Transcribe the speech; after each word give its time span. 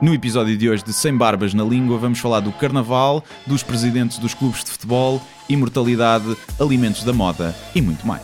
No 0.00 0.14
episódio 0.14 0.56
de 0.56 0.68
hoje 0.68 0.82
de 0.82 0.92
Sem 0.94 1.14
Barbas 1.14 1.52
na 1.52 1.62
Língua, 1.62 1.98
vamos 1.98 2.18
falar 2.18 2.40
do 2.40 2.50
carnaval, 2.52 3.22
dos 3.46 3.62
presidentes 3.62 4.18
dos 4.18 4.32
clubes 4.32 4.64
de 4.64 4.70
futebol, 4.70 5.20
imortalidade, 5.48 6.36
alimentos 6.58 7.04
da 7.04 7.12
moda 7.12 7.54
e 7.74 7.82
muito 7.82 8.06
mais. 8.06 8.22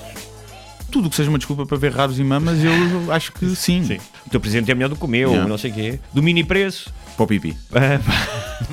Tudo 0.91 1.09
o 1.09 1.11
que 1.11 1.17
seja 1.17 1.29
uma 1.29 1.37
desculpa 1.39 1.67
para 1.67 1.77
ver 1.77 1.93
raros 1.93 2.19
e 2.19 2.25
mamas, 2.25 2.59
eu 2.65 3.12
acho 3.12 3.31
que 3.33 3.54
sim. 3.54 3.85
Sim. 3.85 3.99
O 4.27 4.31
teu 4.31 4.41
presidente 4.41 4.71
é 4.71 4.75
melhor 4.75 4.89
do 4.89 4.97
que 4.97 5.04
o 5.04 5.09
meu, 5.09 5.29
Yeah. 5.31 5.49
não 5.49 5.59
sei 5.59 5.71
o 5.71 5.75
quê. 5.75 6.01
Do 6.15 6.23
mini 6.23 6.43
preço. 6.43 6.91
Para 7.15 7.25
o 7.25 7.27
pipi. 7.27 7.54
Pá. 7.70 8.00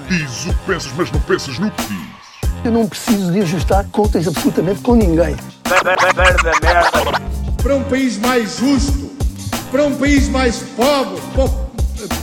Diz 0.09 0.45
o 0.45 0.49
que 0.53 0.65
pensas, 0.65 0.91
mas 0.95 1.11
não 1.11 1.19
pensas 1.21 1.59
no 1.59 1.69
que 1.71 1.81
dizes. 1.83 2.07
Eu 2.63 2.71
não 2.71 2.87
preciso 2.87 3.31
de 3.33 3.41
ajustar 3.41 3.85
contas 3.91 4.25
absolutamente 4.27 4.79
com 4.81 4.95
ninguém. 4.95 5.35
para 7.61 7.75
um 7.75 7.83
país 7.83 8.17
mais 8.19 8.57
justo, 8.59 9.11
para 9.71 9.83
um 9.85 9.95
país 9.97 10.29
mais 10.29 10.57
pobre, 10.77 11.19
po- 11.35 11.62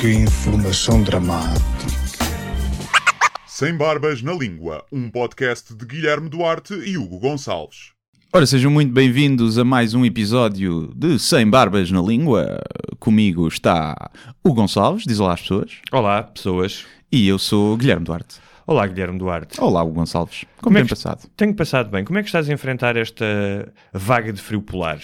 que 0.00 0.12
informação 0.12 1.02
dramática. 1.02 1.64
Sem 3.46 3.76
Barbas 3.76 4.20
na 4.22 4.32
Língua, 4.32 4.84
um 4.92 5.10
podcast 5.10 5.74
de 5.74 5.84
Guilherme 5.86 6.28
Duarte 6.28 6.74
e 6.74 6.98
Hugo 6.98 7.18
Gonçalves. 7.18 7.92
Ora, 8.32 8.44
sejam 8.46 8.70
muito 8.70 8.92
bem-vindos 8.92 9.56
a 9.58 9.64
mais 9.64 9.94
um 9.94 10.04
episódio 10.04 10.92
de 10.94 11.18
Sem 11.18 11.48
Barbas 11.48 11.90
na 11.90 12.02
Língua. 12.02 12.60
Comigo 12.98 13.48
está 13.48 14.10
o 14.44 14.52
Gonçalves, 14.52 15.04
diz 15.06 15.20
olá 15.20 15.34
às 15.34 15.40
pessoas, 15.40 15.72
Olá, 15.90 16.22
pessoas. 16.24 16.84
e 17.10 17.26
eu 17.28 17.38
sou 17.38 17.76
Guilherme 17.76 18.04
Duarte. 18.04 18.36
Olá, 18.66 18.86
Guilherme 18.86 19.18
Duarte. 19.18 19.60
Olá, 19.60 19.82
o 19.82 19.90
Gonçalves. 19.90 20.44
Como, 20.60 20.76
é 20.76 20.80
tem 20.80 20.86
que- 20.88 20.94
passado? 20.94 21.28
Tenho 21.36 21.54
passado 21.54 21.88
bem. 21.88 22.04
Como 22.04 22.18
é 22.18 22.22
que 22.22 22.28
estás 22.28 22.48
a 22.50 22.52
enfrentar 22.52 22.96
esta 22.96 23.24
vaga 23.92 24.32
de 24.32 24.42
frio 24.42 24.60
polar? 24.60 24.98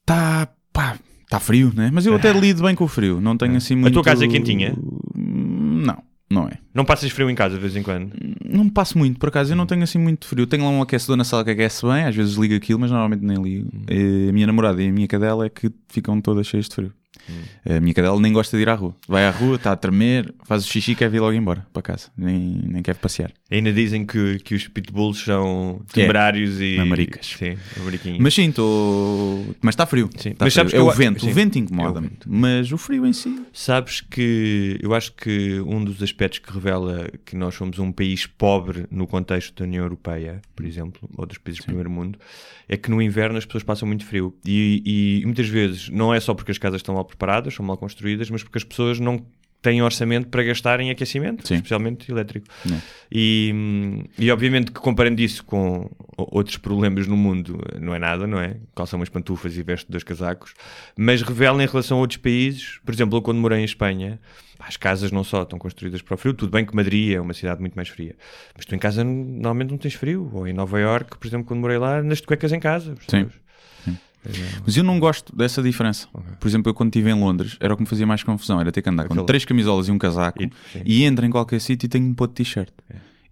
Está, 0.00 0.48
pá, 0.72 0.98
está 1.30 1.38
frio, 1.38 1.72
né? 1.74 1.90
Mas 1.92 2.06
eu 2.06 2.14
até 2.16 2.32
lido 2.32 2.62
bem 2.64 2.74
com 2.74 2.84
o 2.84 2.88
frio, 2.88 3.20
não 3.20 3.36
tenho 3.36 3.56
assim 3.56 3.76
muito... 3.76 3.94
tua 3.94 4.02
casa 4.02 4.24
é 4.24 4.28
quentinha? 4.28 4.74
Hum, 5.16 5.82
Não, 5.86 6.02
não 6.28 6.48
é. 6.48 6.58
Não 6.74 6.84
passas 6.84 7.10
frio 7.12 7.30
em 7.30 7.34
casa 7.36 7.54
de 7.54 7.60
vez 7.60 7.76
em 7.76 7.82
quando? 7.82 8.12
Não 8.44 8.64
me 8.64 8.70
passo 8.70 8.98
muito, 8.98 9.18
por 9.18 9.28
acaso, 9.28 9.52
eu 9.52 9.56
não 9.56 9.64
tenho 9.66 9.82
assim 9.84 9.98
muito 9.98 10.26
frio. 10.26 10.46
Tenho 10.46 10.64
lá 10.64 10.70
um 10.70 10.82
aquecedor 10.82 11.16
na 11.16 11.22
sala 11.24 11.44
que 11.44 11.50
aquece 11.50 11.86
bem, 11.86 12.04
às 12.04 12.14
vezes 12.16 12.34
ligo 12.34 12.54
aquilo, 12.54 12.80
mas 12.80 12.90
normalmente 12.90 13.24
nem 13.24 13.40
ligo. 13.40 13.70
Eh, 13.88 14.28
A 14.28 14.32
minha 14.32 14.46
namorada 14.46 14.82
e 14.82 14.88
a 14.88 14.92
minha 14.92 15.06
cadela 15.06 15.46
é 15.46 15.48
que 15.48 15.70
ficam 15.88 16.20
todas 16.20 16.46
cheias 16.48 16.68
de 16.68 16.74
frio. 16.74 16.92
A 17.68 17.80
minha 17.80 17.94
cadela 17.94 18.18
nem 18.20 18.32
gosta 18.32 18.56
de 18.56 18.62
ir 18.62 18.68
à 18.68 18.74
rua. 18.74 18.94
Vai 19.06 19.24
à 19.26 19.30
rua, 19.30 19.56
está 19.56 19.72
a 19.72 19.76
tremer, 19.76 20.34
faz 20.44 20.64
o 20.64 20.68
xixi 20.68 20.92
e 20.92 20.94
quer 20.94 21.08
vir 21.10 21.20
logo 21.20 21.32
embora 21.32 21.66
para 21.72 21.82
casa. 21.82 22.08
Nem, 22.16 22.38
nem 22.64 22.82
quer 22.82 22.94
passear. 22.96 23.32
Ainda 23.50 23.72
dizem 23.72 24.04
que, 24.06 24.38
que 24.40 24.54
os 24.54 24.66
pitbulls 24.68 25.18
são 25.18 25.82
é. 25.90 25.92
temerários 25.92 26.60
e... 26.60 26.76
Mamaricas. 26.78 27.26
Sim. 27.26 27.56
Mas 28.18 28.34
sim, 28.34 28.48
estou. 28.48 29.54
Mas 29.60 29.74
está 29.74 29.86
frio. 29.86 30.08
Sim. 30.16 30.30
Tá 30.32 30.44
Mas 30.44 30.54
frio. 30.54 30.68
sabes 30.70 30.74
é 30.74 30.80
o 30.80 30.90
vento. 30.90 31.20
sim. 31.24 31.30
O 31.30 31.34
vento 31.34 31.56
É 31.58 31.60
incomoda-me. 31.60 32.08
vento. 32.08 32.28
Mas 32.30 32.72
o 32.72 32.78
frio 32.78 33.06
em 33.06 33.12
si. 33.12 33.42
Sabes 33.52 34.00
que 34.00 34.78
eu 34.82 34.94
acho 34.94 35.12
que 35.12 35.60
um 35.66 35.82
dos 35.84 36.02
aspectos 36.02 36.38
que 36.38 36.52
revela 36.52 37.08
que 37.24 37.36
nós 37.36 37.54
somos 37.54 37.78
um 37.78 37.90
país 37.92 38.26
pobre 38.26 38.86
no 38.90 39.06
contexto 39.06 39.54
da 39.58 39.64
União 39.64 39.84
Europeia, 39.84 40.40
por 40.54 40.64
exemplo, 40.64 41.08
ou 41.16 41.26
dos 41.26 41.38
países 41.38 41.60
do 41.60 41.66
primeiro 41.66 41.90
mundo, 41.90 42.18
é 42.68 42.76
que 42.76 42.90
no 42.90 43.02
inverno 43.02 43.36
as 43.38 43.44
pessoas 43.44 43.62
passam 43.64 43.86
muito 43.86 44.04
frio. 44.04 44.34
E, 44.44 45.20
e 45.22 45.24
muitas 45.24 45.48
vezes 45.48 45.88
não 45.88 46.14
é 46.14 46.20
só 46.20 46.34
porque 46.34 46.52
as 46.52 46.58
casas 46.58 46.78
estão 46.80 46.94
mal 46.94 47.04
preparadas, 47.10 47.54
são 47.54 47.64
mal 47.64 47.76
construídas, 47.76 48.30
mas 48.30 48.42
porque 48.42 48.58
as 48.58 48.64
pessoas 48.64 48.98
não 48.98 49.24
têm 49.62 49.82
orçamento 49.82 50.28
para 50.28 50.42
gastar 50.42 50.80
em 50.80 50.90
aquecimento, 50.90 51.46
Sim. 51.46 51.56
especialmente 51.56 52.10
elétrico. 52.10 52.46
E, 53.12 54.04
e 54.18 54.30
obviamente 54.30 54.72
que 54.72 54.80
comparando 54.80 55.20
isso 55.20 55.44
com 55.44 55.90
outros 56.16 56.56
problemas 56.56 57.06
no 57.06 57.16
mundo, 57.16 57.62
não 57.78 57.94
é 57.94 57.98
nada, 57.98 58.26
não 58.26 58.40
é? 58.40 58.56
Calça 58.74 58.96
umas 58.96 59.08
pantufas 59.08 59.56
e 59.56 59.62
veste 59.62 59.90
dois 59.90 60.02
casacos, 60.02 60.54
mas 60.96 61.22
revela 61.22 61.62
em 61.62 61.66
relação 61.66 61.98
a 61.98 62.00
outros 62.00 62.16
países, 62.18 62.78
por 62.84 62.94
exemplo, 62.94 63.18
eu 63.18 63.22
quando 63.22 63.38
morei 63.38 63.60
em 63.60 63.64
Espanha, 63.64 64.18
as 64.58 64.76
casas 64.76 65.10
não 65.10 65.24
só 65.24 65.42
estão 65.42 65.58
construídas 65.58 66.02
para 66.02 66.14
o 66.14 66.16
frio, 66.16 66.34
tudo 66.34 66.50
bem 66.50 66.64
que 66.64 66.74
Madrid 66.74 67.14
é 67.14 67.20
uma 67.20 67.34
cidade 67.34 67.60
muito 67.60 67.74
mais 67.74 67.88
fria, 67.88 68.14
mas 68.54 68.64
tu 68.64 68.74
em 68.74 68.78
casa 68.78 69.04
normalmente 69.04 69.70
não 69.70 69.78
tens 69.78 69.94
frio, 69.94 70.30
ou 70.32 70.46
em 70.46 70.52
Nova 70.52 70.78
York, 70.78 71.18
por 71.18 71.26
exemplo, 71.26 71.46
quando 71.46 71.60
morei 71.60 71.78
lá, 71.78 72.00
de 72.00 72.22
cuecas 72.22 72.52
em 72.52 72.60
casa. 72.60 72.94
percebes? 72.94 73.34
Mas 74.64 74.76
eu 74.76 74.84
não 74.84 74.98
gosto 75.00 75.34
dessa 75.34 75.62
diferença. 75.62 76.06
Por 76.38 76.46
exemplo, 76.48 76.70
eu 76.70 76.74
quando 76.74 76.88
estive 76.90 77.10
em 77.10 77.14
Londres, 77.14 77.56
era 77.60 77.72
o 77.72 77.76
que 77.76 77.82
me 77.82 77.88
fazia 77.88 78.06
mais 78.06 78.22
confusão. 78.22 78.60
Era 78.60 78.70
ter 78.70 78.82
que 78.82 78.88
andar 78.88 79.08
com 79.08 79.24
três 79.24 79.44
camisolas 79.44 79.88
e 79.88 79.90
um 79.92 79.98
casaco 79.98 80.42
E- 80.42 80.50
e, 80.84 81.04
entra 81.04 81.26
em 81.26 81.30
qualquer 81.30 81.60
sítio 81.60 81.86
e 81.86 81.88
tenho 81.88 82.04
me 82.04 82.14
pôr 82.14 82.28
de 82.28 82.34
t-shirt. 82.34 82.70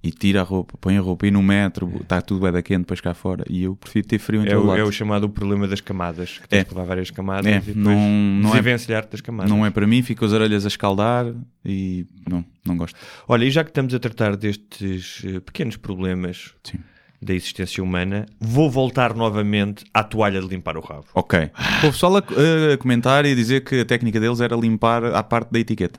E 0.00 0.12
tira 0.12 0.41
a 0.41 0.44
roupa, 0.44 0.78
põe 0.81 0.97
a 0.97 1.00
roupa 1.00 1.27
e 1.27 1.31
no 1.31 1.43
metro, 1.43 1.93
está 2.00 2.22
tudo 2.22 2.41
bem 2.43 2.53
da 2.53 2.62
quente 2.62 2.78
depois 2.82 3.00
cá 3.00 3.15
fora. 3.15 3.44
E 3.50 3.65
eu 3.65 3.75
prefiro 3.75 4.06
ter 4.06 4.19
frio 4.21 4.47
É 4.47 4.56
o, 4.56 4.77
é 4.77 4.84
o 4.84 4.93
chamado 4.93 5.28
problema 5.28 5.66
das 5.66 5.81
camadas, 5.81 6.38
que 6.38 6.48
tens 6.48 6.60
É. 6.60 6.65
que 6.65 6.71
levar 6.72 6.84
várias 6.87 7.10
camadas 7.10 7.44
É, 7.47 7.56
e 7.56 7.60
depois 7.60 7.77
não- 7.77 8.41
não 8.43 8.56
é- 8.56 8.62
das 8.62 9.21
camadas. 9.21 9.50
Não 9.50 9.66
é 9.66 9.71
para 9.71 9.87
mim, 9.88 10.00
fico 10.03 10.25
as 10.25 10.31
orelhas 10.32 10.65
a 10.65 10.69
escaldar 10.69 11.27
e 11.65 12.06
não, 12.31 12.44
não 12.65 12.77
gosto. 12.77 12.97
Olha, 13.27 13.44
e 13.44 13.50
já 13.50 13.65
que 13.65 13.71
estamos 13.71 13.93
a 13.93 13.98
tratar 13.98 14.37
destes 14.37 15.22
eh, 15.25 15.41
pequenos 15.41 15.77
problemas 15.77 16.54
Sim. 16.62 16.78
Da 17.21 17.34
existência 17.34 17.83
humana, 17.83 18.27
vou 18.41 18.71
voltar 18.71 19.15
novamente 19.15 19.84
à 19.93 20.05
toalha 20.05 20.41
de 20.41 20.47
limpar 20.47 20.77
o 20.77 20.81
rabo. 20.81 21.06
Ok. 21.15 21.51
O 21.83 21.91
pessoal 21.91 22.17
a, 22.17 22.21
a 22.21 22.77
comentar 22.79 23.27
e 23.27 23.33
a 23.33 23.34
dizer 23.34 23.65
que 23.65 23.81
a 23.81 23.84
técnica 23.84 24.21
deles 24.21 24.41
era 24.41 24.55
limpar 24.56 25.05
a 25.05 25.23
parte 25.23 25.51
da 25.51 25.59
etiqueta. 25.59 25.99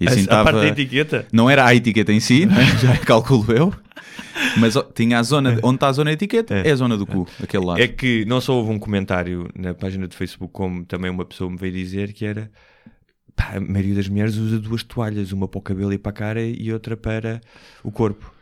E 0.00 0.06
assim 0.06 0.18
a, 0.18 0.20
a 0.20 0.22
estava- 0.22 0.44
parte 0.44 0.60
da 0.60 0.68
etiqueta? 0.68 1.26
Não 1.32 1.50
era 1.50 1.66
a 1.66 1.74
etiqueta 1.74 2.12
em 2.12 2.20
si, 2.20 2.46
né? 2.46 2.64
já 2.80 2.96
calculo 2.98 3.52
eu. 3.52 3.74
Mas 4.58 4.74
tinha 4.94 5.18
a 5.18 5.22
zona, 5.22 5.58
onde 5.62 5.76
está 5.76 5.88
a 5.88 5.92
zona 5.92 6.10
da 6.10 6.14
etiqueta, 6.14 6.54
é, 6.54 6.70
a 6.70 6.76
zona 6.76 6.96
do 6.96 7.06
cu, 7.06 7.26
aquele 7.42 7.64
lado. 7.64 7.80
É 7.80 7.88
que 7.88 8.24
não 8.26 8.40
só 8.40 8.54
houve 8.54 8.70
um 8.70 8.78
comentário 8.78 9.48
na 9.54 9.74
página 9.74 10.06
do 10.06 10.14
Facebook, 10.14 10.52
como 10.52 10.84
também 10.84 11.10
uma 11.10 11.24
pessoa 11.24 11.50
me 11.50 11.56
veio 11.56 11.72
dizer 11.72 12.12
que 12.12 12.24
era 12.24 12.50
pá, 13.34 13.52
a 13.56 13.60
maioria 13.60 13.94
das 13.94 14.08
mulheres 14.08 14.36
usa 14.36 14.58
duas 14.58 14.82
toalhas, 14.82 15.32
uma 15.32 15.48
para 15.48 15.58
o 15.58 15.62
cabelo 15.62 15.92
e 15.92 15.98
para 15.98 16.10
a 16.10 16.14
cara 16.14 16.42
e 16.42 16.72
outra 16.72 16.96
para 16.96 17.40
o 17.82 17.90
corpo. 17.90 18.32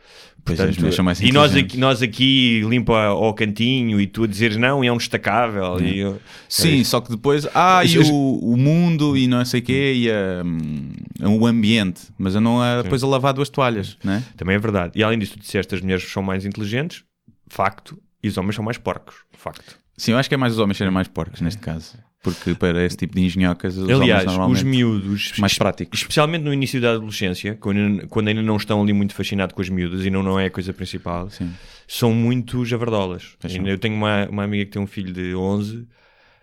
É, 0.51 0.91
são 0.91 1.03
mais 1.05 1.19
e 1.21 1.31
nós 1.31 1.55
aqui, 1.55 1.77
nós 1.77 2.01
aqui 2.01 2.61
limpa 2.67 3.05
ao 3.05 3.33
cantinho 3.33 3.99
e 3.99 4.07
tu 4.07 4.23
a 4.23 4.27
dizeres 4.27 4.57
não, 4.57 4.83
e 4.83 4.87
é 4.87 4.91
um 4.93 4.97
destacável. 4.97 5.79
E 5.81 5.99
eu- 5.99 6.19
Sim, 6.47 6.83
só 6.83 7.01
que 7.01 7.09
depois, 7.09 7.47
ah, 7.53 7.83
e 7.85 7.97
o, 7.99 8.39
o 8.53 8.57
mundo 8.57 9.15
e 9.17 9.27
não 9.27 9.43
sei 9.45 9.59
o 9.59 9.63
quê, 9.63 9.93
e 9.95 10.09
a, 10.09 10.43
hum, 10.45 10.91
o 11.39 11.45
ambiente, 11.45 12.01
mas 12.17 12.35
eu 12.35 12.41
não 12.41 12.61
a, 12.61 12.81
depois 12.81 13.03
a 13.03 13.07
lavar 13.07 13.33
duas 13.33 13.49
toalhas, 13.49 13.97
né? 14.03 14.23
Também 14.37 14.55
é 14.55 14.59
verdade. 14.59 14.93
E 14.95 15.03
além 15.03 15.19
disso, 15.19 15.33
tu 15.33 15.39
disseste 15.39 15.75
as 15.75 15.81
mulheres 15.81 16.03
são 16.11 16.23
mais 16.23 16.45
inteligentes, 16.45 17.03
facto, 17.47 17.99
e 18.23 18.27
os 18.27 18.37
homens 18.37 18.55
são 18.55 18.63
mais 18.63 18.77
porcos, 18.77 19.15
facto. 19.37 19.77
Sim, 19.97 20.11
eu 20.13 20.17
acho 20.17 20.29
que 20.29 20.35
é 20.35 20.37
mais 20.37 20.53
os 20.53 20.59
homens 20.59 20.77
serem 20.77 20.93
mais 20.93 21.07
porcos 21.07 21.41
neste 21.41 21.59
caso, 21.61 21.97
porque 22.21 22.53
para 22.53 22.83
esse 22.85 22.97
tipo 22.97 23.15
de 23.15 23.21
engenhocas, 23.21 23.77
os 23.77 23.89
Aliás, 23.89 24.25
os 24.35 24.63
miúdos, 24.63 25.33
mais 25.37 25.57
práticos. 25.57 25.99
especialmente 25.99 26.43
no 26.43 26.53
início 26.53 26.81
da 26.81 26.91
adolescência, 26.91 27.55
quando, 27.55 28.07
quando 28.07 28.27
ainda 28.27 28.41
não 28.41 28.57
estão 28.57 28.81
ali 28.81 28.91
muito 28.93 29.13
fascinados 29.13 29.53
com 29.55 29.61
as 29.61 29.69
miúdas 29.69 30.05
e 30.05 30.09
não, 30.09 30.21
não 30.21 30.39
é 30.39 30.47
a 30.47 30.51
coisa 30.51 30.73
principal, 30.73 31.29
Sim. 31.29 31.51
são 31.87 32.13
muito 32.13 32.65
javardolas. 32.65 33.37
Eu 33.65 33.77
tenho 33.79 33.95
uma, 33.95 34.27
uma 34.29 34.43
amiga 34.43 34.65
que 34.65 34.71
tem 34.71 34.81
um 34.81 34.87
filho 34.87 35.13
de 35.13 35.33
11, 35.33 35.87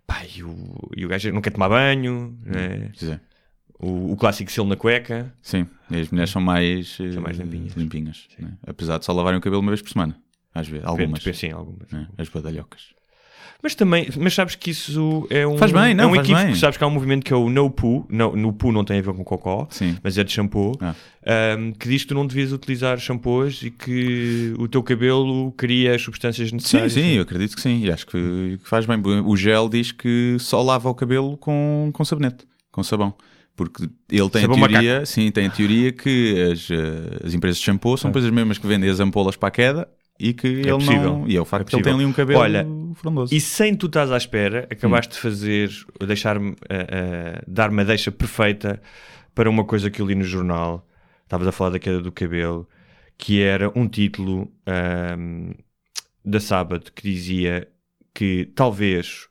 pá, 0.07 0.23
e, 0.35 0.43
o, 0.43 0.91
e 0.97 1.05
o 1.05 1.09
gajo 1.09 1.31
não 1.33 1.43
quer 1.43 1.51
tomar 1.51 1.69
banho, 1.69 2.39
né? 2.45 2.69
Quer 2.95 2.99
dizer, 2.99 3.21
o, 3.79 4.13
o 4.13 4.17
clássico 4.17 4.51
selo 4.51 4.69
na 4.69 4.77
cueca. 4.77 5.35
Sim, 5.43 5.67
e 5.91 5.97
as 6.01 6.11
mulheres 6.11 6.31
são 6.31 6.41
mais, 6.41 6.97
eh, 7.01 7.13
São 7.13 7.22
mais 7.22 7.37
limpinhas. 7.37 8.27
né? 8.39 8.53
apesar 8.67 8.97
de 8.99 9.05
só 9.05 9.13
lavarem 9.13 9.39
o 9.39 9.43
cabelo 9.43 9.61
uma 9.61 9.71
vez 9.72 9.83
por 9.83 9.91
semana, 9.91 10.17
às 10.55 10.67
vezes, 10.67 10.87
algumas, 10.87 11.19
Depende, 11.21 11.37
Sim, 11.37 11.51
algumas. 11.51 11.91
né? 11.93 12.09
as 12.17 12.31
badalhocas. 12.31 12.96
Mas 13.63 13.75
também, 13.75 14.09
mas 14.19 14.35
sabes 14.35 14.55
que 14.55 14.71
isso 14.71 15.27
é 15.31 15.47
um, 15.47 15.57
Faz 15.57 15.73
bem, 15.73 15.95
não, 15.95 16.05
é 16.05 16.07
um 16.07 16.15
faz 16.15 16.27
equívoco. 16.27 16.47
bem. 16.47 16.55
Sabes 16.57 16.77
que 16.77 16.85
há 16.85 16.87
um 16.87 16.91
movimento 16.91 17.25
que 17.25 17.33
é 17.33 17.37
o 17.37 17.49
no 17.49 17.71
poo, 17.71 18.07
no, 18.09 18.37
no 18.37 18.53
poo 18.53 18.71
não 18.71 18.85
tem 18.85 18.99
a 18.99 19.03
ver 19.03 19.13
com 19.15 19.25
cocó, 19.25 19.67
Sim. 19.71 19.97
mas 20.03 20.17
é 20.19 20.23
de 20.25 20.31
shampoo, 20.33 20.73
Ah. 20.81 20.95
um, 21.59 21.73
que 21.73 21.89
diz 21.89 22.03
que 22.03 22.09
tu 22.09 22.15
não 22.15 22.27
devias 22.27 22.53
utilizar 22.53 22.99
shampoos 22.99 23.63
e 23.63 23.71
que 23.71 24.55
o 24.59 24.69
teu 24.69 24.83
cabelo 24.83 25.53
cria 25.57 25.95
as 25.95 26.03
substâncias 26.03 26.49
Sim, 26.51 26.57
necessárias. 26.57 26.93
sim, 26.93 27.15
eu 27.15 27.23
acredito 27.23 27.57
que 27.57 27.63
sim, 27.63 27.83
e 27.85 27.91
acho 27.91 28.07
que, 28.07 28.59
faz 28.63 28.85
bem. 28.87 29.01
O 29.25 29.37
gel 29.37 29.69
diz 29.69 29.91
que 29.91 30.37
só 30.39 30.63
lava 30.63 30.89
o 30.89 30.95
cabelo 30.95 31.37
com, 31.39 31.91
com 31.93 32.05
sabonete, 32.05 32.45
com 32.71 32.83
sabão. 32.83 33.15
Porque 33.57 33.85
ele 34.13 34.29
tem 34.29 34.43
Sabão 34.43 34.63
a 34.63 34.69
teoria, 34.69 35.07
sim, 35.07 35.31
tem 35.31 35.47
a 35.47 35.51
teoria 35.51 35.91
que 35.91 36.51
as, 36.53 36.71
eh, 36.71 37.25
as 37.27 37.33
empresas 37.33 37.57
de 37.57 37.65
shampoo 37.65 37.97
são 37.97 38.11
depois 38.11 38.23
as 38.27 38.31
mesmas 38.31 38.59
que 38.59 38.67
vendem 38.67 38.91
as 38.91 39.01
ampolas 39.01 39.35
para 39.35 39.49
a 39.49 39.51
queda 39.51 39.89
e 40.21 40.35
que 40.35 40.47
ele 40.47 40.73
possível. 40.73 41.21
não. 41.21 41.25
E 41.27 41.37
é 41.39 41.41
o 41.41 41.45
facto 41.47 41.69
É 41.69 41.71
que 41.71 41.77
ele 41.77 41.83
tem 41.83 41.95
ali 41.95 42.05
um 42.05 42.13
cabelo 42.13 42.39
Olha, 42.41 42.67
frondoso. 42.94 43.34
E 43.34 43.41
sem 43.41 43.74
tu 43.74 43.86
estás 43.86 44.10
à 44.12 44.16
espera, 44.16 44.66
acabaste 44.71 45.12
Hum. 45.12 45.15
de 45.15 45.21
fazer, 45.21 45.71
deixar-me, 46.06 46.56
eh, 46.68 46.86
eh, 46.91 47.42
dar-me 47.47 47.83
a 47.83 47.84
deixa 47.84 48.10
perfeita 48.12 48.80
para 49.34 49.48
uma 49.50 49.65
coisa 49.65 49.91
que 49.91 50.00
eu 50.00 50.06
li 50.06 50.15
no 50.15 50.24
jornal 50.24 50.86
estavas 51.24 51.47
a 51.48 51.53
falar 51.53 51.71
da 51.71 51.78
queda 51.78 52.00
do 52.00 52.12
cabelo, 52.12 52.68
que 53.18 53.42
era 53.42 53.71
um 53.74 53.88
título 53.88 54.50
ahm, 54.66 55.53
da 56.24 56.38
Sábado 56.41 56.92
que 56.94 57.03
dizia 57.03 57.66
que 58.15 58.47
talvez 58.54 59.28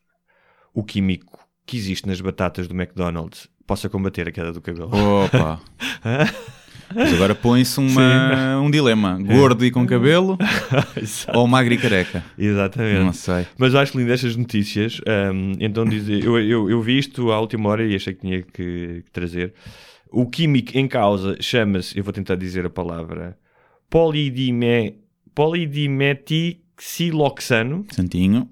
o 0.74 0.84
químico 0.84 1.40
que 1.66 1.78
existe 1.78 2.06
nas 2.08 2.20
batatas 2.22 2.68
do 2.68 2.76
McDonald's 2.76 3.48
possa 3.66 3.90
combater 3.90 4.28
a 4.28 4.32
queda 4.32 4.52
do 4.52 4.62
cabelo. 4.62 4.90
Opa! 4.94 5.60
Mas 6.94 7.14
agora 7.14 7.34
põe-se 7.34 7.80
um 7.80 8.70
dilema: 8.70 9.18
gordo 9.22 9.66
e 9.66 9.72
com 9.72 9.86
cabelo 9.86 10.38
Exato. 11.02 11.38
ou 11.38 11.48
magro 11.48 11.74
e 11.74 11.78
careca? 11.78 12.24
Exatamente. 12.38 13.00
Não 13.00 13.14
sei. 13.14 13.46
Mas 13.58 13.74
eu 13.74 13.80
acho 13.80 13.98
lindo 13.98 14.12
estas 14.12 14.36
notícias. 14.36 15.00
Ahm, 15.08 15.54
então, 15.60 15.86
dizer, 15.86 16.24
eu, 16.24 16.40
eu, 16.40 16.70
eu 16.70 16.82
vi 16.82 16.98
isto 16.98 17.32
à 17.32 17.40
última 17.40 17.70
hora 17.70 17.86
e 17.86 17.96
achei 17.96 18.14
que 18.14 18.22
tinha 18.22 18.42
que, 18.42 19.04
que 19.06 19.12
trazer. 19.12 19.54
O 20.12 20.30
químico 20.30 20.78
em 20.78 20.88
causa 20.88 21.38
chama-se, 21.42 21.98
eu 21.98 22.04
vou 22.04 22.14
tentar 22.14 22.36
dizer 22.36 22.66
a 22.66 22.70
palavra, 22.70 23.38
polidime, 23.90 24.96
polidimetixiloxano. 25.34 27.86
Santinho. 27.92 28.48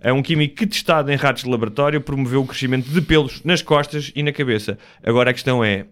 É 0.00 0.12
um 0.12 0.22
químico 0.22 0.56
que, 0.56 0.66
testado 0.66 1.10
em 1.10 1.16
ratos 1.16 1.44
de 1.44 1.50
laboratório, 1.50 1.98
promoveu 1.98 2.42
o 2.42 2.46
crescimento 2.46 2.90
de 2.90 3.00
pelos 3.00 3.42
nas 3.42 3.62
costas 3.62 4.12
e 4.14 4.22
na 4.22 4.32
cabeça. 4.32 4.76
Agora 5.02 5.30
a 5.30 5.32
questão 5.32 5.64
é: 5.64 5.86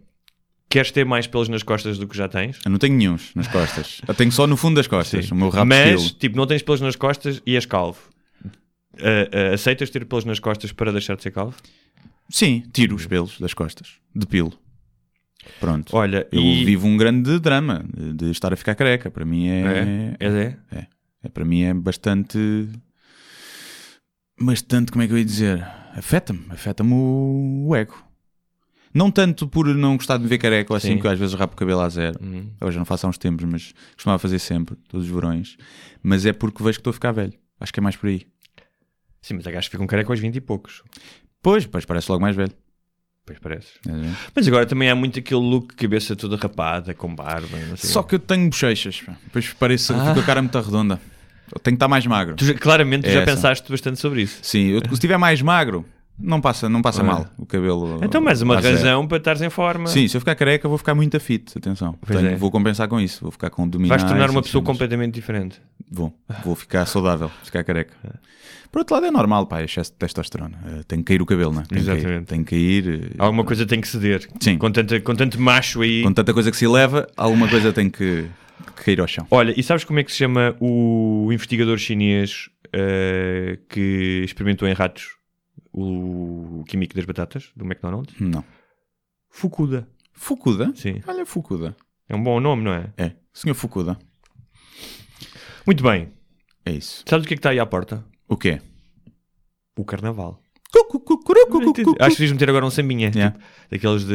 queres 0.73 0.91
ter 0.91 1.05
mais 1.05 1.27
pelos 1.27 1.49
nas 1.49 1.63
costas 1.63 1.99
do 1.99 2.09
que 2.09 2.17
já 2.17 2.29
tens? 2.29 2.59
Eu 2.65 2.71
não 2.71 2.79
tenho 2.79 2.97
nenhuns 2.97 3.31
nas 3.35 3.47
costas. 3.47 4.01
Eu 4.09 4.15
tenho 4.15 4.33
só 4.33 4.47
no 4.47 4.57
fundo 4.57 4.77
das 4.77 4.87
costas. 4.87 5.31
O 5.31 5.35
meu 5.35 5.51
rabo 5.51 5.67
Mas, 5.69 6.01
estilo. 6.01 6.19
tipo, 6.19 6.37
não 6.37 6.47
tens 6.47 6.63
pelos 6.63 6.81
nas 6.81 6.97
costas 6.97 7.43
e 7.47 7.55
és 7.55 7.67
calvo. 7.67 8.01
Ah, 8.99 9.51
ah, 9.51 9.55
aceitas 9.55 9.91
ter 9.91 10.05
pelos 10.07 10.25
nas 10.25 10.39
costas 10.39 10.73
para 10.73 10.91
deixar 10.91 11.15
de 11.17 11.23
ser 11.23 11.31
calvo? 11.31 11.57
Sim, 12.31 12.63
tiro 12.73 12.97
os 12.97 13.07
pelos 13.07 13.39
das 13.39 13.53
costas. 13.53 13.97
Depilo. 14.15 14.53
Pronto. 15.61 15.95
Olha, 15.95 16.27
Eu 16.33 16.41
e... 16.41 16.65
vivo 16.65 16.87
um 16.87 16.97
grande 16.97 17.39
drama 17.39 17.85
de, 17.95 18.31
estar 18.31 18.53
a 18.53 18.57
ficar 18.57 18.75
careca. 18.75 19.11
Para 19.11 19.25
mim 19.25 19.49
é, 19.49 20.17
É? 20.21 20.27
É, 20.27 20.57
é? 20.73 20.87
é- 21.25 21.29
para 21.29 21.45
mim 21.45 21.63
é 21.63 21.75
bastante 21.75 22.69
bastante, 24.41 24.91
como 24.91 25.03
é 25.03 25.07
que 25.07 25.13
eu 25.13 25.19
ia 25.19 25.25
dizer? 25.25 25.63
Afeta-me, 25.95 26.45
afeta-me 26.49 26.93
o, 26.95 27.67
o 27.69 27.77
ego. 27.77 27.95
Não 28.95 29.11
tanto 29.11 29.49
por 29.49 29.67
não 29.75 29.97
gostar 29.97 30.17
de 30.19 30.23
me 30.25 30.29
ver 30.29 30.39
careca 30.39 30.77
assim, 30.77 30.89
Sim. 30.95 30.99
que 31.01 31.07
eu 31.07 31.11
às 31.11 31.19
vezes 31.19 31.35
rapo 31.35 31.55
o 31.55 31.57
cabelo 31.57 31.81
a 31.81 31.89
zero. 31.89 32.19
Uhum. 32.23 32.51
Hoje 32.61 32.79
não 32.79 32.85
faço 32.85 33.07
há 33.07 33.11
uns 33.11 33.17
tempos, 33.19 33.45
mas 33.45 33.73
costumava 33.95 34.19
fazer 34.19 34.39
sempre, 34.39 34.77
todos 34.89 35.07
os 35.07 35.13
verões. 35.13 35.57
Mas 36.03 36.27
é 36.27 36.33
porque 36.33 36.63
vejo 36.63 36.77
que 36.79 36.81
estou 36.81 36.91
a 36.91 36.95
ficar 36.95 37.13
velho. 37.13 37.33
Acho 37.59 37.73
que 37.73 37.81
é 37.81 37.83
mais 37.83 37.97
por 37.97 38.09
aí. 38.09 38.27
Sim, 39.21 39.35
mas 39.35 39.47
há 39.47 39.51
gajos 39.51 39.69
que 39.69 39.73
ficam 39.73 39.87
careca 39.87 40.13
aos 40.13 40.19
20 40.21 40.37
e 40.37 40.41
poucos. 40.41 40.83
Pois, 41.41 41.65
pois 41.67 41.85
parece 41.85 42.11
logo 42.11 42.21
mais 42.21 42.35
velho. 42.37 42.53
Pois 43.25 43.39
parece. 43.39 43.69
A 43.89 43.93
ver? 43.93 44.11
Mas 44.35 44.49
agora 44.49 44.67
também 44.67 44.91
há 44.91 44.95
muito 44.97 45.19
aquele 45.21 45.41
look, 45.41 45.75
cabeça 45.77 46.17
toda 46.17 46.37
rapada, 46.37 46.93
com 46.93 47.15
barba. 47.15 47.57
Não 47.69 47.77
sei. 47.77 47.89
Só 47.89 48.03
que 48.03 48.17
eu 48.17 48.19
tenho 48.19 48.49
bochechas. 48.51 49.01
pá. 49.01 49.17
Depois 49.25 49.53
parece 49.53 49.93
Ah. 49.93 50.09
fica 50.09 50.21
a 50.21 50.25
cara 50.27 50.43
muito 50.43 50.59
redonda. 50.61 51.01
Eu 51.55 51.61
tenho 51.61 51.75
que 51.75 51.77
estar 51.77 51.89
mais 51.89 52.05
magro. 52.07 52.35
Tu 52.35 52.53
claramente 52.59 53.03
tu 53.05 53.09
É 53.11 53.13
já 53.13 53.21
essa. 53.23 53.33
pensaste 53.33 53.71
bastante 53.71 54.01
sobre 54.01 54.23
isso. 54.23 54.39
Sim, 54.43 54.69
eu- 54.71 54.81
se 54.89 54.93
estiver 54.95 55.19
mais 55.19 55.41
magro, 55.41 55.85
não 56.23 56.41
passa, 56.41 56.69
não 56.69 56.81
passa 56.81 57.01
Ah. 57.03 57.05
mal 57.05 57.27
o 57.37 57.45
cabelo. 57.45 57.99
Então, 58.03 58.21
mais 58.21 58.41
uma 58.43 58.61
razão 58.61 59.07
para 59.07 59.19
estares 59.19 59.43
em 59.43 59.51
forma. 59.51 59.87
Sim, 59.89 60.07
se 60.09 60.17
eu 60.17 60.21
ficar 60.21 60.35
careca, 60.35 60.69
vou 60.69 60.79
ficar 60.79 60.95
muito 60.95 61.19
fit. 61.21 61.53
Atenção, 61.59 61.95
Tenho- 62.07 62.27
é. 62.29 62.37
vou 62.37 62.51
compensar 62.51 62.89
com 62.89 63.01
isso. 63.01 63.21
Vou 63.23 63.31
ficar 63.33 63.51
com 63.51 63.65
abdominais. 63.65 64.01
Vais 64.03 64.11
tornar 64.13 64.31
uma 64.31 64.43
pessoa 64.43 64.63
completamente 64.63 65.15
diferente. 65.15 65.61
Vou, 65.91 66.15
vou 66.45 66.55
ficar 66.55 66.87
saudável, 66.87 67.31
ficar 67.43 67.63
careca. 67.65 67.95
Por 68.71 68.79
outro 68.79 68.95
lado, 68.95 69.05
é 69.07 69.11
normal, 69.11 69.47
pá, 69.47 69.63
excesso 69.63 69.91
de 69.93 69.99
testosterona. 69.99 70.57
Eh, 70.67 70.81
tem 70.89 71.01
que 71.01 71.05
cair 71.05 71.21
o 71.21 71.27
cabelo, 71.27 71.53
não 71.53 71.61
é? 71.61 71.65
Tem 71.67 71.83
que. 71.83 71.91
Exatamente. 71.91 72.25
Tem 72.27 72.43
que 72.43 72.51
cair. 72.55 73.03
eh, 73.05 73.15
Alguma 73.19 73.45
coisa 73.45 73.67
tem 73.67 73.81
que 73.81 73.87
ceder. 73.89 74.27
Sim. 74.41 74.57
Com, 74.57 74.71
tanta, 74.73 74.99
com 75.01 75.15
tanto 75.15 75.39
macho 75.39 75.83
aí. 75.83 76.03
Com 76.03 76.13
tanta 76.13 76.33
coisa 76.33 76.51
que 76.51 76.57
se 76.57 76.65
eleva, 76.65 77.07
alguma 77.15 77.47
coisa 77.49 77.71
tem 77.71 77.91
que, 77.91 78.25
que 78.77 78.85
cair 78.85 78.99
ao 79.01 79.07
chão. 79.07 79.27
Olha, 79.31 79.53
e 79.55 79.63
sabes 79.63 79.85
como 79.85 79.99
é 79.99 80.03
que 80.05 80.11
se 80.11 80.17
chama 80.17 80.57
o 80.59 81.29
investigador 81.31 81.77
chinês 81.77 82.49
eh, 82.73 83.59
que 83.69 84.23
experimentou 84.25 84.67
em 84.67 84.73
ratos 84.73 85.09
o 85.73 86.65
químico 86.69 86.95
das 86.95 87.05
batatas 87.05 87.51
do 87.57 87.65
McDonald's? 87.65 88.15
Não. 88.21 88.45
Fukuda. 89.31 89.89
Fukuda? 90.13 90.73
Sim. 90.75 91.01
Olha, 91.07 91.25
Fukuda. 91.25 91.75
É 92.09 92.15
um 92.15 92.23
bom 92.23 92.39
nome, 92.41 92.63
não 92.63 92.73
é? 92.73 92.93
É, 92.97 93.13
senhor 93.33 93.55
Fukuda. 93.55 93.99
Muito 95.67 95.83
bem. 95.83 96.13
É 96.65 96.73
isso. 96.73 97.05
Sabes 97.09 97.25
o 97.25 97.29
que 97.29 97.35
é 97.35 97.37
que 97.37 97.41
está 97.41 97.51
aí 97.51 97.59
à 97.59 97.67
porta? 97.67 98.05
O 98.29 98.37
quê? 98.37 98.61
O 99.77 99.85
carnaval. 99.85 100.43
Acho 102.01 102.17
que 102.17 102.23
devias 102.23 102.33
meter 102.33 102.49
agora 102.49 102.67
um 102.67 102.71
sambinha. 102.71 103.11
Yeah. 103.15 103.37
tipo, 103.39 103.45
daqueles 103.71 104.05
de. 104.05 104.15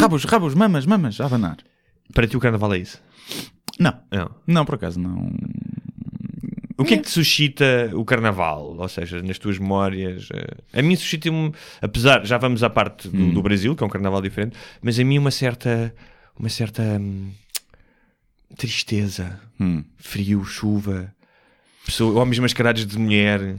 Rabos, 0.00 0.24
rabos, 0.24 0.54
mamas, 0.54 0.86
mamas, 0.86 1.20
a 1.20 1.26
abanar. 1.26 1.58
Para 2.12 2.26
ti 2.26 2.36
o 2.36 2.40
carnaval 2.40 2.74
é 2.74 2.78
isso? 2.78 3.00
Não, 3.78 3.92
Não. 4.12 4.30
não, 4.46 4.64
por 4.64 4.76
acaso, 4.76 5.00
não. 5.00 5.32
O 6.76 6.84
que 6.84 6.94
é 6.94 6.96
que 6.96 7.04
te 7.04 7.10
suscita 7.10 7.90
o 7.94 8.04
carnaval? 8.04 8.76
Ou 8.76 8.88
seja, 8.88 9.22
nas 9.22 9.38
tuas 9.38 9.58
memórias? 9.58 10.28
eh, 10.32 10.78
A 10.78 10.82
mim 10.82 10.96
suscita-me, 10.96 11.52
apesar, 11.80 12.24
já 12.26 12.36
vamos 12.36 12.62
à 12.64 12.70
parte 12.70 13.08
do, 13.08 13.32
do 13.32 13.42
Brasil, 13.42 13.76
que 13.76 13.82
é 13.84 13.86
um 13.86 13.90
carnaval 13.90 14.20
diferente, 14.20 14.56
mas 14.82 14.98
a 14.98 15.04
mim 15.04 15.16
uma 15.18 15.30
certa, 15.30 15.94
uma 16.38 16.48
certa 16.48 16.82
hum, 16.82 17.30
tristeza, 18.56 19.40
Hum. 19.60 19.84
frio, 19.96 20.44
chuva, 20.44 21.14
pessoa, 21.86 22.20
homens 22.20 22.38
mascarados 22.40 22.84
de 22.86 22.98
mulher. 22.98 23.56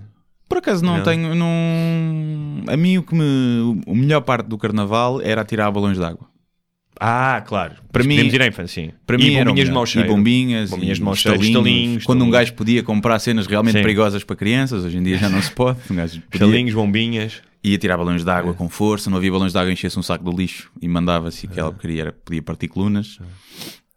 Por 0.49 0.57
acaso 0.59 0.83
não, 0.83 0.97
Não? 0.97 1.03
tenho. 1.03 1.33
Não... 1.33 2.63
A 2.67 2.77
mim 2.77 2.97
o 2.97 3.03
que 3.03 3.15
me. 3.15 3.81
A 3.87 3.93
melhor 3.95 4.21
parte 4.21 4.47
do 4.47 4.57
carnaval 4.57 5.21
era 5.21 5.41
atirar 5.41 5.71
balões 5.71 5.97
de 5.97 6.03
água. 6.03 6.27
Ah, 6.99 7.43
claro. 7.45 7.75
Para 7.91 8.03
mim- 8.03 8.15
podemos 8.15 8.33
ir 8.33 8.41
à 8.41 8.47
infância, 8.47 8.83
sim. 8.85 8.91
Para 9.05 9.15
e 9.17 9.19
mim 9.19 9.43
bombinhas 9.43 9.67
de 9.67 9.73
mau 9.73 9.85
cheiro. 9.85 10.07
E 10.07 10.11
bombinhas, 10.11 10.69
Bombinhas 10.69 10.97
e 10.97 10.99
de 10.99 11.03
mau 11.05 11.15
cheiro, 11.15 11.41
estalinhos. 11.41 11.67
estalinhos, 11.67 12.03
Quando 12.05 12.23
um 12.23 12.29
gajo 12.29 12.53
podia 12.53 12.81
comprar 12.83 13.19
cenas 13.19 13.47
realmente 13.47 13.73
Sim. 13.77 13.81
perigosas 13.81 14.23
para 14.23 14.35
crianças, 14.35 14.83
hoje 14.85 14.97
em 14.97 15.03
dia 15.03 15.17
já 15.17 15.29
não 15.29 15.41
se 15.41 15.51
pode. 15.51 15.79
Um 15.91 15.95
gajo 15.95 16.21
podia, 16.21 16.45
Estalinhos, 16.47 16.73
bombinhas. 16.73 17.41
ia 17.63 17.77
tirar 17.77 17.97
balões 17.97 18.23
de 18.23 18.29
É. 18.29 18.33
água 18.33 18.53
com 18.53 18.69
força, 18.69 19.09
não 19.09 19.17
havia 19.17 19.31
balões 19.31 19.51
de 19.51 19.57
água, 19.57 19.71
enchia-se 19.71 19.97
um 19.99 20.03
saco 20.03 20.23
de 20.29 20.35
lixo 20.35 20.71
e 20.81 20.87
mandava-se 20.87 21.47
aquela 21.47 21.71
porcaria, 21.71 22.01
era, 22.03 22.11
podia 22.13 22.41
partir 22.41 22.67
colunas. 22.67 23.19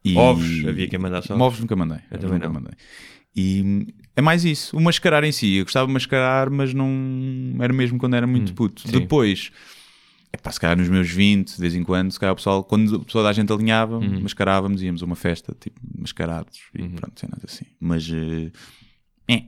E... 0.05 0.17
É. 0.17 0.19
Ovos, 0.19 0.65
havia 0.67 0.89
quem 0.89 0.99
mandasse 0.99 1.31
ovos. 1.33 1.43
Ovos 1.47 1.61
nunca 1.61 1.77
mandei. 1.77 1.99
Eu 2.11 2.19
também 2.19 2.35
nunca 2.39 2.47
não. 2.47 2.55
mandei. 2.55 2.73
E 3.37 3.87
é 4.17 4.21
mais 4.23 4.44
isso. 4.44 4.77
O 4.77 4.81
mascarar 4.81 5.23
em 5.23 5.31
si. 5.31 5.56
Eu 5.56 5.65
gostava 5.65 5.87
de 5.87 5.93
mascarar, 5.93 6.51
mas 6.51 6.75
não 6.75 6.89
era 7.61 7.73
mesmo 7.73 7.99
quando 7.99 8.15
era 8.17 8.27
muito 8.27 8.53
puto. 8.55 8.83
Hum, 8.87 8.91
sim. 8.91 8.99
Depois, 8.99 9.53
é 10.33 10.37
pá, 10.37 10.51
se 10.53 10.61
calhar 10.61 10.77
nos 10.77 10.89
meus 10.89 11.09
20, 11.11 11.55
de 11.55 11.61
vez 11.61 11.75
em 11.75 11.83
quando, 11.83 12.11
se 12.13 12.19
calhar 12.21 12.33
o 12.33 12.37
pessoal, 12.37 12.63
quando 12.65 12.99
toda 13.05 13.29
a 13.29 13.33
gente 13.33 13.53
alinhava, 13.53 13.99
Uhum. 13.99 14.21
mascarávamos, 14.23 14.82
íamos 14.82 15.03
a 15.03 15.06
uma 15.06 15.17
festa, 15.17 15.56
tipo, 15.58 15.81
mascarados 15.97 16.58
e 16.75 16.87
pronto, 16.89 17.19
cenas 17.19 17.41
assim. 17.44 17.65
Mas 17.81 18.08
eh, 18.11 18.51
é, 19.29 19.44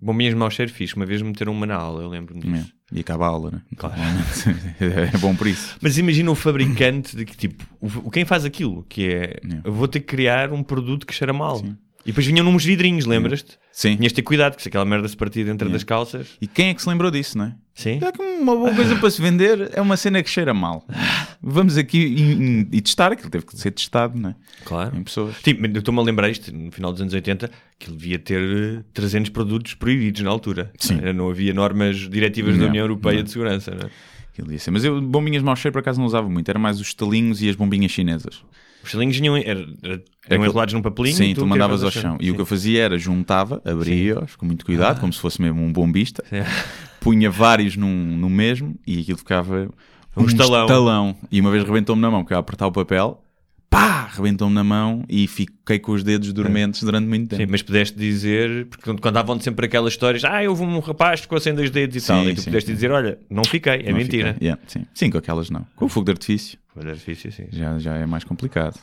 Bombinhas 0.00 0.34
de 0.34 0.38
mau 0.38 0.50
cheiro 0.50 0.70
fixe. 0.72 0.94
Uma 0.96 1.06
vez 1.06 1.22
meteram 1.22 1.52
uma 1.52 1.64
na 1.66 1.76
aula, 1.76 2.02
eu 2.02 2.08
lembro-me 2.08 2.40
disso. 2.42 2.72
é. 2.92 2.96
E 2.96 3.00
acaba 3.00 3.24
a 3.24 3.28
aula, 3.28 3.50
né? 3.50 3.62
Claro. 3.76 3.96
é 5.14 5.16
bom 5.18 5.34
por 5.34 5.46
isso. 5.46 5.76
Mas 5.80 5.96
imagina 5.98 6.30
o 6.30 6.34
fabricante 6.34 7.16
de 7.16 7.24
que 7.24 7.36
tipo, 7.36 7.64
o, 7.80 7.86
o- 8.06 8.10
quem 8.10 8.24
faz 8.24 8.44
aquilo, 8.44 8.84
que 8.88 9.08
é 9.08 9.40
eu 9.64 9.72
vou 9.72 9.88
ter 9.88 10.00
que 10.00 10.06
criar 10.06 10.52
um 10.52 10.62
produto 10.62 11.06
que 11.06 11.14
cheira 11.14 11.32
mal. 11.32 11.62
E 12.04 12.08
depois 12.08 12.26
vinham 12.26 12.44
nos 12.50 12.62
vidrinhos, 12.64 13.06
lembras-te? 13.06 13.58
Sim. 13.72 13.96
Tinhas 13.96 14.12
de 14.12 14.16
ter 14.16 14.22
cuidado, 14.22 14.56
que 14.56 14.62
se 14.62 14.68
aquela 14.68 14.84
merda 14.84 15.08
se 15.08 15.16
partir 15.16 15.42
dentro 15.44 15.70
das 15.70 15.82
calças. 15.82 16.28
E 16.38 16.46
quem 16.46 16.68
é 16.68 16.74
que 16.74 16.82
se 16.82 16.88
lembrou 16.88 17.10
disso, 17.10 17.38
não 17.38 17.46
é? 17.46 17.54
Sim. 17.74 17.98
É 18.00 18.22
uma 18.40 18.54
boa 18.54 18.72
coisa 18.74 18.94
para 18.96 19.10
se 19.10 19.20
vender 19.20 19.70
é 19.74 19.80
uma 19.80 19.96
cena 19.96 20.22
que 20.22 20.30
cheira 20.30 20.54
mal. 20.54 20.86
Vamos 21.42 21.76
aqui 21.76 21.98
e, 21.98 22.76
e 22.76 22.80
testar, 22.80 23.10
aquilo 23.12 23.28
teve 23.30 23.44
que 23.44 23.56
ser 23.58 23.72
testado, 23.72 24.18
não 24.18 24.30
é? 24.30 24.34
Claro. 24.64 24.96
Em 24.96 25.02
pessoas. 25.02 25.34
Sim, 25.44 25.56
mas 25.58 25.72
eu 25.74 25.80
estou-me 25.80 25.98
a 26.00 26.02
lembrar 26.04 26.28
isto, 26.30 26.54
no 26.54 26.70
final 26.70 26.92
dos 26.92 27.00
anos 27.00 27.12
80, 27.12 27.50
que 27.78 27.90
ele 27.90 27.96
devia 27.96 28.18
ter 28.18 28.40
eh, 28.40 28.82
300 28.94 29.30
produtos 29.30 29.74
proibidos 29.74 30.20
na 30.22 30.30
altura. 30.30 30.72
Sim. 30.78 31.00
Eh, 31.02 31.12
Não 31.12 31.28
havia 31.28 31.52
normas 31.52 31.96
diretivas 32.08 32.54
da 32.56 32.62
Não, 32.62 32.68
União 32.68 32.84
Europeia 32.84 33.16
não. 33.16 33.24
de 33.24 33.30
segurança. 33.30 33.72
Não 33.72 33.86
é? 33.88 34.70
Mas 34.70 34.84
eu, 34.84 35.00
bombinhas 35.00 35.42
mau 35.42 35.54
cheiro, 35.54 35.72
por 35.72 35.78
acaso, 35.80 35.98
não 36.00 36.06
usava 36.06 36.28
muito. 36.28 36.48
Era 36.48 36.58
mais 36.58 36.80
os 36.80 36.86
estalinhos 36.88 37.40
e 37.42 37.48
as 37.48 37.54
bombinhas 37.56 37.90
chinesas. 37.92 38.42
Os 38.82 38.90
selinhos 38.90 39.16
vinham, 39.16 39.36
era, 39.36 39.46
era, 39.48 39.64
eram 39.82 40.02
Aquilo- 40.26 40.44
enrolados 40.44 40.74
num 40.74 40.82
papelinho. 40.82 41.16
Sim, 41.16 41.30
e 41.30 41.34
tu 41.34 41.46
mandavas 41.46 41.82
ao 41.84 41.90
tiravas 41.90 42.18
chão. 42.18 42.18
E 42.20 42.30
o 42.30 42.34
que 42.34 42.40
eu 42.40 42.46
fazia 42.46 42.82
era 42.82 42.98
juntava, 42.98 43.62
abria-os 43.64 44.36
com 44.36 44.44
muito 44.44 44.64
cuidado, 44.64 45.00
como 45.00 45.12
se 45.12 45.18
fosse 45.20 45.40
mesmo 45.40 45.62
um 45.62 45.72
bombista, 45.72 46.22
punha 47.04 47.30
vários 47.30 47.76
num, 47.76 48.16
no 48.16 48.28
mesmo 48.30 48.74
e 48.86 48.98
aquilo 49.00 49.18
ficava 49.18 49.68
Um 50.16 50.24
estalão. 50.26 51.14
E 51.30 51.40
uma 51.40 51.50
vez 51.50 51.62
rebentou-me 51.62 52.00
na 52.00 52.10
mão, 52.10 52.22
porque 52.22 52.32
eu 52.32 52.36
ia 52.36 52.40
apertar 52.40 52.66
o 52.66 52.72
papel, 52.72 53.20
pá, 53.68 54.06
rebentou-me 54.14 54.54
na 54.54 54.64
mão 54.64 55.04
e 55.08 55.26
fiquei 55.26 55.78
com 55.78 55.92
os 55.92 56.02
dedos 56.02 56.32
dormentes 56.32 56.82
durante 56.82 57.06
muito 57.06 57.28
tempo. 57.28 57.42
Sim, 57.42 57.48
mas 57.50 57.60
pudeste 57.62 57.98
dizer, 57.98 58.66
porque 58.66 58.84
quando 58.84 59.00
contavam 59.02 59.38
sempre 59.40 59.66
aquelas 59.66 59.92
histórias, 59.92 60.24
ah, 60.24 60.40
houve 60.48 60.62
um 60.62 60.78
rapaz 60.78 61.20
que 61.20 61.26
ficou 61.26 61.38
sem 61.40 61.54
dois 61.54 61.70
dedos 61.70 61.96
e 61.96 62.00
Sim, 62.00 62.06
tal, 62.06 62.24
e 62.24 62.34
tu 62.34 62.40
sim. 62.40 62.44
pudeste 62.46 62.72
dizer, 62.72 62.90
olha, 62.90 63.18
não 63.28 63.44
fiquei, 63.44 63.74
é 63.84 63.90
Não 63.90 63.98
mentira. 63.98 64.32
fiquei. 64.32 64.46
Yeah, 64.48 64.62
sim. 64.66 64.86
sim, 64.94 65.10
com 65.10 65.18
aquelas 65.18 65.50
não. 65.50 65.66
Com 65.76 65.84
o 65.84 65.88
fogo 65.88 66.06
de 66.06 66.12
artifício 66.12 66.58
Foi 66.72 66.84
difícil, 66.92 67.30
sim. 67.32 67.46
já, 67.52 67.78
já 67.78 67.96
é 67.96 68.06
mais 68.06 68.24
complicado. 68.24 68.78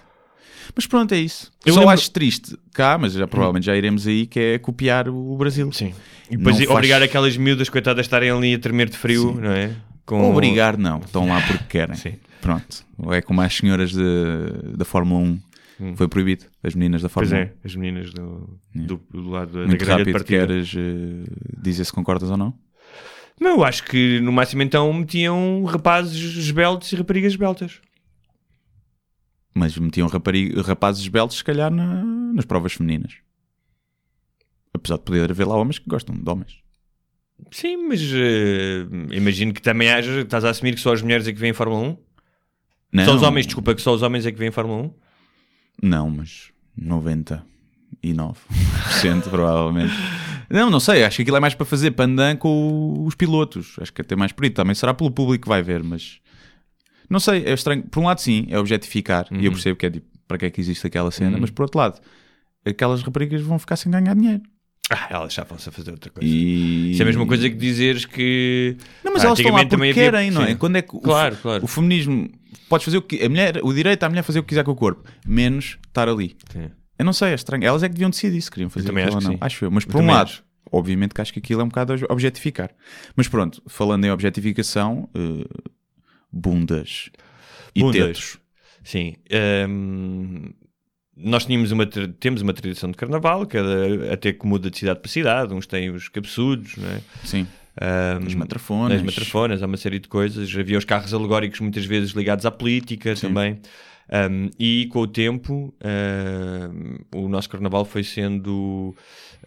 Mas 0.76 0.86
pronto, 0.88 1.14
é 1.14 1.18
isso. 1.20 1.52
Eu 1.66 1.74
Só 1.74 1.80
lembro- 1.82 1.94
acho 1.94 2.12
triste 2.12 2.58
cá, 2.74 2.98
mas 2.98 3.14
já 3.14 3.28
provavelmente 3.28 3.66
já 3.66 3.76
iremos 3.76 4.08
aí, 4.08 4.26
que 4.26 4.40
é 4.40 4.60
copiar 4.60 5.10
o 5.10 5.36
Brasil. 5.38 5.72
Sim. 5.72 5.94
E 6.30 6.38
depois 6.38 6.58
Não 6.58 6.66
faz- 6.66 6.78
obrigar 6.78 7.02
aquelas 7.04 7.36
miúdas, 7.36 7.68
coitadas, 7.70 8.00
a 8.00 8.02
estarem 8.02 8.30
ali 8.32 8.54
a 8.54 8.60
tremer 8.60 8.90
de 8.90 8.98
frio, 8.98 9.34
não 9.40 9.52
é? 9.52 9.72
Com... 10.06 10.30
Obrigar, 10.32 10.78
não. 10.78 11.00
Estão 11.00 11.28
lá 11.28 11.42
porque 11.42 11.64
querem. 11.70 11.96
Sim. 11.96 12.14
Pronto. 12.42 12.86
É 13.12 13.22
como 13.22 13.42
as 13.42 13.54
senhoras 13.54 13.92
de- 13.92 14.76
da 14.78 14.86
Fórmula 14.86 15.22
1. 15.22 15.96
Foi 15.96 16.08
proibido. 16.08 16.46
As 16.64 16.76
meninas 16.76 17.02
da 17.02 17.10
Pois 17.10 17.28
Fórmula 17.30 17.50
1. 17.50 17.50
é, 17.50 17.66
as 17.66 17.76
meninas 17.76 18.14
do, 18.14 18.60
do, 18.76 19.02
do 19.12 19.30
lado 19.30 19.52
da, 19.52 19.60
da 19.62 19.68
Muito 19.68 19.84
de 19.84 19.90
rápido, 19.90 20.12
partida. 20.12 20.46
queres 20.48 20.74
eh, 20.78 21.32
dizer 21.62 21.86
se 21.86 21.92
concordas 21.92 22.30
ou 22.30 22.38
não? 22.38 22.54
Não, 23.40 23.58
eu 23.58 23.64
acho 23.64 23.84
que 23.86 24.20
no 24.20 24.32
máximo 24.32 24.62
então 24.62 24.94
metiam 24.94 25.64
rapazes 25.66 26.38
esbeltos 26.38 26.92
e 26.92 26.96
raparigas 26.96 27.34
esbeltas. 27.34 27.80
Mas 29.54 29.78
metiam 29.78 30.08
rapazes 30.08 31.02
esbeltos, 31.02 31.38
se 31.38 31.44
calhar, 31.44 31.70
na- 31.72 32.04
nas 32.04 32.46
provas 32.46 32.74
femininas. 32.74 33.16
Apesar 34.74 34.98
de 34.98 35.04
poder 35.04 35.30
haver 35.30 35.46
lá 35.46 35.56
homens 35.58 35.78
que 35.80 35.90
gostam 35.90 36.16
de 36.16 36.30
homens. 36.30 36.60
Sim, 37.52 37.88
mas 37.88 38.00
eh, 38.14 38.86
imagino 39.12 39.52
que 39.54 39.62
também 39.62 39.90
haja. 39.92 40.22
Estás 40.22 40.46
a 40.46 40.50
assumir 40.52 40.76
que 40.76 40.80
só 40.82 40.94
as 40.94 41.02
mulheres 41.02 41.28
é 41.28 41.34
que 41.34 41.40
vêm 41.40 41.50
em 41.50 41.54
Fórmula 41.54 41.82
1? 41.82 41.98
Não, 42.94 43.06
Só 43.06 43.16
os 43.16 43.22
homens, 43.24 43.46
desculpa, 43.46 43.74
que 43.76 43.82
só 43.82 43.94
os 43.94 44.02
homens 44.02 44.26
é 44.26 44.32
que 44.32 44.38
vêm 44.38 44.50
em 44.50 44.52
Fórmula 44.52 44.84
1? 44.84 44.94
Não, 45.84 46.10
mas 46.10 46.52
99% 46.80 47.44
provavelmente. 49.30 49.94
Não, 50.50 50.70
não 50.70 50.80
sei, 50.80 51.04
acho 51.04 51.16
que 51.18 51.22
aquilo 51.24 51.38
é 51.38 51.40
mais 51.40 51.56
para 51.56 51.66
fazer 51.66 51.92
pandan 51.92 52.36
com 52.36 53.04
os 53.06 53.16
pilotos. 53.16 53.76
Acho 53.82 53.94
que 53.94 54.02
até 54.02 54.16
mais 54.16 54.32
por 54.32 54.44
aí. 54.44 54.50
Também 54.50 54.76
será 54.76 54.94
pelo 54.94 55.10
público 55.12 55.44
que 55.44 55.50
vai 55.50 55.62
ver, 55.64 55.82
mas 55.84 56.20
não 57.12 57.20
sei, 57.20 57.44
é 57.46 57.54
estranho. 57.54 57.84
Por 57.84 58.00
um 58.02 58.06
lado, 58.06 58.20
sim, 58.22 58.48
é 58.50 58.58
objetificar, 58.58 59.28
e 59.32 59.46
eu 59.46 59.52
percebo 59.52 59.76
que 59.78 59.86
é 59.86 59.90
tipo, 59.92 60.08
para 60.28 60.38
que 60.38 60.46
é 60.46 60.50
que 60.50 60.62
existe 60.62 60.88
aquela 60.88 61.12
cena, 61.12 61.38
mas 61.38 61.50
por 61.52 61.64
outro 61.64 61.78
lado, 61.78 62.00
aquelas 62.66 63.02
raparigas 63.04 63.42
vão 63.42 63.60
ficar 63.60 63.76
sem 63.76 63.92
ganhar 63.92 64.16
dinheiro. 64.16 64.42
Ah, 64.90 65.08
elas 65.10 65.34
já 65.34 65.44
vão-se 65.44 65.70
a 65.70 65.72
fazer 65.72 65.92
outra 65.92 66.10
coisa. 66.12 66.28
E... 66.28 66.92
Isso 66.92 67.02
é 67.02 67.04
a 67.04 67.06
mesma 67.06 67.26
coisa 67.26 67.50
que 67.50 67.56
dizeres 67.56 68.04
que. 68.06 68.76
Não, 69.04 69.14
mas 69.14 69.24
Ah, 69.24 69.28
elas 69.28 69.40
estão 69.40 69.54
lá 69.54 69.60
porque 69.60 69.70
também 69.70 69.92
havia- 69.92 70.04
querem, 70.12 70.32
não 70.32 70.42
é? 70.44 70.48
Sim. 70.48 70.56
Quando 70.58 70.76
é 70.76 70.82
que 70.82 70.96
o, 70.96 71.00
Claro, 71.00 71.36
fe- 71.36 71.42
claro. 71.42 71.64
o 71.64 71.68
feminismo 71.68 72.30
podes 72.68 72.84
fazer 72.86 72.98
o 72.98 73.02
que 73.02 73.24
a 73.24 73.30
mulher, 73.30 73.60
o 73.64 73.74
direito 73.74 74.04
à 74.04 74.10
mulher 74.10 74.22
fazer 74.24 74.40
o 74.40 74.44
que 74.44 74.50
quiser 74.50 74.64
com 74.66 74.72
o 74.72 74.76
corpo, 74.76 75.04
menos 75.26 75.78
estar 75.88 76.10
ali. 76.10 76.36
Sim. 76.52 76.70
Eu 77.00 77.06
não 77.06 77.14
sei, 77.14 77.30
é 77.30 77.36
estranho. 77.36 77.64
Elas 77.64 77.84
é 77.84 77.88
que 77.88 77.94
deviam 77.94 78.10
decidir 78.10 78.42
se 78.42 78.52
queriam 78.52 78.70
fazer 78.70 78.90
aquilo 78.90 79.08
acho 79.08 79.16
ou 79.18 79.22
não. 79.24 79.32
sim. 79.32 79.38
Acho 79.40 79.66
eu. 79.66 79.72
Mas 79.72 79.86
por 79.86 79.96
Eu 79.98 80.04
um 80.04 80.08
lado, 80.08 80.28
acho. 80.28 80.44
obviamente 80.72 81.14
que 81.14 81.22
acho 81.22 81.32
que 81.32 81.40
aquilo 81.40 81.62
é 81.62 81.64
um 81.64 81.68
bocado 81.70 81.94
ob- 81.94 82.06
objetificar. 82.10 82.70
Mas 83.16 83.28
pronto, 83.30 83.62
falando 83.68 84.04
em 84.06 84.12
objetificação, 84.12 85.10
eh, 85.16 85.46
bundas 86.32 87.10
e 87.76 87.82
Bundas. 87.82 88.00
tetos. 88.02 88.38
Sim. 88.84 89.16
Ehm, 89.30 90.54
nós 91.16 91.46
tínhamos 91.46 91.72
uma, 91.72 91.86
temos 91.86 92.42
uma 92.42 92.54
tradição 92.54 92.90
de 92.90 92.98
carnaval, 92.98 93.46
cada, 93.46 94.12
até 94.14 94.34
que 94.34 94.46
muda 94.46 94.72
de 94.72 94.78
cidade 94.78 95.00
para 95.00 95.12
cidade. 95.12 95.54
Uns 95.54 95.68
têm 95.68 95.90
os 95.92 96.08
cabeçudos, 96.10 96.76
não 96.78 96.90
é? 96.90 97.02
Sim. 97.24 97.46
Ahm, 97.80 98.26
As 98.28 98.34
matrafonas. 98.36 98.98
As 98.98 99.04
matrafonas, 99.04 99.64
há 99.64 99.66
uma 99.66 99.78
série 99.78 100.00
de 100.00 100.08
coisas. 100.08 100.54
Havia 100.58 100.78
os 100.78 100.86
carros 100.86 101.14
alegóricos 101.14 101.60
muitas 101.60 101.86
vezes 101.86 102.12
ligados 102.12 102.46
à 102.46 102.52
política 102.52 103.16
também. 103.16 103.60
Um, 104.12 104.50
e 104.60 104.88
com 104.88 105.00
o 105.00 105.08
tempo, 105.08 105.74
um, 105.82 107.18
o 107.18 107.30
nosso 107.30 107.50
carnaval 107.50 107.86
foi 107.86 108.04
sendo. 108.04 108.94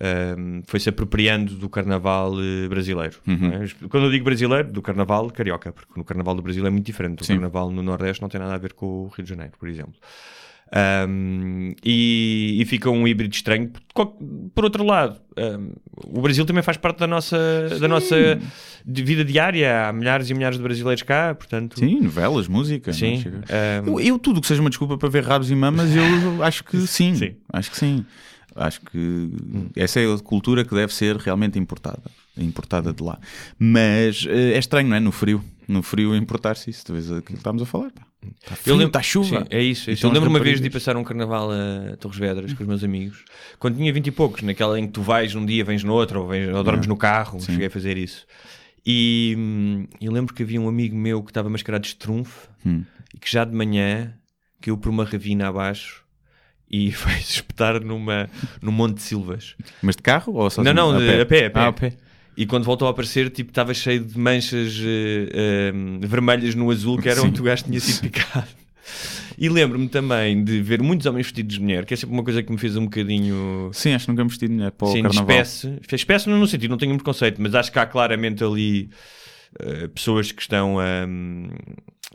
Um, 0.01 0.63
foi 0.67 0.81
se 0.81 0.89
apropriando 0.89 1.55
do 1.55 1.69
carnaval 1.69 2.33
eh, 2.41 2.69
brasileiro. 2.69 3.17
Uhum. 3.27 3.53
é? 3.53 3.89
Quando 3.89 4.07
eu 4.07 4.11
digo 4.11 4.25
brasileiro, 4.25 4.71
do 4.71 4.83
carnaval 4.83 5.31
carioca, 5.31 5.73
porque 5.73 5.93
no 5.97 6.05
carnaval 6.05 6.35
do 6.35 6.43
Brasil 6.43 6.67
é 6.67 6.71
muito 6.71 6.87
diferente. 6.87 7.23
O 7.23 7.25
Sim. 7.25 7.35
carnaval 7.35 7.71
no 7.71 7.83
Nordeste 7.83 8.21
não 8.21 8.29
tem 8.29 8.41
nada 8.41 8.55
a 8.55 8.59
ver 8.59 8.73
com 8.73 8.87
o 8.87 9.09
Rio 9.09 9.25
de 9.25 9.31
Janeiro, 9.31 9.53
por 9.59 9.69
exemplo. 9.69 9.95
Um, 11.09 11.73
e, 11.85 12.57
e 12.61 12.65
fica 12.65 12.91
um 12.91 13.07
híbrido 13.07 13.33
estranho. 13.33 13.71
Por, 14.55 14.65
outro 14.65 14.85
lado, 14.85 15.21
um, 15.39 15.71
o 16.19 16.21
Brasil 16.21 16.45
também 16.45 16.63
faz 16.65 16.77
parte 16.77 16.99
da 16.99 17.07
nossa, 17.07 17.39
da 17.81 17.87
nossa 17.87 18.17
vida 18.85 19.25
diária. 19.25 19.89
Há 19.89 19.93
milhares 19.93 20.29
e 20.31 20.35
milhares 20.35 20.57
de 20.57 20.65
brasileiros 20.65 21.03
cá, 21.03 21.35
portanto. 21.35 21.79
Sim, 21.79 22.01
novelas, 22.01 22.49
música. 22.49 22.93
Sim, 22.93 23.23
um, 23.87 24.01
Eu, 24.01 24.01
eu 24.01 24.19
tudo 24.19 24.41
que 24.41 24.49
seja 24.49 24.61
uma 24.61 24.71
desculpa 24.71 24.99
para 24.99 25.09
ver 25.09 25.23
rabos 25.23 25.51
e 25.51 25.55
mamas, 25.55 25.95
eu 25.95 26.43
acho 26.43 26.65
que 26.65 26.79
sim. 26.89 27.15
Sim. 27.15 27.37
Acho 27.53 27.71
que 27.71 27.77
sim. 27.77 28.05
Acho 28.57 28.81
que 28.83 29.31
essa 29.77 30.01
é 30.01 30.13
a 30.13 30.19
cultura 30.19 30.65
que 30.65 30.75
deve 30.75 30.93
ser 30.95 31.17
realmente 31.17 31.59
importada. 31.59 32.03
Importada 32.37 32.93
de 32.93 33.03
lá. 33.03 33.19
Mas 33.59 34.27
eh, 34.29 34.53
é 34.55 34.59
estranho, 34.59 34.89
não 34.89 34.97
é? 34.97 35.01
No 35.01 35.13
frio. 35.13 35.43
No 35.67 35.83
frio 35.83 36.15
importar-se 36.15 36.71
isso. 36.71 36.85
Vês 36.93 37.07
aquilo 37.07 37.23
que 37.23 37.33
estamos 37.35 37.63
a 37.63 37.67
falar. 37.67 37.91
pá. 37.93 38.03
Está 38.43 38.57
frio, 38.57 38.81
está 38.83 39.03
chuva. 39.03 39.41
Sim, 39.41 39.47
é 39.51 39.63
isso. 39.63 39.91
é 39.91 39.93
isso. 39.93 40.01
Então 40.01 40.11
eu 40.11 40.15
lembro 40.15 40.31
uma 40.31 40.41
vez 40.41 40.61
de 40.61 40.67
ir 40.67 40.71
passar 40.71 40.97
um 40.97 41.05
carnaval 41.05 41.51
a 41.51 41.97
Torres 41.97 42.19
Vedras 42.19 42.53
com 42.53 42.63
os 42.63 42.69
meus 42.69 42.83
amigos, 42.85 43.25
quando 43.59 43.77
tinha 43.77 43.93
20 43.93 44.07
e 44.07 44.11
poucos, 44.11 44.43
naquela 44.43 44.79
em 44.79 44.87
que 44.87 44.93
tu 44.93 45.03
vais 45.03 45.35
num 45.35 45.45
dia, 45.45 45.65
vens 45.65 45.83
no 45.85 45.93
outro, 45.93 46.23
ou, 46.23 46.29
vens, 46.29 46.49
ou 46.55 46.63
dormes 46.65 46.87
no 46.87 46.97
carro. 46.97 47.41
Cheguei 47.41 47.67
a 47.67 47.71
fazer 47.71 47.97
isso. 47.99 48.27
E 48.87 49.35
hum, 49.39 49.87
eu 50.01 50.13
lembro 50.13 50.35
que 50.35 50.43
havia 50.43 50.61
um 50.61 50.69
amigo 50.69 50.97
meu 50.97 51.23
que 51.23 51.31
estava 51.31 51.49
mascarado 51.49 51.83
de 51.83 51.89
estrunfo 51.89 52.49
Hum. 52.67 52.83
e 53.15 53.19
que 53.19 53.31
já 53.31 53.45
de 53.45 53.55
manhã 53.55 54.15
caiu 54.61 54.77
por 54.79 54.89
uma 54.89 55.05
ravina 55.05 55.49
abaixo 55.49 56.04
e 56.77 56.91
foi-se 56.93 57.35
espetar 57.35 57.81
numa, 57.85 58.29
num 58.61 58.73
monte 58.73 58.97
de 58.97 59.03
silvas. 59.03 59.55
Mas 59.83 59.97
de 59.97 60.03
carro 60.03 60.35
ou 60.35 60.51
sozinho? 60.51 60.75
Não, 60.75 60.93
não, 60.93 60.99
de- 60.99 61.21
a 61.21 61.27
pé, 61.27 61.47
a 61.47 61.51
pé. 61.51 61.61
Ah, 61.61 61.69
a 61.69 61.73
pé. 61.73 61.93
E 62.37 62.45
quando 62.47 62.65
voltou 62.65 62.89
a 62.89 62.91
aparecer, 62.91 63.31
tipo, 63.31 63.51
estava 63.53 63.73
cheio 63.73 64.05
de 64.05 64.19
manchas 64.19 64.77
eh, 64.83 65.29
eh, 65.33 65.73
vermelhas 66.07 66.55
no 66.57 66.69
azul, 66.71 66.99
que 67.01 67.09
era 67.09 67.21
Sim. 67.21 67.29
onde 67.29 67.41
o 67.41 67.45
gajo 67.45 67.63
tinha 67.65 67.79
sido 67.79 68.01
picado. 68.01 68.49
E 69.39 69.49
lembro-me 69.49 69.89
também 69.89 70.43
de 70.45 70.61
ver 70.61 70.83
muitos 70.83 71.07
homens 71.07 71.27
vestidos 71.27 71.55
de 71.57 71.63
mulher, 71.63 71.85
que 71.87 71.95
é 71.95 71.97
sempre 71.97 72.13
uma 72.15 72.25
coisa 72.25 72.43
que 72.43 72.51
me 72.53 72.59
fez 72.59 72.77
um 72.77 72.85
bocadinho. 72.85 73.71
Sim, 73.73 73.93
acho 73.95 74.07
que 74.07 74.11
nunca 74.11 74.25
me 74.25 74.31
vesti 74.31 74.49
de 74.49 74.55
mulher 74.55 74.73
para 74.73 74.89
o 74.89 74.93
Sim, 74.93 75.03
carnaval. 75.03 75.31
espécie. 75.31 75.79
Espécie 75.93 76.29
não 76.29 76.39
no 76.39 76.47
sentido, 76.49 76.71
não 76.71 76.77
tenho 76.79 76.93
um 76.93 76.97
preconceito, 76.97 77.41
mas 77.41 77.55
acho 77.55 77.71
que 77.71 77.79
há 77.79 77.87
claramente 77.87 78.43
ali 78.43 78.91
eh, 79.61 79.87
pessoas 79.89 80.33
que 80.33 80.43
estão 80.43 80.79
a, 80.81 81.07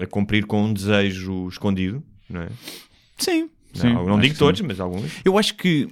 a 0.02 0.06
cumprir 0.06 0.46
com 0.46 0.64
um 0.66 0.74
desejo 0.74 1.48
escondido, 1.48 2.04
não 2.30 2.42
é? 2.42 2.50
Sim. 3.18 3.50
Não, 3.76 3.82
sim, 3.82 3.94
não 3.94 4.14
acho 4.14 4.22
digo 4.22 4.38
todos, 4.38 4.60
sim. 4.60 4.66
mas 4.68 4.80
alguns. 4.80 5.12
Eu 5.24 5.38
acho 5.38 5.56
que 5.56 5.88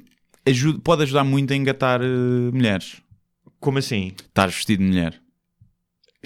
ajuda- 0.45 0.79
pode 0.79 1.03
ajudar 1.03 1.23
muito 1.23 1.51
a 1.53 1.55
engatar 1.55 2.01
eh, 2.01 2.05
mulheres. 2.51 2.97
Como 3.59 3.77
assim? 3.79 4.13
Estar 4.27 4.47
vestido 4.47 4.83
de 4.83 4.89
mulher. 4.89 5.19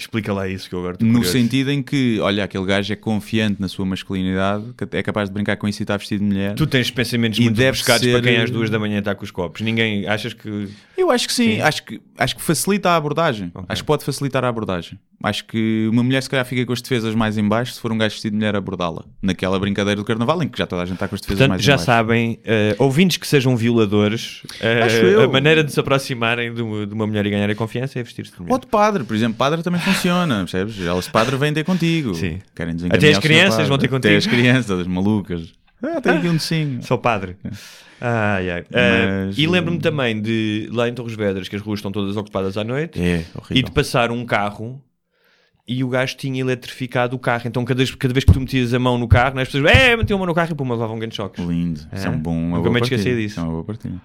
Explica 0.02 0.32
lá 0.32 0.48
isso 0.48 0.68
que 0.68 0.74
eu 0.74 0.78
agora 0.80 0.94
estou 0.94 1.06
No 1.06 1.14
curioso. 1.14 1.36
sentido 1.38 1.70
em 1.70 1.82
que, 1.82 2.18
olha, 2.20 2.44
aquele 2.44 2.64
gajo 2.64 2.92
é 2.92 2.96
confiante 2.96 3.60
na 3.60 3.68
sua 3.68 3.84
masculinidade, 3.86 4.64
é 4.92 5.02
capaz 5.02 5.28
de 5.28 5.34
brincar 5.34 5.56
com 5.56 5.66
isso 5.68 5.80
e 5.82 5.84
está 5.84 5.96
vestido 5.96 6.20
de 6.20 6.26
mulher. 6.26 6.54
Tu 6.54 6.66
tens 6.66 6.90
pensamentos 6.90 7.38
E 7.38 7.42
muito 7.42 7.56
deve 7.56 7.70
buscados 7.78 8.02
ser- 8.04 8.12
para 8.12 8.22
quem 8.22 8.36
às 8.38 8.50
duas 8.50 8.68
da 8.70 8.78
manhã 8.78 8.98
está 8.98 9.14
com 9.14 9.24
os 9.24 9.30
copos. 9.30 9.60
Ninguém 9.62 10.06
achas 10.06 10.32
que. 10.34 10.68
Eu 10.96 11.10
acho 11.10 11.26
que 11.26 11.32
sim, 11.32 11.54
Sim. 11.56 11.60
Acho, 11.60 11.82
que, 11.84 12.00
acho 12.18 12.36
que 12.36 12.42
facilita 12.42 12.90
a 12.90 12.96
abordagem. 12.96 13.50
Ok. 13.54 13.66
Acho 13.68 13.82
que 13.82 13.86
pode 13.86 14.04
facilitar 14.04 14.44
a 14.44 14.48
abordagem. 14.48 14.98
Acho 15.22 15.44
que 15.44 15.88
uma 15.92 16.02
mulher 16.02 16.20
se 16.22 16.28
calhar 16.28 16.44
fica 16.44 16.66
com 16.66 16.72
as 16.72 16.82
defesas 16.82 17.14
mais 17.14 17.38
em 17.38 17.46
baixo 17.48 17.72
se 17.74 17.80
for 17.80 17.92
um 17.92 17.98
gajo 17.98 18.12
vestido 18.14 18.32
de 18.32 18.38
mulher 18.38 18.56
abordá-la. 18.56 19.04
Naquela 19.22 19.58
brincadeira 19.58 19.96
do 20.00 20.04
carnaval 20.04 20.42
em 20.42 20.48
que 20.48 20.58
já 20.58 20.66
toda 20.66 20.82
a 20.82 20.84
gente 20.84 20.94
está 20.94 21.06
com 21.08 21.14
as 21.14 21.20
defesas 21.20 21.38
Portanto, 21.38 21.50
mais 21.50 21.62
já 21.62 21.72
em 21.74 21.76
baixo. 21.76 21.86
sabem, 21.86 22.38
eh, 22.44 22.74
ouvintes 22.78 23.16
que 23.18 23.26
sejam 23.26 23.56
violadores, 23.56 24.42
eu. 24.60 25.22
a 25.22 25.28
maneira 25.28 25.62
de 25.62 25.72
se 25.72 25.78
aproximarem 25.78 26.52
de 26.52 26.60
uma, 26.62 26.86
de 26.86 26.92
uma 26.94 27.06
mulher 27.06 27.24
e 27.26 27.30
ganharem 27.30 27.54
confiança 27.54 27.98
é 27.98 28.02
vestir-se 28.02 28.32
de 28.32 28.40
mulher. 28.40 28.52
Ou 28.52 28.58
de 28.58 28.66
padre, 28.66 29.04
por 29.04 29.14
exemplo, 29.14 29.36
padre 29.38 29.62
também 29.62 29.80
funciona, 29.94 30.36
percebes? 30.38 30.80
Elas 30.80 31.08
padre 31.08 31.36
vêm 31.36 31.52
ter 31.52 31.64
contigo. 31.64 32.14
Sim. 32.14 32.38
Querem 32.54 32.74
Até 32.90 33.10
as 33.10 33.18
crianças 33.18 33.68
vão 33.68 33.78
ter 33.78 33.86
Até 33.86 33.94
contigo. 33.96 34.16
as 34.16 34.26
crianças, 34.26 34.66
todas 34.66 34.86
malucas. 34.86 35.52
Ah, 35.84 36.00
tem 36.00 36.12
aqui 36.12 36.28
um 36.28 36.34
docinho. 36.34 36.80
Sou 36.84 36.96
padre. 36.96 37.36
Ai, 38.00 38.50
ai. 38.50 38.64
Eh, 38.70 39.24
Mas, 39.26 39.36
e 39.36 39.48
lembro-me 39.48 39.80
também 39.80 40.22
de 40.22 40.68
lá 40.72 40.88
em 40.88 40.94
Torres 40.94 41.16
Vedras, 41.16 41.48
que 41.48 41.56
as 41.56 41.62
ruas 41.62 41.78
estão 41.80 41.90
todas 41.90 42.16
ocupadas 42.16 42.56
à 42.56 42.62
noite, 42.62 43.00
É, 43.02 43.16
e 43.24 43.24
horrível. 43.36 43.64
de 43.64 43.70
passar 43.72 44.12
um 44.12 44.24
carro 44.24 44.80
e 45.66 45.82
o 45.82 45.88
gajo 45.88 46.16
tinha 46.16 46.40
eletrificado 46.40 47.16
o 47.16 47.18
carro. 47.18 47.42
Então, 47.46 47.64
cada, 47.64 47.78
vez- 47.78 47.92
cada 47.96 48.14
vez 48.14 48.24
que 48.24 48.32
tu 48.32 48.38
metias 48.38 48.72
a 48.72 48.78
mão 48.78 48.96
no 48.96 49.08
carro, 49.08 49.34
né, 49.34 49.42
as 49.42 49.48
pessoas, 49.48 49.72
é, 49.74 49.96
metiam 49.96 50.16
a 50.16 50.18
mão 50.18 50.26
no 50.28 50.34
carro 50.34 50.52
e 50.52 50.54
puma, 50.54 50.74
levavam 50.76 50.96
grandes 51.00 51.16
choques. 51.16 51.44
Lindo. 51.44 51.80
Isso 51.92 52.06
é 52.06 52.10
um 52.10 52.16
bom. 52.18 52.36
Nunca 52.36 52.70
me 52.70 52.80
esqueci 52.80 53.02
disso. 53.16 53.18
Isso 53.18 53.40
É 53.40 53.42
uma 53.42 53.50
boa 53.50 53.64
partilha. 53.64 54.00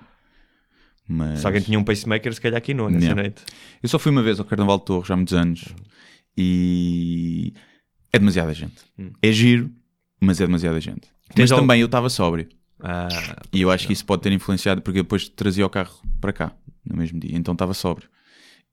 Mas... 1.08 1.40
Se 1.40 1.46
alguém 1.46 1.62
tinha 1.62 1.80
um 1.80 1.84
pacemaker, 1.84 2.34
se 2.34 2.42
calhar 2.42 2.58
aqui 2.58 2.74
não, 2.74 2.90
nessa 2.90 3.06
Yeah. 3.06 3.22
noite. 3.22 3.42
Eu 3.82 3.88
só 3.90 3.98
fui 3.98 4.12
uma 4.12 4.22
vez 4.22 4.40
ao 4.40 4.46
Carnaval 4.46 4.78
de 4.80 4.86
Torres 4.86 5.10
há 5.10 5.16
muitos 5.16 5.34
anos 5.34 5.64
e 6.38 7.54
é 8.14 8.20
demasiada 8.20 8.54
gente. 8.54 8.76
É 9.22 9.32
giro, 9.32 9.72
mas 10.20 10.40
é 10.42 10.46
demasiada 10.46 10.80
gente. 10.80 11.08
Hum. 11.08 11.34
Tens 11.36 11.50
mas 11.50 11.52
al- 11.52 11.60
também 11.60 11.82
eu 11.82 11.86
estava 11.88 12.10
sóbrio 12.10 12.48
Ah, 12.80 13.08
e 13.52 13.62
eu 13.62 13.72
acho 13.72 13.88
que 13.88 13.94
isso 13.94 14.06
pode 14.06 14.22
ter 14.22 14.32
influenciado 14.32 14.82
porque 14.82 15.00
depois 15.02 15.28
trazia 15.28 15.66
o 15.66 15.70
carro 15.70 16.00
para 16.22 16.32
cá 16.32 16.52
no 16.86 16.96
mesmo 16.98 17.20
dia, 17.20 17.36
então 17.36 17.54
estava 17.54 17.74
sóbrio. 17.74 18.08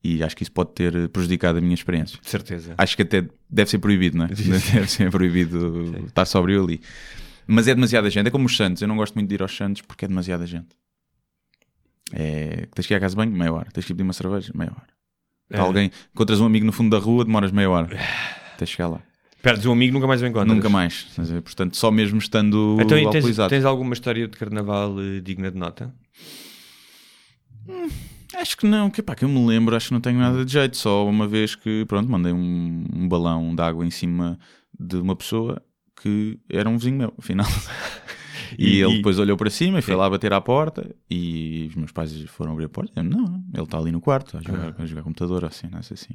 E 0.03 0.21
acho 0.23 0.35
que 0.37 0.43
isso 0.43 0.51
pode 0.51 0.71
ter 0.73 1.09
prejudicado 1.09 1.57
a 1.57 1.61
minha 1.61 1.73
experiência. 1.73 2.19
de 2.21 2.29
certeza. 2.29 2.75
Acho 2.77 2.95
que 2.95 3.01
até 3.01 3.27
deve 3.49 3.69
ser 3.71 3.79
proibido, 3.79 4.17
não 4.17 4.25
é? 4.25 4.27
Deve 4.73 4.87
ser 4.87 5.09
proibido 5.09 5.95
estar 6.05 6.25
sóbrio 6.25 6.63
ali. 6.63 6.79
Mas 7.47 7.67
é 7.67 7.73
demasiada 7.73 8.07
gente. 8.09 8.27
É 8.27 8.29
como 8.29 8.45
os 8.45 8.55
Santos. 8.55 8.81
Eu 8.83 8.87
não 8.87 8.95
gosto 8.97 9.15
muito 9.15 9.27
de 9.27 9.33
ir 9.35 9.41
aos 9.41 9.55
Santos 9.55 9.81
porque 9.81 10.05
é 10.05 10.07
demasiada 10.07 10.45
gente. 10.45 10.67
É... 12.15 12.67
Tens 12.73 12.87
que 12.87 12.93
ir 12.93 12.97
à 12.97 12.99
casa 12.99 13.13
de 13.13 13.17
banho, 13.17 13.31
meia 13.31 13.53
hora. 13.53 13.69
Tens 13.71 13.85
que 13.85 13.91
ir 13.91 13.95
pedir 13.95 14.03
uma 14.03 14.13
cerveja, 14.13 14.51
meia 14.55 14.71
hora. 14.71 14.87
É. 15.49 15.59
Alguém, 15.59 15.91
encontras 16.13 16.39
um 16.39 16.45
amigo 16.45 16.65
no 16.65 16.71
fundo 16.71 16.89
da 16.89 17.03
rua, 17.03 17.23
demoras 17.25 17.51
meia 17.51 17.69
hora. 17.69 17.99
Até 18.53 18.65
chegar 18.65 18.87
lá. 18.87 19.01
Perdes 19.41 19.65
um 19.67 19.73
amigo, 19.73 19.93
nunca 19.93 20.07
mais 20.07 20.21
o 20.23 20.25
encontras. 20.25 20.55
Nunca 20.55 20.69
mais. 20.69 21.05
Portanto, 21.43 21.77
só 21.77 21.91
mesmo 21.91 22.17
estando 22.17 22.77
Então, 22.81 23.11
tens, 23.11 23.37
tens 23.47 23.63
alguma 23.63 23.93
história 23.93 24.27
de 24.27 24.35
carnaval 24.35 24.95
eh, 24.99 25.19
digna 25.19 25.51
de 25.51 25.59
nota? 25.59 25.93
Acho 28.35 28.57
que 28.57 28.65
não, 28.65 28.89
que, 28.89 29.03
pá, 29.03 29.13
que 29.13 29.23
eu 29.23 29.29
me 29.29 29.45
lembro, 29.45 29.75
acho 29.75 29.89
que 29.89 29.93
não 29.93 30.01
tenho 30.01 30.17
nada 30.17 30.43
de 30.43 30.51
jeito. 30.51 30.75
Só 30.75 31.07
uma 31.07 31.27
vez 31.27 31.53
que, 31.53 31.85
pronto, 31.85 32.09
mandei 32.09 32.33
um, 32.33 32.85
um 32.91 33.07
balão 33.07 33.53
de 33.53 33.61
água 33.61 33.85
em 33.85 33.91
cima 33.91 34.39
de 34.79 34.95
uma 34.97 35.15
pessoa 35.15 35.61
que 36.01 36.39
era 36.49 36.67
um 36.67 36.77
vizinho 36.77 36.97
meu, 36.97 37.13
afinal. 37.17 37.47
E, 38.57 38.77
E- 38.77 38.81
ele 38.83 38.97
depois 38.97 39.17
olhou 39.19 39.35
para 39.37 39.49
cima 39.49 39.79
e 39.79 39.81
foi 39.81 39.95
lá 39.95 40.09
bater 40.09 40.31
à 40.33 40.41
porta 40.41 40.89
e 41.09 41.67
os 41.69 41.75
meus 41.75 41.91
pais 41.91 42.13
foram 42.27 42.51
abrir 42.53 42.65
a 42.65 42.69
porta. 42.69 42.91
Eu, 42.95 43.03
não, 43.03 43.43
ele 43.53 43.63
está 43.63 43.77
ali 43.77 43.91
no 43.91 43.99
quarto 44.01 44.37
a 44.37 44.41
jogar, 44.41 44.75
Ah. 44.77 44.83
a 44.83 44.85
jogar 44.85 45.01
computador, 45.03 45.45
assim, 45.45 45.67
não 45.71 45.81
sei 45.81 45.95
assim. 45.95 46.13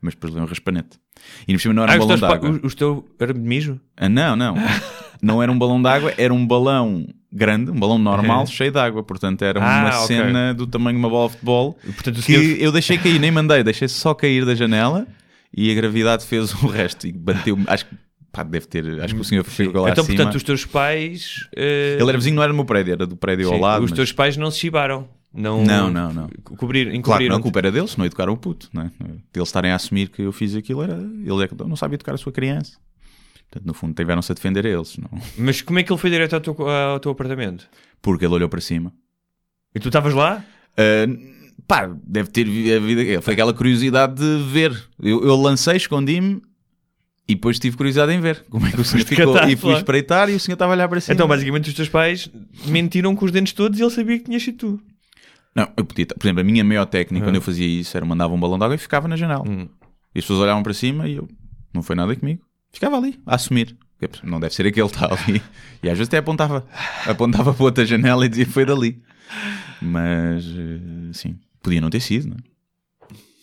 Mas 0.00 0.14
depois 0.14 0.32
leu 0.32 0.42
um 0.44 0.46
raspanete. 0.46 0.98
E 1.48 1.52
no 1.52 1.58
cima 1.58 1.74
não 1.74 1.82
era 1.82 1.92
Ah, 1.92 1.96
um 1.96 1.98
balão 1.98 2.18
d'água. 2.18 2.50
o- 2.50 2.66
os 2.66 2.74
teu 2.74 3.04
era 3.18 3.34
de 3.34 3.40
mijo? 3.40 3.80
Ah, 3.96 4.08
não, 4.08 4.36
não. 4.36 4.54
não 5.20 5.42
era 5.42 5.50
um 5.50 5.58
balão 5.58 5.82
d'água, 5.82 6.14
era 6.16 6.32
um 6.32 6.46
balão 6.46 7.04
grande, 7.32 7.70
um 7.72 7.78
balão 7.78 7.98
normal, 7.98 8.44
É. 8.44 8.46
cheio 8.46 8.70
de 8.70 8.78
água. 8.78 9.02
Portanto, 9.02 9.42
era 9.42 9.60
Ah, 9.60 9.80
uma 9.80 9.88
ok. 10.04 10.06
cena 10.16 10.54
do 10.54 10.66
tamanho 10.68 10.96
de 10.96 11.02
uma 11.02 11.10
bola 11.10 11.26
de 11.26 11.32
futebol 11.34 11.72
Portanto, 11.84 12.16
o 12.18 12.22
que 12.22 12.32
senhor- 12.32 12.42
eu 12.60 12.70
deixei 12.70 12.96
cair, 12.96 13.18
nem 13.18 13.30
mandei, 13.32 13.62
deixei 13.64 13.88
só 13.88 14.14
cair 14.14 14.44
da 14.46 14.54
janela 14.54 15.04
e 15.52 15.70
a 15.70 15.74
gravidade 15.74 16.24
fez 16.24 16.54
o 16.62 16.68
resto 16.68 17.06
e 17.08 17.12
bateu 17.12 17.58
Acho 17.66 17.84
que 17.86 17.96
pá, 18.32 18.42
deve 18.42 18.66
ter, 18.66 19.00
acho 19.02 19.14
que 19.14 19.20
o 19.20 19.24
senhor 19.24 19.44
ficou 19.44 19.82
lá 19.82 19.90
Então, 19.90 20.02
acima. 20.04 20.16
portanto, 20.16 20.34
os 20.36 20.42
teus 20.42 20.64
pais. 20.64 21.48
eh, 21.56 21.96
Ele 22.00 22.08
era 22.08 22.18
vizinho, 22.18 22.36
não 22.36 22.42
era 22.42 22.52
do 22.52 22.56
meu 22.56 22.64
prédio, 22.64 22.92
era 22.92 23.06
do 23.06 23.16
prédio 23.16 23.48
ao 23.48 23.54
sim, 23.54 23.60
lado. 23.60 23.84
Os 23.84 23.90
mas- 23.90 23.96
teus 23.96 24.12
pais 24.12 24.36
não 24.36 24.50
se 24.50 24.58
chibaram. 24.58 25.08
Não, 25.32 25.62
Não, 25.62 25.90
não, 25.90 26.12
não. 26.12 26.28
Cobrir, 26.42 26.86
Claro 27.02 27.22
que 27.22 27.28
não, 27.28 27.36
a 27.36 27.40
culpa 27.42 27.58
era 27.58 27.70
deles, 27.70 27.96
não 27.98 28.06
educaram 28.06 28.32
o 28.32 28.36
puto, 28.36 28.68
não 28.72 28.82
é? 28.82 28.90
Eles 29.34 29.48
estarem 29.48 29.70
a 29.70 29.74
assumir 29.74 30.08
que 30.08 30.22
eu 30.22 30.32
fiz 30.32 30.54
aquilo, 30.56 30.82
era, 30.82 30.94
ele 30.94 31.44
é 31.44 31.46
que 31.48 31.54
não 31.54 31.76
sabia 31.76 31.96
educar 31.96 32.14
a 32.14 32.16
sua 32.16 32.32
criança. 32.32 32.78
Portanto, 33.50 33.66
no 33.66 33.74
fundo, 33.74 33.94
tiveram-se 33.94 34.32
a 34.32 34.34
defender 34.34 34.66
a 34.66 34.70
eles, 34.70 34.96
não? 34.98 35.08
Mas 35.36 35.60
como 35.62 35.78
é 35.78 35.82
que 35.82 35.92
ele 35.92 36.00
foi 36.00 36.10
direto 36.10 36.32
ao 36.34 36.40
teu, 36.40 36.68
ao 36.68 36.98
teu 36.98 37.12
apartamento? 37.12 37.66
Porque 38.00 38.24
ele 38.24 38.34
olhou 38.34 38.48
para 38.48 38.60
cima. 38.60 38.92
E 39.74 39.78
tu 39.80 39.88
estavas 39.88 40.14
lá? 40.14 40.42
Uh, 40.72 41.18
pá, 41.66 41.90
deve 42.06 42.30
ter 42.30 42.44
vi- 42.44 42.72
a 42.74 42.78
vida. 42.80 43.20
Foi 43.22 43.34
aquela 43.34 43.52
curiosidade 43.52 44.14
de 44.16 44.42
ver. 44.50 44.72
Eu, 45.00 45.22
eu 45.24 45.36
lancei, 45.36 45.76
escondi-me 45.76 46.40
e 47.28 47.34
depois 47.34 47.58
tive 47.58 47.76
curiosidade 47.76 48.10
em 48.12 48.20
ver 48.20 48.44
como 48.48 48.66
é 48.66 48.70
que 48.72 48.80
o 48.80 48.84
senhor 48.84 49.04
ficou. 49.04 49.36
E 49.46 49.54
fui 49.54 49.74
espreitar 49.74 50.30
e 50.30 50.34
o 50.34 50.40
senhor 50.40 50.54
estava 50.54 50.72
a 50.72 50.74
olhar 50.74 50.88
para 50.88 51.00
cima. 51.00 51.14
Então, 51.14 51.28
basicamente, 51.28 51.68
os 51.68 51.74
teus 51.74 51.88
pais 51.88 52.30
mentiram 52.66 53.14
com 53.14 53.24
os 53.24 53.30
dentes 53.30 53.52
todos 53.52 53.78
e 53.78 53.82
ele 53.82 53.90
sabia 53.90 54.18
que 54.18 54.24
tinhas 54.24 54.42
sido 54.42 54.56
tu. 54.56 54.80
Não, 55.54 55.68
eu 55.76 55.84
podia, 55.84 56.06
por 56.06 56.24
exemplo, 56.24 56.40
a 56.40 56.44
minha 56.44 56.64
maior 56.64 56.86
técnica 56.86 57.24
Ah. 57.24 57.28
quando 57.28 57.36
eu 57.36 57.42
fazia 57.42 57.66
isso 57.66 57.96
era 57.96 58.06
mandava 58.06 58.32
um 58.32 58.40
balão 58.40 58.58
de 58.58 58.64
água 58.64 58.74
e 58.74 58.78
ficava 58.78 59.06
na 59.08 59.16
janela. 59.16 59.42
Hum. 59.46 59.68
E 60.14 60.18
as 60.18 60.24
pessoas 60.24 60.40
olhavam 60.40 60.62
para 60.62 60.72
cima 60.72 61.06
e 61.08 61.16
eu, 61.16 61.28
não 61.74 61.82
foi 61.82 61.94
nada 61.96 62.14
comigo. 62.16 62.40
Ficava 62.72 62.96
ali, 62.96 63.18
a 63.26 63.34
assumir. 63.34 63.76
Não 64.22 64.38
deve 64.38 64.54
ser 64.54 64.66
aquele 64.66 64.88
que 64.88 64.94
está 64.94 65.06
ali. 65.12 65.42
E 65.82 65.88
às 65.90 65.98
vezes 65.98 66.08
até 66.08 66.18
apontava, 66.18 66.64
apontava 67.06 67.52
para 67.52 67.64
outra 67.64 67.84
janela 67.84 68.24
e 68.24 68.28
dizia 68.28 68.46
foi 68.46 68.64
dali. 68.64 69.02
Mas, 69.82 70.44
eh, 70.46 71.12
sim, 71.12 71.36
podia 71.62 71.80
não 71.80 71.90
ter 71.90 72.00
sido, 72.00 72.28
não 72.28 72.36
é? 72.36 72.40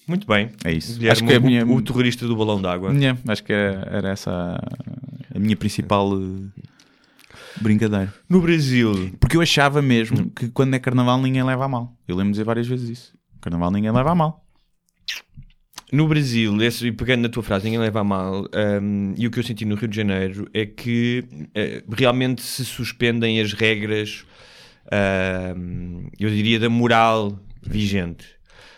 Muito 0.07 0.27
bem. 0.27 0.51
É 0.63 0.71
isso. 0.71 0.93
Guilherme, 0.99 1.11
Acho 1.11 1.25
que 1.25 1.33
é 1.33 1.37
o, 1.37 1.41
minha- 1.41 1.65
o 1.65 1.81
terrorista 1.81 2.27
do 2.27 2.35
balão 2.35 2.61
d'água. 2.61 2.93
Yeah, 2.93 3.19
acho 3.27 3.43
que 3.43 3.51
era, 3.51 3.87
era 3.91 4.09
essa 4.09 4.59
a, 5.33 5.39
minha 5.39 5.55
principal 5.57 6.11
eh, 6.15 6.61
brincadeira. 7.61 8.13
No 8.29 8.39
Brasil, 8.41 9.11
Porque 9.19 9.35
eu 9.37 9.41
achava 9.41 9.79
Hum. 9.79 9.83
mesmo 9.83 10.29
que 10.29 10.47
quando 10.49 10.73
é 10.75 10.79
carnaval 10.79 11.19
ninguém 11.21 11.43
leva 11.43 11.65
a 11.65 11.67
mal. 11.67 11.97
Eu 12.07 12.15
lembro 12.15 12.31
de 12.31 12.33
dizer 12.33 12.43
várias 12.43 12.67
vezes 12.67 12.89
isso. 12.89 13.17
Carnaval 13.41 13.71
ninguém 13.71 13.91
leva 13.91 14.11
a 14.11 14.15
mal. 14.15 14.45
no 15.91 16.07
Brasil, 16.07 16.61
esse, 16.61 16.87
e 16.87 16.91
pegando 16.91 17.21
na 17.23 17.29
tua 17.29 17.41
frase, 17.43 17.65
ninguém 17.65 17.79
leva 17.79 18.01
a 18.01 18.03
mal, 18.03 18.47
hum, 18.81 19.13
e 19.17 19.25
o 19.27 19.31
que 19.31 19.39
eu 19.39 19.43
senti 19.43 19.63
no 19.65 19.75
Rio 19.75 19.87
de 19.87 19.95
Janeiro 19.95 20.47
é 20.53 20.65
que 20.65 21.23
eh, 21.53 21.83
realmente 21.89 22.41
se 22.41 22.65
suspendem 22.65 23.39
as 23.39 23.53
regras, 23.53 24.25
hum, 25.55 26.09
eu 26.19 26.29
diria, 26.29 26.59
da 26.59 26.69
moral 26.69 27.39
vigente. 27.61 28.34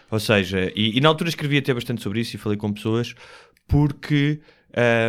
Ou 0.09 0.19
seja, 0.19 0.71
e, 0.75 0.97
e 0.97 1.01
na 1.01 1.09
altura 1.09 1.29
escrevi 1.29 1.57
até 1.57 1.73
bastante 1.73 2.01
sobre 2.01 2.21
isso 2.21 2.35
e 2.35 2.39
falei 2.39 2.57
com 2.57 2.71
pessoas, 2.71 3.13
porque 3.67 4.39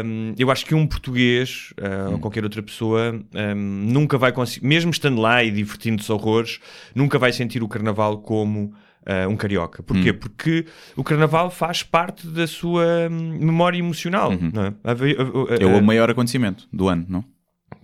hum, 0.05 0.35
eu 0.39 0.51
acho 0.51 0.67
que 0.67 0.75
um 0.75 0.87
português 0.87 1.73
ah, 1.81 2.11
ou 2.11 2.19
qualquer 2.19 2.43
outra 2.45 2.63
pessoa 2.63 3.13
hum, 3.13 3.87
nunca 3.89 4.19
vai 4.19 4.33
conseguir, 4.33 4.67
mesmo 4.67 4.91
estando 4.91 5.21
lá 5.21 5.43
e 5.45 5.51
divertindo-se 5.51 6.11
horrores, 6.11 6.59
nunca 6.95 7.19
vai 7.19 7.33
sentir 7.33 7.63
o 7.63 7.69
carnaval 7.69 8.19
como 8.23 8.75
ah, 9.07 9.29
um 9.29 9.37
carioca. 9.37 9.83
Porquê? 9.83 10.13
Porque 10.13 10.67
o 10.97 11.05
carnaval 11.05 11.51
faz 11.51 11.83
parte 11.83 12.27
da 12.27 12.47
sua 12.47 13.09
hum, 13.11 13.39
memória 13.41 13.79
emocional. 13.79 14.33
Não 14.53 14.65
é? 14.65 14.75
A- 14.85 14.91
a- 14.91 14.95
a- 14.95 15.63
É 15.63 15.67
o 15.67 15.81
maior 15.83 16.11
acontecimento 16.11 16.69
do 16.73 16.89
ano, 16.89 17.07
não? 17.09 17.25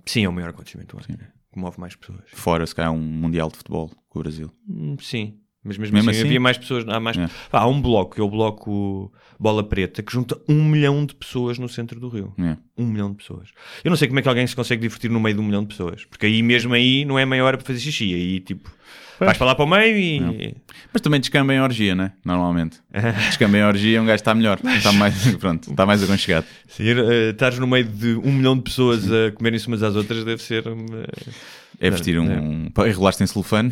Sim, 0.04 0.24
é 0.24 0.28
o 0.28 0.32
maior 0.32 0.50
acontecimento 0.50 0.96
do 0.96 0.98
ano, 1.02 1.18
que 1.52 1.58
move 1.58 1.78
mais 1.80 1.94
pessoas. 1.94 2.20
Fora, 2.32 2.66
se 2.66 2.74
calhar, 2.74 2.92
um 2.92 2.98
Mundial 2.98 3.48
de 3.50 3.56
Futebol 3.58 3.90
com 4.08 4.18
o 4.18 4.22
Brasil. 4.22 4.50
Hum, 4.68 4.96
Sim. 5.00 5.38
Mas 5.64 5.78
mesmo, 5.78 5.94
Mesmo 5.94 6.10
assim, 6.10 6.18
assim? 6.18 6.28
havia 6.28 6.40
mais 6.40 6.58
pessoas. 6.58 6.86
Há, 6.86 7.00
mais... 7.00 7.16
É. 7.16 7.26
Pá, 7.50 7.60
há 7.60 7.66
um 7.66 7.80
bloco, 7.80 8.14
que 8.14 8.20
é 8.20 8.24
o 8.24 8.28
bloco 8.28 9.10
Bola 9.40 9.64
Preta, 9.64 10.02
que 10.02 10.12
junta 10.12 10.38
um 10.46 10.62
milhão 10.62 11.06
de 11.06 11.14
pessoas 11.14 11.58
no 11.58 11.68
centro 11.68 11.98
do 11.98 12.08
Rio. 12.08 12.34
É. 12.38 12.56
Um 12.76 12.86
milhão 12.86 13.10
de 13.10 13.16
pessoas. 13.16 13.48
Eu 13.82 13.88
não 13.88 13.96
sei 13.96 14.06
como 14.08 14.18
é 14.20 14.22
que 14.22 14.28
alguém 14.28 14.46
se 14.46 14.54
consegue 14.54 14.82
divertir 14.82 15.10
no 15.10 15.18
meio 15.18 15.34
de 15.34 15.40
um 15.40 15.44
milhão 15.44 15.62
de 15.62 15.68
pessoas. 15.68 16.04
Porque 16.04 16.26
aí 16.26 16.42
mesmo 16.42 16.74
aí 16.74 17.04
não 17.06 17.18
é 17.18 17.24
meia 17.24 17.42
hora 17.44 17.56
para 17.56 17.66
fazer 17.66 17.78
xixi. 17.80 18.12
Aí 18.14 18.40
tipo, 18.40 18.70
vais 19.18 19.38
para 19.38 19.46
lá 19.46 19.54
para 19.54 19.64
o 19.64 19.68
meio 19.68 19.96
e. 19.96 20.54
Mas 20.92 21.00
também 21.00 21.18
descamba 21.18 21.54
em 21.54 21.60
orgia, 21.60 21.94
né? 21.94 22.12
Normalmente. 22.24 22.78
Descamba 23.28 23.56
em 23.58 23.64
orgia, 23.64 24.02
um 24.02 24.04
gajo 24.04 24.16
está 24.16 24.34
melhor. 24.34 24.60
Está 24.62 24.92
mais, 24.92 25.34
pronto, 25.36 25.70
está 25.70 25.86
mais 25.86 26.02
aconchegado. 26.02 26.44
Sim, 26.68 26.84
eh, 26.88 27.30
estares 27.30 27.58
no 27.58 27.66
meio 27.66 27.84
de 27.84 28.14
um 28.16 28.32
milhão 28.32 28.54
de 28.56 28.62
pessoas 28.62 29.10
a 29.10 29.32
comerem-se 29.32 29.66
umas 29.66 29.82
às 29.82 29.96
outras 29.96 30.24
deve 30.24 30.42
ser. 30.42 30.64
eh, 30.66 31.32
É 31.80 31.90
vestir 31.90 32.18
um. 32.18 32.24
um 32.24 32.86
enrolar-se 32.86 33.22
em 33.22 33.26
celofane, 33.26 33.70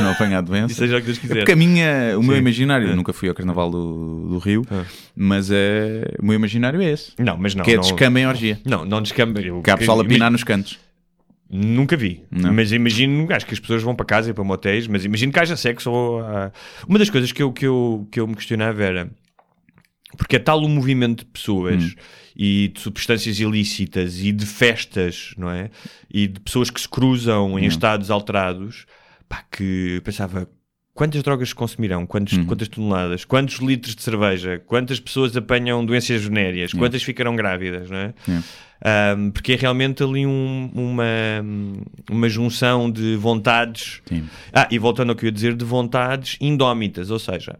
não 0.00 0.10
apanhar 0.12 0.42
E 0.42 0.46
doença. 0.46 0.74
seja 0.74 0.96
o 0.96 1.00
que 1.00 1.06
Deus 1.06 1.18
É 1.18 1.20
quiser. 1.20 1.34
porque 1.36 1.52
a 1.52 1.56
minha, 1.56 2.16
o 2.18 2.22
meu 2.22 2.34
Sim. 2.34 2.40
imaginário, 2.40 2.88
É. 2.88 2.92
eu 2.92 2.96
nunca 2.96 3.12
fui 3.12 3.28
ao 3.28 3.34
Carnaval 3.34 3.70
do, 3.70 4.28
do 4.28 4.38
Rio, 4.38 4.64
Ah. 4.70 4.84
mas 5.16 5.50
é, 5.50 6.14
o 6.18 6.24
meu 6.24 6.34
imaginário 6.34 6.80
é 6.80 6.90
esse. 6.90 7.12
Não, 7.18 7.36
mas 7.36 7.54
não. 7.54 7.64
que 7.64 7.72
é 7.72 7.74
não, 7.74 7.82
descamba 7.82 8.20
em 8.20 8.26
orgia. 8.26 8.60
Não, 8.64 8.84
não 8.84 9.02
descamba. 9.02 9.40
Eu- 9.40 9.60
Que 9.62 9.70
há 9.70 9.76
pessoal 9.76 10.00
a 10.00 10.04
pinar 10.04 10.30
nos 10.30 10.44
cantos. 10.44 10.78
Nunca 11.52 11.96
vi, 11.96 12.22
Não. 12.30 12.52
mas 12.52 12.70
imagino 12.70 13.26
acho 13.32 13.44
que 13.44 13.52
as 13.54 13.58
pessoas 13.58 13.82
vão 13.82 13.92
para 13.94 14.06
casa 14.06 14.30
e 14.30 14.32
para 14.32 14.44
motéis, 14.44 14.86
mas 14.86 15.04
imagino 15.04 15.32
que 15.32 15.38
haja 15.40 15.56
sexo. 15.56 15.90
Ou, 15.90 16.20
ah, 16.20 16.52
Uma 16.86 16.96
das 16.98 17.10
coisas 17.10 17.32
que 17.32 17.42
eu, 17.42 17.52
que, 17.52 17.66
eu, 17.66 18.06
que 18.12 18.20
eu 18.20 18.26
me 18.28 18.36
questionava 18.36 18.82
era 18.84 19.10
porque 20.16 20.36
é 20.36 20.38
tal 20.38 20.62
o 20.62 20.68
movimento 20.68 21.20
de 21.20 21.24
pessoas 21.24 21.82
Hum. 21.82 21.90
E 22.36 22.68
de 22.74 22.80
substâncias 22.80 23.38
ilícitas 23.40 24.20
e 24.20 24.32
de 24.32 24.46
festas, 24.46 25.32
não 25.36 25.50
é? 25.50 25.70
E 26.10 26.26
de 26.26 26.40
pessoas 26.40 26.70
que 26.70 26.80
se 26.80 26.88
cruzam 26.88 27.58
em 27.58 27.64
estados 27.66 28.10
alterados, 28.10 28.86
pá, 29.28 29.44
que 29.50 30.00
pensava. 30.04 30.48
Quantas 30.92 31.22
drogas 31.22 31.52
consumirão? 31.52 32.04
Quantos, 32.04 32.36
Uhum. 32.36 32.44
Quantas 32.44 32.68
toneladas? 32.68 33.24
Quantos 33.24 33.56
litros 33.58 33.94
de 33.94 34.02
cerveja? 34.02 34.58
Quantas 34.66 35.00
pessoas 35.00 35.34
apanham 35.36 35.84
doenças 35.86 36.22
venéreas? 36.22 36.72
Quantas 36.74 37.02
ficarão 37.02 37.34
grávidas? 37.36 37.88
Não 37.88 37.96
é? 37.96 38.14
Um, 39.16 39.30
porque 39.30 39.52
é 39.52 39.56
realmente 39.56 40.02
ali 40.02 40.26
um- 40.26 40.70
uma, 40.74 41.04
uma 42.10 42.28
junção 42.28 42.90
de 42.90 43.14
vontades. 43.16 44.02
Ah, 44.52 44.68
e 44.70 44.78
voltando 44.78 45.10
ao 45.10 45.16
que 45.16 45.24
eu 45.24 45.28
ia 45.28 45.32
dizer, 45.32 45.54
de 45.54 45.64
vontades 45.64 46.36
indómitas, 46.40 47.10
ou 47.10 47.18
seja, 47.18 47.58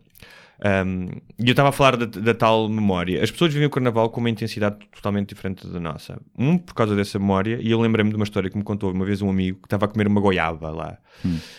um, 0.63 1.09
e 1.39 1.47
eu 1.47 1.53
estava 1.53 1.71
a 1.71 1.73
falar 1.73 1.97
da, 1.97 2.05
da 2.05 2.35
tal 2.35 2.69
memória. 2.69 3.23
As 3.23 3.31
pessoas 3.31 3.53
vivem 3.53 3.67
o 3.67 3.71
carnaval 3.71 4.11
com 4.11 4.21
uma 4.21 4.29
intensidade 4.29 4.77
totalmente 4.95 5.31
diferente 5.31 5.67
da 5.67 5.81
nossa. 5.81 6.21
Um, 6.39 6.59
por 6.59 6.75
causa 6.75 6.95
dessa 6.95 7.19
memória, 7.19 7.59
e 7.61 7.71
eu 7.71 7.81
lembrei-me 7.81 8.11
de 8.11 8.17
uma 8.17 8.25
história 8.25 8.51
que 8.51 8.59
me 8.59 8.63
contou 8.63 8.93
uma 8.93 9.05
vez 9.05 9.23
um 9.23 9.31
amigo 9.31 9.59
que 9.59 9.67
estava 9.67 9.87
a 9.87 9.89
comer 9.89 10.07
uma 10.07 10.21
goiaba 10.21 10.71
lá. 10.71 10.99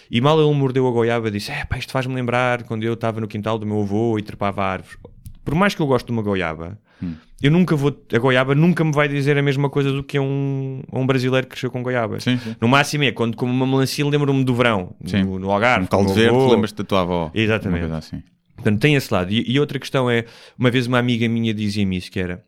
E 0.09 0.21
mal 0.21 0.39
ele 0.39 0.53
mordeu 0.53 0.87
a 0.87 0.91
goiaba, 0.91 1.31
disse: 1.31 1.51
É 1.51 1.65
pá, 1.65 1.77
isto 1.77 1.91
faz-me 1.91 2.13
lembrar 2.13 2.63
quando 2.63 2.83
eu 2.83 2.93
estava 2.93 3.19
no 3.19 3.27
quintal 3.27 3.57
do 3.57 3.65
meu 3.65 3.81
avô 3.81 4.17
e 4.19 4.21
trepava 4.21 4.63
árvores. 4.63 4.97
Por 5.43 5.55
mais 5.55 5.73
que 5.73 5.81
eu 5.81 5.87
goste 5.87 6.05
de 6.05 6.11
uma 6.11 6.21
goiaba, 6.21 6.77
eu 7.41 7.49
nunca 7.49 7.75
vou. 7.75 7.95
A 8.13 8.19
goiaba 8.19 8.53
nunca 8.53 8.83
me 8.83 8.91
vai 8.91 9.07
dizer 9.07 9.35
a 9.37 9.41
mesma 9.41 9.69
coisa 9.69 9.91
do 9.91 10.03
que 10.03 10.19
um, 10.19 10.83
um 10.93 11.07
brasileiro 11.07 11.47
que 11.47 11.51
cresceu 11.51 11.71
com 11.71 11.81
goiabas. 11.81 12.23
Sim, 12.23 12.37
sim. 12.37 12.55
No 12.61 12.67
máximo 12.67 13.03
é 13.03 13.11
quando 13.11 13.35
como 13.35 13.51
uma 13.51 13.65
melancia, 13.65 14.05
lembro-me 14.05 14.43
do 14.43 14.53
verão, 14.53 14.93
Sim. 15.05 15.23
no, 15.23 15.39
no 15.39 15.51
Algarve. 15.51 15.85
Um 15.85 15.87
caldo 15.87 16.13
verde, 16.13 16.37
lembras-te 16.37 16.77
da 16.77 16.83
tua 16.83 17.01
avó. 17.01 17.31
Exatamente. 17.33 17.87
Portanto, 18.61 18.79
tem 18.79 18.95
esse 18.95 19.11
lado. 19.13 19.31
E, 19.31 19.43
e 19.51 19.59
outra 19.59 19.79
questão 19.79 20.09
é, 20.09 20.25
uma 20.57 20.69
vez 20.69 20.87
uma 20.87 20.99
amiga 20.99 21.27
minha 21.27 21.53
dizia-me 21.53 21.97
isso, 21.97 22.11
que 22.11 22.19
era, 22.19 22.43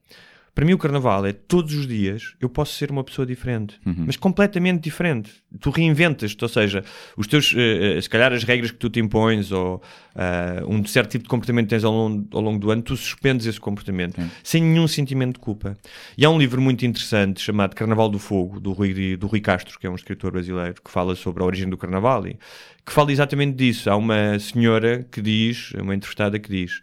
para 0.55 0.65
mim 0.65 0.73
o 0.73 0.77
carnaval 0.77 1.25
é 1.25 1.33
todos 1.33 1.73
os 1.73 1.87
dias 1.87 2.35
eu 2.39 2.47
posso 2.47 2.75
ser 2.75 2.91
uma 2.91 3.03
pessoa 3.03 3.25
diferente, 3.25 3.79
mas 4.05 4.15
completamente 4.15 4.81
diferente. 4.81 5.31
Tu 5.59 5.69
reinventas-te, 5.69 6.43
ou 6.43 6.49
seja, 6.49 6.83
os 7.17 7.25
teus, 7.27 7.53
eh, 7.57 7.99
se 7.99 8.09
calhar 8.09 8.31
as 8.31 8.43
regras 8.43 8.71
que 8.71 8.77
tu 8.77 8.89
te 8.89 8.99
impões 8.99 9.51
ou 9.51 9.81
ah, 10.15 10.63
um 10.67 10.85
certo 10.85 11.11
tipo 11.11 11.23
de 11.23 11.29
comportamento 11.29 11.65
que 11.65 11.69
tens 11.71 11.83
ao 11.83 11.91
longo, 11.91 12.27
ao 12.31 12.41
longo 12.41 12.59
do 12.59 12.69
ano, 12.69 12.81
tu 12.81 12.95
suspendes 12.95 13.47
esse 13.47 13.59
comportamento 13.59 14.21
sem 14.43 14.61
nenhum 14.61 14.87
sentimento 14.87 15.33
de 15.33 15.39
culpa. 15.39 15.75
E 16.17 16.23
há 16.23 16.29
um 16.29 16.37
livro 16.37 16.61
muito 16.61 16.85
interessante 16.85 17.41
chamado 17.41 17.75
Carnaval 17.75 18.09
do 18.09 18.19
Fogo, 18.19 18.59
do 18.59 18.71
Rui, 18.73 19.17
do 19.17 19.27
Rui 19.27 19.41
Castro, 19.41 19.79
que 19.79 19.87
é 19.87 19.89
um 19.89 19.95
escritor 19.95 20.31
brasileiro, 20.31 20.75
que 20.83 20.91
fala 20.91 21.15
sobre 21.15 21.41
a 21.41 21.45
origem 21.45 21.67
do 21.67 21.77
carnaval 21.77 22.27
e 22.27 22.37
que 22.85 22.91
fala 22.91 23.11
exatamente 23.11 23.55
disso. 23.55 23.89
Há 23.89 23.95
uma 23.95 24.37
senhora 24.37 25.05
que 25.11 25.21
diz, 25.21 25.71
uma 25.73 25.95
entrevistada 25.95 26.37
que 26.37 26.49
diz, 26.49 26.81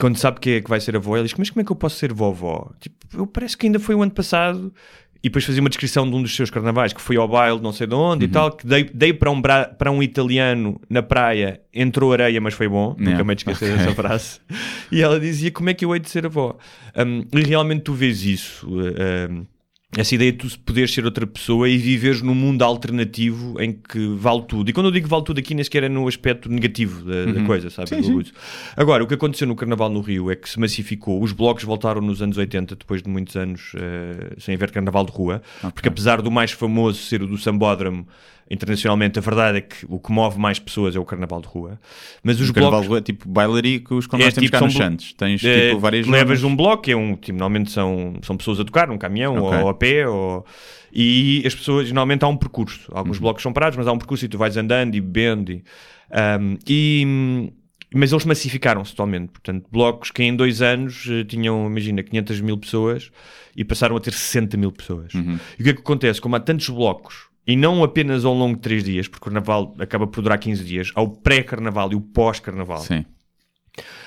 quando 0.00 0.16
sabe 0.16 0.40
que 0.40 0.50
é 0.50 0.60
que 0.60 0.68
vai 0.68 0.80
ser 0.80 0.96
avó, 0.96 1.16
ela 1.16 1.24
diz: 1.24 1.34
Mas 1.38 1.50
como 1.50 1.60
é 1.60 1.64
que 1.64 1.70
eu 1.72 1.76
posso 1.76 1.96
ser 1.96 2.12
vovó? 2.12 2.70
Tipo, 2.80 2.96
eu 3.14 3.26
parece 3.26 3.56
que 3.56 3.66
ainda 3.66 3.78
foi 3.78 3.94
o 3.94 4.02
ano 4.02 4.12
passado. 4.12 4.72
E 5.22 5.28
depois 5.30 5.42
fazia 5.46 5.62
uma 5.62 5.70
descrição 5.70 6.06
de 6.06 6.14
um 6.14 6.20
dos 6.20 6.36
seus 6.36 6.50
carnavais, 6.50 6.92
que 6.92 7.00
foi 7.00 7.16
ao 7.16 7.26
baile, 7.26 7.58
não 7.58 7.72
sei 7.72 7.86
de 7.86 7.94
onde 7.94 8.26
e 8.26 8.28
tal, 8.28 8.52
que 8.52 8.66
dei, 8.66 8.84
dei 8.84 9.10
para, 9.10 9.30
um 9.30 9.40
bra- 9.40 9.64
para 9.64 9.90
um 9.90 10.02
italiano 10.02 10.78
na 10.90 11.02
praia, 11.02 11.62
entrou 11.72 12.12
areia, 12.12 12.38
mas 12.42 12.52
foi 12.52 12.68
bom. 12.68 12.88
Nunca 12.90 13.04
Yeah. 13.04 13.24
me 13.24 13.32
esqueci 13.34 13.64
Ok. 13.64 13.74
dessa 13.74 13.94
frase. 13.94 14.40
E 14.92 15.00
ela 15.00 15.18
dizia: 15.18 15.50
Como 15.50 15.70
é 15.70 15.74
que 15.74 15.82
eu 15.82 15.94
hei 15.94 16.00
de 16.00 16.10
ser 16.10 16.26
avó? 16.26 16.58
Um, 16.94 17.24
e 17.38 17.42
realmente 17.42 17.84
tu 17.84 17.94
vês 17.94 18.22
isso. 18.22 18.68
um, 18.68 19.46
Essa 19.96 20.14
ideia 20.14 20.32
de 20.32 20.38
tu 20.38 20.58
poderes 20.60 20.92
ser 20.92 21.04
outra 21.04 21.26
pessoa 21.26 21.68
e 21.68 21.76
viveres 21.76 22.20
num 22.20 22.34
mundo 22.34 22.62
alternativo 22.62 23.60
em 23.60 23.72
que 23.72 24.08
vale 24.16 24.42
tudo. 24.42 24.68
E 24.68 24.72
quando 24.72 24.86
eu 24.86 24.92
digo 24.92 25.08
vale 25.08 25.24
tudo 25.24 25.38
aqui, 25.38 25.54
nem 25.54 25.62
sequer 25.62 25.84
é 25.84 25.88
no 25.88 26.08
aspecto 26.08 26.48
negativo 26.48 27.04
da, 27.04 27.32
da 27.32 27.44
coisa, 27.44 27.70
sabe? 27.70 27.88
Sim, 27.88 28.02
sim. 28.02 28.32
Agora, 28.76 29.04
o 29.04 29.06
que 29.06 29.14
aconteceu 29.14 29.46
no 29.46 29.54
Carnaval 29.54 29.90
no 29.90 30.00
Rio 30.00 30.30
é 30.30 30.36
que 30.36 30.48
se 30.48 30.58
massificou. 30.58 31.22
Os 31.22 31.32
blocos 31.32 31.64
voltaram 31.64 32.00
nos 32.00 32.20
anos 32.20 32.36
80, 32.36 32.76
depois 32.76 33.02
de 33.02 33.08
muitos 33.08 33.36
anos 33.36 33.72
eh, 33.76 34.34
sem 34.38 34.54
haver 34.54 34.70
Carnaval 34.70 35.04
de 35.04 35.12
rua. 35.12 35.42
Porque 35.72 35.88
apesar 35.88 36.20
do 36.20 36.30
mais 36.30 36.50
famoso 36.50 36.98
ser 36.98 37.22
o 37.22 37.26
do 37.26 37.38
Sambódromo, 37.38 38.06
internacionalmente, 38.50 39.18
a 39.18 39.22
verdade 39.22 39.58
é 39.58 39.60
que 39.60 39.86
o 39.88 39.98
que 39.98 40.12
move 40.12 40.38
mais 40.38 40.58
pessoas 40.58 40.94
é 40.94 40.98
o 40.98 41.04
Carnaval 41.04 41.40
de 41.40 41.48
rua. 41.48 41.78
Mas 42.22 42.40
os 42.40 42.50
O 42.50 42.54
carnaval 42.54 42.80
blocos... 42.82 42.98
é 42.98 43.00
tipo 43.00 43.28
bailaricos, 43.28 44.06
como 44.06 44.22
É, 44.22 44.26
nós 44.26 44.34
temos 44.34 44.48
tipo, 44.50 44.58
cá 44.58 44.64
nos 44.64 44.74
Santos. 44.74 45.12
Tens 45.14 45.42
Eh, 45.44 45.68
tipo 45.70 45.80
várias 45.80 46.06
levas 46.06 46.42
um 46.44 46.54
bloco, 46.54 46.90
é 46.90 46.94
um, 46.96 47.16
tipo, 47.16 47.32
normalmente 47.38 47.70
são, 47.70 48.14
são 48.22 48.36
pessoas 48.36 48.60
a 48.60 48.64
tocar 48.64 48.88
num 48.88 48.98
caminhão 48.98 49.36
Ok. 49.38 49.58
ou 49.60 49.68
a 49.68 49.74
pé, 49.74 50.06
ou, 50.08 50.44
e 50.92 51.42
as 51.46 51.54
pessoas, 51.54 51.86
normalmente 51.88 52.22
há 52.24 52.28
um 52.28 52.36
percurso. 52.36 52.90
Uhum. 52.92 52.98
Alguns 52.98 53.18
blocos 53.18 53.42
são 53.42 53.52
parados, 53.52 53.76
mas 53.76 53.86
há 53.86 53.92
um 53.92 53.98
percurso 53.98 54.24
e 54.24 54.28
tu 54.28 54.36
vais 54.38 54.56
andando 54.56 54.94
e 54.94 55.00
bebendo. 55.00 55.50
E, 55.52 55.64
ahm, 56.10 56.56
e- 56.68 57.52
mas 57.96 58.10
eles 58.12 58.24
massificaram-se 58.24 58.90
totalmente. 58.90 59.30
Portanto, 59.30 59.66
blocos 59.70 60.10
que 60.10 60.22
em 60.22 60.34
dois 60.34 60.60
anos 60.60 61.06
eh, 61.08 61.22
tinham, 61.24 61.66
imagina, 61.66 62.02
500 62.02 62.40
mil 62.40 62.58
pessoas 62.58 63.10
e 63.56 63.64
passaram 63.64 63.96
a 63.96 64.00
ter 64.00 64.12
60 64.12 64.56
mil 64.56 64.72
pessoas. 64.72 65.14
Uhum. 65.14 65.38
E 65.58 65.62
o 65.62 65.64
que 65.64 65.70
é 65.70 65.72
que 65.74 65.80
acontece? 65.80 66.20
Como 66.20 66.34
há 66.34 66.40
tantos 66.40 66.68
blocos, 66.68 67.26
e 67.46 67.56
não 67.56 67.82
apenas 67.84 68.24
ao 68.24 68.34
longo 68.34 68.56
de 68.56 68.62
três 68.62 68.84
dias, 68.84 69.06
porque 69.08 69.22
o 69.22 69.24
carnaval 69.32 69.74
acaba 69.78 70.06
por 70.06 70.22
durar 70.22 70.38
15 70.38 70.64
dias, 70.64 70.92
há 70.94 71.02
o 71.02 71.08
pré-carnaval 71.08 71.92
e 71.92 71.94
o 71.94 72.00
pós-carnaval. 72.00 72.78
Sim. 72.78 73.04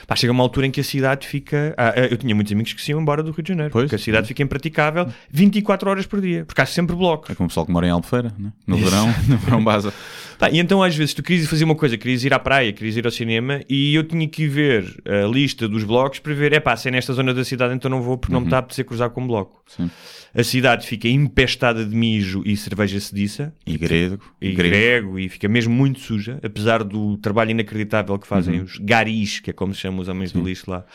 Pá, 0.07 0.15
chega 0.15 0.31
uma 0.31 0.41
altura 0.41 0.65
em 0.65 0.71
que 0.71 0.79
a 0.79 0.83
cidade 0.83 1.27
fica. 1.27 1.75
Ah, 1.77 1.89
ah, 1.93 1.99
eu 2.05 2.15
tinha 2.15 2.33
muitos 2.33 2.53
amigos 2.53 2.71
que 2.71 2.81
se 2.81 2.91
iam 2.91 3.01
embora 3.01 3.21
do 3.21 3.31
Rio 3.31 3.43
de 3.43 3.49
Janeiro, 3.49 3.71
Pois. 3.73 3.83
porque 3.85 3.95
a 3.95 3.99
cidade 3.99 4.25
fica 4.25 4.41
impraticável 4.41 5.05
24 5.29 5.89
horas 5.89 6.05
por 6.05 6.21
dia, 6.21 6.45
porque 6.45 6.61
há 6.61 6.65
sempre 6.65 6.95
blocos. 6.95 7.29
É 7.29 7.35
como 7.35 7.47
o 7.47 7.49
pessoal 7.49 7.65
que 7.65 7.71
mora 7.73 7.85
em 7.85 7.89
Albufeira, 7.89 8.33
né? 8.39 8.53
no 8.65 8.77
verão, 8.77 9.07
no 9.27 9.37
verão 9.37 9.61
basa. 9.61 9.93
Pá, 10.37 10.49
e 10.51 10.59
então 10.59 10.83
às 10.83 10.95
vezes 10.95 11.13
tu 11.13 11.23
querias 11.23 11.47
fazer 11.47 11.63
uma 11.63 11.75
coisa, 11.75 11.97
querias 11.97 12.23
ir 12.23 12.33
à 12.33 12.39
praia, 12.39 12.71
querias 12.71 12.95
ir 12.95 13.05
ao 13.05 13.11
cinema 13.11 13.61
e 13.67 13.95
eu 13.95 14.03
tinha 14.03 14.27
que 14.27 14.47
ver 14.47 14.95
a 15.05 15.27
lista 15.27 15.67
dos 15.67 15.83
blocos 15.83 16.19
para 16.19 16.33
ver, 16.33 16.53
é 16.53 16.59
pá, 16.59 16.75
se 16.75 16.87
é 16.87 16.91
nesta 16.91 17.13
zona 17.13 17.33
da 17.33 17.43
cidade 17.43 17.73
então 17.73 17.89
não 17.89 18.01
vou 18.01 18.17
porque 18.17 18.33
não 18.33 18.41
me 18.41 18.47
está 18.47 18.57
a 18.57 18.59
apetecer 18.59 18.85
cruzar 18.85 19.09
com 19.09 19.21
um 19.21 19.27
bloco. 19.27 19.61
Sim. 19.67 19.89
A 20.37 20.43
cidade 20.43 20.85
fica 20.85 21.07
empestada 21.07 21.83
de 21.83 21.95
mijo 21.95 22.43
e 22.45 22.55
cerveja 22.55 22.99
sediça. 22.99 23.51
E 23.65 23.75
grego. 23.75 24.23
e 24.39 24.51
grego. 24.51 24.69
grego. 24.69 25.19
e 25.19 25.29
fica 25.29 25.47
mesmo 25.47 25.73
muito 25.73 25.99
suja, 25.99 26.39
apesar 26.43 26.83
do 26.83 27.17
trabalho 27.17 27.51
inacreditável 27.51 28.17
que 28.19 28.27
fazem 28.27 28.61
os 28.61 28.77
garis, 28.77 29.39
que 29.39 29.49
é 29.49 29.53
como 29.53 29.73
se 29.73 29.81
chamam 29.81 29.99
os 29.99 30.07
homens 30.07 30.31
do 30.31 30.41
lixo 30.41 30.69
lá. 30.69 30.85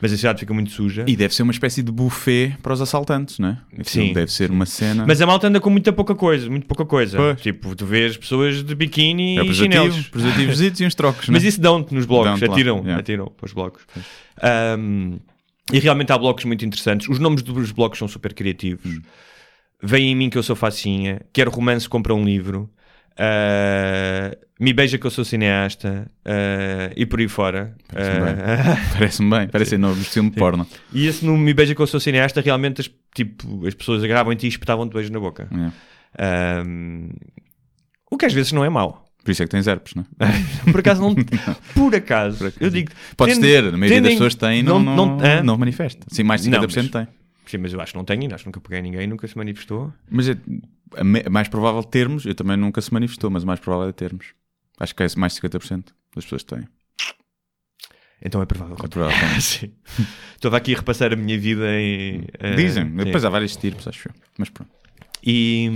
Mas 0.00 0.12
a 0.12 0.16
cidade 0.16 0.40
fica 0.40 0.52
muito 0.52 0.70
suja. 0.70 1.04
E 1.06 1.14
deve 1.14 1.32
ser 1.32 1.44
uma 1.44 1.52
espécie 1.52 1.82
de 1.82 1.92
buffet 1.92 2.56
para 2.60 2.72
os 2.72 2.80
assaltantes, 2.80 3.38
não 3.38 3.50
é? 3.50 3.58
Aquilo 3.72 3.84
Sim, 3.84 4.12
Deve 4.12 4.32
ser 4.32 4.50
uma 4.50 4.66
cena. 4.66 5.04
Mas 5.06 5.20
a 5.20 5.26
malta 5.26 5.46
anda 5.46 5.60
com 5.60 5.70
muita 5.70 5.92
pouca 5.92 6.14
coisa, 6.14 6.50
muito 6.50 6.66
pouca 6.66 6.84
coisa. 6.84 7.16
Pois. 7.16 7.40
Tipo, 7.40 7.76
tu 7.76 7.86
vês 7.86 8.16
pessoas 8.16 8.64
de 8.64 8.74
biquíni 8.88 9.38
é 9.38 9.44
e 9.44 9.54
chinelos. 9.54 10.06
preservativos 10.08 10.80
e 10.80 10.86
uns 10.86 10.94
trocos, 10.94 11.28
Mas 11.28 11.42
né? 11.42 11.48
isso 11.48 11.60
dão-te 11.60 11.94
nos 11.94 12.06
blocos, 12.06 12.40
lá, 12.40 12.52
atiram, 12.52 12.78
yeah. 12.78 12.98
atiram 12.98 13.26
para 13.26 13.46
os 13.46 13.52
blocos. 13.52 13.82
Ahm, 14.42 15.18
e 15.72 15.78
realmente 15.78 16.12
há 16.12 16.18
blocos 16.18 16.44
muito 16.44 16.64
interessantes. 16.64 17.08
Os 17.08 17.18
nomes 17.18 17.42
dos 17.42 17.72
blocos 17.72 17.98
são 17.98 18.08
super 18.08 18.32
criativos. 18.34 18.96
Hum. 18.96 19.02
Vem 19.82 20.10
em 20.10 20.14
mim 20.16 20.30
que 20.30 20.38
eu 20.38 20.42
sou 20.42 20.56
facinha, 20.56 21.20
quero 21.32 21.50
romance, 21.50 21.88
compra 21.88 22.14
um 22.14 22.24
livro. 22.24 22.70
Ah, 23.20 24.36
me 24.60 24.72
beija 24.72 24.96
que 24.96 25.04
eu 25.04 25.10
sou 25.10 25.24
cineasta 25.24 26.08
ah, 26.24 26.92
e 26.96 27.04
por 27.04 27.18
aí 27.18 27.28
fora. 27.28 27.74
Parece-me 27.88 28.30
Ah, 28.30 28.76
Parece-me 28.94 29.30
bem, 29.30 29.48
parece 29.48 29.76
novo 29.76 30.02
filme 30.04 30.30
de 30.30 30.36
porno. 30.36 30.66
e 30.92 31.06
esse 31.06 31.24
no 31.24 31.36
Me 31.36 31.52
Beija 31.52 31.74
que 31.74 31.82
eu 31.82 31.86
sou 31.86 31.98
cineasta, 31.98 32.40
realmente 32.40 32.80
as, 32.80 32.90
tipo, 33.14 33.66
as 33.66 33.74
pessoas 33.74 34.04
agarravam-te 34.04 34.46
e 34.46 34.48
espetavam-te 34.48 34.94
beijo 34.94 35.12
na 35.12 35.18
boca. 35.18 35.48
O 38.10 38.16
que 38.16 38.26
às 38.26 38.32
vezes 38.32 38.52
não 38.52 38.64
é 38.64 38.68
mau. 38.68 39.04
Por 39.24 39.32
isso 39.32 39.42
é 39.42 39.46
que 39.46 39.50
tens 39.50 39.66
herpes, 39.66 39.94
não 39.94 40.06
é? 40.20 40.26
Por 40.72 40.80
acaso 40.80 41.02
não. 41.02 41.14
Por 41.74 41.94
acaso. 41.94 42.52
Eu 42.60 42.70
digo. 42.70 42.90
Podes 43.16 43.36
tendo- 43.36 43.44
ter, 43.46 43.58
a 43.64 43.72
maioria 43.72 43.88
tendo 43.96 44.04
das 44.04 44.12
pessoas 44.14 44.34
tem 44.34 44.60
e 44.60 44.62
não, 44.62 44.78
não, 44.80 45.18
hã? 45.20 45.42
não 45.42 45.56
manifesta. 45.58 46.06
Sim, 46.10 46.22
mais 46.22 46.42
de 46.42 46.50
Não, 46.50 46.60
50% 46.62 46.74
mas- 46.76 46.90
tem. 46.90 47.08
Sim, 47.46 47.58
mas 47.58 47.72
eu 47.72 47.80
acho 47.80 47.92
que 47.92 47.98
não 47.98 48.04
tenho, 48.04 48.22
ainda 48.22 48.34
acho 48.34 48.44
que 48.44 48.48
nunca 48.48 48.60
peguei 48.60 48.82
ninguém, 48.82 49.06
nunca 49.06 49.26
se 49.26 49.36
manifestou. 49.36 49.90
Mas 50.10 50.28
é, 50.28 50.36
a 51.26 51.30
mais 51.30 51.48
provável 51.48 51.82
termos, 51.82 52.26
eu 52.26 52.34
também 52.34 52.56
nunca 52.58 52.80
se 52.82 52.92
manifestou, 52.92 53.30
mas 53.30 53.42
o 53.42 53.46
mais 53.46 53.58
provável 53.58 53.88
é 53.88 53.92
termos. 53.92 54.26
Acho 54.78 54.94
que 54.94 55.02
é 55.02 55.06
mais 55.16 55.34
de 55.34 55.40
50% 55.40 55.84
das 56.14 56.24
pessoas 56.24 56.44
têm. 56.44 56.64
Então 58.22 58.42
é 58.42 58.46
provável. 58.46 58.76
É 58.82 58.88
provável. 58.88 59.16
Estava 60.34 60.56
aqui 60.56 60.74
a 60.74 60.78
repassar 60.78 61.12
a 61.12 61.16
minha 61.16 61.38
vida 61.38 61.64
em. 61.80 62.24
eh, 62.38 62.54
Dizem, 62.54 62.84
depois 62.90 63.24
há 63.24 63.30
vários 63.30 63.56
tipos, 63.56 63.86
acho 63.88 64.08
eu. 64.08 64.12
Mas 64.36 64.48
pronto. 64.50 64.70
E, 65.24 65.70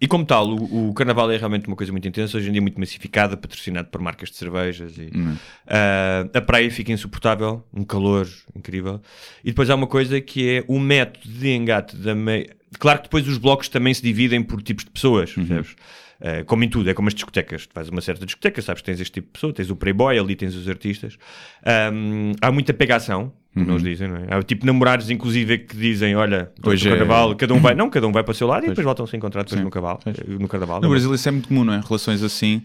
e 0.00 0.06
como 0.06 0.24
tal, 0.24 0.48
o, 0.50 0.88
o 0.90 0.94
carnaval 0.94 1.30
é 1.30 1.36
realmente 1.36 1.66
uma 1.66 1.76
coisa 1.76 1.92
muito 1.92 2.06
intensa, 2.06 2.36
hoje 2.36 2.48
em 2.48 2.52
dia 2.52 2.60
muito 2.62 2.78
massificada, 2.78 3.36
patrocinado 3.36 3.88
por 3.88 4.00
marcas 4.00 4.30
de 4.30 4.36
cervejas. 4.36 4.96
E, 4.98 5.10
Hum. 5.14 5.36
ah, 5.66 6.26
a 6.34 6.40
praia 6.40 6.70
fica 6.70 6.92
insuportável, 6.92 7.64
um 7.72 7.84
calor 7.84 8.28
incrível. 8.56 9.00
E 9.44 9.50
depois 9.50 9.68
há 9.70 9.74
uma 9.74 9.86
coisa 9.86 10.20
que 10.20 10.48
é 10.58 10.64
o 10.68 10.78
método 10.78 11.28
de 11.28 11.48
engate 11.50 11.96
da 11.96 12.14
meia. 12.14 12.54
Claro 12.78 12.98
que 13.00 13.04
depois 13.04 13.26
os 13.28 13.36
blocos 13.38 13.68
também 13.68 13.92
se 13.92 14.02
dividem 14.02 14.42
por 14.42 14.62
tipos 14.62 14.84
de 14.84 14.90
pessoas, 14.90 15.36
Uhum. 15.36 15.46
percebes? 15.46 15.76
Ah, 16.24 16.44
como 16.44 16.62
em 16.62 16.68
tudo, 16.68 16.88
é 16.88 16.94
como 16.94 17.08
as 17.08 17.14
discotecas. 17.14 17.66
Tu 17.66 17.74
vais 17.74 17.88
a 17.88 17.90
uma 17.90 18.00
certa 18.00 18.24
discoteca, 18.24 18.62
sabes 18.62 18.80
que 18.80 18.86
tens 18.86 19.00
este 19.00 19.12
tipo 19.14 19.26
de 19.26 19.32
pessoa, 19.32 19.52
tens 19.52 19.70
o 19.70 19.76
playboy, 19.76 20.16
ali 20.18 20.36
tens 20.36 20.54
os 20.54 20.68
artistas. 20.68 21.18
Ahm, 21.64 22.32
há 22.40 22.50
muita 22.52 22.72
pegação, 22.72 23.32
Uhum. 23.54 23.68
eles 23.70 23.82
dizem, 23.82 24.08
não 24.08 24.16
é? 24.16 24.26
Há 24.34 24.42
tipo 24.42 24.64
namorados, 24.64 25.10
inclusive, 25.10 25.58
que 25.58 25.76
dizem: 25.76 26.16
Olha, 26.16 26.50
Hoje 26.64 26.88
é- 26.88 26.90
carnaval, 26.92 27.36
cada 27.36 27.52
um 27.52 27.60
vai, 27.60 27.74
não, 27.74 27.90
cada 27.90 28.06
um 28.08 28.12
vai 28.12 28.22
para 28.24 28.32
o 28.32 28.34
seu 28.34 28.46
lado 28.46 28.64
e 28.64 28.68
depois 28.68 28.84
voltam 28.84 29.06
a 29.10 29.16
encontrar 29.16 29.42
depois 29.42 29.58
Sim. 29.58 29.64
no, 29.64 29.70
cavalo, 29.70 29.98
Pois. 30.02 30.16
no 30.26 30.48
carnaval. 30.48 30.76
No 30.76 30.82
não 30.82 30.88
é? 30.88 30.90
Brasil 30.92 31.14
isso 31.14 31.28
é 31.28 31.32
muito 31.32 31.48
comum, 31.48 31.62
não 31.64 31.74
é? 31.74 31.80
Relações 31.80 32.22
assim. 32.22 32.62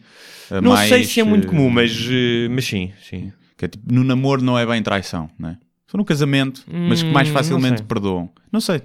eh, 0.50 0.62
Não 0.62 0.72
mais, 0.72 0.88
sei 0.88 1.04
se 1.04 1.20
é 1.20 1.24
muito 1.26 1.46
eh, 1.48 1.50
comum, 1.50 1.70
mas, 1.70 1.92
eh, 2.10 2.48
mas 2.50 2.64
sim, 2.66 2.94
sim. 3.04 3.34
Que 3.58 3.66
é 3.66 3.68
tipo, 3.68 3.92
no 3.94 4.04
namoro 4.04 4.42
não 4.42 4.58
é 4.58 4.66
bem 4.66 4.82
traição, 4.82 5.30
não 5.38 5.50
é? 5.50 5.58
Só 5.88 5.98
no 5.98 6.06
casamento, 6.06 6.64
mas 6.68 7.04
que 7.04 7.12
mais 7.12 7.28
Hum, 7.28 7.32
não 7.34 7.38
facilmente 7.40 7.78
sei. 7.80 7.86
perdoam. 7.88 8.30
Não 8.52 8.62
sei. 8.62 8.82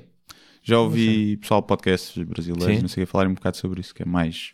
Já 0.65 0.79
ouvi 0.81 1.37
pessoal 1.39 1.61
de 1.61 1.67
podcasts 1.69 2.17
brasileiros, 2.25 2.77
Sim. 2.77 2.83
não 2.83 2.89
sei 2.89 3.05
falarem 3.07 3.31
um 3.31 3.35
bocado 3.35 3.57
sobre 3.57 3.81
isso, 3.81 3.95
que 3.95 4.03
é 4.03 4.07
mais, 4.07 4.53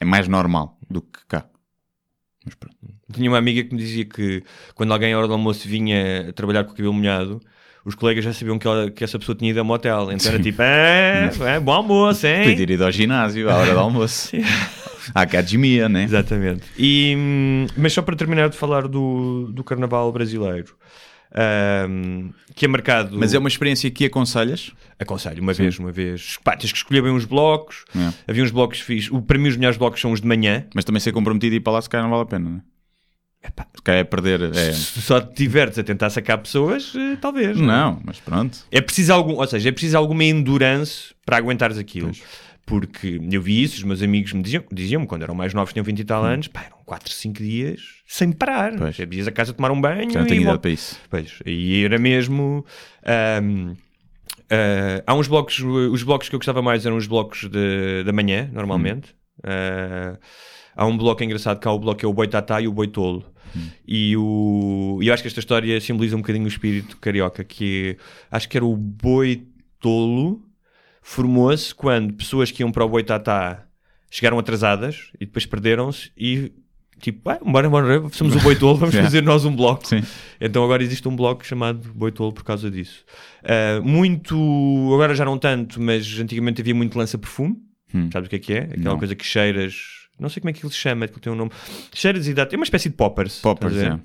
é 0.00 0.04
mais 0.04 0.26
normal 0.28 0.78
do 0.90 1.02
que 1.02 1.18
cá. 1.28 1.44
Mas 2.44 2.54
pronto. 2.54 2.76
Tinha 3.14 3.30
uma 3.30 3.38
amiga 3.38 3.62
que 3.64 3.74
me 3.74 3.80
dizia 3.80 4.04
que 4.04 4.42
quando 4.74 4.92
alguém 4.92 5.12
à 5.12 5.18
hora 5.18 5.26
do 5.26 5.32
almoço 5.32 5.68
vinha 5.68 6.32
trabalhar 6.34 6.64
com 6.64 6.72
o 6.72 6.74
cabelo 6.74 6.92
molhado, 6.94 7.40
os 7.84 7.94
colegas 7.94 8.24
já 8.24 8.32
sabiam 8.32 8.58
que, 8.58 8.66
ela- 8.66 8.90
que 8.90 9.04
essa 9.04 9.18
pessoa 9.18 9.36
tinha 9.36 9.50
ido 9.50 9.60
a 9.60 9.64
motel. 9.64 10.10
Então 10.12 10.32
era 10.32 10.42
tipo, 10.42 10.62
é, 10.62 11.30
é, 11.40 11.60
bom 11.60 11.72
almoço, 11.72 12.26
hein? 12.26 12.42
Podia 12.50 12.56
ter 12.66 12.70
ido 12.72 12.84
ao 12.84 12.90
ginásio 12.92 13.50
à 13.50 13.54
hora 13.56 13.72
do 13.74 13.78
almoço. 13.80 14.30
à 15.14 15.20
academia, 15.22 15.88
né? 15.88 16.04
Exatamente. 16.04 16.62
E, 16.78 17.14
hum, 17.16 17.66
mas 17.76 17.92
só 17.92 18.00
para 18.02 18.16
terminar 18.16 18.48
de 18.48 18.56
falar 18.56 18.88
do, 18.88 19.50
do 19.52 19.62
carnaval 19.62 20.10
brasileiro, 20.10 20.74
hum, 21.88 22.30
que 22.54 22.64
é 22.64 22.68
marcado. 22.68 23.16
Mas 23.18 23.34
é 23.34 23.38
uma 23.38 23.48
experiência 23.48 23.90
que 23.90 24.06
aconselhas? 24.06 24.72
Aconselho, 24.98 25.42
uma 25.42 25.52
vez, 25.52 25.78
uma 25.78 25.92
vez. 25.92 26.38
Pá, 26.42 26.56
tens 26.56 26.72
que 26.72 26.78
escolher 26.78 27.02
bem 27.02 27.12
os 27.14 27.24
blocos. 27.24 27.84
É. 27.94 28.12
Havia 28.28 28.44
uns 28.44 28.50
blocos 28.50 28.80
fixos. 28.80 29.20
Para 29.26 29.38
mim, 29.38 29.48
os 29.48 29.56
melhores 29.56 29.76
blocos 29.76 30.00
são 30.00 30.12
os 30.12 30.20
de 30.20 30.26
manhã. 30.26 30.64
Mas 30.74 30.84
também 30.84 31.00
ser 31.00 31.12
comprometido 31.12 31.54
e 31.54 31.58
ir 31.58 31.60
para 31.60 31.74
lá 31.74 31.82
se 31.82 31.88
calhar 31.90 32.04
não 32.04 32.10
vale 32.10 32.22
a 32.22 32.26
pena, 32.26 32.48
não 32.50 32.56
é? 32.58 32.60
Calhar 33.84 34.00
é 34.00 34.04
perder. 34.04 34.42
É... 34.54 34.72
Se 34.72 35.02
só 35.02 35.20
te 35.20 35.34
tiveres 35.34 35.78
a 35.78 35.82
tentar 35.82 36.08
sacar 36.08 36.38
pessoas, 36.38 36.94
eh, 36.96 37.16
talvez. 37.20 37.56
Não, 37.58 38.00
mas 38.02 38.18
pronto. 38.18 38.58
É 38.70 38.80
preciso 38.80 39.12
algum, 39.12 39.34
ou 39.34 39.46
seja, 39.46 39.68
é 39.68 39.72
preciso 39.72 39.98
alguma 39.98 40.24
endurance 40.24 41.14
para 41.24 41.36
aguentares 41.36 41.76
aquilo. 41.76 42.06
Pois. 42.06 42.22
Porque 42.66 43.20
eu 43.30 43.42
vi 43.42 43.62
isso, 43.62 43.76
os 43.76 43.82
meus 43.82 44.02
amigos 44.02 44.32
me 44.32 44.42
diziam, 44.42 44.64
diziam 44.72 45.04
quando 45.04 45.22
eram 45.22 45.34
mais 45.34 45.52
novos, 45.52 45.74
tinham 45.74 45.84
20 45.84 45.98
e 45.98 46.04
tal 46.04 46.24
anos, 46.24 46.48
pá, 46.48 46.62
eram 46.62 46.78
4, 46.86 47.12
5 47.12 47.38
dias 47.38 47.80
sem 48.06 48.32
parar. 48.32 48.72
Hum. 48.72 48.78
Pois. 48.78 48.96
Você 48.96 49.06
Ias 49.10 49.28
a 49.28 49.32
casa 49.32 49.52
tomar 49.52 49.70
um 49.70 49.78
banho 49.78 50.10
Já 50.10 50.20
não 50.20 50.26
tenho 50.26 50.42
idade 50.42 50.58
para 50.60 50.70
isso. 50.70 50.98
Pois, 51.10 51.40
e 51.44 51.84
era 51.84 51.98
mesmo. 51.98 52.64
ahm, 53.04 53.74
ah, 54.50 55.02
há 55.06 55.14
uns 55.14 55.28
blocos, 55.28 55.58
os 55.58 56.02
blocos 56.02 56.30
que 56.30 56.34
eu 56.34 56.38
gostava 56.38 56.62
mais 56.62 56.86
eram 56.86 56.96
os 56.96 57.06
blocos 57.06 57.48
de, 57.50 58.02
da 58.02 58.12
manhã, 58.12 58.48
normalmente. 58.52 59.10
Hum. 59.10 59.14
Ah, 59.44 60.18
há 60.74 60.86
um 60.86 60.96
bloco 60.96 61.22
engraçado 61.22 61.60
que 61.60 61.68
há 61.68 61.70
o 61.72 61.78
bloco 61.78 61.98
que 61.98 62.06
é 62.06 62.08
o 62.08 62.14
boi 62.14 62.28
tatá 62.28 62.62
e 62.62 62.68
o 62.68 62.72
boi 62.72 62.88
tolo. 62.88 63.33
Hum. 63.56 63.68
E 63.86 64.16
o, 64.16 64.98
e 65.02 65.08
eu 65.08 65.14
acho 65.14 65.22
que 65.22 65.28
esta 65.28 65.40
história 65.40 65.80
simboliza 65.80 66.16
um 66.16 66.20
bocadinho 66.20 66.44
o 66.44 66.48
espírito 66.48 66.96
carioca, 66.98 67.42
que 67.44 67.96
acho 68.30 68.48
que 68.48 68.56
era 68.56 68.64
o 68.64 68.76
boi 68.76 69.46
tolo 69.80 70.42
formou-se 71.02 71.74
quando 71.74 72.14
pessoas 72.14 72.50
que 72.50 72.62
iam 72.62 72.72
para 72.72 72.84
o 72.84 72.88
boi 72.88 73.04
tatá 73.04 73.66
chegaram 74.10 74.38
atrasadas 74.38 75.10
e 75.20 75.26
depois 75.26 75.44
perderam-se 75.44 76.10
e 76.16 76.52
tipo, 77.00 77.28
ah, 77.28 77.38
bora, 77.44 77.68
bora, 77.68 78.08
somos 78.12 78.34
o 78.36 78.40
boi 78.40 78.56
tolo, 78.56 78.76
vamos 78.78 78.94
Yeah. 78.94 79.10
fazer 79.10 79.22
nós 79.22 79.44
um 79.44 79.54
bloco. 79.54 79.86
Sim. 79.86 80.02
Então 80.40 80.64
agora 80.64 80.82
existe 80.82 81.06
um 81.06 81.14
bloco 81.14 81.44
chamado 81.44 81.92
Boi 81.92 82.10
Tolo 82.12 82.32
por 82.32 82.44
causa 82.44 82.70
disso. 82.70 83.04
Ah, 83.42 83.80
muito, 83.82 84.34
agora 84.94 85.14
já 85.14 85.24
não 85.24 85.36
tanto, 85.36 85.80
mas 85.82 86.18
antigamente 86.18 86.62
havia 86.62 86.74
muito 86.74 86.96
lança-perfume. 86.96 87.56
Hum. 87.92 88.08
Sabes 88.12 88.28
o 88.28 88.30
que 88.30 88.36
é 88.36 88.38
que 88.38 88.52
é? 88.54 88.58
Aquela 88.60 88.78
Não. 88.84 88.98
coisa 88.98 89.14
que 89.14 89.24
cheiras. 89.24 90.03
Não 90.18 90.28
sei 90.28 90.40
como 90.40 90.50
é 90.50 90.52
que 90.52 90.64
ele 90.64 90.72
se 90.72 90.78
chama, 90.78 91.04
aquilo 91.06 91.20
tem 91.20 91.32
um 91.32 91.36
nome. 91.36 91.50
Cheiras 91.92 92.26
e. 92.26 92.34
É 92.38 92.56
uma 92.56 92.64
espécie 92.64 92.88
de 92.88 92.94
poppers. 92.94 93.40
Poppers, 93.40 93.76
é. 93.76 93.98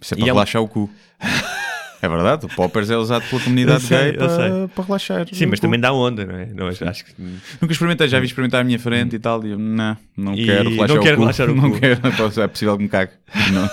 Isso 0.00 0.14
é 0.14 0.16
E 0.16 0.20
para 0.20 0.28
é 0.28 0.32
um- 0.32 0.34
relaxar 0.34 0.62
o 0.62 0.68
cu. 0.68 0.90
É 2.00 2.08
verdade, 2.08 2.46
o 2.46 2.48
poppers 2.48 2.90
é 2.90 2.96
usado 2.96 3.28
pela 3.28 3.42
comunidade 3.42 3.82
Eu 3.82 3.88
sei, 3.88 3.98
gay 3.98 4.12
para, 4.12 4.68
para 4.68 4.84
relaxar. 4.84 5.26
Sim, 5.32 5.46
mas 5.46 5.58
O 5.58 5.62
também 5.62 5.80
dá 5.80 5.92
onda, 5.92 6.24
não 6.24 6.36
é? 6.36 6.46
Não, 6.46 6.68
acho 6.68 6.84
acho 6.88 7.04
que... 7.04 7.12
Nunca 7.60 7.72
experimentei, 7.72 8.06
já 8.06 8.20
vi 8.20 8.26
experimentar 8.26 8.60
à 8.60 8.64
minha 8.64 8.78
frente 8.78 9.16
e 9.16 9.18
tal. 9.18 9.44
E 9.44 9.50
eu, 9.50 9.58
não, 9.58 9.96
não 10.16 10.32
E 10.32 10.44
quero 10.44 10.70
relaxar 10.70 10.88
não 10.94 10.94
o 10.96 11.02
quero 11.02 11.16
cu. 11.16 11.20
relaxar 11.22 11.50
o 11.50 11.54
não 11.56 11.70
cu. 11.72 11.80
quero, 11.80 12.00
é 12.40 12.46
possível 12.46 12.76
que 12.76 12.82
me 12.84 12.88
cague. 12.88 13.10
Não, 13.52 13.70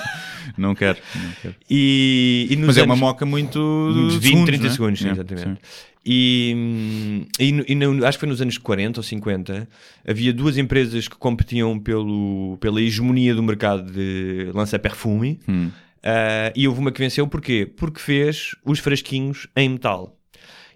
não 0.58 0.74
quero. 0.74 0.98
Não 1.13 1.32
quero. 1.39 1.56
E, 1.69 2.48
e 2.50 2.58
Mas 2.58 2.78
é 2.78 2.82
uma 2.82 2.95
anos- 2.95 3.00
moca 3.02 3.28
muito. 3.28 3.60
Uns 3.60 4.15
20, 4.15 4.24
segundos, 4.24 4.45
30 4.48 4.63
né? 4.63 4.69
segundos, 4.71 5.00
sim, 5.00 5.08
É, 5.08 5.12
exatamente. 5.12 5.48
sim. 5.48 5.58
E, 6.07 7.25
e, 7.39 7.63
e 7.69 7.75
no- 7.75 8.05
acho 8.05 8.17
que 8.17 8.19
foi 8.21 8.29
nos 8.29 8.41
anos 8.41 8.57
40 8.59 8.99
ou 8.99 9.03
50 9.03 9.67
havia 10.07 10.31
duas 10.31 10.57
empresas 10.57 11.07
que 11.07 11.17
competiam 11.17 11.79
pelo, 11.79 12.57
pela 12.61 12.79
hegemonia 12.81 13.33
do 13.33 13.41
mercado 13.41 13.91
de 13.91 14.51
lança-perfume 14.53 15.39
Hum. 15.49 15.71
ah, 16.03 16.51
e 16.55 16.67
houve 16.67 16.79
uma 16.79 16.91
que 16.91 16.99
venceu 16.99 17.27
porquê? 17.27 17.65
Porque 17.65 17.99
fez 17.99 18.51
os 18.63 18.79
frasquinhos 18.79 19.47
em 19.55 19.69
metal. 19.69 20.15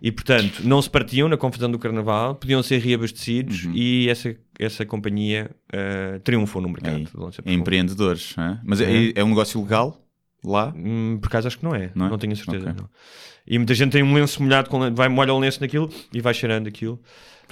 E 0.02 0.12
portanto 0.12 0.62
não 0.64 0.82
se 0.82 0.90
partiam 0.90 1.28
na 1.30 1.36
confusão 1.38 1.70
do 1.70 1.78
carnaval, 1.78 2.34
podiam 2.36 2.64
ser 2.64 2.80
reabastecidos 2.80 3.66
Uhum. 3.66 3.74
e 3.76 4.10
essa, 4.10 4.36
essa 4.58 4.86
companhia 4.86 5.52
ah, 5.72 6.20
triunfou 6.24 6.62
no 6.62 6.70
mercado. 6.70 7.08
Empreendedores. 7.46 8.34
hã? 8.38 8.60
Mas 8.64 8.82
É. 8.82 8.92
é, 9.10 9.14
é 9.16 9.24
um 9.24 9.30
negócio 9.30 9.62
legal 9.62 10.02
lá? 10.44 10.74
Hum, 10.76 11.18
por 11.22 11.28
acaso 11.28 11.48
acho 11.48 11.58
que 11.60 11.66
não 11.66 11.76
é, 11.76 11.92
Não 11.94 12.08
não, 12.08 12.16
é? 12.16 12.18
tenho 12.18 12.34
a 12.34 12.36
certeza. 12.36 12.70
Ok. 12.72 12.82
não. 12.82 12.90
E 13.50 13.58
muita 13.58 13.74
gente 13.74 13.92
tem 13.92 14.04
um 14.04 14.14
lenço 14.14 14.42
molhado, 14.44 14.70
com, 14.70 14.94
vai 14.94 15.10
molha 15.10 15.34
o 15.34 15.40
lenço 15.40 15.60
naquilo 15.60 15.92
e 16.14 16.22
vai 16.22 16.34
cheirando 16.34 16.68
aquilo. 16.68 17.00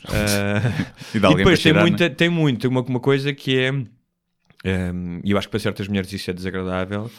Ah, 0.08 0.62
E, 1.14 1.18
e 1.18 1.20
depois 1.20 1.46
tem 1.46 1.58
cheirar, 1.58 1.82
muita, 1.82 2.08
né? 2.08 2.16
tem 2.16 2.30
muito 2.30 2.68
uma, 2.68 2.82
uma 2.82 3.00
coisa 3.00 3.34
que 3.34 3.60
é, 3.60 3.72
hum, 4.92 5.20
e 5.24 5.32
eu 5.32 5.38
acho 5.38 5.48
que 5.48 5.52
para 5.52 5.60
certas 5.60 5.88
mulheres 5.88 6.12
isso 6.14 6.30
é 6.30 6.34
desagradável, 6.34 7.10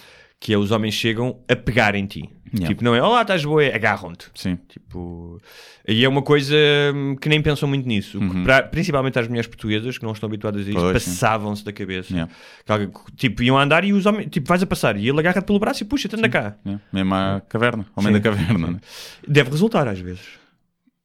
que 0.41 0.53
é 0.53 0.59
os 0.59 0.71
homens 0.71 0.95
chegam 0.95 1.41
a 1.49 1.57
pegar 1.57 1.95
em 1.95 2.07
ti. 2.07 2.31
Yeah. 2.51 2.69
Tipo, 2.69 2.83
não 2.83 2.95
é, 2.95 3.03
olá, 3.03 3.21
estás 3.21 3.45
boa, 3.45 3.63
é, 3.63 3.75
agarram-te. 3.75 4.31
Sim. 4.35 4.57
Tipo, 4.69 5.39
e 5.87 6.03
é 6.03 6.09
uma 6.09 6.23
coisa 6.23 6.57
hum, 6.95 7.15
que 7.21 7.29
nem 7.29 7.43
pensam 7.43 7.69
muito 7.69 7.87
nisso. 7.87 8.19
Que 8.19 8.43
pra- 8.43 8.63
principalmente 8.63 9.19
as 9.19 9.29
mulheres 9.29 9.47
portuguesas 9.47 9.99
que 9.99 10.05
não 10.05 10.13
estão 10.13 10.29
habituadas 10.29 10.67
a 10.67 10.71
isso, 10.71 10.79
Uhum. 10.81 10.93
Passavam-se 10.95 11.63
da 11.63 11.73
cabeça. 11.75 12.11
Yeah. 12.15 12.33
Que 12.67 13.13
Tipo, 13.17 13.43
iam 13.43 13.59
a 13.59 13.63
andar 13.63 13.85
e 13.85 13.93
os 13.93 14.07
homens, 14.07 14.29
tipo, 14.31 14.49
vais 14.49 14.63
a 14.63 14.67
passar 14.67 14.97
e 14.97 15.07
ele 15.07 15.19
agarra-te 15.19 15.45
pelo 15.45 15.59
braço 15.59 15.83
e 15.83 15.87
puxa-te, 15.87 16.17
anda 16.17 16.29
cá. 16.29 16.57
É. 16.65 16.79
Mesmo 16.91 17.15
à 17.15 17.43
caverna, 17.47 17.85
ao 17.95 18.03
meio 18.03 18.17
Sim. 18.17 18.23
da 18.23 18.31
caverna. 18.31 18.71
Né? 18.71 18.81
Deve 19.27 19.51
resultar 19.51 19.87
às 19.87 19.99
vezes. 20.01 20.23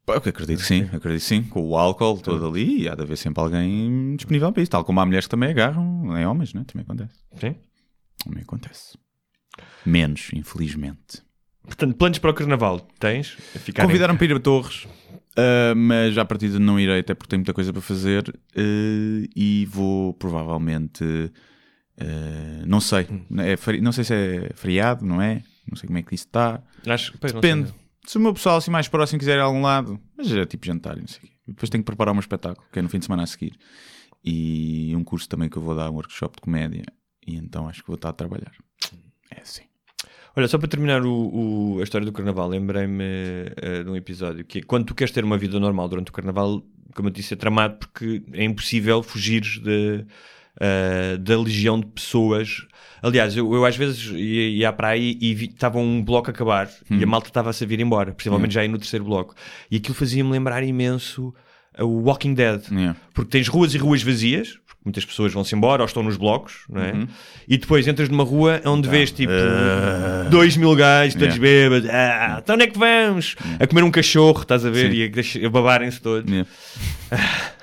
Eu 0.07 0.13
acredito 0.15 0.59
que 0.59 0.65
sim, 0.65 0.83
acredito 0.93 1.21
que 1.21 1.27
sim. 1.27 1.43
Com 1.43 1.61
o 1.67 1.77
álcool 1.77 2.19
todo 2.19 2.45
ali, 2.47 2.87
há 2.87 2.95
de 2.95 3.01
haver 3.03 3.17
sempre 3.17 3.41
alguém 3.43 4.15
disponível 4.15 4.51
para 4.51 4.61
isso. 4.61 4.71
Tal 4.71 4.83
como 4.85 4.99
há 5.01 5.05
mulheres 5.05 5.25
que 5.25 5.31
também 5.31 5.49
agarram 5.49 6.17
em 6.17 6.25
homens, 6.25 6.53
né? 6.53 6.63
também 6.67 6.83
acontece. 6.83 7.19
Sim. 7.37 7.55
Também 8.23 8.43
acontece. 8.43 8.97
Menos, 9.85 10.29
infelizmente. 10.33 11.21
Portanto, 11.63 11.95
planos 11.95 12.19
para 12.19 12.31
o 12.31 12.33
carnaval 12.33 12.79
tens? 12.99 13.37
A 13.55 13.59
Ficar 13.59 13.85
Convidaram 13.85 14.15
para 14.17 14.25
ir 14.25 14.35
a 14.35 14.39
Torres, 14.39 14.87
ah, 15.37 15.73
mas 15.75 16.17
à 16.17 16.25
partida 16.25 16.59
não 16.59 16.79
irei, 16.79 16.99
até 16.99 17.13
porque 17.13 17.29
tenho 17.29 17.39
muita 17.39 17.53
coisa 17.53 17.71
para 17.71 17.81
fazer 17.81 18.23
ah, 18.55 18.59
e 19.35 19.65
vou 19.69 20.13
provavelmente. 20.13 21.03
ah, 21.99 22.63
não 22.65 22.79
sei, 22.81 23.07
é 23.39 23.55
feri- 23.57 23.81
não 23.81 23.91
sei 23.91 24.03
se 24.03 24.13
é 24.13 24.51
feriado, 24.55 25.05
não 25.05 25.21
é? 25.21 25.41
Não 25.69 25.77
sei 25.77 25.87
como 25.87 25.97
é 25.99 26.03
que 26.03 26.13
isso 26.13 26.25
está. 26.25 26.61
Acho, 26.85 27.17
pois, 27.19 27.31
não 27.33 27.39
Depende. 27.41 27.69
sei. 27.69 27.77
Se 28.05 28.17
o 28.17 28.21
meu 28.21 28.33
pessoal 28.33 28.57
assim 28.57 28.69
mais 28.69 28.89
próximo 28.89 29.17
quiser 29.19 29.37
ir 29.37 29.39
a 29.39 29.43
algum 29.43 29.61
lado, 29.61 29.97
mas 30.17 30.29
é 30.31 30.45
tipo 30.45 30.65
jantar, 30.65 30.97
não 30.97 31.07
sei 31.07 31.19
o 31.19 31.21
quê. 31.21 31.29
Depois 31.47 31.69
tenho 31.69 31.81
que 31.81 31.85
preparar 31.85 32.13
um 32.13 32.19
espetáculo, 32.19 32.67
que 32.71 32.79
é 32.79 32.81
no 32.81 32.89
fim 32.89 32.99
de 32.99 33.05
semana 33.05 33.23
a 33.23 33.25
seguir. 33.25 33.57
E 34.23 34.93
um 34.95 35.03
curso 35.03 35.27
também 35.29 35.47
que 35.49 35.57
eu 35.57 35.61
vou 35.61 35.73
dar, 35.75 35.89
um 35.89 35.93
workshop 35.93 36.35
de 36.35 36.41
comédia. 36.41 36.83
E 37.25 37.35
então 37.37 37.67
acho 37.69 37.81
que 37.81 37.87
vou 37.87 37.95
estar 37.95 38.09
a 38.09 38.13
trabalhar. 38.13 38.51
É 39.31 39.41
assim. 39.41 39.63
Olha, 40.35 40.47
só 40.47 40.57
para 40.57 40.67
terminar 40.67 41.05
o, 41.05 41.75
o- 41.75 41.79
a 41.79 41.83
história 41.83 42.05
do 42.05 42.11
carnaval, 42.11 42.47
lembrei-me 42.49 43.03
eh, 43.57 43.83
de 43.83 43.89
um 43.89 43.95
episódio 43.95 44.43
que 44.43 44.59
é 44.59 44.61
quando 44.63 44.85
tu 44.85 44.95
queres 44.95 45.13
ter 45.13 45.23
uma 45.23 45.37
vida 45.37 45.59
normal 45.59 45.87
durante 45.87 46.09
o 46.09 46.13
carnaval, 46.13 46.63
como 46.95 47.07
eu 47.09 47.11
disse, 47.13 47.33
é 47.33 47.37
tramado 47.37 47.75
porque 47.77 48.23
é 48.33 48.43
impossível 48.43 49.03
fugir 49.03 49.41
de, 49.41 50.05
eh, 50.59 51.17
da 51.17 51.39
legião 51.39 51.79
de 51.79 51.85
pessoas. 51.85 52.65
Aliás, 53.01 53.35
eu, 53.37 53.53
eu 53.53 53.63
às 53.65 53.75
vezes 53.77 54.05
ia, 54.11 54.49
ia 54.49 54.69
à 54.69 54.73
praia 54.73 54.99
e 55.01 55.33
estava 55.45 55.77
um 55.77 56.03
bloco 56.03 56.29
a 56.29 56.33
acabar 56.33 56.67
e 56.89 57.03
a 57.03 57.07
malta 57.07 57.27
estava-se 57.27 57.63
a 57.63 57.67
vir 57.67 57.79
embora, 57.79 58.11
possivelmente 58.13 58.53
já 58.55 58.61
aí 58.61 58.67
no 58.67 58.77
terceiro 58.79 59.05
bloco. 59.05 59.35
E 59.69 59.77
aquilo 59.77 59.93
fazia-me 59.93 60.31
lembrar 60.31 60.63
imenso 60.63 61.33
o 61.79 62.03
Walking 62.03 62.33
Dead. 62.33 62.61
Yeah. 62.71 62.95
Porque 63.13 63.29
tens 63.31 63.47
ruas 63.47 63.73
e 63.73 63.77
ruas 63.77 64.01
vazias, 64.03 64.57
muitas 64.85 65.05
pessoas 65.05 65.31
vão-se 65.33 65.55
embora 65.55 65.81
ou 65.81 65.85
estão 65.87 66.03
nos 66.03 66.17
blocos, 66.17 66.63
não 66.69 66.81
é? 66.81 66.91
Uhum. 66.93 67.07
E 67.47 67.57
depois 67.57 67.87
entras 67.87 68.09
numa 68.09 68.23
rua 68.23 68.61
onde 68.65 68.87
vês 68.89 69.11
tipo 69.11 69.31
Ah. 69.31 70.27
dois 70.29 70.57
mil 70.57 70.75
gajos, 70.75 71.13
todos 71.15 71.35
Yeah. 71.35 71.69
bêbados, 71.69 71.89
ah, 71.89 72.39
então 72.43 72.55
onde 72.55 72.65
é 72.65 72.67
que 72.67 72.77
vamos? 72.77 73.35
A 73.59 73.67
comer 73.67 73.83
um 73.83 73.91
cachorro, 73.91 74.41
estás 74.41 74.65
a 74.65 74.69
ver? 74.69 74.91
Sim. 74.91 74.97
E 75.39 75.43
a, 75.43 75.47
a 75.47 75.49
babarem-se 75.49 76.01
todos. 76.01 76.29
Yeah. 76.31 76.49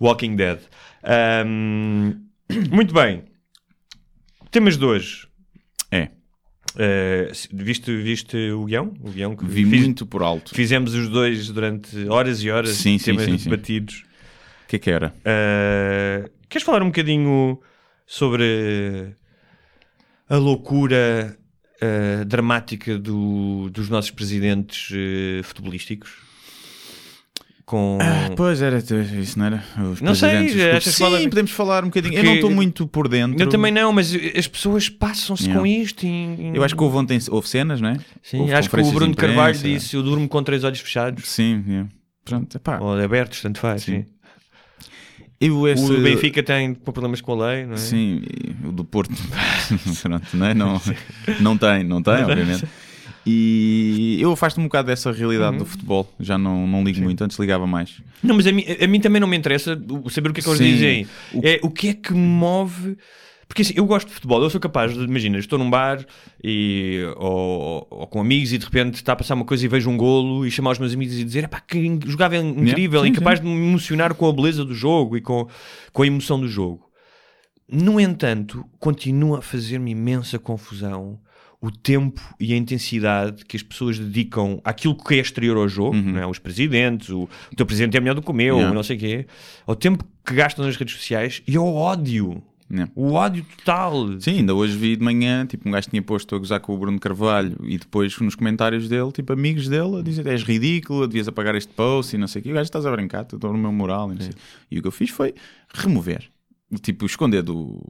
Walking 0.00 0.36
Dead. 0.36 0.58
Ahm, 1.02 2.12
muito 2.70 2.92
bem. 2.92 3.24
Temas 4.50 4.76
de 4.76 4.84
hoje. 4.84 5.26
É. 5.90 6.08
Eh, 6.78 7.32
viste, 7.52 7.94
viste 8.02 8.36
o 8.50 8.64
guião? 8.64 8.92
O 9.00 9.10
guião 9.10 9.34
que 9.34 9.44
Vi 9.46 9.64
fiz- 9.64 9.80
muito 9.80 10.04
por 10.06 10.22
alto. 10.22 10.54
Fizemos 10.54 10.94
os 10.94 11.08
dois 11.08 11.48
durante 11.48 12.06
horas 12.08 12.42
e 12.42 12.50
horas. 12.50 12.70
Sim, 12.76 12.98
sim, 12.98 13.04
temas 13.12 13.24
sim, 13.24 13.38
sim. 13.38 13.50
debatidos. 13.50 14.04
O 14.64 14.68
que 14.68 14.76
é 14.76 14.78
que 14.78 14.90
era? 14.90 15.14
Uh, 15.24 16.28
queres 16.48 16.64
falar 16.64 16.82
um 16.82 16.86
bocadinho 16.86 17.60
sobre 18.06 19.14
a 20.28 20.36
loucura 20.36 21.36
uh, 21.82 22.24
dramática 22.24 22.98
do- 22.98 23.68
dos 23.70 23.88
nossos 23.88 24.10
presidentes 24.10 24.90
uh, 24.90 25.42
futebolísticos? 25.44 26.24
Com... 27.64 27.98
Ah, 28.00 28.30
pois 28.36 28.62
era, 28.62 28.78
isso 28.78 29.36
não 29.36 29.46
era? 29.46 29.64
Os 29.92 30.00
Não 30.00 30.14
sei, 30.14 30.46
que 30.46 30.80
Sim, 30.82 31.02
vale- 31.02 31.28
podemos 31.28 31.50
falar 31.50 31.82
um 31.82 31.88
bocadinho. 31.88 32.12
Eu 32.14 32.18
Porque- 32.18 32.28
não 32.28 32.34
estou 32.36 32.50
muito 32.52 32.86
por 32.86 33.08
dentro. 33.08 33.42
Eu 33.42 33.48
também 33.48 33.72
não, 33.72 33.92
mas 33.92 34.14
as 34.36 34.46
pessoas 34.46 34.88
passam-se 34.88 35.48
com 35.52 35.66
isto. 35.66 36.06
e- 36.06 36.52
Eu 36.54 36.62
acho 36.62 36.76
que 36.76 36.82
houve 36.84 36.96
ontem 36.96 37.18
houve 37.28 37.48
cenas, 37.48 37.80
não 37.80 37.88
é? 37.88 37.96
Sim, 38.22 38.38
Houve 38.42 38.54
acho 38.54 38.70
que 38.70 38.76
o 38.80 38.92
Bruno 38.92 39.10
imprensa. 39.10 39.34
Carvalho 39.34 39.58
disse: 39.58 39.96
Eu 39.96 40.02
durmo 40.04 40.28
com 40.28 40.40
três 40.44 40.62
olhos 40.62 40.78
fechados. 40.78 41.28
Sim, 41.28 41.64
yeah. 41.66 41.88
Pronto, 42.24 42.56
epá. 42.56 42.78
Ou 42.78 42.92
abertos, 43.02 43.42
tanto 43.42 43.58
faz. 43.58 43.82
Sim. 43.82 44.02
sim. 44.02 44.06
Eu. 45.40 45.58
O 45.60 46.00
Benfica 46.02 46.42
tem 46.42 46.72
problemas 46.74 47.20
com 47.20 47.32
a 47.40 47.46
lei, 47.48 47.66
não 47.66 47.74
é? 47.74 47.76
Sim, 47.76 48.22
e 48.24 48.66
o 48.66 48.72
do 48.72 48.84
Porto 48.84 49.12
pronto, 50.02 50.36
não, 50.36 50.46
é? 50.46 50.54
não, 50.54 50.80
não 51.40 51.56
tem, 51.58 51.84
não 51.84 52.02
tem, 52.02 52.14
obviamente. 52.24 52.64
E 53.28 54.18
eu 54.20 54.30
afasto-me 54.32 54.64
um 54.64 54.68
bocado 54.68 54.86
dessa 54.86 55.10
realidade 55.10 55.56
do 55.56 55.64
Uhum. 55.64 55.66
futebol. 55.68 56.14
Já 56.20 56.38
não, 56.38 56.64
não 56.66 56.84
ligo 56.84 57.00
muito, 57.02 57.22
antes 57.24 57.36
ligava 57.38 57.66
mais. 57.66 58.00
Não, 58.22 58.36
mas 58.36 58.46
a 58.46 58.52
mim, 58.52 58.64
a 58.80 58.86
mim 58.86 59.00
também 59.00 59.20
não 59.20 59.26
me 59.26 59.36
interessa 59.36 59.78
saber 60.10 60.30
o 60.30 60.32
que 60.32 60.40
é 60.40 60.42
que 60.44 60.48
eles 60.48 60.58
Sim. 60.58 60.64
dizem. 60.64 61.06
O- 61.34 61.40
É 61.42 61.58
o 61.62 61.68
que 61.70 61.88
é 61.88 61.94
que 61.94 62.12
move. 62.14 62.96
Porque 63.48 63.62
assim, 63.62 63.74
eu 63.76 63.86
gosto 63.86 64.08
de 64.08 64.14
futebol, 64.14 64.42
eu 64.42 64.50
sou 64.50 64.60
capaz 64.60 64.92
de, 64.92 65.02
imagina, 65.04 65.38
estou 65.38 65.58
num 65.58 65.70
bar 65.70 66.04
e, 66.42 67.00
ou, 67.16 67.86
ou 67.88 68.06
com 68.06 68.20
amigos 68.20 68.52
e 68.52 68.58
de 68.58 68.64
repente 68.64 68.96
está 68.96 69.12
a 69.12 69.16
passar 69.16 69.34
uma 69.34 69.44
coisa 69.44 69.64
e 69.64 69.68
vejo 69.68 69.88
um 69.88 69.96
golo 69.96 70.44
e 70.44 70.50
chamar 70.50 70.72
os 70.72 70.78
meus 70.78 70.92
amigos 70.92 71.16
e 71.16 71.24
dizer 71.24 71.44
epá, 71.44 71.60
que 71.60 71.98
jogava 72.06 72.36
incrível, 72.36 73.02
sim, 73.02 73.08
incapaz 73.08 73.40
de 73.40 73.46
me 73.46 73.52
emocionar 73.68 74.14
com 74.14 74.28
a 74.28 74.32
beleza 74.32 74.64
do 74.64 74.74
jogo 74.74 75.16
e 75.16 75.20
com, 75.20 75.46
com 75.92 76.02
a 76.02 76.06
emoção 76.06 76.40
do 76.40 76.48
jogo. 76.48 76.86
No 77.68 78.00
entanto, 78.00 78.64
continua 78.78 79.38
a 79.38 79.42
fazer-me 79.42 79.92
imensa 79.92 80.38
confusão 80.38 81.18
o 81.60 81.70
tempo 81.70 82.20
e 82.38 82.52
a 82.52 82.56
intensidade 82.56 83.44
que 83.44 83.56
as 83.56 83.62
pessoas 83.62 83.98
dedicam 83.98 84.60
àquilo 84.64 84.94
que 84.94 85.14
é 85.14 85.18
exterior 85.18 85.56
ao 85.56 85.68
jogo, 85.68 85.96
não 85.96 86.20
é? 86.20 86.26
os 86.26 86.38
presidentes, 86.38 87.08
o, 87.08 87.22
o 87.22 87.56
teu 87.56 87.64
presidente 87.64 87.96
é 87.96 88.00
melhor 88.00 88.14
do 88.14 88.22
que 88.22 88.30
o 88.30 88.34
meu, 88.34 88.56
Yeah. 88.56 88.74
não 88.74 88.82
sei 88.82 88.96
o 88.96 88.98
quê, 89.00 89.26
ao 89.66 89.74
tempo 89.74 90.04
que 90.24 90.34
gastam 90.34 90.64
nas 90.64 90.76
redes 90.76 90.94
sociais 90.94 91.42
e 91.46 91.56
ao 91.56 91.66
ódio. 91.74 92.42
Yeah. 92.68 92.90
O 92.96 93.12
ódio 93.12 93.44
total. 93.58 94.20
Sim, 94.20 94.38
ainda 94.38 94.52
hoje 94.54 94.76
vi 94.76 94.96
de 94.96 95.02
manhã, 95.04 95.46
tipo, 95.46 95.68
um 95.68 95.72
gajo 95.72 95.88
tinha 95.88 96.02
posto 96.02 96.34
a 96.34 96.38
gozar 96.38 96.58
com 96.58 96.74
o 96.74 96.78
Bruno 96.78 96.98
Carvalho 96.98 97.56
e 97.62 97.78
depois 97.78 98.18
nos 98.18 98.34
comentários 98.34 98.88
dele, 98.88 99.12
tipo, 99.12 99.32
amigos 99.32 99.68
dele 99.68 100.00
a 100.00 100.02
dizer 100.02 100.26
és 100.26 100.42
ridículo, 100.42 101.06
devias 101.06 101.28
apagar 101.28 101.54
este 101.54 101.72
post 101.72 102.16
e 102.16 102.18
não 102.18 102.26
sei 102.26 102.40
o 102.40 102.42
quê. 102.42 102.50
O 102.50 102.54
gajo 102.54 102.64
estás 102.64 102.84
a 102.84 102.90
brincar, 102.90 103.22
estou 103.22 103.52
no 103.52 103.58
meu 103.58 103.70
moral 103.72 104.12
e. 104.12 104.16
E 104.70 104.78
o 104.78 104.82
que 104.82 104.88
eu 104.88 104.92
fiz 104.92 105.10
foi 105.10 105.32
remover, 105.72 106.24
tipo, 106.82 107.06
esconder 107.06 107.42
do, 107.42 107.80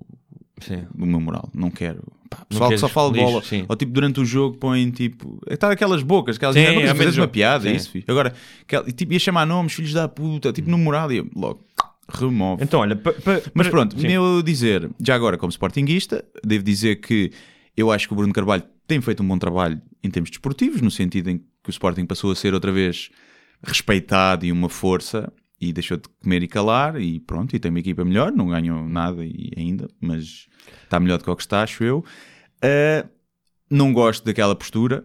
Sim. 0.60 0.84
do 0.94 1.06
meu 1.06 1.20
moral. 1.20 1.48
Não 1.54 1.70
quero. 1.70 2.02
Pá, 2.28 2.44
pessoal 2.48 2.70
que 2.70 2.76
só 2.78 2.88
fala 2.88 3.12
de 3.12 3.20
bola. 3.20 3.42
sim. 3.42 3.64
Ou 3.68 3.76
tipo, 3.76 3.92
durante 3.92 4.20
o 4.20 4.24
jogo 4.26 4.58
põem 4.58 4.90
tipo. 4.90 5.40
Está 5.48 5.70
aquelas 5.70 6.02
bocas, 6.02 6.36
aquelas. 6.36 6.54
Sim, 6.56 6.62
Sim, 6.66 6.66
é 6.82 6.86
é 6.88 6.92
mesmo 6.94 7.22
uma 7.22 7.28
piada, 7.28 7.64
Sim. 7.68 7.74
isso, 7.76 7.90
filho. 7.92 8.04
Agora, 8.08 8.34
aquela- 8.62 8.86
e, 8.88 8.92
tipo, 8.92 9.12
ia 9.12 9.18
chamar 9.18 9.46
nomes, 9.46 9.72
filhos 9.72 9.92
da 9.92 10.08
puta, 10.08 10.52
tipo, 10.52 10.68
no 10.68 10.76
moral, 10.76 11.10
e 11.12 11.18
eu 11.18 11.30
logo 11.36 11.64
remove. 12.08 12.62
Então, 12.62 12.80
olha, 12.80 12.94
pa- 12.96 13.12
pa- 13.12 13.42
Mas 13.54 13.68
pronto, 13.68 13.98
sim. 13.98 14.06
meu 14.06 14.42
dizer, 14.42 14.90
já 15.00 15.14
agora 15.14 15.36
como 15.38 15.50
sportinguista, 15.50 16.24
devo 16.44 16.62
dizer 16.64 16.96
que 16.96 17.30
eu 17.76 17.90
acho 17.90 18.06
que 18.06 18.12
o 18.14 18.16
Bruno 18.16 18.32
Carvalho 18.32 18.62
tem 18.86 19.00
feito 19.00 19.22
um 19.22 19.28
bom 19.28 19.38
trabalho 19.38 19.80
em 20.02 20.10
termos 20.10 20.30
desportivos, 20.30 20.80
no 20.80 20.90
sentido 20.90 21.28
em 21.30 21.38
que 21.38 21.68
o 21.68 21.70
Sporting 21.70 22.06
passou 22.06 22.30
a 22.30 22.36
ser 22.36 22.54
outra 22.54 22.70
vez 22.70 23.10
respeitado 23.62 24.46
e 24.46 24.52
uma 24.52 24.68
força 24.68 25.32
e 25.60 25.72
deixou 25.72 25.96
de 25.96 26.08
comer 26.22 26.42
e 26.42 26.48
calar 26.48 27.00
e 27.00 27.18
pronto, 27.18 27.56
e 27.56 27.58
tem 27.58 27.70
uma 27.70 27.80
equipa 27.80 28.04
melhor, 28.04 28.30
não 28.30 28.46
ganhou 28.48 28.86
nada 28.88 29.24
e 29.24 29.50
ainda, 29.56 29.88
mas 30.00 30.46
está 30.84 31.00
melhor 31.00 31.18
do 31.18 31.24
que 31.24 31.30
o 31.30 31.36
que 31.36 31.42
está, 31.42 31.62
acho 31.62 31.82
eu. 31.82 32.04
Ah, 32.62 33.06
não 33.70 33.92
gosto 33.92 34.24
daquela 34.24 34.54
postura, 34.54 35.04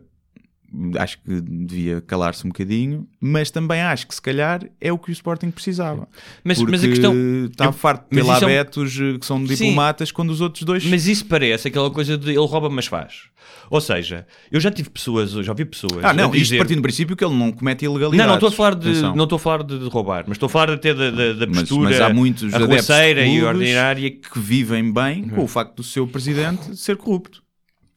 acho 0.98 1.18
que 1.22 1.42
devia 1.42 2.00
calar-se 2.02 2.46
um 2.46 2.50
bocadinho, 2.50 3.08
mas 3.20 3.52
também 3.52 3.82
acho 3.82 4.08
que 4.08 4.16
se 4.16 4.22
calhar 4.22 4.62
é 4.80 4.92
o 4.92 4.98
que 4.98 5.10
o 5.10 5.12
Sporting 5.12 5.52
precisava. 5.52 6.08
Mas- 6.44 6.58
Porque 6.58 6.72
mas 6.72 6.84
a 6.84 6.88
questão- 6.88 7.14
está 7.50 7.66
eu- 7.66 7.74
farto 7.74 8.02
de 8.10 8.16
mas 8.18 8.24
ter 8.26 8.30
lá 8.30 8.36
isso 8.38 8.46
é 8.46 8.48
um- 8.48 8.52
betos 8.52 9.00
eh, 9.00 9.18
que 9.20 9.26
são 9.26 9.44
diplomatas 9.44 10.12
quando 10.12 10.30
os 10.30 10.40
outros 10.42 10.64
dois. 10.64 10.86
Mas 10.86 11.08
isso 11.08 11.26
parece 11.26 11.68
aquela 11.68 11.90
coisa 11.92 12.18
de 12.18 12.30
ele 12.30 12.38
rouba, 12.48 12.70
mas 12.70 12.86
faz. 12.88 13.30
Ou 13.70 13.82
seja, 13.82 14.26
eu 14.52 14.60
já 14.60 14.70
tive 14.70 14.90
pessoas, 14.90 15.32
já 15.32 15.52
ouvi 15.52 15.66
pessoas. 15.66 16.04
ah, 16.04 16.14
não, 16.14 16.26
a 16.26 16.36
isto 16.36 16.38
dizer... 16.44 16.58
partindo 16.58 16.78
do 16.80 16.84
princípio 16.84 17.16
que 17.16 17.24
ele 17.24 17.34
não 17.36 17.52
comete 17.52 17.86
ilegalidades. 17.86 18.18
Não, 18.20 18.28
não 18.28 18.34
estou 18.36 18.50
a 18.50 18.52
falar 18.52 18.76
de, 18.76 18.90
Atenção. 18.90 19.16
não 19.16 19.24
estou 19.24 19.36
a 19.38 19.40
falar 19.40 19.64
de, 19.64 19.76
roubar, 19.90 20.24
mas 20.28 20.36
estou 20.36 20.48
a 20.48 20.50
falar 20.50 20.72
até 20.72 20.94
da, 20.94 21.10
da, 21.10 21.34
da 21.34 21.48
Mas- 21.48 21.60
postura 21.60 21.90
mas, 21.90 22.02
há 22.02 22.14
muitos 22.14 22.54
arruaceira 22.54 23.26
e 23.26 23.42
ordinária. 23.44 24.12
que 24.12 24.40
vivem 24.40 24.92
bem 24.92 25.28
com 25.30 25.44
o 25.44 25.48
facto 25.48 25.76
do 25.78 25.84
seu 25.84 26.06
presidente 26.08 26.76
ser 26.78 26.98
corrupto. 26.98 27.42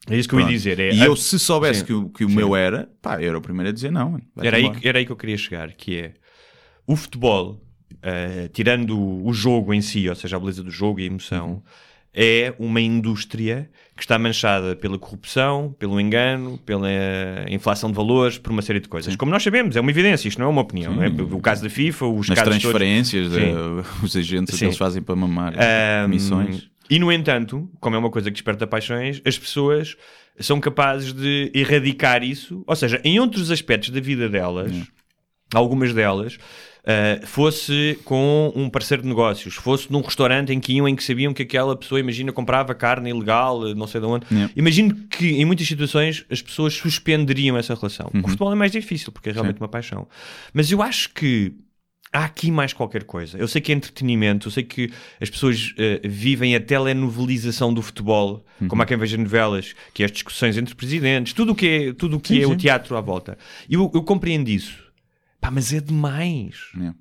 É 0.09 0.17
isso 0.17 0.27
que 0.29 0.35
eu 0.35 0.39
ia 0.39 0.45
Pronto. 0.45 0.55
dizer. 0.57 0.79
É, 0.79 0.93
e 0.93 1.03
eu, 1.03 1.15
se 1.15 1.39
soubesse 1.39 1.79
Sim. 1.79 1.85
que 1.85 1.93
o, 1.93 2.09
que 2.09 2.25
o 2.25 2.29
meu 2.29 2.55
era, 2.55 2.89
pá, 3.01 3.21
eu 3.21 3.29
era 3.29 3.37
o 3.37 3.41
primeiro 3.41 3.69
a 3.69 3.73
dizer 3.73 3.91
não. 3.91 4.19
Era 4.41 4.57
aí, 4.57 4.71
era 4.83 4.99
aí 4.99 5.05
que 5.05 5.11
eu 5.11 5.15
queria 5.15 5.37
chegar, 5.37 5.71
que 5.73 5.97
é 5.97 6.13
o 6.85 6.95
futebol, 6.95 7.59
eh, 8.03 8.47
tirando 8.53 8.99
o, 9.25 9.33
jogo 9.33 9.73
em 9.73 9.81
si, 9.81 10.07
ou 10.07 10.15
seja, 10.15 10.35
a 10.35 10.39
beleza 10.39 10.61
do 10.63 10.69
jogo 10.69 10.99
e 10.99 11.03
a 11.03 11.07
emoção, 11.07 11.49
Uhum. 11.49 11.61
é 12.13 12.53
uma 12.59 12.79
indústria 12.79 13.69
que 13.95 14.03
está 14.03 14.19
manchada 14.19 14.75
pela 14.75 14.97
corrupção, 14.99 15.75
pelo 15.79 15.99
engano, 15.99 16.57
pela 16.59 16.87
inflação 17.49 17.89
de 17.89 17.95
valores, 17.95 18.37
por 18.37 18.51
uma 18.51 18.61
série 18.61 18.79
de 18.79 18.87
coisas. 18.87 19.15
Como 19.15 19.31
nós 19.31 19.41
sabemos, 19.41 19.75
é 19.75 19.81
uma 19.81 19.89
evidência, 19.89 20.27
isto 20.27 20.37
não 20.39 20.45
é 20.45 20.49
uma 20.49 20.61
opinião. 20.61 20.93
Não 20.95 21.01
é? 21.03 21.07
O 21.07 21.39
caso 21.39 21.63
da 21.63 21.69
FIFA, 21.69 22.05
os 22.05 22.29
Nas 22.29 22.37
casos 22.37 22.43
todos- 22.53 22.61
transferências, 22.61 23.33
Sim. 23.33 23.39
eh, 23.39 23.83
os 24.03 24.15
agentes 24.15 24.53
Sim. 24.53 24.59
que 24.59 24.65
eles 24.65 24.77
fazem 24.77 25.01
para 25.01 25.15
mamar 25.15 25.53
Ahm, 25.57 26.09
missões. 26.09 26.69
E 26.89 26.99
no 26.99 27.11
entanto, 27.11 27.69
como 27.79 27.95
é 27.95 27.99
uma 27.99 28.11
coisa 28.11 28.29
que 28.29 28.33
desperta 28.33 28.67
paixões, 28.67 29.21
as 29.25 29.37
pessoas 29.37 29.95
são 30.39 30.59
capazes 30.59 31.13
de 31.13 31.51
erradicar 31.53 32.23
isso, 32.23 32.63
ou 32.67 32.75
seja, 32.75 33.01
em 33.03 33.19
outros 33.19 33.51
aspectos 33.51 33.89
da 33.89 33.99
vida 33.99 34.29
delas, 34.29 34.71
algumas 35.53 35.93
delas, 35.93 36.37
ah, 36.85 37.19
fosse 37.25 37.99
com 38.05 38.53
um 38.55 38.69
parceiro 38.69 39.01
de 39.01 39.09
negócios, 39.09 39.55
fosse 39.55 39.91
num 39.91 40.01
restaurante 40.01 40.53
em 40.53 40.59
que 40.59 40.73
iam, 40.73 40.87
em 40.87 40.95
que 40.95 41.03
sabiam 41.03 41.33
que 41.33 41.41
aquela 41.41 41.75
pessoa, 41.75 41.99
imagina, 41.99 42.31
comprava 42.31 42.75
carne 42.75 43.09
ilegal, 43.09 43.73
não 43.75 43.87
sei 43.87 43.99
de 43.99 44.07
onde. 44.07 44.27
Yeah. 44.31 44.53
Imagino 44.55 44.93
que 45.09 45.31
em 45.31 45.45
muitas 45.45 45.67
situações 45.67 46.25
as 46.29 46.41
pessoas 46.43 46.75
suspenderiam 46.75 47.57
essa 47.57 47.73
relação. 47.73 48.11
Uhum. 48.13 48.21
O 48.23 48.27
futebol 48.27 48.51
é 48.51 48.55
mais 48.55 48.71
difícil, 48.71 49.11
porque 49.11 49.29
é 49.29 49.31
realmente 49.31 49.59
uma 49.59 49.67
paixão. 49.67 50.07
Mas 50.53 50.71
eu 50.71 50.83
acho 50.83 51.09
que 51.11 51.53
há 52.15 52.23
aqui 52.25 52.49
mais 52.49 52.71
qualquer 52.73 53.03
coisa. 53.03 53.37
Eu 53.37 53.47
sei 53.47 53.59
que 53.61 53.71
é 53.71 53.75
entretenimento, 53.75 54.47
eu 54.47 54.51
sei 54.51 54.63
que 54.63 54.91
as 55.19 55.29
pessoas 55.29 55.73
eh, 55.77 55.99
vivem 56.03 56.55
a 56.55 56.59
telenovelização 56.59 57.73
do 57.73 57.81
futebol, 57.81 58.45
Uhum. 58.61 58.69
como 58.69 58.81
há 58.81 58.85
quem 58.85 58.95
veja 58.97 59.17
novelas, 59.17 59.73
que 59.93 60.01
é 60.01 60.05
as 60.05 60.11
discussões 60.11 60.57
entre 60.57 60.73
presidentes, 60.75 61.33
tudo 61.33 61.51
o 61.51 61.55
que 61.55 61.67
é, 61.67 61.93
tudo 61.93 62.15
o, 62.15 62.19
que 62.21 62.29
Sim, 62.29 62.41
é 62.41 62.47
o 62.47 62.51
sim. 62.51 62.57
teatro 62.57 62.95
à 62.95 63.01
volta. 63.01 63.37
E 63.69 63.73
eu, 63.73 63.91
eu 63.93 64.01
compreendo 64.01 64.47
isso. 64.49 64.81
Pá, 65.41 65.51
mas 65.51 65.73
é 65.73 65.81
demais. 65.81 66.55
Yeah. 66.73 66.95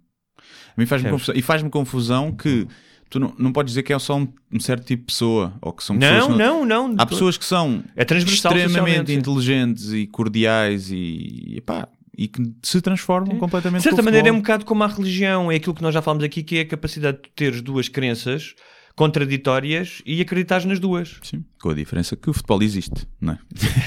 A 0.76 0.80
mim 0.80 0.86
faz-me 0.86 1.10
confusão. 1.10 1.34
E 1.36 1.42
faz-me 1.42 1.70
confusão 1.70 2.32
que 2.32 2.66
tu 3.08 3.20
não, 3.20 3.32
não 3.38 3.52
podes 3.52 3.70
dizer 3.70 3.84
que 3.84 3.92
é 3.92 3.98
só 4.00 4.16
um, 4.18 4.26
um 4.52 4.58
certo 4.58 4.84
tipo 4.84 5.02
de 5.02 5.06
pessoa. 5.06 5.54
Ou 5.62 5.72
que 5.72 5.84
são 5.84 5.96
pessoas 5.96 6.36
Não, 6.36 6.64
não, 6.66 6.88
não. 6.88 6.96
Há 6.98 7.06
pessoas 7.06 7.38
que 7.38 7.44
são 7.44 7.84
É 7.94 8.02
extremamente 8.02 9.12
inteligentes 9.12 9.92
e 9.92 10.06
cordiais 10.08 10.90
e, 10.90 11.54
e, 11.56 11.60
pá, 11.60 11.88
e 12.16 12.28
que 12.28 12.42
se 12.62 12.80
transformam 12.80 13.36
completamente 13.38 13.80
De 13.82 13.84
certa 13.88 14.02
maneira 14.02 14.28
é 14.28 14.32
um 14.32 14.36
bocado 14.38 14.64
como 14.64 14.82
a 14.84 14.86
religião, 14.86 15.50
é 15.50 15.56
aquilo 15.56 15.74
que 15.74 15.82
nós 15.82 15.92
já 15.94 16.00
falamos 16.02 16.24
aqui, 16.24 16.42
que 16.42 16.58
é 16.58 16.60
a 16.60 16.66
capacidade 16.66 17.18
de 17.22 17.30
teres 17.34 17.60
duas 17.62 17.88
crenças 17.88 18.54
contraditórias 18.96 20.00
e 20.06 20.20
acreditares 20.20 20.64
nas 20.64 20.78
duas. 20.80 21.16
Sim, 21.22 21.44
com 21.60 21.70
a 21.70 21.74
diferença 21.74 22.16
que 22.16 22.30
o 22.30 22.32
futebol 22.32 22.62
existe, 22.62 23.06
não 23.20 23.34
é? 23.34 23.38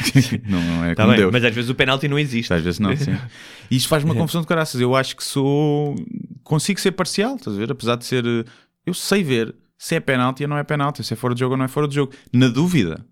não, 0.47 0.61
não 0.61 0.85
é 0.85 0.93
Tá 0.95 1.03
como 1.03 1.13
bem, 1.13 1.21
Deus. 1.21 1.31
mas 1.33 1.43
às 1.43 1.53
vezes 1.55 1.69
o 1.69 1.75
penalti 1.75 2.07
não 2.07 2.19
existe. 2.19 2.53
Às 2.53 2.61
vezes 2.61 2.79
não, 2.79 2.95
sim. 2.95 3.15
E 3.71 3.75
isto 3.75 3.89
faz-me 3.89 4.09
uma 4.11 4.15
confusão 4.15 4.41
de 4.41 4.47
caraças. 4.47 4.79
Eu 4.79 4.95
acho 4.95 5.15
que 5.15 5.23
sou. 5.23 5.95
Consigo 6.43 6.79
ser 6.79 6.91
parcial, 6.91 7.35
estás 7.35 7.55
a 7.55 7.59
ver? 7.59 7.71
Apesar 7.71 7.95
de 7.97 8.05
ser. 8.05 8.25
eh, 8.25 8.43
Eu 8.85 8.93
sei 8.93 9.23
ver 9.23 9.53
se 9.77 9.95
é 9.95 9.99
penalti 9.99 10.43
ou 10.43 10.49
não 10.49 10.57
é 10.57 10.63
penalti, 10.63 11.03
se 11.03 11.13
é 11.13 11.15
fora 11.17 11.33
de 11.33 11.39
jogo 11.41 11.53
ou 11.53 11.57
não 11.57 11.65
é 11.65 11.67
fora 11.67 11.87
de 11.87 11.95
jogo. 11.95 12.13
Na 12.31 12.47
dúvida, 12.47 13.05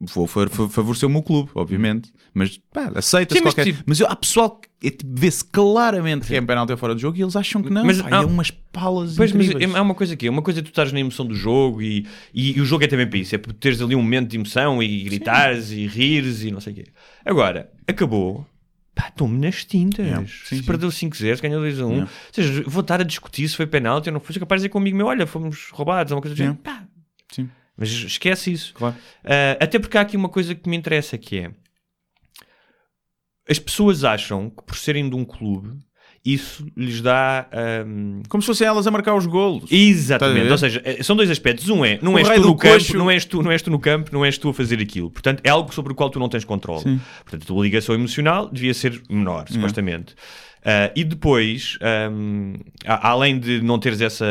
vou 0.00 0.26
fa- 0.26 0.48
fa- 0.48 0.68
favorecer 0.68 1.08
o 1.08 1.12
meu 1.12 1.22
clube, 1.22 1.50
obviamente. 1.54 2.12
Mas 2.34 2.58
pá, 2.72 2.90
aceita-se 2.94 3.38
Sim, 3.38 3.44
mas 3.44 3.54
qualquer. 3.54 3.64
tipo- 3.72 3.82
Mas 3.86 4.00
eu- 4.00 4.06
há 4.08 4.16
pessoal 4.16 4.58
que 4.58 4.86
é, 4.86 4.90
tipo, 4.90 5.10
vê-se 5.14 5.44
claramente 5.44 6.26
que 6.26 6.34
é 6.34 6.40
penalti 6.40 6.72
ou 6.72 6.78
fora 6.78 6.94
de 6.94 7.02
jogo 7.02 7.16
e 7.18 7.22
eles 7.22 7.36
acham 7.36 7.62
que 7.62 7.70
não. 7.70 7.84
Mas 7.84 8.00
Pá, 8.02 8.08
há- 8.10 8.22
é 8.22 8.26
umas 8.26 8.50
palas 8.50 9.14
Pois, 9.16 9.32
mas 9.32 9.46
incríveis. 9.46 9.74
é 9.74 9.78
é 9.78 9.80
uma 9.80 9.94
coisa 9.94 10.16
que 10.16 10.26
é 10.26 10.30
uma 10.30 10.42
coisa 10.42 10.60
é 10.60 10.62
tu 10.62 10.68
estás 10.68 10.90
na 10.92 10.98
emoção 11.00 11.24
do 11.26 11.34
jogo 11.34 11.80
e, 11.82 12.06
e, 12.34 12.56
e 12.56 12.60
o 12.60 12.64
jogo 12.64 12.82
é 12.84 12.86
também 12.88 13.06
para 13.06 13.18
isso, 13.18 13.34
é 13.34 13.38
para 13.38 13.52
teres 13.52 13.80
ali 13.82 13.94
um 13.94 14.02
momento 14.02 14.30
de 14.30 14.36
emoção 14.36 14.82
e 14.82 15.02
gritares 15.04 15.70
e 15.70 15.86
rires 15.86 16.42
e 16.42 16.50
não 16.50 16.60
sei 16.60 16.72
o 16.72 16.76
quê. 16.76 16.84
Agora, 17.24 17.70
acabou. 17.86 18.46
Pá, 18.94 19.08
estou-me 19.08 19.38
nas 19.38 19.64
tintas. 19.64 20.04
Yeah. 20.04 20.26
Sim, 20.26 20.32
se 20.44 20.56
sim. 20.58 20.62
perdeu 20.64 20.90
5-0, 20.90 21.36
se 21.36 21.42
ganhou 21.42 21.62
2-1. 21.62 21.88
Yeah. 21.92 22.02
Ou 22.02 22.08
seja, 22.34 22.64
vou 22.66 22.80
estar 22.82 23.00
a 23.00 23.04
discutir 23.04 23.48
se 23.48 23.56
foi 23.56 23.66
penalti 23.66 24.08
ou 24.08 24.12
não 24.12 24.20
foi. 24.20 24.34
Sou 24.34 24.40
capaz 24.40 24.60
de 24.60 24.64
dizer 24.64 24.68
com 24.72 24.78
um 24.78 24.82
amigo 24.82 24.96
meu: 24.98 25.06
olha, 25.06 25.26
fomos 25.26 25.68
roubados, 25.72 26.10
ou 26.12 26.16
uma 26.16 26.22
coisa 26.22 26.34
do 26.34 26.38
género. 26.38 26.56
Pá, 26.56 26.84
Sim, 27.32 27.48
mas 27.76 27.88
esquece 27.90 28.52
isso. 28.52 28.74
claro. 28.74 28.94
Ah, 29.24 29.56
até 29.60 29.78
porque 29.78 29.96
há 29.98 30.00
aqui 30.02 30.16
uma 30.16 30.28
coisa 30.28 30.54
que 30.54 30.68
me 30.68 30.76
interessa 30.76 31.16
que 31.18 31.38
é 31.38 31.50
as 33.48 33.58
pessoas 33.58 34.04
acham 34.04 34.48
que 34.50 34.62
por 34.62 34.76
serem 34.76 35.08
de 35.08 35.16
um 35.16 35.24
clube 35.24 35.70
isso 36.24 36.64
lhes 36.76 37.00
dá 37.02 37.48
ahm, 37.50 38.22
Como 38.28 38.40
se 38.40 38.46
fossem 38.46 38.64
elas 38.64 38.86
a 38.86 38.92
marcar 38.92 39.12
os 39.16 39.26
golos. 39.26 39.68
Exatamente, 39.72 40.48
ou 40.52 40.56
seja, 40.56 40.80
são 41.02 41.16
dois 41.16 41.28
aspectos. 41.28 41.68
Um 41.68 41.84
é, 41.84 41.98
não 42.00 42.14
O 42.14 42.18
és 42.18 42.28
tu 42.28 42.40
no 42.42 42.56
campo, 42.56 42.74
coxo- 42.78 42.96
não 42.96 43.10
és 43.10 43.24
tu, 43.24 43.42
não 43.42 43.50
és 43.50 43.60
tu 43.60 43.70
no 43.72 43.80
campo, 43.80 44.10
não 44.12 44.24
és 44.24 44.38
tu 44.38 44.48
a 44.48 44.54
fazer 44.54 44.78
aquilo. 44.80 45.10
Portanto, 45.10 45.40
é 45.42 45.50
algo 45.50 45.74
sobre 45.74 45.92
o 45.92 45.96
qual 45.96 46.08
tu 46.10 46.20
não 46.20 46.28
tens 46.28 46.44
controle. 46.44 46.80
Sim. 46.82 47.00
Portanto, 47.24 47.42
a 47.42 47.46
tua 47.46 47.64
ligação 47.64 47.92
emocional 47.96 48.48
devia 48.48 48.72
ser 48.72 49.02
menor, 49.10 49.48
supostamente. 49.50 50.14
Ah, 50.64 50.92
e 50.94 51.02
depois, 51.02 51.76
a- 52.86 53.08
além 53.10 53.40
de 53.40 53.60
não 53.60 53.80
teres 53.80 54.00
essa. 54.00 54.24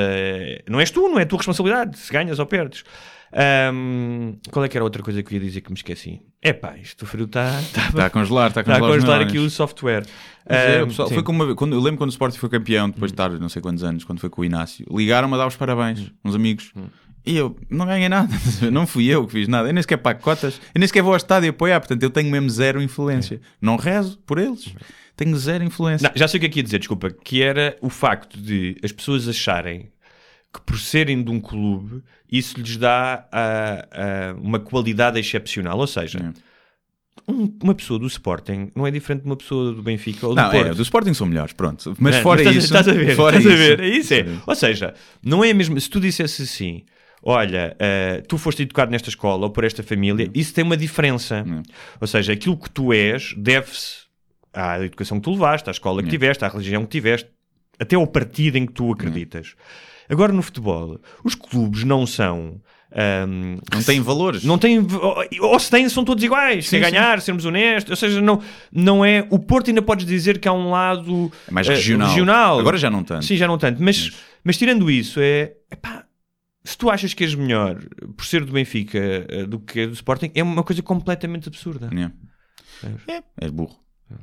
Não 0.69 0.80
és 0.80 0.89
tu, 0.91 1.01
não 1.10 1.19
é 1.19 1.23
a 1.23 1.25
tua 1.25 1.39
responsabilidade 1.39 1.99
se 1.99 2.10
ganhas 2.13 2.39
ou 2.39 2.45
perdes. 2.45 2.86
Ahm, 3.34 4.36
qual 4.52 4.65
é 4.65 4.67
que 4.67 4.76
era 4.76 4.84
a 4.84 4.86
outra 4.86 5.02
coisa 5.02 5.24
que 5.24 5.34
eu 5.34 5.39
ia 5.39 5.46
dizer 5.46 5.62
que 5.62 5.70
me 5.70 5.78
esqueci? 5.78 6.22
É 6.41 6.52
pá, 6.52 6.76
isto 6.78 7.04
o 7.04 7.06
frio 7.06 7.26
está 7.26 7.62
Está 7.62 8.06
a 8.06 8.10
congelar, 8.10 8.50
está 8.50 8.60
a 8.60 8.63
está 8.63 8.76
a 8.76 8.80
congelar, 8.80 8.98
os 8.98 9.04
congelar 9.04 9.22
aqui 9.22 9.39
o 9.39 9.50
software. 9.50 10.06
Mas 10.48 10.58
é, 10.58 10.86
pessoal, 10.86 11.10
foi 11.10 11.24
como 11.24 11.44
uma 11.44 11.56
quando, 11.56 11.74
eu 11.74 11.80
lembro 11.80 11.98
quando 11.98 12.10
o 12.10 12.13
Sporting 12.13 12.38
foi 12.38 12.50
campeão, 12.50 12.89
depois 12.89 13.12
de 13.12 13.13
estar 13.13 13.30
não 13.30 13.48
sei 13.48 13.62
quantos 13.62 13.84
anos, 13.84 14.04
quando 14.04 14.20
foi 14.20 14.30
com 14.30 14.41
o 14.41 14.46
Inácio, 14.46 14.86
ligaram-me 14.91 15.34
a 15.36 15.38
dar 15.38 15.48
os 15.48 15.56
parabéns, 15.56 16.12
uns 16.26 16.36
amigos. 16.36 16.74
E 17.26 17.38
eu 17.38 17.56
não 17.70 17.86
ganhei 17.86 18.10
nada, 18.10 18.34
não 18.72 18.88
fui 18.88 19.06
eu 19.06 19.26
que 19.28 19.34
fiz 19.34 19.48
nada, 19.48 19.70
eu 19.70 19.74
nem 19.74 19.82
sequer 19.82 19.98
pago 19.98 20.22
cotas, 20.22 20.60
eu 20.74 20.80
nem 20.80 20.88
sequer 20.88 21.04
vou 21.04 21.13
ao 21.13 21.17
estádio 21.17 21.52
apoiar, 21.52 21.80
portanto 21.80 22.02
eu 22.02 22.10
tenho 22.10 22.30
mesmo 22.30 22.50
zero 22.50 22.82
influência. 22.82 23.39
Não 23.62 23.76
rezo 23.76 24.17
por 24.26 24.39
eles, 24.39 24.74
tenho 25.15 25.38
zero 25.38 25.63
influência. 25.63 26.10
Não, 26.10 26.17
já 26.17 26.28
sei 26.28 26.39
o 26.39 26.41
que 26.41 26.48
é 26.48 26.50
que 26.50 26.60
ia 26.60 26.63
dizer, 26.63 26.80
desculpa, 26.80 27.12
que 27.12 27.41
era 27.44 27.78
o 27.80 27.89
facto 27.89 28.41
de 28.41 28.76
as 28.84 28.91
pessoas 28.91 29.28
acharem 29.28 29.91
que 30.54 30.62
por 30.62 30.78
serem 30.80 31.24
de 31.24 31.30
um 31.32 31.40
clube 31.40 32.04
isso 32.32 32.60
lhes 32.60 32.78
dá 32.78 33.28
ah, 33.32 33.88
ah, 33.92 34.36
uma 34.42 34.60
qualidade 34.60 35.20
excepcional. 35.20 35.78
Ou 35.78 35.88
seja, 35.88 36.20
É. 36.20 37.32
um- 37.32 37.58
uma 37.64 37.76
pessoa 37.76 38.00
do 38.00 38.08
Sporting 38.08 38.72
não 38.76 38.86
é 38.88 38.92
diferente 38.92 39.22
de 39.22 39.28
uma 39.28 39.36
pessoa 39.36 39.74
do 39.74 39.82
Benfica 39.84 40.28
ou 40.28 40.34
do 40.36 40.42
Não, 40.42 40.50
Porto. 40.50 40.68
é, 40.68 40.74
do 40.74 40.82
Sporting 40.82 41.14
são 41.14 41.28
melhores, 41.28 41.54
pronto. 41.54 41.94
Mas 42.00 42.16
Não, 42.16 42.24
fora 42.24 42.42
estás, 42.42 42.56
isso. 42.58 42.66
estás 42.68 42.88
a 42.88 42.94
ver, 42.94 43.16
fora 43.16 43.38
estás 43.38 43.54
a 43.60 43.64
isso. 43.64 43.68
ver, 43.78 43.80
é 43.82 43.88
isso 43.88 44.14
é. 44.14 44.26
Ou 44.48 44.56
seja, 44.56 44.94
não 45.24 45.44
é 45.44 45.54
mesmo 45.54 45.80
se 45.80 45.90
tu 45.90 46.00
dissesse 46.00 46.42
assim, 46.44 46.84
olha, 47.24 47.76
ah, 47.80 48.22
tu 48.28 48.38
foste 48.38 48.64
educado 48.64 48.92
nesta 48.92 49.10
escola 49.10 49.46
ou 49.46 49.50
por 49.52 49.64
esta 49.64 49.84
família, 49.84 50.30
isso 50.34 50.54
tem 50.54 50.64
uma 50.64 50.78
diferença. 50.78 51.46
Ou 52.00 52.08
seja, 52.08 52.34
aquilo 52.34 52.58
que 52.58 52.70
tu 52.70 52.92
és 52.94 53.34
deve-se 53.38 54.02
à 54.54 54.80
educação 54.84 55.18
que 55.20 55.24
tu 55.26 55.32
levaste, 55.32 55.70
à 55.70 55.72
escola 55.72 56.02
que 56.04 56.10
tiveste, 56.10 56.44
à 56.44 56.48
religião 56.50 56.84
que 56.84 56.90
tiveste, 56.92 57.30
até 57.80 57.96
ao 57.96 58.06
partido 58.08 58.58
em 58.58 58.66
que 58.66 58.74
tu 58.74 58.92
acreditas. 58.92 59.56
Agora 60.12 60.34
no 60.34 60.41
futebol, 60.41 61.00
os 61.24 61.36
clubes 61.36 61.84
não 61.84 62.06
são. 62.06 62.62
ahm, 62.93 63.58
Não 63.74 63.82
têm 63.84 64.02
valores. 64.02 64.43
não 64.43 64.58
têm, 64.58 64.80
ou, 64.80 65.50
ou 65.52 65.60
se 65.60 65.71
têm, 65.71 65.88
são 65.88 66.04
todos 66.04 66.21
iguais. 66.24 66.65
Sim, 66.65 66.71
Sem 66.71 66.82
ganhar, 66.82 67.21
sermos 67.21 67.45
honestos. 67.45 67.90
Ou 67.92 67.96
seja, 67.96 68.19
não, 68.21 68.42
não 68.71 69.06
é. 69.06 69.25
O 69.29 69.40
Porto 69.40 69.69
ainda 69.69 69.81
podes 69.81 70.06
dizer 70.06 70.40
que 70.40 70.48
há 70.48 70.54
um 70.54 70.69
lado 70.69 71.31
É 71.48 71.52
mais 71.52 71.67
eh, 71.67 71.73
regional. 71.75 72.60
Agora 72.60 72.77
já 72.77 72.90
não 72.90 73.04
tanto. 73.04 73.25
Sim, 73.25 73.38
já 73.38 73.48
não 73.48 73.58
tanto. 73.58 73.81
Mas, 73.81 74.12
mas... 74.44 74.58
tirando 74.58 74.92
isso, 74.92 75.19
é. 75.21 75.54
epá, 75.71 76.04
se 76.63 76.77
tu 76.77 76.90
achas 76.90 77.13
que 77.13 77.23
és 77.23 77.33
melhor 77.33 77.79
por 78.15 78.25
ser 78.25 78.44
do 78.44 78.52
Benfica 78.52 79.00
eh, 79.29 79.46
do 79.46 79.60
que 79.60 79.88
do 79.88 79.94
Sporting, 79.94 80.29
é 80.36 80.44
uma 80.44 80.63
coisa 80.63 80.81
completamente 80.83 81.48
absurda. 81.48 81.90
É. 81.96 82.12
É, 83.12 83.23
és 83.40 83.52
burro. 83.52 83.77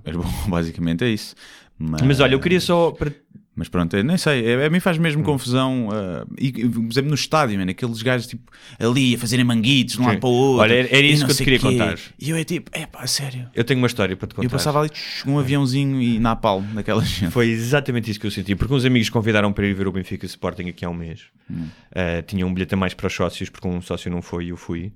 És 0.05 0.15
burro, 0.15 0.31
basicamente 0.51 1.05
é 1.05 1.09
isso. 1.09 1.35
Mas, 1.79 2.03
Mas 2.03 2.21
olha, 2.21 2.35
eu 2.35 2.41
queria 2.41 2.61
só. 2.61 2.91
Para... 2.91 3.13
Mas 3.59 3.69
pronto, 3.69 3.97
eu 3.97 4.05
nem 4.05 4.17
sei, 4.17 4.47
é- 4.47 4.67
a 4.67 4.71
mim 4.71 4.79
faz 4.79 4.97
mesmo 4.99 5.25
confusão. 5.25 5.89
ah, 5.93 6.25
e, 6.39 6.53
por 6.53 6.93
exemplo, 6.93 7.09
no 7.09 7.15
estádio, 7.17 7.59
man, 7.59 7.69
aqueles 7.69 8.01
gajos 8.03 8.29
tipo 8.29 8.53
ali 8.79 9.17
a 9.17 9.19
fazerem 9.19 9.45
manguitos 9.45 9.97
de 9.97 10.01
um 10.01 10.07
lado 10.07 10.21
para 10.21 10.29
o 10.29 10.33
outro. 10.33 10.63
Olha, 10.63 10.75
era- 10.75 10.89
era 10.97 11.05
isso 11.07 11.25
que 11.27 11.33
eu 11.33 11.37
te 11.37 11.43
queria 11.43 11.59
quê. 11.59 11.67
contar. 11.67 11.99
E 12.21 12.31
eu 12.31 12.37
é 12.37 12.45
tipo, 12.45 12.71
é 12.73 12.87
pá, 12.87 13.05
sério. 13.09 13.51
Eu 13.53 13.65
tenho 13.65 13.81
uma 13.81 13.89
história 13.89 14.17
para 14.17 14.29
te 14.29 14.35
contar. 14.37 14.47
eu 14.47 14.51
passava 14.51 14.79
ali 14.81 14.91
um 15.27 15.39
aviãozinho 15.41 16.01
e 16.01 16.21
na 16.21 16.37
palma 16.37 16.69
daquela 16.75 17.03
gente. 17.05 17.33
Foi 17.33 17.49
exatamente 17.49 18.09
isso 18.13 18.21
que 18.21 18.27
eu 18.27 18.31
senti, 18.31 18.55
porque 18.55 18.73
uns 18.73 18.85
amigos 18.85 19.11
convidaram 19.11 19.53
para 19.53 19.67
ir 19.67 19.75
ver 19.75 19.89
o 19.89 19.93
Benfica 19.93 20.25
Sporting 20.25 20.69
aqui 20.69 20.85
há 20.85 20.89
um 20.89 20.95
mês. 20.95 21.23
Hum. 21.51 21.67
Uh, 21.91 22.23
tinha 22.27 22.47
um 22.47 22.55
bilhete 22.55 22.75
a 22.75 22.77
mais 22.77 22.95
para 22.95 23.09
os 23.09 23.13
sócios, 23.13 23.49
porque 23.51 23.67
um 23.67 23.81
sócio 23.83 24.09
não 24.09 24.23
foi 24.23 24.45
e 24.45 24.49
eu 24.51 24.57
fui. 24.57 24.93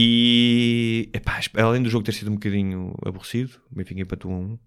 E 0.00 1.08
epá, 1.12 1.40
além 1.54 1.82
do 1.82 1.88
jogo 1.88 2.04
ter 2.04 2.12
sido 2.12 2.30
um 2.30 2.34
bocadinho 2.34 2.94
aborrecido, 3.04 3.52
o 3.72 3.76
Benfica 3.76 4.00
empatou 4.02 4.30
um, 4.30 4.58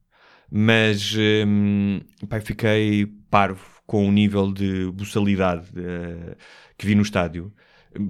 mas 0.51 1.15
hum, 1.47 2.01
epá, 2.21 2.37
eu 2.37 2.41
fiquei 2.41 3.07
parvo 3.29 3.61
com 3.87 4.07
o 4.07 4.11
nível 4.11 4.51
de 4.51 4.91
buçalidade 4.91 5.65
eh, 5.75 6.35
que 6.77 6.85
vi 6.85 6.93
no 6.95 7.01
estádio. 7.01 7.51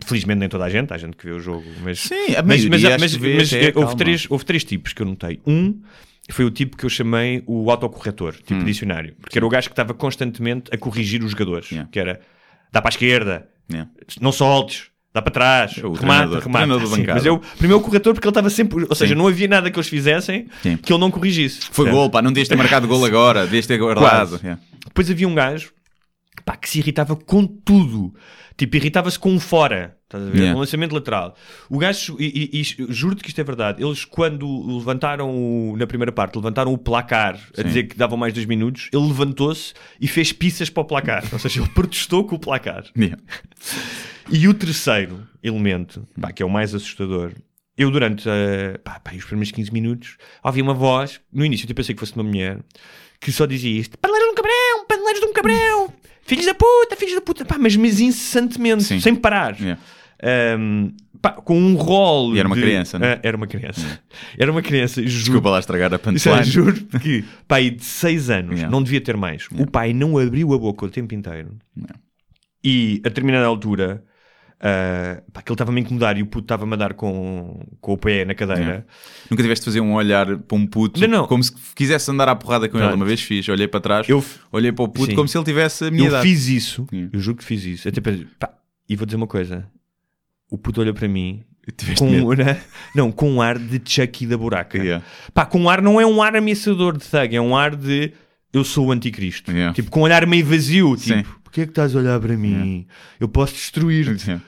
Felizmente 0.05 0.39
nem 0.39 0.49
toda 0.49 0.65
a 0.65 0.69
gente, 0.69 0.93
há 0.93 0.97
gente 0.97 1.17
que 1.17 1.25
vê 1.25 1.31
o 1.31 1.39
jogo, 1.39 1.65
mas 1.83 1.99
Sim, 2.01 2.35
a 2.37 2.43
mas, 2.43 2.63
eh, 3.53 3.71
houve, 3.75 3.95
três, 3.95 4.27
houve 4.29 4.45
três 4.45 4.63
tipos 4.63 4.93
que 4.93 5.01
eu 5.01 5.05
notei. 5.07 5.39
Um 5.45 5.81
foi 6.29 6.45
o 6.45 6.51
tipo 6.51 6.77
que 6.77 6.85
eu 6.85 6.89
chamei 6.89 7.43
o 7.47 7.69
autocorretor, 7.71 8.35
Hum. 8.35 8.43
tipo 8.45 8.63
dicionário, 8.63 9.15
porque 9.19 9.37
era 9.39 9.45
o 9.45 9.49
gajo 9.49 9.69
que 9.69 9.73
estava 9.73 9.93
constantemente 9.93 10.69
a 10.73 10.77
corrigir 10.77 11.23
os 11.23 11.31
jogadores, 11.31 11.71
Yeah. 11.71 11.89
que 11.91 11.99
era 11.99 12.21
dá 12.71 12.79
para 12.81 12.89
a 12.89 12.93
esquerda, 12.93 13.49
Yeah. 13.69 13.89
não 14.19 14.31
soltes, 14.31 14.90
dá 15.13 15.21
para 15.21 15.31
trás, 15.31 15.77
o 15.77 15.91
remata, 15.93 15.97
treinador, 15.97 16.39
remata. 16.39 16.65
treinador 16.65 16.95
Sim, 16.95 17.05
mas 17.07 17.25
eu, 17.25 17.39
primeiro 17.57 17.79
o 17.79 17.81
corretor, 17.83 18.13
porque 18.13 18.25
ele 18.27 18.31
estava 18.31 18.49
sempre, 18.49 18.85
ou 18.89 18.95
seja, 18.95 19.13
Sim. 19.13 19.17
não 19.17 19.27
havia 19.27 19.47
nada 19.47 19.69
que 19.69 19.77
eles 19.77 19.89
fizessem 19.89 20.47
Sim. 20.63 20.77
que 20.77 20.91
ele 20.91 20.99
não 20.99 21.11
corrigisse. 21.11 21.59
Foi 21.71 21.85
Certo? 21.85 21.95
gol, 21.95 22.09
pá, 22.09 22.21
não 22.21 22.31
devias 22.31 22.47
ter 22.47 22.55
marcado 22.55 22.87
gol 22.87 23.03
agora, 23.03 23.43
devias 23.43 23.65
ter 23.67 23.77
guardado. 23.77 24.39
Yeah. 24.41 24.61
Depois 24.85 25.09
havia 25.09 25.27
um 25.27 25.35
gajo 25.35 25.73
pá, 26.45 26.55
que 26.55 26.69
se 26.69 26.79
irritava 26.79 27.15
com 27.15 27.45
tudo. 27.45 28.13
Tipo, 28.61 28.75
irritava-se 28.77 29.17
com 29.17 29.31
um 29.31 29.39
fora. 29.39 29.97
Estás 30.03 30.23
a 30.23 30.29
ver? 30.29 30.37
Yeah. 30.37 30.55
Um 30.55 30.59
lançamento 30.59 30.91
lateral. 30.93 31.35
O 31.67 31.79
gajo, 31.79 32.15
e, 32.19 32.51
e- 32.53 32.61
e 32.61 32.93
juro-te 32.93 33.23
que 33.23 33.29
isto 33.29 33.41
é 33.41 33.43
verdade, 33.43 33.83
eles 33.83 34.05
quando 34.05 34.77
levantaram, 34.77 35.31
o- 35.35 35.75
na 35.77 35.87
primeira 35.87 36.11
parte, 36.11 36.35
levantaram 36.35 36.71
o 36.71 36.77
placar 36.77 37.39
a 37.57 37.63
dizer 37.63 37.85
que 37.87 37.97
davam 37.97 38.19
mais 38.19 38.33
dois 38.35 38.45
minutos, 38.45 38.87
ele 38.93 39.01
levantou-se 39.07 39.73
e 39.99 40.07
fez 40.07 40.31
pizzas 40.31 40.69
para 40.69 40.81
o 40.81 40.85
placar. 40.85 41.23
Ou 41.33 41.39
seja, 41.39 41.59
ele 41.59 41.69
protestou 41.69 42.23
com 42.23 42.35
o 42.35 42.39
placar. 42.39 42.85
Yeah. 42.95 43.17
E 44.29 44.47
o 44.47 44.53
terceiro 44.53 45.27
elemento, 45.41 46.07
pá, 46.21 46.31
que 46.31 46.43
é 46.43 46.45
o 46.45 46.49
mais 46.49 46.75
assustador, 46.75 47.31
eu 47.75 47.89
durante 47.89 48.29
eh, 48.29 48.77
pá, 48.83 48.99
pá, 48.99 49.11
os 49.15 49.25
primeiros 49.25 49.51
15 49.51 49.73
minutos 49.73 50.17
ouvi 50.43 50.61
uma 50.61 50.75
voz, 50.75 51.19
no 51.33 51.43
início 51.43 51.67
eu 51.67 51.73
pensei 51.73 51.95
que 51.95 51.99
fosse 51.99 52.13
uma 52.13 52.23
mulher, 52.23 52.59
que 53.19 53.31
só 53.31 53.45
dizia 53.47 53.71
isto: 53.79 53.97
paneleiros 53.97 54.27
de 54.27 54.31
um 54.33 54.35
cabrão, 54.35 54.85
paneleiros 54.87 55.19
de 55.19 55.25
um 55.27 55.33
cabrão, 55.33 55.80
filhos 56.23 56.45
da 56.45 56.53
puta, 56.53 56.95
filhos 56.95 57.15
da 57.15 57.21
puta, 57.21 57.45
pá, 57.45 57.57
mas, 57.59 57.75
mas 57.75 57.99
incessantemente, 57.99 58.83
Sim. 58.83 58.99
sem 58.99 59.15
parar. 59.15 59.59
Yeah. 59.59 59.79
Ahm, 60.23 60.89
pá, 61.21 61.31
com 61.31 61.57
um 61.59 61.75
rol. 61.75 62.35
E 62.35 62.39
era 62.39 62.47
uma 62.47 62.55
de- 62.55 62.61
criança, 62.61 62.99
não 62.99 63.07
é? 63.07 63.13
Ah, 63.13 63.19
era 63.23 63.35
uma 63.37 63.47
criança. 63.47 63.99
Era 64.37 64.51
uma 64.51 64.61
criança, 64.61 65.01
juro. 65.01 65.23
Desculpa 65.23 65.49
lá 65.49 65.59
estragar 65.59 65.91
a 65.91 65.95
é, 65.95 65.97
punchline. 65.97 66.43
juro 66.43 66.73
que 67.01 67.23
pai 67.47 67.69
de 67.71 67.83
6 67.83 68.29
anos, 68.29 68.51
Yeah. 68.55 68.69
não 68.71 68.83
devia 68.83 69.01
ter 69.01 69.17
mais. 69.17 69.47
O 69.57 69.65
pai 69.65 69.93
não 69.93 70.17
abriu 70.17 70.53
a 70.53 70.57
boca 70.57 70.85
o 70.85 70.89
tempo 70.89 71.13
inteiro. 71.15 71.57
Yeah. 71.77 71.95
E 72.63 73.01
a 73.03 73.09
determinada 73.09 73.45
altura, 73.47 74.03
ah, 74.63 75.21
pá, 75.33 75.41
que 75.41 75.51
ele 75.51 75.55
estava 75.55 75.71
a 75.71 75.73
me 75.73 75.81
incomodar 75.81 76.17
e 76.17 76.21
o 76.21 76.25
puto 76.27 76.45
estava 76.45 76.63
a 76.63 76.65
mandar 76.67 76.93
com, 76.93 77.65
com 77.81 77.93
o 77.93 77.97
pé 77.97 78.23
na 78.25 78.35
cadeira. 78.35 78.61
Yeah. 78.61 78.83
Nunca 79.29 79.41
tiveste 79.41 79.63
de 79.63 79.65
fazer 79.65 79.81
um 79.81 79.93
olhar 79.93 80.37
para 80.37 80.57
um 80.57 80.67
puto 80.67 80.99
Não, 81.01 81.07
não. 81.07 81.27
como 81.27 81.43
se 81.43 81.51
quisesse 81.75 82.11
andar 82.11 82.29
à 82.29 82.35
porrada 82.35 82.69
com 82.69 82.77
ele. 82.77 82.83
Pronto. 82.85 82.95
Uma 82.97 83.05
vez 83.05 83.21
fiz, 83.21 83.47
olhei 83.49 83.67
para 83.67 83.79
trás, 83.79 84.07
Eu- 84.07 84.23
olhei 84.51 84.71
para 84.71 84.85
o 84.85 84.87
puto 84.87 85.07
Sim. 85.09 85.15
como 85.15 85.27
se 85.27 85.35
ele 85.37 85.45
tivesse 85.45 85.85
a 85.85 85.89
minha 85.91 86.03
Eu 86.03 86.09
idade. 86.09 86.27
fiz 86.27 86.47
isso, 86.47 86.87
Yeah. 86.93 87.09
eu 87.11 87.19
juro 87.19 87.37
que 87.37 87.43
fiz 87.43 87.63
isso. 87.65 87.87
Até 87.89 87.99
pensei, 87.99 88.27
pá, 88.39 88.53
e 88.87 88.95
vou 88.95 89.05
dizer 89.05 89.17
uma 89.17 89.27
coisa: 89.27 89.65
o 90.49 90.57
puto 90.57 90.81
olhou 90.81 90.93
para 90.93 91.07
mim. 91.07 91.43
Com, 91.97 92.09
medo. 92.09 92.33
né? 92.43 92.59
não, 92.95 93.11
com 93.11 93.31
um 93.31 93.41
ar 93.41 93.57
de 93.57 93.79
Chucky 93.85 94.25
da 94.25 94.35
buraca. 94.37 94.77
Yeah. 94.77 95.05
Pá, 95.33 95.45
com 95.45 95.59
um 95.61 95.69
ar, 95.69 95.81
não 95.81 96.01
é 96.01 96.05
um 96.05 96.21
ar 96.21 96.35
ameaçador 96.35 96.97
de 96.97 97.05
thug, 97.05 97.35
é 97.35 97.39
um 97.41 97.55
ar 97.55 97.75
de 97.75 98.11
eu 98.51 98.63
sou 98.63 98.87
o 98.87 98.91
anticristo. 98.91 99.51
Yeah. 99.51 99.73
Tipo, 99.73 99.89
com 99.91 100.01
um 100.01 100.03
olhar 100.03 100.25
meio 100.25 100.45
vazio, 100.45 100.97
Sim. 100.97 101.23
Porquê 101.51 101.61
é 101.61 101.65
que 101.65 101.71
estás 101.71 101.93
a 101.95 101.99
olhar 101.99 102.19
para 102.19 102.37
mim? 102.37 102.87
Eu 103.19 103.27
posso 103.27 103.53
destruir-te. 103.53 104.41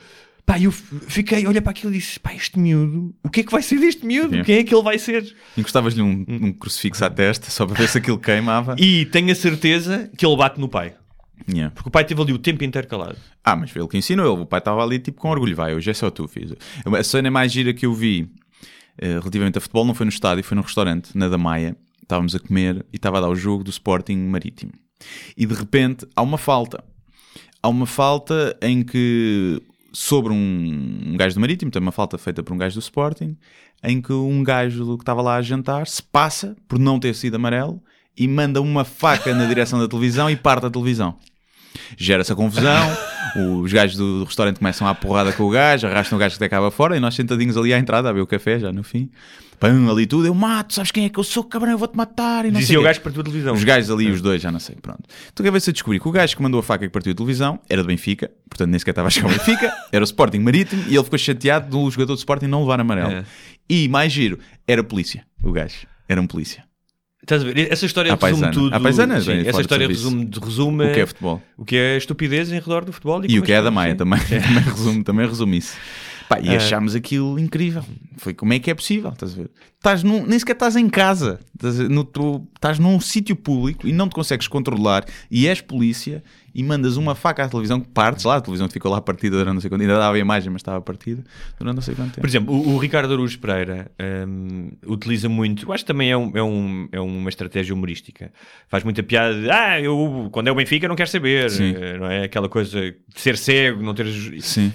Pá, 0.45 0.60
eu 0.60 0.72
fiquei, 0.72 1.45
olha 1.47 1.62
para 1.62 1.72
aquilo 1.72 1.93
e 1.93 1.97
disse, 1.97 2.20
pá, 2.20 2.34
este 2.34 2.60
miúdo, 2.60 3.16
o 3.24 3.30
que 3.30 3.41
é 3.41 3.43
que 3.43 3.51
vai 3.51 3.62
ser 3.62 3.80
deste 3.80 4.06
miúdo? 4.06 4.43
Quem 4.43 4.58
é 4.58 4.64
que 4.64 4.76
ele 4.76 4.84
vai 4.84 4.99
ser? 4.99 5.34
Encostavas-lhe 5.58 6.01
um, 6.01 6.26
um 6.28 6.51
crucifixo 6.51 7.06
à 7.06 7.10
testa 7.10 7.49
só 7.49 7.66
para 7.66 7.76
ver 7.76 7.88
se 7.88 7.97
aquilo 7.97 8.18
queimava. 8.18 8.76
E 8.84 9.06
tenho 9.06 9.32
a 9.32 9.36
certeza 9.36 10.10
que 10.18 10.26
ele 10.26 10.36
bate 10.36 10.60
no 10.60 10.68
pai. 10.68 10.95
Yeah. 11.49 11.74
Porque 11.74 11.88
o 11.88 11.91
pai 11.91 12.04
esteve 12.04 12.22
ali 12.22 12.34
o 12.34 12.38
tempo 12.38 12.64
inteiro 12.64 12.88
calado. 12.88 13.18
Ah, 13.43 13.56
mas 13.56 13.72
foi 13.72 13.82
ele 13.82 13.88
que 13.88 13.97
ensinou 13.97 14.32
ele. 14.32 14.43
O 14.43 14.45
pai 14.45 14.60
estava 14.60 14.84
ali 14.84 14.99
tipo 14.99 15.20
com 15.20 15.30
orgulho. 15.30 15.56
Vai, 15.56 15.74
hoje 15.74 15.89
é 15.89 15.93
só 15.93 16.10
tu, 16.10 16.28
fiz. 16.28 16.54
A 16.86 17.04
cena 17.04 17.32
mais 17.32 17.51
gira 17.51 17.74
que 17.74 17.86
eu 17.86 17.93
vi 17.93 18.30
eh, 18.97 19.20
relativamente 19.20 19.58
a 19.58 19.62
futebol 19.62 19.86
não 19.86 19.93
foi 19.93 20.06
no 20.06 20.12
estádio, 20.12 20.43
foi 20.43 20.56
no 20.56 20.62
restaurante, 20.62 21.18
na 21.18 21.30
da 21.30 21.38
Maia. 21.38 21.76
Estávamos 22.01 22.36
a 22.36 22.39
comer 22.39 22.86
e 22.91 22.97
estava 22.97 23.18
a 23.18 23.22
dar 23.22 23.30
o 23.30 23.36
jogo 23.36 23.64
do 23.64 23.70
Sporting 23.70 24.18
Marítimo. 24.18 24.74
E 25.36 25.45
de 25.45 25.54
repente 25.54 26.06
há 26.16 26.22
uma 26.22 26.38
falta. 26.38 26.84
Há 27.64 27.70
uma 27.70 27.86
falta 27.86 28.55
em 28.61 28.84
que 28.84 29.61
sobre 29.93 30.34
um, 30.34 31.01
um 31.07 31.16
gajo 31.16 31.36
do 31.36 31.39
Marítimo, 31.39 31.72
tem 31.72 31.82
uma 31.82 31.91
falta 31.91 32.18
feita 32.18 32.43
por 32.43 32.53
um 32.53 32.57
gajo 32.57 32.76
do 32.76 32.82
Sporting, 32.82 33.38
em 33.84 34.01
que 34.01 34.11
um 34.11 34.43
gajo 34.43 34.97
que 34.97 35.03
estava 35.03 35.22
lá 35.22 35.36
a 35.36 35.41
jantar 35.41 35.88
se 35.88 36.01
passa 36.01 36.55
por 36.68 36.80
não 36.80 36.99
ter 36.99 37.14
sido 37.14 37.36
amarelo 37.36 37.82
e 38.18 38.28
manda 38.28 38.59
uma 38.59 38.84
faca 38.84 39.34
na 39.34 39.45
direção 39.45 39.80
da 39.80 39.88
televisão 39.88 40.30
e 40.30 40.36
parte 40.36 40.66
a 40.66 40.70
televisão. 40.70 41.16
Gera-se 41.97 42.32
a 42.32 42.36
confusão, 42.36 42.89
os 43.61 43.72
gajos 43.72 43.97
do, 43.97 44.20
do 44.20 44.26
restaurante 44.26 44.57
começam 44.57 44.88
a 44.88 44.93
porrada 44.93 45.32
com 45.32 45.43
o 45.43 45.49
gajo, 45.49 45.88
arrastam 45.88 46.18
o 46.18 46.20
gajo 46.20 46.38
que 46.38 46.43
acaba 46.43 46.70
fora 46.70 46.97
e 46.97 46.99
nós 46.99 47.16
sentadinhos 47.16 47.55
ali 47.55 47.74
à 47.74 47.80
entrada 47.80 48.09
a 48.09 48.14
ver 48.14 48.22
o 48.22 48.28
café 48.28 48.59
já 48.59 48.72
no 48.72 48.84
fim. 48.84 49.09
Pão, 49.64 49.89
ali 49.89 50.05
tudo, 50.05 50.28
eu 50.28 50.36
mato, 50.36 50.74
sabes 50.74 50.91
quem 50.91 51.05
é 51.05 51.09
que 51.09 51.18
eu 51.18 51.24
sou, 51.24 51.41
cabrão, 51.41 51.72
eu 51.72 51.78
vou-te 51.78 51.95
matar. 51.95 52.43
E 52.43 52.49
não 52.49 52.55
sei 52.55 52.64
Dizia 52.64 52.80
o 52.82 52.84
gajo 52.84 52.99
que 52.99 53.03
partiu 53.05 53.22
a 53.22 53.24
televisão. 53.24 53.53
Os 53.53 53.64
gajos 53.64 53.89
ali, 53.89 54.11
os 54.11 54.22
dois, 54.22 54.41
já 54.41 54.51
não 54.51 54.59
sei, 54.59 54.76
pronto. 54.76 55.03
Então 55.32 55.41
acabei-se 55.41 55.70
a 55.70 55.74
descobrir 55.74 56.01
que 56.01 56.07
o 56.09 56.11
gajo 56.11 56.36
que 56.36 56.43
mandou 56.43 56.59
a 56.59 56.64
faca 56.64 56.86
que 56.86 56.91
partiu 56.91 57.14
a 57.14 57.16
televisão 57.16 57.57
era 57.70 57.82
do 57.82 57.88
Benfica, 57.88 58.30
portanto 58.49 58.72
nem 58.72 58.78
sequer 58.78 58.91
estava 58.91 59.07
a 59.07 59.09
chegar 59.09 59.30
ao 59.30 59.34
Benfica, 59.34 59.74
era 59.89 60.03
o 60.03 60.03
Sporting 60.03 60.39
Marítimo 60.39 60.84
e 60.89 60.95
ele 60.95 61.03
ficou 61.05 61.18
chateado 61.18 61.70
do 61.70 61.89
jogador 61.89 62.14
do 62.14 62.18
Sporting 62.18 62.47
não 62.47 62.59
levar 62.59 62.82
amarelo. 62.82 63.14
É. 63.14 63.26
E 63.70 63.88
mais 63.88 64.11
giro, 64.11 64.38
era 64.68 64.84
polícia, 64.84 65.26
o 65.41 65.53
gajo, 65.53 65.88
era 66.09 66.20
um 66.20 66.28
polícia. 66.28 66.66
Estás 67.22 67.41
a 67.41 67.45
ver? 67.45 67.72
Essa 67.72 67.86
história 67.86 68.14
resume 68.14 68.51
tudo. 68.51 68.76
À 68.76 68.82
paisana, 68.82 69.22
Sim, 69.22 69.47
essa 69.47 69.61
história 69.61 69.88
resume, 69.88 70.30
resume 70.43 70.88
O 70.88 70.93
que 70.93 70.99
é 70.99 71.05
futebol? 71.05 71.41
o 71.57 71.64
que 71.64 71.78
é 71.78 71.95
estupidez 71.95 72.51
em 72.51 72.55
redor 72.59 72.84
do 72.84 72.91
futebol. 72.91 73.24
E 73.24 73.28
como 73.30 73.39
o 73.39 73.43
que 73.43 73.53
é 73.53 73.61
da 73.61 73.72
Maia 73.72 73.95
também, 73.95 74.20
também, 74.28 74.64
resume, 74.64 75.03
também 75.05 75.26
resume 75.26 75.57
isso. 75.57 75.78
Pá, 76.36 76.41
e 76.41 76.49
É. 76.49 76.57
achámos 76.57 76.95
aquilo 76.95 77.39
incrível. 77.39 77.84
Foi 78.17 78.34
como 78.34 78.53
é 78.53 78.59
que 78.59 78.69
é 78.71 78.73
possível, 78.73 79.09
estás 79.11 79.34
a 79.34 79.36
ver? 79.36 79.49
Estás 79.77 80.01
num, 80.01 80.25
nem 80.25 80.39
sequer 80.39 80.53
estás 80.53 80.75
em 80.77 80.88
casa, 80.89 81.39
estás, 81.53 81.77
no, 81.89 82.05
tu, 82.05 82.47
estás 82.55 82.79
num 82.79 82.97
sítio 83.01 83.36
público 83.36 83.86
e 83.86 83.91
não 83.91 84.07
te 84.07 84.15
consegues 84.15 84.47
controlar 84.47 85.03
e 85.29 85.45
és 85.45 85.59
polícia 85.59 86.23
e 86.55 86.63
mandas 86.63 86.95
uma 86.95 87.15
faca 87.15 87.43
à 87.43 87.49
televisão 87.49 87.81
que 87.81 87.89
partes 87.89 88.23
lá, 88.23 88.38
a 88.38 88.41
televisão 88.41 88.69
ficou 88.69 88.89
lá 88.89 89.01
partida 89.01 89.36
durante 89.38 89.55
não 89.55 89.59
sei 89.61 89.69
quanto, 89.69 89.81
ainda 89.81 89.97
dava 89.97 90.15
a 90.15 90.19
imagem, 90.19 90.49
mas 90.51 90.61
estava 90.61 90.79
partida 90.79 91.21
durante 91.59 91.75
não 91.75 91.81
sei 91.81 91.95
quanto 91.95 92.11
Por 92.11 92.15
tempo. 92.15 92.27
exemplo, 92.27 92.55
o, 92.55 92.75
o 92.75 92.77
Ricardo 92.77 93.11
Araújo 93.11 93.38
Pereira 93.39 93.91
hum, 94.25 94.71
utiliza 94.88 95.27
muito, 95.27 95.65
eu 95.65 95.73
acho 95.73 95.84
que 95.84 95.88
também 95.88 96.09
é, 96.11 96.15
um- 96.15 96.31
é 96.34 96.41
um- 96.43 96.88
é 96.91 97.01
uma 97.01 97.27
estratégia 97.29 97.73
humorística. 97.75 98.31
Faz 98.69 98.86
muita 98.86 99.03
piada 99.03 99.34
de, 99.41 99.49
ah, 99.49 99.81
eu 99.81 100.29
quando 100.31 100.47
é 100.47 100.51
o 100.51 100.55
Benfica 100.55 100.88
não 100.88 100.95
quero 100.95 101.09
saber, 101.09 101.49
Sim. 101.49 101.73
eh, 101.75 101.97
não 101.97 102.05
é? 102.09 102.23
Aquela 102.23 102.47
coisa 102.47 102.79
de 102.79 102.95
ser 103.19 103.38
cego, 103.38 103.84
não 103.84 103.93
ter. 103.93 104.07
Sim. 104.41 104.71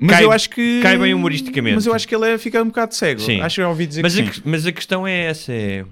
Mas 0.00 0.10
Cai- 0.16 0.24
eu 0.24 0.32
acho 0.32 0.50
que. 0.50 0.80
cai 0.82 0.98
bem 0.98 1.14
humoristicamente. 1.14 1.74
Mas 1.76 1.86
eu 1.86 1.94
acho 1.94 2.06
que 2.06 2.14
ele 2.14 2.28
é, 2.30 2.36
fica 2.38 2.62
um 2.62 2.66
bocado 2.66 2.94
cego. 2.94 3.20
Sim. 3.20 3.40
Acho 3.40 3.56
que 3.56 3.62
eu 3.62 3.68
ouvi 3.68 3.86
dizer 3.86 4.02
Mas 4.02 4.14
que 4.14 4.20
a, 4.20 4.30
que- 4.30 4.42
mas 4.44 4.66
a 4.66 4.72
questão 4.72 5.06
é 5.06 5.24
essa: 5.26 5.52
é. 5.52 5.84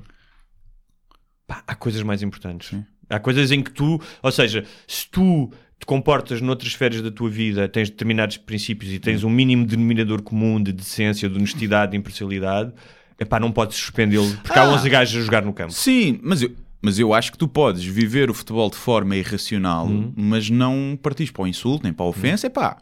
Pá, 1.46 1.62
há 1.66 1.74
coisas 1.74 2.02
mais 2.02 2.22
importantes. 2.22 2.68
Sim. 2.68 2.84
Há 3.09 3.18
coisas 3.18 3.50
em 3.52 3.62
que 3.62 3.70
tu, 3.70 4.00
ou 4.22 4.32
seja, 4.32 4.64
se 4.86 5.07
tu 5.11 5.50
te 5.78 5.84
comportas 5.86 6.40
noutras 6.40 6.70
esferas 6.72 7.02
da 7.02 7.11
tua 7.11 7.28
vida, 7.28 7.68
tens 7.68 7.90
determinados 7.90 8.36
princípios 8.38 8.90
e 8.92 8.98
tens 8.98 9.22
um 9.24 9.30
mínimo 9.30 9.66
denominador 9.66 10.22
comum 10.22 10.62
de 10.62 10.72
decência, 10.72 11.28
de 11.28 11.36
honestidade, 11.36 11.92
de 11.92 11.98
imparcialidade, 11.98 12.72
epá, 13.18 13.38
não 13.38 13.52
podes 13.52 13.76
suspendê-lo 13.76 14.30
porque 14.42 14.59
há 14.59 14.62
Ah. 14.62 14.70
11 14.72 14.88
gajos 14.88 15.20
a 15.22 15.24
jogar 15.24 15.44
no 15.44 15.52
campo. 15.52 15.72
Sim, 15.72 16.18
mas 16.22 16.40
eu, 16.42 16.52
mas 16.80 16.98
eu 16.98 17.12
acho 17.12 17.30
que 17.32 17.36
tu 17.38 17.46
podes 17.46 17.84
viver 17.84 18.30
o 18.30 18.34
futebol 18.34 18.70
de 18.70 18.76
forma 18.76 19.14
irracional, 19.16 19.86
Uhum. 19.86 20.12
mas 20.16 20.48
não 20.48 20.98
partires 21.02 21.30
para 21.30 21.42
o 21.42 21.46
insulto 21.46 21.84
nem 21.84 21.92
para 21.92 22.07
a 22.07 22.09
ofensa. 22.09 22.46
É 22.46 22.50
pá, 22.50 22.78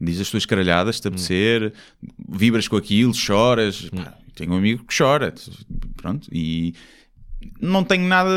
diz 0.00 0.20
as 0.20 0.30
tuas 0.30 0.44
caralhadas, 0.46 1.00
te 1.00 1.08
apetecer, 1.08 1.72
vibras 2.28 2.68
com 2.68 2.76
aquilo, 2.76 3.14
choras. 3.14 3.88
Pá, 3.90 4.14
tenho 4.34 4.52
um 4.52 4.56
amigo 4.56 4.84
que 4.84 4.96
chora, 4.96 5.34
pronto, 5.96 6.28
e 6.30 6.74
não 7.60 7.82
tenho 7.84 8.06
nada. 8.06 8.30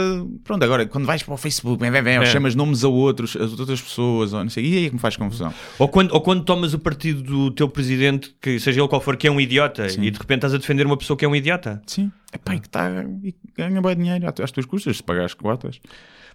Pronto, 0.43 0.63
agora 0.63 0.85
quando 0.85 1.05
vais 1.05 1.21
para 1.23 1.33
o 1.33 1.37
Facebook, 1.37 1.79
vem, 1.81 1.91
vem, 1.91 2.01
vem, 2.01 2.17
ou 2.17 2.23
É. 2.23 2.27
chamas 2.27 2.55
nomes 2.55 2.83
a 2.83 2.87
outros, 2.87 3.35
a 3.35 3.41
outras 3.43 3.81
pessoas, 3.81 4.31
ou 4.31 4.41
não 4.43 4.49
sei, 4.49 4.65
e 4.65 4.77
aí 4.77 4.85
é 4.85 4.87
que 4.89 4.95
me 4.95 4.99
faz 5.01 5.17
confusão. 5.17 5.53
Ou 5.77 5.89
quando, 5.89 6.11
ou 6.13 6.21
quando 6.21 6.43
tomas 6.45 6.73
o 6.73 6.79
partido 6.79 7.21
do 7.23 7.51
teu 7.51 7.67
presidente, 7.67 8.33
que 8.41 8.59
seja 8.59 8.79
ele 8.79 8.87
qual 8.87 9.01
for, 9.01 9.17
que 9.17 9.27
é 9.27 9.31
um 9.31 9.41
idiota, 9.41 9.87
e 9.87 10.09
de 10.11 10.17
repente 10.17 10.37
estás 10.39 10.53
a 10.53 10.57
defender 10.57 10.85
uma 10.85 10.95
pessoa 10.95 11.17
que 11.17 11.25
é 11.25 11.27
um 11.27 11.35
idiota. 11.35 11.81
Sim, 11.85 12.09
é 12.31 12.37
pá, 12.37 12.55
e 12.55 12.59
que 12.61 12.69
tá, 12.69 12.89
e 13.23 13.33
ganha 13.57 13.81
bem 13.81 13.95
dinheiro 13.97 14.25
às 14.41 14.51
tuas 14.51 14.65
custas, 14.65 14.97
se 14.97 15.03
pagares 15.03 15.33
cotas. 15.33 15.79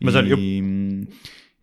Mas 0.02 0.14
E- 0.14 0.18
olha, 0.18 0.36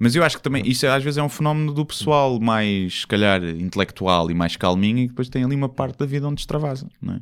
Mas 0.03 0.15
eu 0.15 0.23
acho 0.23 0.37
que 0.37 0.41
também, 0.41 0.63
isso 0.65 0.87
às 0.87 1.03
vezes 1.03 1.19
é 1.19 1.23
um 1.23 1.29
fenómeno 1.29 1.71
do 1.71 1.85
pessoal 1.85 2.39
mais, 2.39 3.01
se 3.01 3.07
calhar, 3.07 3.43
intelectual 3.43 4.31
e 4.31 4.33
mais 4.33 4.55
calminho 4.55 4.97
e 4.97 5.07
depois 5.07 5.29
tem 5.29 5.43
ali 5.43 5.55
uma 5.55 5.69
parte 5.69 5.99
da 5.99 6.05
vida 6.07 6.27
onde 6.27 6.41
extravasa, 6.41 6.87
não 6.99 7.13
é? 7.13 7.19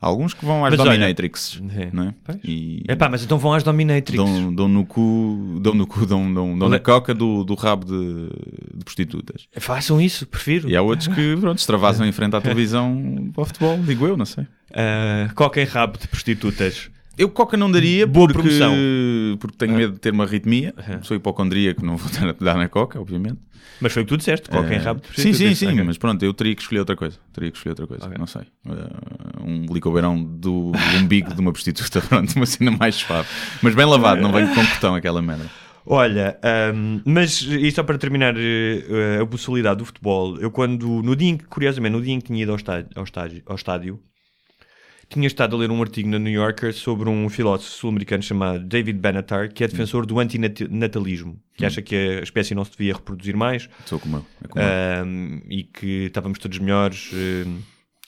Há 0.00 0.06
alguns 0.06 0.32
que 0.34 0.44
vão 0.44 0.64
às 0.64 0.70
Mas 0.72 0.80
olha- 0.80 0.90
Dominatrix, 0.92 1.60
É. 1.76 1.88
não 1.92 2.04
é? 2.08 2.14
Pois. 2.24 2.38
E 2.44 2.82
Epá, 2.88 3.08
mas 3.08 3.22
então 3.24 3.38
vão 3.38 3.52
às 3.54 3.62
Dominatrix. 3.64 4.16
dão, 4.24 4.52
dão 4.54 4.68
no 4.68 4.84
cu, 4.86 5.58
dão 5.60 5.74
no 5.74 5.86
cu, 5.86 6.04
dão, 6.06 6.22
dão, 6.32 6.58
dão 6.58 6.66
Olha- 6.68 6.70
na 6.70 6.78
coca 6.80 7.12
do, 7.14 7.42
do 7.44 7.54
rabo 7.54 7.84
de, 7.86 8.28
de 8.78 8.84
prostitutas. 8.84 9.46
Façam 9.58 10.00
isso, 10.00 10.24
prefiro. 10.26 10.68
E 10.68 10.76
há 10.76 10.82
outros 10.82 11.06
que, 11.08 11.36
pronto, 11.36 11.58
extravasam 11.58 12.06
em 12.06 12.10
frente 12.12 12.34
à 12.36 12.40
televisão 12.40 13.30
para 13.34 13.42
o 13.42 13.44
futebol, 13.46 13.78
digo 13.78 14.06
eu, 14.06 14.16
não 14.16 14.24
sei. 14.26 14.44
Ah, 14.74 15.28
coca 15.34 15.60
em 15.60 15.64
rabo 15.66 15.98
de 15.98 16.06
prostitutas. 16.08 16.88
Eu 17.18 17.28
coca 17.28 17.56
não 17.56 17.70
daria 17.70 18.06
Boa 18.06 18.26
porque, 18.26 18.42
promoção. 18.42 18.74
porque 19.38 19.56
tenho 19.56 19.74
medo 19.74 19.92
de 19.94 19.98
ter 20.00 20.12
uma 20.12 20.24
arritmia. 20.24 20.74
Sou 21.02 21.16
hipocondríaco, 21.16 21.84
não 21.84 21.96
vou 21.96 22.10
dar- 22.18 22.32
dar 22.34 22.54
na 22.56 22.68
coca, 22.68 23.00
obviamente. 23.00 23.38
Mas 23.80 23.92
foi 23.92 24.02
o 24.02 24.04
que 24.06 24.08
tu 24.10 24.16
disseste, 24.16 24.48
coca 24.48 24.72
em 24.72 24.76
Eh, 24.76 24.78
rabo 24.78 25.02
Sim, 25.14 25.32
sim, 25.32 25.54
sim, 25.54 25.82
mas 25.82 25.98
pronto, 25.98 26.22
eu 26.24 26.32
teria 26.32 26.54
que 26.54 26.62
escolher 26.62 26.80
outra 26.80 26.94
coisa. 26.96 27.18
Teria 27.32 27.50
que 27.50 27.56
escolher 27.56 27.72
outra 27.72 27.86
coisa, 27.86 28.08
não 28.18 28.26
sei. 28.26 28.42
Um 29.44 29.66
licobeirão 29.72 30.22
do, 30.22 30.72
umbigo 31.00 31.34
de 31.34 31.40
uma 31.40 31.52
prostituta, 31.52 32.00
pronto, 32.08 32.32
uma 32.36 32.46
cena 32.46 32.70
mais 32.70 32.94
suave. 32.94 33.28
Mas 33.60 33.74
bem 33.74 33.84
lavado, 33.84 34.20
não 34.20 34.32
venho 34.32 34.54
com 34.54 34.64
cotão 34.66 34.94
aquela 34.94 35.20
merda. 35.20 35.50
Olha, 35.84 36.38
ahm, 36.44 37.00
mas 37.04 37.42
e 37.42 37.68
só 37.72 37.82
para 37.82 37.98
terminar 37.98 38.34
eh, 38.36 39.18
a 39.20 39.26
possibilidade 39.26 39.78
do 39.78 39.84
futebol, 39.84 40.38
eu 40.38 40.48
quando, 40.50 40.86
no 41.02 41.16
dia 41.16 41.30
em 41.30 41.36
que, 41.36 41.44
curiosamente, 41.46 41.92
no 41.92 42.00
dia 42.00 42.14
em 42.14 42.20
que 42.20 42.26
tinha 42.28 42.40
ido 42.40 42.52
ao 42.52 42.56
estádio, 42.56 42.88
ao 42.94 43.02
estádio, 43.02 43.42
ao 43.46 43.56
estádio, 43.56 44.00
tinha 45.12 45.26
estado 45.26 45.54
a 45.54 45.58
ler 45.58 45.70
um 45.70 45.80
artigo 45.80 46.08
na 46.08 46.18
New 46.18 46.32
Yorker 46.32 46.72
sobre 46.72 47.08
um 47.08 47.28
filósofo 47.28 47.70
sul-americano 47.70 48.22
chamado 48.22 48.64
David 48.64 48.98
Benatar, 48.98 49.52
que 49.52 49.62
é 49.62 49.68
defensor 49.68 50.06
do 50.06 50.18
antinatalismo, 50.18 51.38
que 51.54 51.66
acha 51.66 51.82
que 51.82 51.94
a 51.94 52.22
espécie 52.22 52.54
não 52.54 52.64
se 52.64 52.70
devia 52.72 52.94
reproduzir 52.94 53.36
mais 53.36 53.68
Sou 53.84 53.98
como 54.00 54.16
eu. 54.16 54.26
É 54.42 54.48
como 54.48 54.64
eu. 54.64 54.68
ahm, 54.68 55.40
e 55.50 55.64
que 55.64 56.06
estávamos 56.06 56.38
todos 56.38 56.58
melhores 56.58 57.10
ahm, 57.12 57.58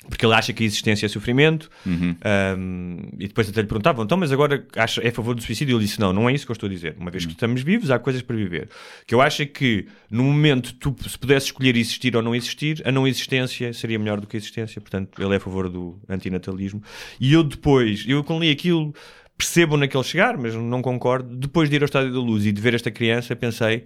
porque 0.09 0.25
ele 0.25 0.35
acha 0.35 0.53
que 0.53 0.63
a 0.63 0.67
existência 0.67 1.07
é 1.07 1.09
sofrimento 1.09 1.69
Uhum. 1.87 2.17
ahm, 2.23 2.99
e 3.19 3.29
depois 3.29 3.49
até 3.49 3.61
lhe 3.61 3.67
perguntavam 3.67 4.05
então 4.05 4.17
mas 4.19 4.33
agora 4.33 4.67
acha, 4.77 5.01
é 5.03 5.09
a 5.09 5.13
favor 5.13 5.35
do 5.35 5.43
suicídio? 5.43 5.73
E 5.73 5.77
ele 5.77 5.85
disse 5.85 6.01
não, 6.01 6.13
não 6.13 6.29
é 6.29 6.33
isso 6.33 6.45
que 6.45 6.51
eu 6.53 6.55
estou 6.55 6.67
a 6.69 6.71
dizer. 6.71 6.97
Uma 6.99 7.11
vez 7.11 7.25
que 7.27 7.33
estamos 7.33 7.63
vivos 7.63 7.91
há 7.91 7.99
coisas 7.99 8.23
para 8.23 8.37
viver. 8.37 8.69
Que 9.07 9.15
eu 9.15 9.21
acho 9.21 9.47
que 9.47 9.87
no 10.11 10.25
momento 10.25 10.75
tu 10.75 10.95
se 11.09 11.19
pudesse 11.19 11.47
escolher 11.47 11.77
existir 11.77 12.17
ou 12.17 12.23
não 12.23 12.35
existir 12.35 12.83
a 12.85 12.93
não 12.93 13.07
existência 13.07 13.73
seria 13.73 13.99
melhor 13.99 14.21
do 14.21 14.27
que 14.27 14.37
a 14.37 14.39
existência. 14.39 14.81
Portanto 14.81 15.21
ele 15.21 15.33
é 15.35 15.37
a 15.37 15.41
favor 15.41 15.69
do 15.69 15.99
antinatalismo. 16.09 16.83
E 17.21 17.33
eu 17.33 17.43
depois, 17.43 18.05
eu 18.07 18.23
quando 18.25 18.43
li 18.43 18.51
aquilo 18.51 18.95
percebo 19.37 19.75
onde 19.75 19.85
é 19.85 19.89
que 19.89 19.97
ele 19.97 20.05
chegar, 20.05 20.37
mas 20.39 20.55
não 20.55 20.81
concordo. 20.81 21.35
Depois 21.35 21.69
de 21.69 21.77
ir 21.77 21.83
ao 21.83 21.87
Estádio 21.87 22.13
da 22.13 22.21
Luz 22.21 22.47
e 22.47 22.53
de 22.53 22.61
ver 22.61 22.75
esta 22.75 22.91
criança 22.91 23.35
pensei, 23.35 23.85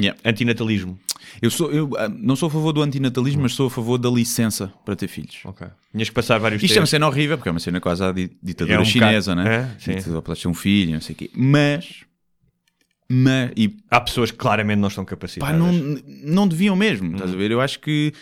Yeah. 0.00 0.18
antinatalismo 0.24 0.98
Eu, 1.42 1.50
sou, 1.50 1.72
eu 1.72 1.90
ah, 1.98 2.08
não 2.08 2.36
sou 2.36 2.46
a 2.48 2.50
favor 2.50 2.72
do 2.72 2.82
antinatalismo, 2.82 3.42
mas 3.42 3.52
sou 3.52 3.66
a 3.66 3.70
favor 3.70 3.98
da 3.98 4.08
licença 4.08 4.72
para 4.84 4.94
ter 4.96 5.08
filhos. 5.08 5.38
Ok. 5.44 5.66
Tinhas 5.92 6.08
que 6.08 6.14
passar 6.14 6.38
vários 6.38 6.62
Isto 6.62 6.76
é 6.76 6.80
uma 6.80 6.86
cena 6.86 7.06
horrível, 7.06 7.36
porque 7.36 7.48
é 7.48 7.52
uma 7.52 7.58
cena 7.60 7.80
quase 7.80 8.02
à 8.04 8.12
di- 8.12 8.30
ditadura 8.42 8.76
É 8.76 8.80
um 8.80 8.84
chinesa, 8.84 9.34
bocado- 9.34 9.48
né? 9.56 9.74
É, 9.76 9.80
sim. 9.80 9.92
E 9.98 10.02
tu 10.02 10.22
podes 10.22 10.40
ter 10.42 10.48
um 10.48 10.54
filho, 10.54 10.92
não 10.94 11.00
sei 11.00 11.14
o 11.14 11.16
quê. 11.16 11.30
Mas, 11.34 12.04
mas 13.10 13.50
e 13.56 13.76
Há 13.90 14.00
pessoas 14.00 14.30
que 14.30 14.36
claramente 14.36 14.78
não 14.78 14.88
estão 14.88 15.04
pá, 15.04 15.10
capacitadas. 15.10 15.58
não, 15.58 15.72
não 16.24 16.46
deviam 16.48 16.76
mesmo, 16.76 17.08
Hum. 17.10 17.12
estás 17.14 17.32
a 17.32 17.36
ver? 17.36 17.50
Eu 17.50 17.60
acho 17.60 17.80
que 17.80 18.12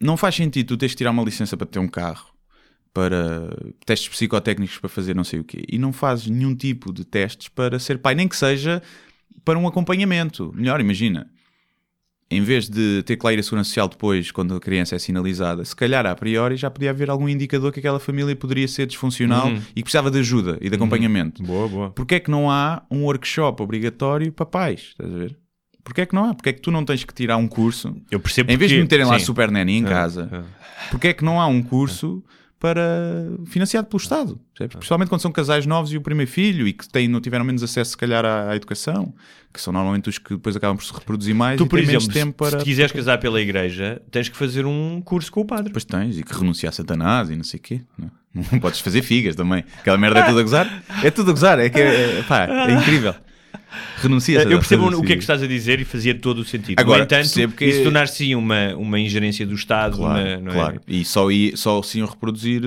não 0.00 0.16
faz 0.16 0.34
sentido 0.34 0.68
tu 0.68 0.76
teres 0.76 0.92
de 0.92 0.98
tirar 0.98 1.10
uma 1.10 1.22
licença 1.22 1.56
para 1.56 1.66
ter 1.66 1.78
um 1.78 1.88
carro, 1.88 2.26
para 2.94 3.54
testes 3.84 4.08
psicotécnicos 4.08 4.78
para 4.78 4.88
fazer 4.88 5.14
não 5.14 5.24
sei 5.24 5.40
o 5.40 5.44
quê, 5.44 5.64
e 5.68 5.78
não 5.78 5.92
fazes 5.92 6.26
nenhum 6.28 6.54
tipo 6.54 6.92
de 6.92 7.04
testes 7.04 7.48
para 7.48 7.78
ser 7.78 7.98
pai, 7.98 8.14
nem 8.14 8.26
que 8.26 8.36
seja 8.36 8.82
para 9.50 9.58
um 9.58 9.66
acompanhamento. 9.66 10.52
Melhor, 10.54 10.80
imagina. 10.80 11.26
Em 12.30 12.40
vez 12.42 12.68
de 12.68 13.02
ter 13.04 13.16
que 13.16 13.26
lá 13.26 13.32
ir 13.32 13.40
a 13.40 13.42
segurança 13.42 13.68
social 13.70 13.88
depois, 13.88 14.30
quando 14.30 14.54
a 14.54 14.60
criança 14.60 14.94
é 14.94 14.98
sinalizada, 15.00 15.64
se 15.64 15.74
calhar 15.74 16.06
a 16.06 16.14
priori 16.14 16.56
já 16.56 16.70
podia 16.70 16.90
haver 16.90 17.10
algum 17.10 17.28
indicador 17.28 17.72
que 17.72 17.80
aquela 17.80 17.98
família 17.98 18.36
poderia 18.36 18.68
ser 18.68 18.86
disfuncional 18.86 19.48
Uhum. 19.48 19.56
e 19.70 19.74
que 19.74 19.82
precisava 19.82 20.08
de 20.12 20.20
ajuda 20.20 20.56
e 20.60 20.68
de 20.70 20.76
acompanhamento. 20.76 21.42
Boa, 21.42 21.66
boa. 21.68 21.90
Porquê 21.90 22.14
é 22.16 22.20
que 22.20 22.30
não 22.30 22.48
há 22.48 22.84
um 22.88 23.02
workshop 23.02 23.60
obrigatório 23.60 24.30
para 24.30 24.46
pais? 24.46 24.90
Estás 24.92 25.12
a 25.12 25.16
ver? 25.18 25.36
Porquê 25.82 26.02
é 26.02 26.06
que 26.06 26.14
não 26.14 26.26
há? 26.26 26.34
Porquê 26.34 26.50
é 26.50 26.52
que 26.52 26.60
tu 26.60 26.70
não 26.70 26.84
tens 26.84 27.02
que 27.02 27.12
tirar 27.12 27.36
um 27.36 27.48
curso? 27.48 27.96
Eu 28.12 28.20
percebo 28.20 28.52
Em 28.52 28.56
vez 28.56 28.70
de 28.70 28.76
porque- 28.76 28.82
meterem 28.84 29.06
lá 29.06 29.18
sim. 29.18 29.24
Super 29.24 29.50
Nanny 29.50 29.72
em 29.78 29.84
Ah, 29.86 29.88
casa, 29.88 30.28
ah. 30.32 30.88
porquê 30.92 31.08
é 31.08 31.12
que 31.12 31.24
não 31.24 31.40
há 31.40 31.48
um 31.48 31.60
curso 31.60 32.22
para 32.60 32.82
financiado 33.46 33.88
pelo 33.88 34.00
Estado? 34.00 34.38
percebes? 34.52 34.76
Principalmente 34.76 35.08
quando 35.08 35.22
são 35.22 35.32
casais 35.32 35.64
novos 35.64 35.92
e 35.92 35.96
o 35.96 36.00
primeiro 36.02 36.30
filho 36.30 36.68
e 36.68 36.74
que 36.74 36.86
têm, 36.86 37.08
não 37.08 37.18
tiveram 37.18 37.42
menos 37.42 37.62
acesso, 37.62 37.92
se 37.92 37.96
calhar, 37.96 38.22
à, 38.22 38.50
à 38.50 38.56
educação, 38.56 39.14
que 39.52 39.58
são 39.60 39.72
normalmente 39.72 40.10
os 40.10 40.18
que 40.18 40.34
depois 40.34 40.54
acabam 40.54 40.76
por 40.76 40.84
se 40.84 40.92
reproduzir 40.92 41.34
mais 41.34 41.56
Tu, 41.56 41.64
e 41.64 41.68
por 41.68 41.78
exemplo, 41.78 42.02
menos 42.02 42.14
tempo 42.14 42.44
se, 42.44 42.50
para. 42.50 42.60
se 42.60 42.64
quiseres 42.64 42.92
casar 42.92 43.18
pela 43.18 43.40
igreja, 43.40 44.00
tens 44.10 44.28
que 44.28 44.36
fazer 44.36 44.66
um 44.66 45.00
curso 45.00 45.32
com 45.32 45.40
o 45.40 45.44
padre. 45.44 45.64
Depois 45.64 45.84
tens, 45.84 46.18
e 46.18 46.22
que 46.22 46.34
renuncia 46.34 46.68
a 46.68 46.72
Satanás 46.72 47.30
e 47.30 47.36
não 47.36 47.44
sei 47.44 47.58
o 47.58 47.62
quê. 47.62 47.80
Não, 47.98 48.10
não 48.52 48.60
podes 48.60 48.80
fazer 48.80 49.00
figas 49.00 49.34
também. 49.34 49.64
Aquela 49.78 49.96
merda 49.96 50.20
é 50.20 50.26
tudo 50.26 50.40
a 50.40 50.42
gozar. 50.42 50.82
É 51.02 51.10
tudo 51.10 51.30
a 51.30 51.32
gozar, 51.32 51.58
é 51.58 51.70
que 51.70 51.80
é, 51.80 52.18
é, 52.18 52.22
pá, 52.24 52.44
é 52.44 52.72
incrível. 52.76 53.14
Renuncia 53.98 54.42
Eu 54.42 54.58
percebo 54.58 54.86
o 54.88 55.02
que 55.02 55.12
é 55.12 55.16
que 55.16 55.22
estás 55.22 55.42
a 55.42 55.46
dizer 55.46 55.80
e 55.80 55.84
fazia 55.84 56.14
todo 56.14 56.38
o 56.40 56.44
sentido. 56.44 56.78
Agora, 56.80 56.98
no 57.00 57.04
entanto, 57.04 57.48
que- 57.56 57.64
isso 57.64 57.82
tornar-se 57.82 58.34
uma, 58.34 58.74
uma 58.76 58.98
ingerência 58.98 59.46
do 59.46 59.54
Estado. 59.54 59.96
Claro, 59.98 60.40
uma- 60.40 60.50
é? 60.50 60.54
claro. 60.54 60.80
E 60.88 61.04
só, 61.04 61.26
só 61.54 61.82
se 61.82 61.98
iam 61.98 62.06
reproduzir 62.08 62.62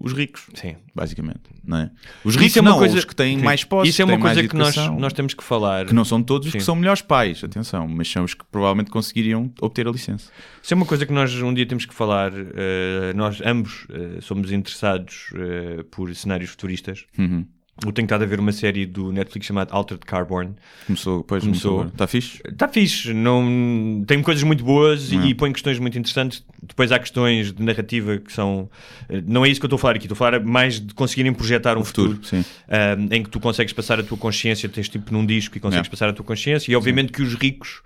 os 0.00 0.12
ricos, 0.12 0.42
Sim. 0.54 0.76
basicamente. 0.94 1.40
Não 1.64 1.78
é? 1.78 1.90
Os 2.24 2.36
ricos 2.36 2.56
é 2.56 2.60
uma 2.60 2.70
não, 2.70 2.78
coisa- 2.78 2.96
os 2.98 3.04
que 3.04 3.14
têm 3.14 3.38
Sim. 3.38 3.44
mais 3.44 3.64
posses, 3.64 3.92
Isso 3.94 4.02
é 4.02 4.04
uma 4.04 4.18
coisa 4.18 4.46
que 4.46 4.56
nós, 4.56 4.76
nós 4.76 5.12
temos 5.12 5.34
que 5.34 5.42
falar. 5.44 5.86
que 5.86 5.94
não 5.94 6.04
são 6.04 6.22
todos 6.22 6.46
os 6.46 6.52
Sim. 6.52 6.58
que 6.58 6.64
são 6.64 6.74
melhores 6.74 7.02
pais, 7.02 7.42
atenção, 7.44 7.86
mas 7.86 8.10
são 8.10 8.24
os 8.24 8.34
que 8.34 8.44
provavelmente 8.50 8.90
conseguiriam 8.90 9.52
obter 9.60 9.86
a 9.86 9.90
licença. 9.90 10.30
Isso 10.62 10.72
é 10.72 10.76
uma 10.76 10.86
coisa 10.86 11.04
que 11.06 11.12
nós 11.12 11.34
um 11.40 11.52
dia 11.54 11.66
temos 11.66 11.84
que 11.84 11.94
falar. 11.94 12.32
eh, 12.32 13.12
nós 13.14 13.40
ambos 13.44 13.86
eh, 13.90 14.18
somos 14.20 14.50
interessados 14.52 15.30
eh, 15.34 15.84
por 15.90 16.14
cenários 16.14 16.50
futuristas. 16.50 17.04
Uhum. 17.18 17.44
Eu 17.84 17.92
tenho 17.92 18.04
estado 18.04 18.22
a 18.22 18.26
ver 18.26 18.38
uma 18.38 18.52
série 18.52 18.84
do 18.84 19.10
Netflix 19.10 19.46
chamada 19.46 19.72
Altered 19.72 20.04
Carbon. 20.04 20.54
Começou, 20.86 21.20
depois 21.22 21.42
Começou. 21.42 21.84
Está 21.86 22.06
fixe? 22.06 22.40
Está 22.46 22.68
fixe, 22.68 23.14
não, 23.14 24.04
tem 24.06 24.22
coisas 24.22 24.42
muito 24.42 24.62
boas 24.62 25.10
e, 25.12 25.16
e 25.28 25.34
põe 25.34 25.50
questões 25.50 25.78
muito 25.78 25.98
interessantes. 25.98 26.44
Depois 26.62 26.92
há 26.92 26.98
questões 26.98 27.52
de 27.52 27.62
narrativa 27.62 28.18
que 28.18 28.30
são. 28.32 28.68
eh, 29.08 29.22
Não 29.26 29.44
é 29.46 29.48
isso 29.48 29.58
que 29.58 29.64
eu 29.64 29.68
estou 29.68 29.76
a 29.76 29.80
falar 29.80 29.96
aqui, 29.96 30.04
estou 30.04 30.14
a 30.14 30.18
falar 30.18 30.40
mais 30.44 30.78
de 30.78 30.92
conseguirem 30.92 31.32
projetar 31.32 31.78
um 31.78 31.84
futuro, 31.84 32.18
sim. 32.22 32.44
ahm, 32.68 33.08
em 33.12 33.22
que 33.22 33.30
tu 33.30 33.40
consegues 33.40 33.72
passar 33.72 33.98
a 33.98 34.02
tua 34.02 34.18
consciência, 34.18 34.68
tens 34.68 34.88
tipo 34.88 35.10
num 35.12 35.24
disco 35.24 35.56
e 35.56 35.60
consegues 35.60 35.80
Yeah. 35.86 35.90
passar 35.90 36.08
a 36.10 36.12
tua 36.12 36.24
consciência. 36.24 36.70
E 36.70 36.76
obviamente 36.76 37.10
que 37.12 37.22
os 37.22 37.34
ricos 37.34 37.80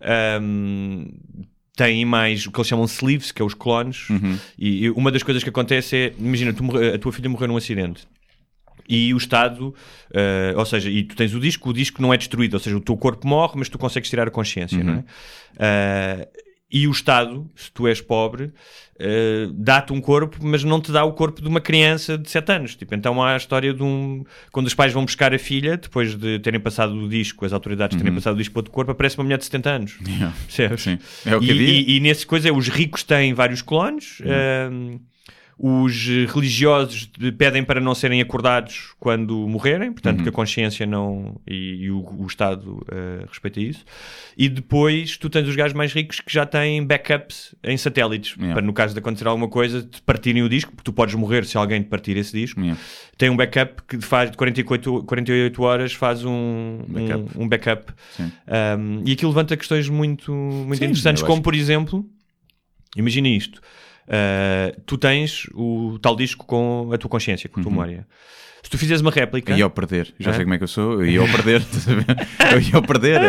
ahm, 0.00 1.06
têm 1.76 2.04
mais 2.04 2.46
o 2.46 2.50
que 2.50 2.58
eles 2.58 2.68
chamam 2.68 2.84
de 2.86 2.92
sleeves, 2.92 3.32
que 3.32 3.42
é 3.42 3.44
os 3.44 3.54
clones. 3.54 4.08
Uhum. 4.08 4.38
E, 4.58 4.84
e 4.84 4.90
uma 4.90 5.10
das 5.10 5.22
coisas 5.22 5.42
que 5.42 5.48
acontece 5.50 5.96
é: 5.96 6.12
imagina, 6.18 6.52
tu 6.52 6.64
a 6.94 6.98
tua 6.98 7.12
filha 7.12 7.28
morreu 7.28 7.48
num 7.48 7.56
acidente. 7.56 8.06
E 8.88 9.14
o 9.14 9.16
Estado, 9.16 9.74
eh, 10.12 10.54
ou 10.56 10.64
seja, 10.66 10.90
e 10.90 11.02
tu 11.04 11.16
tens 11.16 11.34
o 11.34 11.40
disco, 11.40 11.70
o 11.70 11.72
disco 11.72 12.02
não 12.02 12.12
é 12.12 12.16
destruído, 12.16 12.54
ou 12.54 12.60
seja, 12.60 12.76
o 12.76 12.80
teu 12.80 12.96
corpo 12.96 13.26
morre, 13.26 13.54
mas 13.56 13.68
tu 13.68 13.78
consegues 13.78 14.10
tirar 14.10 14.28
a 14.28 14.30
consciência, 14.30 14.82
não 14.82 14.94
é? 14.94 15.04
Eh, 15.58 16.28
e 16.70 16.88
o 16.88 16.90
Estado, 16.90 17.48
se 17.54 17.70
tu 17.70 17.86
és 17.86 18.00
pobre, 18.00 18.52
eh, 18.98 19.48
dá-te 19.52 19.92
um 19.92 20.00
corpo, 20.00 20.38
mas 20.42 20.64
não 20.64 20.80
te 20.80 20.90
dá 20.90 21.04
o 21.04 21.12
corpo 21.12 21.40
de 21.40 21.46
uma 21.46 21.60
criança 21.60 22.18
de 22.18 22.28
7 22.28 22.50
anos. 22.50 22.74
Tipo, 22.74 22.96
então 22.96 23.22
há 23.22 23.34
a 23.34 23.36
história 23.36 23.72
de 23.72 23.80
um. 23.80 24.24
Quando 24.50 24.66
os 24.66 24.74
pais 24.74 24.92
vão 24.92 25.04
buscar 25.04 25.32
a 25.32 25.38
filha, 25.38 25.76
depois 25.76 26.16
de 26.16 26.40
terem 26.40 26.58
passado 26.58 26.92
o 26.96 27.08
disco, 27.08 27.44
as 27.44 27.52
autoridades 27.52 27.96
terem 27.96 28.12
passado 28.12 28.34
o 28.34 28.38
disco 28.38 28.54
para 28.54 28.60
outro 28.60 28.72
corpo, 28.72 28.90
aparece 28.90 29.16
uma 29.16 29.22
mulher 29.22 29.38
de 29.38 29.44
70 29.44 29.70
anos. 29.70 29.98
Yeah. 30.04 30.34
Percebes? 30.46 30.82
Sim. 30.82 30.98
É 31.24 31.36
o 31.36 31.40
que 31.40 31.52
e, 31.52 31.92
e, 31.92 31.96
e 31.96 32.00
nesse 32.00 32.26
coisa, 32.26 32.52
os 32.52 32.68
ricos 32.68 33.04
têm 33.04 33.34
vários 33.34 33.62
clones. 33.62 34.20
hum, 34.70 34.98
os 35.56 36.08
eh, 36.08 36.26
religiosos 36.26 37.08
de- 37.16 37.30
pedem 37.30 37.62
para 37.62 37.80
não 37.80 37.94
serem 37.94 38.20
acordados 38.20 38.92
quando 38.98 39.36
morrerem, 39.48 39.92
portanto 39.92 40.18
Uhum. 40.18 40.22
que 40.24 40.28
a 40.28 40.32
consciência 40.32 40.84
não 40.84 41.40
e, 41.46 41.84
e 41.84 41.90
o, 41.90 42.00
o 42.18 42.26
Estado 42.26 42.84
eh, 42.90 43.24
respeita 43.28 43.60
isso. 43.60 43.84
E 44.36 44.48
depois 44.48 45.16
tu 45.16 45.30
tens 45.30 45.46
os 45.46 45.54
gajos 45.54 45.72
mais 45.76 45.92
ricos 45.92 46.20
que 46.20 46.32
já 46.32 46.44
têm 46.44 46.84
backups 46.84 47.54
em 47.62 47.76
satélites, 47.76 48.34
Yeah. 48.36 48.54
para 48.54 48.66
no 48.66 48.72
caso 48.72 48.94
de 48.94 48.98
acontecer 48.98 49.28
alguma 49.28 49.48
coisa, 49.48 49.82
te 49.82 50.02
partirem 50.02 50.42
o 50.42 50.48
disco, 50.48 50.72
porque 50.72 50.82
tu 50.84 50.92
podes 50.92 51.14
morrer 51.14 51.44
se 51.46 51.56
alguém 51.56 51.82
te 51.82 51.88
partir 51.88 52.16
esse 52.16 52.32
disco. 52.32 52.60
Yeah. 52.60 52.80
Tem 53.16 53.30
um 53.30 53.36
backup 53.36 53.82
que 53.86 54.00
faz 54.00 54.30
de 54.32 54.36
48, 54.36 55.04
48 55.04 55.62
horas 55.62 55.92
faz 55.92 56.24
um 56.24 56.78
Backup. 56.88 57.38
um, 57.38 57.42
um 57.44 57.48
backup. 57.48 57.92
Um, 58.18 59.02
e 59.06 59.12
aquilo 59.12 59.30
levanta 59.30 59.56
questões 59.56 59.88
muito, 59.88 60.32
muito 60.32 60.78
Sim, 60.78 60.86
interessantes, 60.86 61.22
como 61.22 61.40
por 61.40 61.54
exemplo, 61.54 62.04
imagina 62.96 63.28
isto: 63.28 63.60
uh, 64.08 64.80
tu 64.86 64.96
tens 64.98 65.46
o 65.54 65.98
tal 66.00 66.16
disco 66.16 66.44
com 66.46 66.90
a 66.92 66.98
tua 66.98 67.08
consciência, 67.10 67.48
com 67.48 67.60
a 67.60 67.62
tua 67.62 67.70
memória. 67.72 68.06
Se 68.62 68.70
tu 68.70 68.78
fizeres 68.78 69.02
uma 69.02 69.10
réplica, 69.10 69.54
ia 69.54 69.64
ao 69.64 69.70
perder, 69.70 70.14
já 70.18 70.30
É? 70.30 70.34
sei 70.34 70.44
como 70.44 70.54
é 70.54 70.58
que 70.58 70.64
eu 70.64 70.68
sou, 70.68 70.94
eu 71.04 71.06
ia 71.06 71.20
ao 71.20 71.28
perder, 71.28 71.62
eu 72.52 72.60
ia 72.60 72.74
ao 72.76 72.82
perder, 72.82 73.20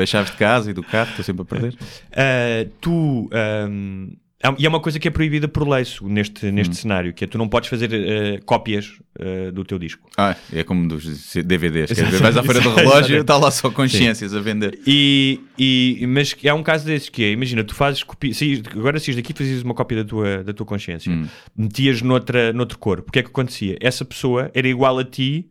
as 0.00 0.08
chaves 0.08 0.30
de 0.30 0.36
casa 0.36 0.70
e 0.70 0.72
do 0.72 0.84
carro, 0.84 1.10
estou 1.10 1.24
sempre 1.24 1.42
a 1.42 1.44
perder. 1.44 1.72
uh, 1.74 2.70
tu 2.80 3.28
um, 3.28 3.28
há- 3.32 4.23
e 4.58 4.66
é 4.66 4.68
uma 4.68 4.80
coisa 4.80 4.98
que 4.98 5.08
é 5.08 5.10
proibida 5.10 5.48
por 5.48 5.66
lei 5.68 5.84
neste, 6.02 6.50
neste 6.52 6.72
Hum. 6.72 6.74
cenário, 6.74 7.12
que 7.12 7.24
é 7.24 7.26
tu 7.26 7.38
não 7.38 7.48
podes 7.48 7.68
fazer 7.70 7.90
eh, 7.92 8.40
cópias 8.44 8.92
eh, 9.18 9.50
do 9.50 9.64
teu 9.64 9.78
disco. 9.78 10.08
Ah, 10.16 10.36
é 10.52 10.62
como 10.62 10.86
dos 10.88 11.04
DVDs. 11.44 11.92
Quer 11.92 12.04
dizer, 12.04 12.20
vais 12.20 12.36
à 12.36 12.42
feira 12.42 12.60
do 12.60 12.70
relógio 12.74 13.20
está 13.20 13.36
lá 13.36 13.50
só 13.50 13.70
consciências 13.70 14.34
a 14.34 14.40
vender. 14.40 14.78
E, 14.86 15.40
e, 15.58 16.04
mas 16.08 16.36
há 16.48 16.54
um 16.54 16.62
caso 16.62 16.84
desses 16.84 17.08
que 17.08 17.24
é, 17.24 17.30
imagina, 17.32 17.64
tu 17.64 17.74
fazes 17.74 18.02
copia, 18.02 18.34
saís- 18.34 18.62
agora 18.72 18.98
saís 19.00 19.16
daqui 19.16 19.32
e 19.32 19.36
fazias 19.36 19.62
uma 19.62 19.74
cópia 19.74 19.98
da 20.02 20.04
tua, 20.04 20.44
da 20.44 20.52
tua 20.52 20.66
consciência, 20.66 21.10
Hum. 21.12 21.26
metias 21.56 22.02
noutra, 22.02 22.52
noutro 22.52 22.78
corpo. 22.78 23.08
O 23.08 23.12
que 23.12 23.18
é 23.20 23.22
que 23.22 23.28
acontecia? 23.28 23.76
Essa 23.80 24.04
pessoa 24.04 24.50
era 24.54 24.68
igual 24.68 24.98
a 24.98 25.04
ti 25.04 25.46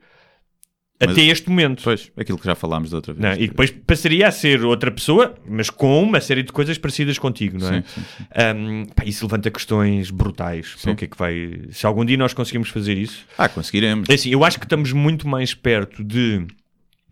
Mas- 1.05 1.11
até 1.17 1.21
este 1.25 1.49
momento. 1.49 1.81
Pois, 1.83 2.11
aquilo 2.17 2.37
que 2.37 2.45
já 2.45 2.55
falámos 2.55 2.89
da 2.89 2.97
outra 2.97 3.13
vez. 3.13 3.23
Não, 3.23 3.33
e 3.43 3.47
depois 3.47 3.69
passaria 3.71 4.27
a 4.27 4.31
ser 4.31 4.63
outra 4.63 4.89
pessoa, 4.91 5.35
mas 5.47 5.69
com 5.69 6.01
uma 6.03 6.19
série 6.21 6.43
de 6.43 6.51
coisas 6.51 6.77
parecidas 6.77 7.17
contigo, 7.17 7.57
não 7.59 7.69
é? 7.73 7.81
Sim, 7.81 8.01
sim, 8.17 8.23
Um, 8.55 8.85
pá, 8.85 9.03
isso 9.05 9.25
levanta 9.25 9.49
questões 9.51 10.09
brutais. 10.11 10.69
para 10.71 10.79
Sim. 10.79 10.91
o 10.91 10.95
que 10.95 11.05
é 11.05 11.07
que 11.07 11.17
vai... 11.17 11.59
Se 11.71 11.85
algum 11.85 12.03
dia 12.05 12.17
nós 12.17 12.33
conseguimos 12.33 12.69
fazer 12.69 12.97
isso, 12.97 13.25
Ah, 13.37 13.47
conseguiremos. 13.49 14.09
é 14.09 14.13
assim, 14.13 14.29
eu 14.29 14.43
acho 14.43 14.59
que 14.59 14.65
estamos 14.65 14.91
muito 14.91 15.27
mais 15.27 15.53
perto 15.53 16.03
de 16.03 16.45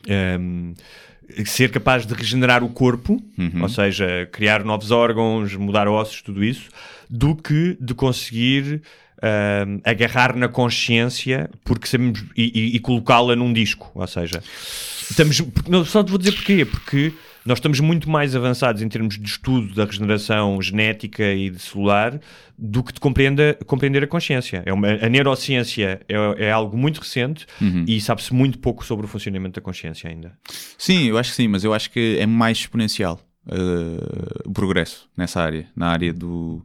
ehm, 0.08 0.74
ser 1.46 1.70
capaz 1.72 2.06
de 2.06 2.14
regenerar 2.14 2.64
o 2.64 2.70
corpo, 2.70 3.22
Uhum. 3.38 3.62
ou 3.62 3.70
seja, 3.70 4.28
criar 4.32 4.64
novos 4.64 4.92
órgãos, 4.92 5.56
mudar 5.56 5.88
ossos, 5.88 6.22
tudo 6.22 6.44
isso, 6.44 6.70
do 7.10 7.36
que 7.36 7.78
de 7.80 7.94
conseguir 7.94 8.82
ehm, 9.22 9.80
agarrar 9.84 10.36
na 10.36 10.48
consciência 10.48 11.50
porque 11.64 11.88
sabemos 11.88 12.24
e, 12.36 12.52
e- 12.60 12.76
e 12.76 12.80
colocá-la 12.80 13.36
num 13.36 13.54
disco. 13.54 13.92
Ou 13.96 14.08
seja, 14.08 14.42
estamos. 15.10 15.42
Não, 15.68 15.84
só 15.86 16.04
te 16.04 16.10
vou 16.10 16.18
dizer 16.18 16.34
porquê, 16.34 16.66
porque. 16.66 17.14
Nós 17.44 17.58
estamos 17.58 17.80
muito 17.80 18.08
mais 18.08 18.36
avançados 18.36 18.84
em 18.84 18.88
termos 18.88 19.18
de 19.18 19.26
estudo 19.28 19.74
da 19.74 19.84
regeneração 19.86 20.62
genética 20.62 21.24
e 21.34 21.50
de 21.50 21.58
celular 21.58 22.20
do 22.56 22.84
que 22.84 22.94
de 22.94 23.00
compreenda, 23.00 23.58
compreender 23.66 24.04
a 24.04 24.06
consciência. 24.08 24.62
É 24.64 24.72
uma, 24.72 24.88
a 24.90 25.10
neurociência 25.10 26.02
é, 26.08 26.46
é 26.46 26.52
algo 26.52 26.78
muito 26.78 27.00
recente 27.00 27.48
Uhum. 27.60 27.84
e 27.88 28.00
sabe-se 28.00 28.32
muito 28.32 28.60
pouco 28.60 28.86
sobre 28.86 29.08
o 29.08 29.10
funcionamento 29.10 29.60
da 29.60 29.62
consciência 29.66 30.08
ainda. 30.08 30.34
Sim, 30.78 31.08
eu 31.08 31.18
acho 31.18 31.32
que 31.32 31.36
sim, 31.38 31.48
mas 31.48 31.64
eu 31.64 31.74
acho 31.74 31.90
que 31.90 32.16
é 32.20 32.28
mais 32.28 32.60
exponencial 32.60 33.20
uh, 33.48 34.48
o 34.48 34.52
progresso 34.54 35.10
nessa 35.18 35.42
área, 35.42 35.66
na 35.76 35.88
área 35.88 36.14
do 36.14 36.64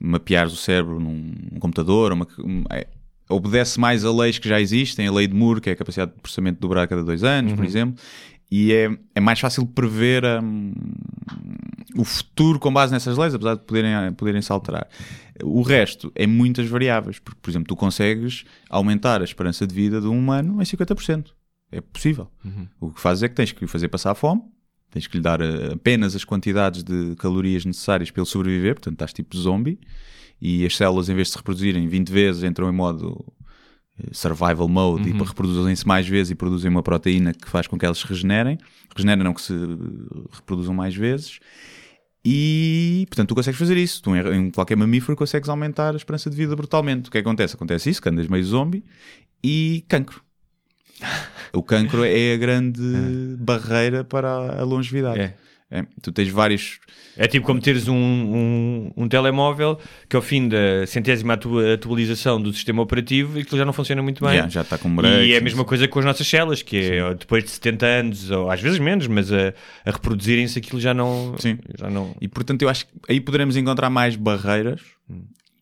mapear 0.00 0.46
o 0.46 0.50
cérebro 0.50 0.98
num, 1.00 1.32
num 1.52 1.58
computador, 1.58 2.12
uma- 2.12 2.26
um- 2.38 2.64
é- 2.70 2.86
obedece 3.28 3.78
mais 3.78 4.04
a 4.04 4.12
leis 4.12 4.38
que 4.38 4.48
já 4.48 4.60
existem, 4.60 5.06
a 5.06 5.12
lei 5.12 5.26
de 5.26 5.34
Moore, 5.34 5.60
que 5.60 5.68
é 5.68 5.72
a 5.72 5.76
capacidade 5.76 6.12
de 6.14 6.20
processamento 6.20 6.56
de 6.56 6.60
dobrar 6.60 6.82
a 6.82 6.86
cada 6.86 7.04
dois 7.04 7.22
anos, 7.24 7.52
por 7.52 7.64
exemplo, 7.64 8.02
e 8.50 8.72
é, 8.72 8.90
é 9.14 9.20
mais 9.20 9.38
fácil 9.38 9.66
prever 9.66 10.24
hum, 10.42 10.72
o 11.96 12.04
futuro 12.04 12.58
com 12.58 12.72
base 12.72 12.92
nessas 12.92 13.16
leis, 13.18 13.34
apesar 13.34 13.54
de 13.56 13.62
poderem, 13.64 14.12
poderem 14.14 14.40
se 14.42 14.50
alterar. 14.52 14.86
O 15.42 15.62
resto 15.62 16.10
é 16.14 16.26
muitas 16.26 16.66
variáveis, 16.68 17.18
porque, 17.18 17.38
por 17.42 17.50
exemplo, 17.50 17.68
tu 17.68 17.76
consegues 17.76 18.44
aumentar 18.70 19.20
a 19.20 19.24
esperança 19.24 19.66
de 19.66 19.74
vida 19.74 20.00
de 20.00 20.06
um 20.06 20.18
humano 20.18 20.60
em 20.60 20.64
50%. 20.64 21.32
É 21.70 21.80
possível. 21.82 22.28
O 22.80 22.90
que 22.90 23.00
fazes 23.00 23.22
é 23.24 23.28
que 23.28 23.34
tens 23.34 23.52
que 23.52 23.64
o 23.64 23.68
fazer 23.68 23.88
passar 23.88 24.14
fome, 24.14 24.40
tens 24.90 25.06
que 25.06 25.16
lhe 25.16 25.22
dar 25.22 25.40
eh, 25.40 25.72
apenas 25.74 26.14
as 26.14 26.24
quantidades 26.24 26.82
de 26.82 27.14
calorias 27.16 27.64
necessárias 27.64 28.10
para 28.10 28.22
ele 28.22 28.28
sobreviver, 28.28 28.74
portanto 28.74 28.94
estás 28.94 29.12
tipo 29.12 29.36
zombie, 29.36 29.78
e 30.40 30.64
as 30.64 30.76
células, 30.76 31.08
em 31.08 31.14
vez 31.14 31.28
de 31.28 31.32
se 31.32 31.38
reproduzirem 31.38 31.88
20 31.88 32.10
vezes, 32.10 32.42
entram 32.44 32.68
em 32.68 32.72
modo 32.72 33.24
eh, 33.98 34.10
survival 34.12 34.68
mode 34.68 35.08
e 35.08 35.14
para 35.14 35.26
reproduzem-se 35.26 35.86
mais 35.86 36.08
vezes 36.08 36.30
e 36.30 36.34
produzem 36.34 36.70
uma 36.70 36.82
proteína 36.82 37.34
que 37.34 37.48
faz 37.48 37.66
com 37.66 37.76
que 37.76 37.84
elas 37.84 37.98
se 37.98 38.06
regenerem. 38.06 38.58
Regeneram 38.94 39.24
não 39.24 39.34
que 39.34 39.42
se 39.42 39.54
reproduzam 40.32 40.74
mais 40.74 40.94
vezes. 40.94 41.40
E, 42.24 43.06
portanto, 43.08 43.28
tu 43.30 43.34
consegues 43.34 43.58
fazer 43.58 43.76
isso. 43.76 44.02
Tu, 44.02 44.14
em 44.14 44.36
em 44.36 44.50
qualquer 44.50 44.76
mamífero, 44.76 45.16
consegues 45.16 45.48
aumentar 45.48 45.94
a 45.94 45.96
esperança 45.96 46.28
de 46.28 46.36
vida 46.36 46.54
brutalmente. 46.54 47.08
O 47.08 47.12
que 47.12 47.18
é 47.18 47.22
que 47.22 47.28
acontece? 47.28 47.54
Acontece 47.54 47.90
isso, 47.90 48.02
que 48.02 48.08
andas 48.08 48.28
meio 48.28 48.44
zombie 48.44 48.84
e 49.42 49.84
cancro. 49.88 50.22
O 51.52 51.62
cancro 51.62 52.04
é 52.04 52.34
a 52.34 52.36
grande 52.36 52.80
barreira 53.38 54.04
para 54.04 54.28
a 54.60 54.62
longevidade. 54.64 55.20
É. 55.20 55.34
É, 55.70 55.84
Tu 56.00 56.10
tens 56.12 56.30
vários. 56.30 56.78
É 57.14 57.26
tipo 57.26 57.44
como 57.44 57.60
teres 57.60 57.88
um, 57.88 57.94
um, 57.94 58.90
um 58.96 59.06
telemóvel 59.08 59.78
que 60.08 60.16
ao 60.16 60.22
fim 60.22 60.48
da 60.48 60.86
centésima 60.86 61.34
atu- 61.34 61.58
atualização 61.58 62.40
do 62.40 62.50
sistema 62.54 62.80
operativo 62.80 63.38
aquilo 63.38 63.58
já 63.58 63.66
não 63.66 63.72
funciona 63.74 64.00
muito 64.02 64.24
bem. 64.24 64.34
Já, 64.38 64.48
já 64.48 64.60
está 64.62 64.78
com 64.78 64.94
breaks. 64.96 65.26
E 65.28 65.34
é 65.34 65.36
a 65.36 65.40
mesma 65.42 65.66
coisa 65.66 65.86
com 65.86 65.98
as 65.98 66.06
nossas 66.06 66.26
células, 66.26 66.62
que 66.62 66.76
é 66.78 67.14
depois 67.14 67.44
de 67.44 67.50
70 67.50 67.84
anos, 67.86 68.30
ou 68.30 68.50
às 68.50 68.62
vezes 68.62 68.78
menos, 68.78 69.06
mas 69.08 69.30
a, 69.30 69.52
a 69.84 69.90
reproduzirem-se 69.90 70.58
aquilo 70.58 70.80
já 70.80 70.94
não. 70.94 71.34
Sim. 71.38 71.58
Já 71.78 71.90
não... 71.90 72.16
E 72.18 72.28
portanto, 72.28 72.62
eu 72.62 72.68
acho 72.70 72.86
que 72.86 72.92
aí 73.06 73.20
poderemos 73.20 73.54
encontrar 73.56 73.90
mais 73.90 74.16
barreiras 74.16 74.80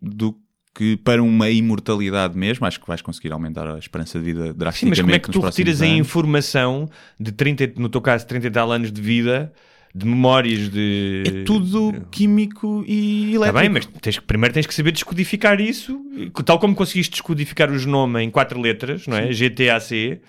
do 0.00 0.36
que 0.76 0.96
para 0.98 1.22
uma 1.22 1.48
imortalidade 1.48 2.36
mesmo. 2.36 2.66
Acho 2.66 2.78
que 2.78 2.86
vais 2.86 3.00
conseguir 3.00 3.32
aumentar 3.32 3.66
a 3.66 3.78
esperança 3.78 4.18
de 4.18 4.24
vida 4.24 4.48
Sim, 4.48 4.52
drasticamente. 4.54 4.90
mas 4.90 5.00
como 5.00 5.14
é 5.14 5.18
que 5.18 5.30
tu 5.30 5.40
retiras 5.40 5.80
a 5.80 5.86
anos. 5.86 5.98
informação 5.98 6.88
de 7.18 7.32
30, 7.32 7.72
no 7.76 7.88
teu 7.88 8.00
caso, 8.00 8.26
30 8.26 8.46
e 8.46 8.50
tal 8.50 8.70
anos 8.70 8.92
de 8.92 9.00
vida, 9.00 9.52
de 9.94 10.04
memórias 10.04 10.68
de. 10.70 11.22
É 11.26 11.44
tudo 11.44 12.06
químico 12.10 12.84
e 12.86 13.32
Está 13.32 13.36
elétrico. 13.36 13.58
bem, 13.58 13.68
mas 13.70 13.86
tens, 14.02 14.18
primeiro 14.18 14.52
tens 14.52 14.66
que 14.66 14.74
saber 14.74 14.92
descodificar 14.92 15.58
isso, 15.60 15.98
tal 16.44 16.58
como 16.58 16.74
conseguiste 16.74 17.12
descodificar 17.12 17.70
os 17.70 17.86
nomes 17.86 18.22
em 18.22 18.30
quatro 18.30 18.60
letras, 18.60 19.06
não 19.06 19.16
é? 19.16 19.32
GTAC. 19.32 20.20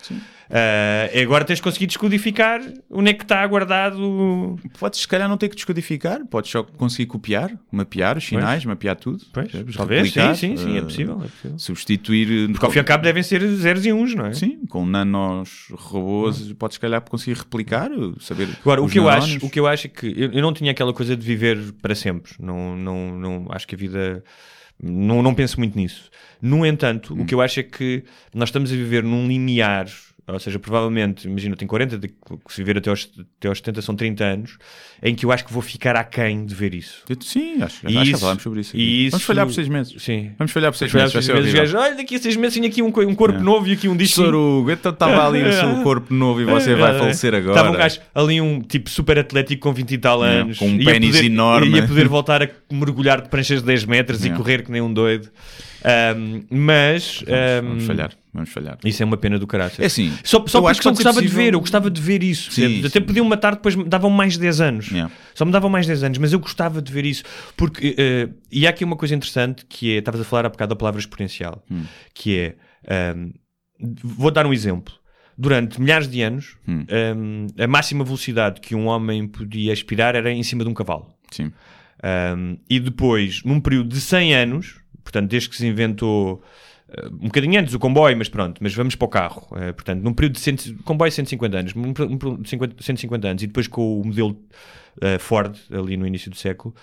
Ah, 0.50 1.10
agora 1.22 1.44
tens 1.44 1.60
que 1.60 1.64
conseguir 1.64 1.88
descodificar 1.88 2.62
onde 2.90 3.10
é 3.10 3.14
que 3.14 3.24
está 3.24 3.46
guardado. 3.46 4.58
Podes, 4.80 5.02
se 5.02 5.08
calhar, 5.08 5.28
não 5.28 5.38
ter 5.38 5.50
que 5.50 5.56
descodificar, 5.56 6.26
podes 6.26 6.52
só 6.52 6.64
conseguir 6.64 7.08
copiar, 7.08 7.52
mapear 7.72 8.18
os 8.18 8.26
sinais, 8.26 8.64
mapear 8.66 8.96
tudo. 8.96 9.24
Pois, 9.34 9.52
talvez, 9.76 10.12
sim, 10.12 10.34
sim, 10.36 10.58
sim, 10.58 10.76
é 10.76 10.78
eh, 10.78 10.82
possível. 10.82 11.22
É 11.24 11.28
possível. 11.28 11.60
Substituir. 11.60 12.50
Porque 12.52 12.66
ao 12.66 12.72
fim 12.72 12.78
e 12.78 12.80
ao 12.80 12.86
cabo 12.86 13.04
devem 13.04 13.24
ser 13.24 13.46
zeros 13.48 13.86
e 13.86 13.92
uns, 13.92 14.16
não 14.16 14.26
é? 14.28 14.34
Sim, 14.34 14.66
com 14.70 14.86
nanos 14.86 15.68
robôs, 15.72 16.52
podes, 16.54 16.76
se 16.76 16.80
calhar, 16.80 17.02
conseguir 17.02 17.38
replicar, 17.38 17.90
saber. 18.20 18.50
Agora, 18.62 18.82
o 18.82 18.90
que, 18.90 19.00
eu 19.00 19.10
acho, 19.10 19.46
o 19.46 19.50
que 19.50 19.60
eu 19.60 19.68
acho 19.68 19.88
é 19.88 19.90
que 19.90 20.08
eu, 20.16 20.32
eu 20.32 20.42
não 20.42 20.54
tinha 20.54 20.72
aquela 20.72 20.94
coisa 20.94 21.16
de 21.16 21.26
viver 21.26 21.74
para 21.82 21.94
sempre. 21.96 22.34
Não, 22.40 22.76
não, 22.78 23.18
não, 23.18 23.46
acho 23.50 23.68
que 23.68 23.76
a 23.76 23.78
vida. 23.78 24.24
Não, 24.82 25.24
não 25.24 25.34
penso 25.34 25.58
muito 25.60 25.76
nisso. 25.76 26.10
No 26.42 26.64
entanto, 26.66 27.16
Hum. 27.16 27.22
o 27.22 27.26
que 27.26 27.34
eu 27.34 27.42
acho 27.42 27.60
é 27.60 27.64
que 27.64 28.04
nós 28.34 28.50
estamos 28.50 28.72
a 28.72 28.76
viver 28.76 29.04
num 29.04 29.28
limiar. 29.28 29.88
Ou 30.30 30.40
seja, 30.40 30.60
provavelmente, 30.60 31.26
imagina, 31.26 31.54
eu 31.54 31.58
tenho 31.58 31.70
40, 31.70 31.98
de- 31.98 32.10
se 32.50 32.58
viver 32.58 32.78
até 32.80 32.90
aos, 32.90 33.10
até 33.40 33.48
aos 33.48 33.60
70 33.60 33.82
são 33.82 33.96
30 33.96 34.26
anos, 34.26 34.58
em 35.02 35.16
que 35.16 35.26
eu 35.26 35.32
acho 35.32 35.46
que 35.46 35.54
vou 35.54 35.62
ficar 35.62 35.96
aquém 35.96 36.46
de 36.46 36.54
ver 36.54 36.74
isso. 36.74 37.04
Eu- 37.08 37.16
Sim, 37.22 37.62
acho, 37.62 37.88
acho 37.88 37.96
que 37.98 38.10
isso- 38.12 38.20
falámos 38.20 38.44
sobre 38.44 38.60
isso. 38.60 38.72
aqui. 38.76 39.06
isso- 39.06 39.12
Vamos 39.12 39.26
falhar 39.26 39.46
por 39.46 39.54
seis 39.54 39.70
meses. 39.70 39.96
Sim. 40.04 40.32
Vamos 40.38 40.52
falhar 40.52 40.70
por 40.74 40.78
seis 40.78 40.94
Olhar 40.94 41.04
meses. 41.06 41.16
os 41.16 41.30
horrível. 41.30 41.54
gajos, 41.54 41.76
Olha, 41.76 41.96
daqui 41.96 42.16
a 42.16 42.20
seis 42.20 42.36
meses 42.36 42.56
tenho 42.56 42.68
aqui 42.68 42.82
um, 42.82 42.88
um 42.88 43.16
corpo 43.16 43.38
É. 43.38 43.42
novo 43.42 43.70
e 43.70 43.72
aqui 43.72 43.88
um 43.88 43.96
disco. 43.96 44.22
Sorugo, 44.22 44.70
então 44.70 44.92
estava 44.92 45.26
ali 45.28 45.44
o 45.44 45.54
seu 45.54 45.82
corpo 45.82 46.14
novo 46.14 46.42
e 46.42 46.44
você 46.46 46.76
vai 46.76 46.98
falecer 47.00 47.34
agora. 47.34 47.52
Estava 47.52 47.70
um 47.72 47.78
gajo 47.78 48.00
ali, 48.14 48.42
um 48.42 48.60
tipo 48.62 48.90
super 48.90 49.18
atlético 49.20 49.62
com 49.62 49.74
20 49.74 49.92
e 49.94 49.98
tal 49.98 50.26
É, 50.26 50.42
anos. 50.42 50.58
com 50.58 50.68
um 50.68 50.78
poder- 50.78 51.24
enorme. 51.24 51.70
Ia 51.78 51.88
poder 51.88 52.08
voltar 52.10 52.44
a 52.44 52.50
mergulhar 52.70 53.22
de 53.22 53.30
pranchas 53.30 53.62
de 53.62 53.66
10 53.66 53.86
metros 53.86 54.26
e 54.26 54.30
É. 54.30 54.34
correr 54.34 54.62
que 54.64 54.72
nem 54.74 54.82
um 54.82 54.92
doido. 54.94 55.30
Ahm, 55.84 56.42
mas 56.50 57.24
Vamos, 57.28 57.68
vamos 57.70 57.84
falhar, 57.86 58.12
vamos 58.34 58.50
falhar. 58.50 58.78
Isso 58.84 59.04
é 59.04 59.06
uma 59.06 59.18
pena 59.18 59.38
do 59.38 59.46
caráter. 59.46 59.82
É 59.84 59.86
assim, 59.86 60.10
Só, 60.24 60.38
só 60.40 60.40
porque 60.40 60.58
eu 60.58 60.62
pode 60.64 60.78
ser 60.78 60.84
gostava 60.90 61.22
de 61.22 61.28
possível- 61.28 61.44
ver, 61.46 61.54
eu 61.54 61.60
gostava 61.60 61.90
de 61.92 62.02
ver 62.02 62.24
isso. 62.24 62.52
Sim? 62.52 62.80
Até 62.80 62.90
sim. 63.00 63.02
podiam 63.02 63.26
matar, 63.26 63.56
depois 63.56 63.76
me 63.76 63.84
davam 63.86 64.10
mais 64.10 64.38
10 64.38 64.60
anos. 64.62 64.90
Yeah. 64.90 65.14
Só 65.36 65.46
me 65.46 65.52
davam 65.52 65.70
mais 65.70 65.86
10 65.86 66.04
anos, 66.04 66.18
mas 66.18 66.34
eu 66.34 66.40
gostava 66.40 66.82
de 66.82 66.92
ver 66.92 67.06
isso. 67.06 67.24
Porque, 67.56 67.96
eh, 67.98 68.30
e 68.52 68.66
há 68.66 68.70
aqui 68.72 68.84
uma 68.84 68.96
coisa 68.96 69.14
interessante 69.16 69.66
que 69.68 69.94
é, 69.94 69.98
estavas 70.00 70.22
a 70.22 70.24
falar 70.24 70.46
há 70.46 70.50
bocado 70.50 70.70
da 70.70 70.76
palavra 70.76 71.00
exponencial, 71.00 71.64
Hum. 71.70 71.84
que 72.14 72.38
é, 72.40 72.56
ahm, 73.14 73.32
vou 74.04 74.32
dar 74.32 74.46
um 74.46 74.54
exemplo. 74.54 74.94
Durante 75.38 75.80
milhares 75.80 76.08
de 76.08 76.22
anos, 76.24 76.58
Hum. 76.68 76.86
ahm, 76.90 77.48
a 77.64 77.68
máxima 77.68 78.04
velocidade 78.04 78.60
que 78.60 78.74
um 78.74 78.88
homem 78.88 79.28
podia 79.28 79.72
aspirar 79.72 80.16
era 80.16 80.32
em 80.32 80.42
cima 80.42 80.64
de 80.64 80.70
um 80.70 80.74
cavalo. 80.74 81.14
Sim. 81.30 81.52
Um, 82.04 82.58
e 82.70 82.80
depois, 82.80 83.42
num 83.44 83.60
período 83.60 83.90
de 83.90 84.00
100 84.00 84.34
anos, 84.36 84.76
portanto, 85.08 85.30
desde 85.30 85.50
que 85.50 85.56
se 85.56 85.66
inventou 85.66 86.44
uh, 86.90 87.08
um 87.16 87.28
bocadinho 87.28 87.60
antes 87.60 87.74
o 87.74 87.80
comboio, 87.80 88.18
mas 88.18 88.28
pronto, 88.28 88.62
mas 88.62 88.74
vamos 88.76 88.94
para 88.96 89.06
o 89.06 89.10
carro. 89.10 89.48
Uh, 89.52 89.74
portanto, 89.74 90.02
num 90.04 90.14
período 90.14 90.34
de 90.34 90.40
100, 90.42 90.58
comboio 90.84 91.12
150 91.12 91.58
anos, 91.58 91.74
num 91.74 91.90
um 91.90 92.42
de 92.42 92.50
50 92.50 92.84
150 92.84 93.28
anos, 93.28 93.44
e 93.44 93.48
depois 93.48 93.68
com 93.68 94.02
o 94.02 94.06
modelo 94.06 94.32
uh, 94.98 95.20
Ford, 95.20 95.58
ali 95.72 95.96
no 95.96 96.06
início 96.06 96.30
do 96.30 96.36
século, 96.38 96.76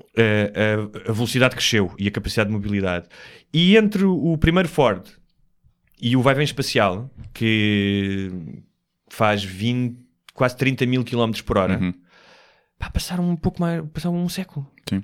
uh, 0.00 1.06
a, 1.06 1.10
a 1.10 1.12
velocidade 1.12 1.54
cresceu 1.54 1.92
e 1.98 2.08
a 2.08 2.10
capacidade 2.10 2.48
de 2.50 2.56
mobilidade. 2.56 3.06
E 3.52 3.76
entre 3.76 4.04
o 4.04 4.36
primeiro 4.36 4.68
Ford 4.68 5.06
e 6.02 6.16
o 6.16 6.22
vai-vem 6.22 6.44
espacial, 6.44 7.10
que 7.32 8.30
faz 9.08 9.44
20, 9.44 9.96
quase 10.34 10.56
30 10.56 10.86
mil 10.86 11.04
km 11.04 11.30
por 11.44 11.58
hora, 11.58 11.78
Uhum. 11.78 11.92
pá, 12.78 12.90
passaram 12.90 13.28
um 13.28 13.36
pouco 13.36 13.60
mais, 13.60 13.82
passaram 13.92 14.16
um 14.16 14.28
século. 14.28 14.66
Sim. 14.88 15.02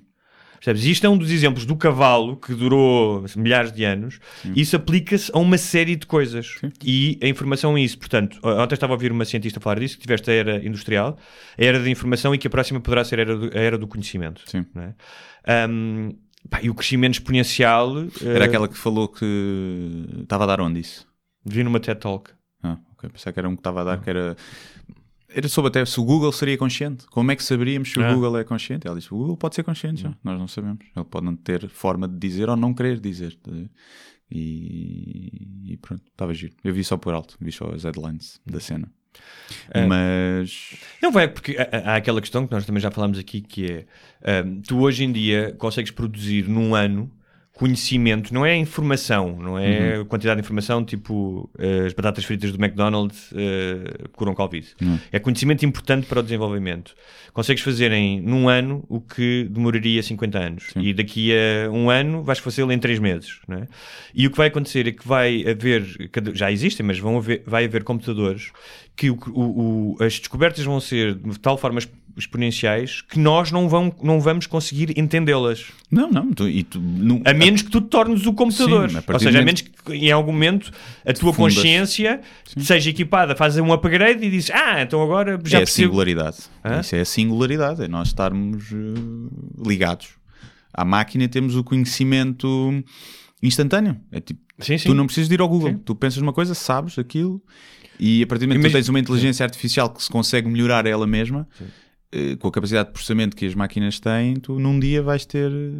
Percebes? 0.59 0.85
Isto 0.85 1.07
é 1.07 1.11
um 1.11 1.17
dos 1.17 1.31
exemplos 1.31 1.65
do 1.65 1.77
cavalo 1.77 2.37
que 2.37 2.55
durou 2.55 3.25
milhares 3.37 3.73
de 3.73 3.85
anos. 3.85 4.19
Isso 4.55 4.77
aplica-se 4.77 5.31
a 5.35 5.39
uma 5.39 5.59
série 5.59 5.97
de 5.97 6.07
coisas. 6.07 6.57
E 6.85 7.19
a 7.23 7.27
informação 7.27 7.77
é 7.77 7.81
isso. 7.81 7.99
Portanto, 7.99 8.39
ontem 8.43 8.75
estava 8.75 8.93
a 8.93 8.95
ouvir 8.95 9.13
uma 9.13 9.25
cientista 9.25 9.61
falar 9.61 9.79
disso, 9.79 9.97
que 9.97 10.03
tiveste 10.03 10.31
a 10.31 10.35
era 10.35 10.67
industrial, 10.67 11.19
a 11.59 11.65
era 11.65 11.81
da 11.81 11.89
informação 11.89 12.35
e 12.35 12.39
que 12.39 12.47
a 12.47 12.51
próxima 12.51 12.81
poderá 12.81 13.05
ser 13.05 13.19
a 13.19 13.23
era 13.23 13.37
do, 13.37 13.57
a 13.57 13.61
era 13.61 13.79
do 13.79 13.87
conhecimento. 13.87 14.43
Sim. 14.47 14.65
é? 14.77 15.69
Um, 15.69 16.17
pá, 16.51 16.61
e 16.63 16.71
o 16.71 16.75
crescimento 16.75 17.15
exponencial 17.15 17.93
Era 18.25 18.45
eh, 18.45 18.49
aquela 18.49 18.69
que 18.69 18.77
falou 18.77 19.09
que 19.09 20.07
estava 20.23 20.45
a 20.45 20.47
dar 20.47 20.61
onde 20.61 20.81
isso? 20.81 21.07
vi 21.45 21.63
numa 21.63 21.79
TED 21.79 22.01
Talk. 22.01 22.31
Ah, 22.63 22.79
ok. 22.93 23.09
Pensei 23.11 23.33
que 23.33 23.39
era 23.39 23.49
um 23.49 23.55
que 23.55 23.61
estava 23.61 23.83
a 23.83 23.85
dar 23.85 24.01
que 24.01 24.11
era. 24.11 24.37
Era 25.37 25.49
sobre 25.49 25.69
até 25.69 25.85
se 25.85 26.01
o 26.01 26.05
Google 26.05 26.33
seria 26.33 26.57
consciente. 26.57 27.07
Como 27.09 27.31
é 27.31 27.37
que 27.37 27.45
saberíamos 27.45 27.91
se 27.91 27.99
o 27.99 28.03
Ah. 28.05 28.15
Google 28.15 28.39
é 28.39 28.45
consciente? 28.45 28.87
Ela 28.87 28.97
disse: 28.97 29.13
o 29.13 29.19
Google 29.19 29.37
pode 29.37 29.55
ser 29.55 29.63
consciente, 29.65 30.01
já. 30.03 30.15
nós 30.25 30.39
não 30.39 30.49
sabemos. 30.49 30.85
Ele 30.97 31.05
pode 31.05 31.27
não 31.27 31.37
ter 31.37 31.69
forma 31.69 32.09
de 32.09 32.17
dizer 32.19 32.49
ou 32.49 32.57
não 32.57 32.73
querer 32.73 32.99
dizer. 32.99 33.37
Ver? 33.47 33.69
E, 34.31 35.73
e 35.73 35.77
pronto, 35.77 36.03
estava 36.11 36.33
giro. 36.35 36.55
Eu 36.65 36.73
vi 36.75 36.83
só 36.83 36.97
por 36.97 37.15
alto, 37.15 37.37
vi 37.41 37.53
só 37.53 37.67
as 37.75 37.85
headlines 37.85 38.41
da 38.47 38.61
cena. 38.61 38.91
É. 39.71 39.87
Mas 39.87 40.75
Não 41.03 41.11
vai, 41.11 41.27
porque 41.29 41.57
há, 41.59 41.93
há 41.93 41.97
aquela 41.97 42.21
questão 42.21 42.47
que 42.47 42.53
nós 42.53 42.67
também 42.67 42.81
já 42.83 42.91
falámos 42.91 43.19
aqui, 43.19 43.41
que 43.41 43.67
é 44.23 44.41
ahm, 44.41 44.61
tu 44.61 44.79
hoje 44.81 45.05
em 45.05 45.13
dia 45.13 45.55
consegues 45.59 45.91
produzir 45.91 46.49
num 46.49 46.75
ano 46.75 47.11
conhecimento, 47.59 48.35
não 48.35 48.45
é 48.45 48.55
informação, 48.55 49.35
não 49.41 49.59
é 49.59 50.05
quantidade 50.05 50.39
de 50.41 50.45
informação 50.45 50.85
tipo 50.85 51.49
eh, 51.59 51.85
as 51.87 51.95
batatas 51.95 52.23
fritas 52.25 52.53
do 52.53 52.63
McDonald's 52.63 53.31
eh, 53.35 54.05
curam 54.13 54.35
Covid. 54.35 54.67
É 55.11 55.19
conhecimento 55.19 55.65
importante 55.65 56.07
para 56.07 56.21
o 56.21 56.23
desenvolvimento. 56.23 56.95
Consegues 57.33 57.63
fazer 57.63 57.93
em 57.93 58.21
num 58.21 58.49
ano 58.49 58.85
o 58.89 59.01
que 59.01 59.45
demoraria 59.51 60.03
50 60.03 60.39
anos. 60.39 60.65
E 60.77 60.93
daqui 60.93 61.33
a 61.35 61.71
um 61.71 61.89
ano 61.89 62.23
vais 62.23 62.39
fazê-lo 62.39 62.71
em 62.73 62.79
3 62.79 62.99
meses. 62.99 63.39
Não 63.49 63.57
é? 63.59 63.69
E 64.15 64.27
o 64.27 64.31
que 64.31 64.37
vai 64.37 64.49
acontecer 64.49 64.87
é 64.87 64.93
que 64.93 65.07
vai 65.09 65.43
haver, 65.49 65.83
já 66.35 66.53
existem, 66.53 66.85
mas 66.85 66.99
vão 66.99 67.17
haver, 67.17 67.43
vai 67.47 67.65
haver 67.65 67.85
computadores 67.85 68.53
que 68.95 69.09
o, 69.11 69.19
o- 69.29 69.95
o- 69.99 70.05
as 70.05 70.19
descobertas 70.19 70.63
vão 70.65 70.79
ser 70.79 71.15
de 71.15 71.39
tal 71.41 71.57
forma 71.57 71.81
exponenciais 72.17 73.03
que 73.03 73.19
nós 73.19 73.51
não, 73.53 73.69
vão, 73.69 73.95
não 74.03 74.21
vamos 74.21 74.47
conseguir 74.47 74.99
entendê-las. 74.99 75.65
não, 75.91 76.11
não. 76.11 76.33
Tu, 76.33 76.45
tu, 76.65 76.81
não- 76.81 77.21
A 77.25 77.35
menos 77.35 77.63
que 77.63 77.71
tu 77.71 77.81
te 77.81 77.89
tornes 77.89 78.27
o 78.27 78.33
computador. 78.33 78.91
Sim, 78.91 78.97
a 79.07 79.13
Ou 79.13 79.19
seja, 79.19 79.39
a 79.41 79.43
menos 79.43 79.61
que 79.63 79.93
em 79.95 80.11
algum 80.11 80.33
momento 80.33 80.71
a 81.05 81.13
tua 81.13 81.33
fundas. 81.33 81.55
consciência 81.57 82.21
seja 82.57 82.91
equipada, 82.91 83.37
fazes 83.37 83.59
um 83.63 83.73
upgrade 83.73 84.25
e 84.25 84.31
dizes, 84.31 84.51
ah, 84.51 84.81
então 84.83 85.03
agora 85.03 85.39
já 85.45 85.59
é 85.59 85.63
a 85.63 85.65
percebo. 85.65 85.89
singularidade. 85.89 86.37
Hã? 86.65 86.81
Isso 86.81 86.97
é 86.97 87.01
a 87.01 87.05
singularidade, 87.05 87.83
é 87.85 87.89
nós 87.89 88.09
estarmos 88.09 88.65
eh, 88.73 89.67
ligados 89.69 90.09
à 90.73 90.85
máquina 90.85 91.25
e 91.25 91.29
temos 91.29 91.55
o 91.57 91.63
conhecimento 91.65 92.83
instantâneo. 93.43 93.97
É 94.11 94.21
tipo, 94.21 94.41
Sim, 94.59 94.79
sim. 94.79 94.89
tu 94.89 94.95
não 94.95 95.05
precisas 95.07 95.29
de 95.29 95.35
ir 95.35 95.41
ao 95.41 95.49
Google, 95.49 95.71
Sim. 95.71 95.79
tu 95.85 95.95
pensas 95.95 96.21
numa 96.23 96.33
coisa, 96.33 96.55
sabes 96.55 96.99
aquilo, 96.99 97.43
e 98.01 98.23
a 98.23 98.27
partir 98.27 98.47
do 98.47 98.49
momento 98.49 98.63
que 98.65 98.71
tu 98.71 98.73
tens 98.73 98.89
uma 98.89 98.99
inteligência 98.99 99.45
artificial 99.45 99.91
que 99.91 100.03
se 100.03 100.11
consegue 100.11 100.49
melhorar 100.49 100.87
ela 100.87 101.07
mesma, 101.07 101.47
eh, 101.61 101.65
com 102.39 102.49
a 102.49 102.53
capacidade 102.53 102.89
de 102.89 102.93
processamento 102.93 103.37
que 103.37 103.47
as 103.47 103.55
máquinas 103.55 103.99
têm, 104.01 104.35
tu 104.37 104.59
num 104.59 104.79
dia 104.79 105.03
vais 105.03 105.25
ter 105.27 105.51
eh, 105.51 105.71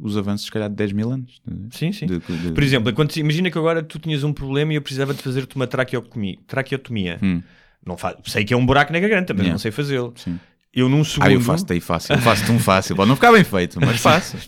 os 0.00 0.16
avanços, 0.16 0.46
se 0.46 0.52
calhar, 0.52 0.68
de 0.68 0.74
10 0.74 0.92
mil 0.92 1.10
anos. 1.12 1.40
Sim, 1.70 1.92
sim. 1.92 2.06
De- 2.06 2.18
de- 2.18 2.52
Por 2.52 2.62
exemplo, 2.62 2.92
quando, 2.92 3.16
imagina 3.16 3.50
que 3.50 3.58
agora 3.58 3.82
tu 3.82 3.98
tinhas 3.98 4.24
um 4.24 4.32
problema 4.32 4.72
e 4.72 4.76
eu 4.76 4.82
precisava 4.82 5.14
de 5.14 5.22
fazer-te 5.22 5.54
uma 5.56 5.66
traqueotomia. 5.66 6.38
traqueotomia. 6.46 7.18
Hum. 7.22 7.42
Não 7.84 7.96
fa- 7.96 8.16
Sei 8.24 8.44
que 8.44 8.54
é 8.54 8.56
um 8.56 8.64
buraco 8.64 8.92
na 8.92 9.00
garganta, 9.00 9.32
mas 9.34 9.40
Yeah. 9.42 9.52
não 9.54 9.58
sei 9.58 9.70
fazê-lo. 9.72 10.14
Eu 10.74 10.88
num 10.88 11.04
segundo. 11.04 11.28
Ah, 11.28 11.32
eu 11.32 11.40
faço-te 11.40 11.74
aí 11.74 11.80
fácil, 11.80 12.14
eu 12.14 12.20
faço-te 12.22 12.50
um 12.50 12.58
fácil. 12.58 12.96
Pode 12.96 13.06
não 13.06 13.14
ficar 13.14 13.30
bem 13.30 13.44
feito, 13.44 13.78
mas 13.78 14.00
faço. 14.00 14.38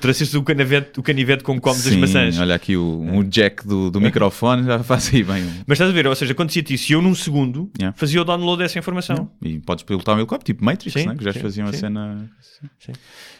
Trouxeste 0.00 0.36
o 0.36 0.42
canivete, 0.44 1.00
o 1.00 1.02
canivete 1.02 1.42
com 1.42 1.60
comes 1.60 1.84
as 1.84 1.92
Sim, 1.92 1.98
maçãs. 1.98 2.38
olha 2.38 2.54
aqui 2.54 2.76
o, 2.76 3.00
um 3.02 3.24
jack 3.24 3.66
do, 3.66 3.90
do 3.90 4.00
microfone, 4.00 4.62
já 4.62 4.78
faço 4.84 5.16
aí 5.16 5.24
bem. 5.24 5.42
Mas 5.66 5.76
estás 5.76 5.90
a 5.90 5.92
ver, 5.92 6.06
ou 6.06 6.14
seja, 6.14 6.30
acontecia-te 6.32 6.74
isso 6.74 6.92
e 6.92 6.94
eu 6.94 7.02
num 7.02 7.16
segundo 7.16 7.68
Yeah. 7.80 7.96
fazia 7.98 8.22
o 8.22 8.24
download 8.24 8.62
dessa 8.62 8.78
informação. 8.78 9.28
E 9.42 9.58
podes 9.58 9.82
pilotar 9.82 10.14
um 10.14 10.18
helicóptero, 10.18 10.54
tipo 10.54 10.64
Matrix, 10.64 10.92
Sim, 10.92 11.08
né? 11.08 11.16
que 11.16 11.24
já 11.24 11.32
sim, 11.32 11.40
faziam 11.40 11.66
a 11.66 11.72
sim. 11.72 11.78
cena. 11.80 12.30
Sim. 12.78 12.92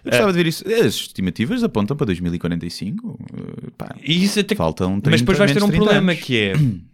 Eu 0.04 0.10
gostava 0.10 0.32
de 0.32 0.38
ver 0.38 0.46
isso. 0.48 0.64
As 0.66 0.94
estimativas 0.96 1.62
apontam 1.62 1.96
para 1.96 2.06
2045. 2.06 3.18
eh, 3.34 3.70
Pá, 3.78 3.94
E 4.02 4.24
isso 4.24 4.40
até 4.40 4.56
faltam 4.56 4.94
30, 5.00 5.10
Mas 5.10 5.20
depois 5.20 5.38
vais 5.38 5.52
ter 5.52 5.62
um 5.62 5.68
30 5.68 5.84
problema 5.84 6.10
anos. 6.12 6.24
que 6.24 6.36
é 6.40 6.54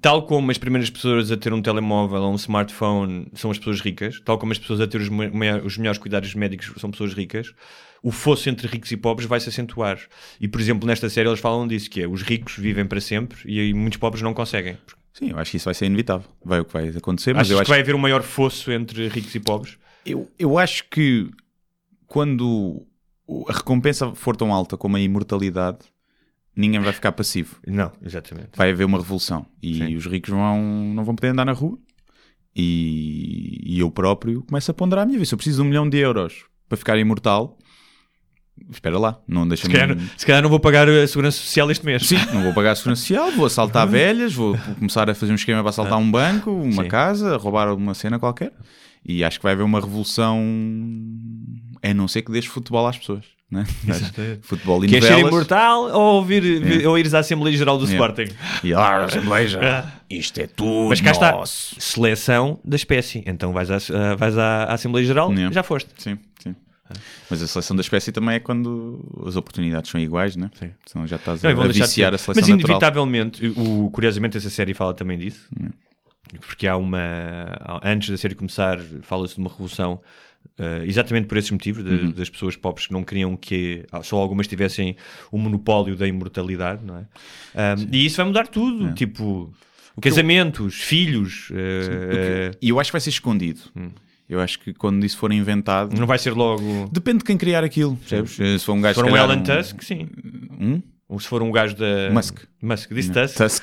tal 0.00 0.22
como 0.26 0.50
as 0.50 0.58
primeiras 0.58 0.88
pessoas 0.90 1.30
a 1.30 1.36
ter 1.36 1.52
um 1.52 1.60
telemóvel 1.62 2.22
ou 2.22 2.32
um 2.32 2.36
smartphone 2.36 3.28
são 3.34 3.50
as 3.50 3.58
pessoas 3.58 3.80
ricas, 3.80 4.20
tal 4.24 4.38
como 4.38 4.52
as 4.52 4.58
pessoas 4.58 4.80
a 4.80 4.86
ter 4.86 5.00
os, 5.00 5.08
me- 5.08 5.28
os 5.64 5.76
melhores 5.78 5.98
cuidados 5.98 6.34
médicos 6.34 6.72
são 6.80 6.90
pessoas 6.90 7.12
ricas, 7.14 7.52
o 8.02 8.10
fosso 8.10 8.48
entre 8.48 8.66
ricos 8.66 8.90
e 8.92 8.96
pobres 8.96 9.28
vai 9.28 9.40
se 9.40 9.48
acentuar. 9.48 9.98
E 10.40 10.48
por 10.48 10.60
exemplo, 10.60 10.86
nesta 10.86 11.08
série 11.08 11.28
eles 11.28 11.40
falam 11.40 11.66
disso, 11.68 11.88
que 11.90 12.02
é 12.02 12.08
os 12.08 12.22
ricos 12.22 12.56
vivem 12.56 12.86
para 12.86 13.00
sempre 13.00 13.38
e 13.44 13.72
muitos 13.74 13.98
pobres 13.98 14.22
não 14.22 14.34
conseguem. 14.34 14.76
Sim, 15.12 15.30
eu 15.30 15.38
acho 15.38 15.52
que 15.52 15.56
isso 15.58 15.66
vai 15.66 15.74
ser 15.74 15.86
inevitável. 15.86 16.28
Vai 16.44 16.60
o 16.60 16.64
que 16.64 16.72
vai 16.72 16.88
acontecer, 16.88 17.32
mas 17.34 17.42
Achas 17.42 17.50
eu 17.52 17.56
que 17.58 17.62
acho, 17.62 17.70
vai 17.70 17.80
haver 17.80 17.94
um 17.94 17.98
maior 17.98 18.22
fosso 18.22 18.72
entre 18.72 19.06
ricos 19.08 19.34
e 19.34 19.40
pobres? 19.40 19.78
eu, 20.04 20.28
eu 20.38 20.58
acho 20.58 20.84
que 20.90 21.30
quando 22.06 22.86
a 23.48 23.52
recompensa 23.52 24.14
for 24.14 24.36
tão 24.36 24.52
alta 24.52 24.76
como 24.76 24.96
a 24.96 25.00
imortalidade, 25.00 25.78
ninguém 26.56 26.80
vai 26.80 26.92
ficar 26.92 27.12
passivo. 27.12 27.56
Não, 27.66 27.92
exatamente. 28.04 28.50
vai 28.56 28.70
haver 28.70 28.84
uma 28.84 28.98
revolução 28.98 29.46
e 29.62 29.78
Sim. 29.78 29.96
os 29.96 30.06
ricos 30.06 30.30
vão, 30.30 30.60
não 30.94 31.04
vão 31.04 31.14
poder 31.14 31.28
andar 31.28 31.44
na 31.44 31.52
rua 31.52 31.78
e, 32.54 33.60
e 33.64 33.80
eu 33.80 33.90
próprio 33.90 34.42
começo 34.42 34.70
a 34.70 34.74
ponderar 34.74 35.02
a 35.02 35.06
minha 35.06 35.18
vida. 35.18 35.26
Se 35.26 35.34
eu 35.34 35.38
preciso 35.38 35.62
de 35.62 35.62
um 35.62 35.68
milhão 35.68 35.88
de 35.88 35.98
euros 35.98 36.44
para 36.68 36.78
ficar 36.78 36.98
imortal, 36.98 37.58
espera 38.70 38.98
lá, 38.98 39.20
não 39.26 39.42
Se 39.42 39.48
deixa-me... 39.48 39.74
calhar, 39.74 39.98
se 40.16 40.26
calhar 40.26 40.42
não 40.42 40.48
vou 40.48 40.60
pagar 40.60 40.88
a 40.88 41.06
segurança 41.06 41.38
social 41.38 41.70
este 41.70 41.84
mês. 41.84 42.06
Sim, 42.06 42.16
não 42.32 42.42
vou 42.42 42.54
pagar 42.54 42.72
a 42.72 42.76
segurança 42.76 43.02
social, 43.02 43.30
vou 43.32 43.46
assaltar 43.46 43.86
velhas, 43.88 44.34
vou 44.34 44.56
começar 44.78 45.08
a 45.10 45.14
fazer 45.14 45.32
um 45.32 45.36
esquema 45.36 45.60
para 45.60 45.70
assaltar 45.70 45.98
um 45.98 46.10
banco, 46.10 46.50
uma 46.50 46.84
Sim. 46.84 46.88
casa, 46.88 47.36
roubar 47.36 47.74
uma 47.74 47.94
cena 47.94 48.18
qualquer. 48.18 48.52
E 49.04 49.22
acho 49.22 49.38
que 49.38 49.42
vai 49.42 49.52
haver 49.52 49.64
uma 49.64 49.80
revolução, 49.80 50.42
a 51.82 51.92
não 51.92 52.08
ser 52.08 52.22
que 52.22 52.32
deixe 52.32 52.48
futebol 52.48 52.86
às 52.86 52.96
pessoas. 52.96 53.33
Né? 53.50 53.64
Futebol 54.42 54.84
e 54.84 54.88
Queres 54.88 55.04
ser 55.04 55.10
novelas. 55.12 55.32
imortal 55.32 55.82
ou, 55.92 56.14
ouvir, 56.16 56.86
ou 56.86 56.98
ires 56.98 57.14
à 57.14 57.20
Assembleia 57.20 57.56
Geral 57.56 57.78
do 57.78 57.84
Yeah. 57.86 58.12
Sporting? 58.14 58.34
E 58.64 58.74
ah, 58.74 59.04
Assembleia 59.04 59.46
já. 59.48 59.92
Isto 60.10 60.40
é 60.40 60.46
tudo 60.46 60.88
Mas 60.88 61.00
cá 61.00 61.10
está, 61.12 61.32
nosso. 61.32 61.76
seleção 61.80 62.58
da 62.64 62.74
espécie. 62.76 63.22
Então 63.26 63.52
vais 63.52 63.70
à, 63.70 63.76
ah, 63.76 64.14
vais 64.16 64.36
à 64.38 64.64
Assembleia 64.72 65.06
Geral, 65.06 65.30
Yeah. 65.32 65.52
já 65.54 65.62
foste. 65.62 65.90
Sim, 65.98 66.18
sim. 66.42 66.54
Mas 67.30 67.42
a 67.42 67.46
seleção 67.46 67.76
da 67.76 67.80
espécie 67.80 68.12
também 68.12 68.36
é 68.36 68.40
quando 68.40 69.00
as 69.26 69.36
oportunidades 69.36 69.90
são 69.90 70.00
iguais, 70.00 70.36
né? 70.36 70.50
Sim. 70.58 70.70
Senão 70.86 71.06
já 71.06 71.16
estás 71.16 71.42
Não, 71.42 71.50
a, 71.50 71.64
a 71.64 71.68
viciar 71.68 72.14
a 72.14 72.18
seleção 72.18 72.34
Mas 72.42 72.48
natural. 72.48 72.68
inevitavelmente, 72.70 73.46
o, 73.56 73.90
curiosamente 73.90 74.36
essa 74.36 74.50
série 74.50 74.74
fala 74.74 74.92
também 74.94 75.16
disso. 75.18 75.48
Porque 76.40 76.66
há 76.66 76.76
uma. 76.76 76.98
Antes 77.82 78.10
da 78.10 78.16
série 78.16 78.34
começar, 78.34 78.78
fala-se 79.02 79.34
de 79.34 79.40
uma 79.40 79.50
revolução. 79.50 80.00
Eh, 80.58 80.84
exatamente 80.86 81.26
por 81.26 81.36
esses 81.38 81.50
motivos, 81.50 81.84
de- 81.84 81.90
Uhum. 81.90 82.10
das 82.12 82.28
pessoas 82.30 82.56
pobres 82.56 82.86
que 82.86 82.92
não 82.92 83.02
queriam 83.04 83.36
que 83.36 83.84
ah, 83.90 84.02
só 84.02 84.16
algumas 84.16 84.46
tivessem 84.46 84.96
o 85.32 85.38
monopólio 85.38 85.96
da 85.96 86.06
imortalidade, 86.06 86.84
não 86.84 86.98
é? 86.98 87.04
Ah, 87.54 87.74
e 87.92 88.06
isso 88.06 88.16
vai 88.18 88.26
mudar 88.26 88.46
tudo, 88.48 88.88
É. 88.88 88.92
tipo 88.92 89.52
casamentos, 90.00 90.74
filhos. 90.74 91.48
eh, 91.52 92.50
E 92.60 92.68
eu 92.70 92.80
acho 92.80 92.88
que 92.90 92.92
vai 92.94 93.00
ser 93.00 93.10
escondido. 93.10 93.60
Hum. 93.76 93.90
Eu 94.28 94.40
acho 94.40 94.58
que 94.58 94.72
quando 94.72 95.04
isso 95.04 95.18
for 95.18 95.30
inventado... 95.32 95.94
não 95.98 96.06
vai 96.06 96.18
ser 96.18 96.32
logo. 96.32 96.88
Depende 96.90 97.18
de 97.18 97.24
quem 97.24 97.36
criar 97.36 97.62
aquilo, 97.62 97.94
percebes? 97.96 98.32
Se 98.32 98.58
for 98.60 98.72
um 98.72 98.80
gajo... 98.80 98.94
Se 98.98 99.04
for 99.06 99.12
um 99.12 99.16
Elon 99.16 99.42
Tusk, 99.42 99.82
sim. 99.82 100.08
Um? 100.58 100.82
Ou 101.06 101.20
se 101.20 101.28
for 101.28 101.42
um 101.42 101.52
gajo 101.52 101.76
da. 101.76 102.10
Musk. 102.10 102.38
Musk, 102.62 102.90
disse 102.94 103.12
Tusk. 103.12 103.36
Tusk. 103.36 103.62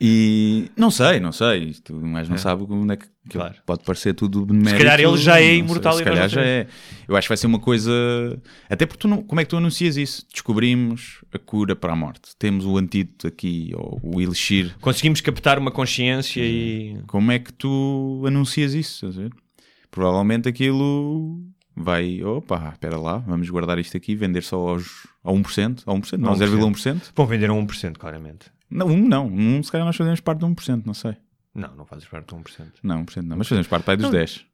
E 0.00 0.70
não 0.76 0.90
sei, 0.90 1.20
não 1.20 1.32
sei. 1.32 1.64
Isto, 1.64 1.98
gajo 1.98 2.30
não 2.30 2.38
sabe 2.38 2.64
onde 2.68 2.92
é 2.92 2.96
que, 2.96 3.06
Claro. 3.28 3.54
pode 3.66 3.82
parecer 3.82 4.14
tudo 4.14 4.46
benemérito. 4.46 4.84
calhar 4.84 5.00
ele 5.00 5.16
já 5.16 5.38
é 5.40 5.42
sei, 5.42 5.58
imortal 5.58 5.94
e 5.94 5.98
Se 5.98 6.04
calhar 6.04 6.28
já 6.28 6.42
é. 6.42 6.66
Eu 7.08 7.16
acho 7.16 7.26
que 7.26 7.30
vai 7.30 7.36
ser 7.36 7.46
uma 7.46 7.58
coisa. 7.58 7.90
Até 8.68 8.86
porque 8.86 9.00
tu 9.00 9.08
não... 9.08 9.22
como 9.22 9.40
é 9.40 9.44
que 9.44 9.50
tu 9.50 9.56
anuncias 9.56 9.96
isso? 9.96 10.26
Descobrimos 10.32 11.24
a 11.32 11.38
cura 11.38 11.74
para 11.74 11.92
a 11.92 11.96
morte. 11.96 12.36
Temos 12.38 12.64
o 12.64 12.76
antídoto 12.76 13.26
aqui, 13.26 13.72
ou 13.74 14.00
o 14.02 14.20
elixir. 14.20 14.74
Conseguimos 14.80 15.20
captar 15.20 15.58
uma 15.58 15.70
consciência 15.70 16.42
e. 16.42 16.98
Como 17.06 17.32
é 17.32 17.38
que 17.38 17.52
tu 17.52 18.22
anuncias 18.26 18.74
isso? 18.74 19.06
A? 19.06 19.30
Provavelmente 19.90 20.48
aquilo 20.48 21.40
vai. 21.74 22.22
Opa, 22.22 22.70
espera 22.72 22.96
lá, 22.96 23.18
vamos 23.18 23.48
guardar 23.50 23.78
isto 23.78 23.96
aqui, 23.96 24.14
vender 24.14 24.42
só 24.42 24.56
aos, 24.56 25.06
a 25.22 25.30
1%, 25.30 25.82
a 25.86 25.92
1%, 25.92 26.18
não, 26.18 26.34
1%. 26.34 26.38
0,1%. 26.38 27.02
Bom, 27.14 27.26
venderam 27.26 27.64
1%, 27.66 27.98
claramente. 27.98 28.55
Não, 28.70 28.86
um 28.86 29.06
não. 29.08 29.26
Um, 29.26 29.62
se 29.62 29.70
calhar 29.70 29.86
nós 29.86 29.96
fazemos 29.96 30.20
parte 30.20 30.40
de 30.40 30.46
1%, 30.46 30.82
não 30.86 30.94
sei. 30.94 31.16
Não, 31.54 31.74
não 31.74 31.84
fazes 31.86 32.04
parte 32.06 32.28
de 32.28 32.34
1%. 32.40 32.66
Não, 32.82 33.04
1% 33.04 33.22
não. 33.22 33.36
Mas 33.36 33.48
fazemos 33.48 33.66
parte 33.68 33.84
pai 33.84 33.96
dos 33.96 34.04
Não. 34.04 34.10
10. 34.12 34.44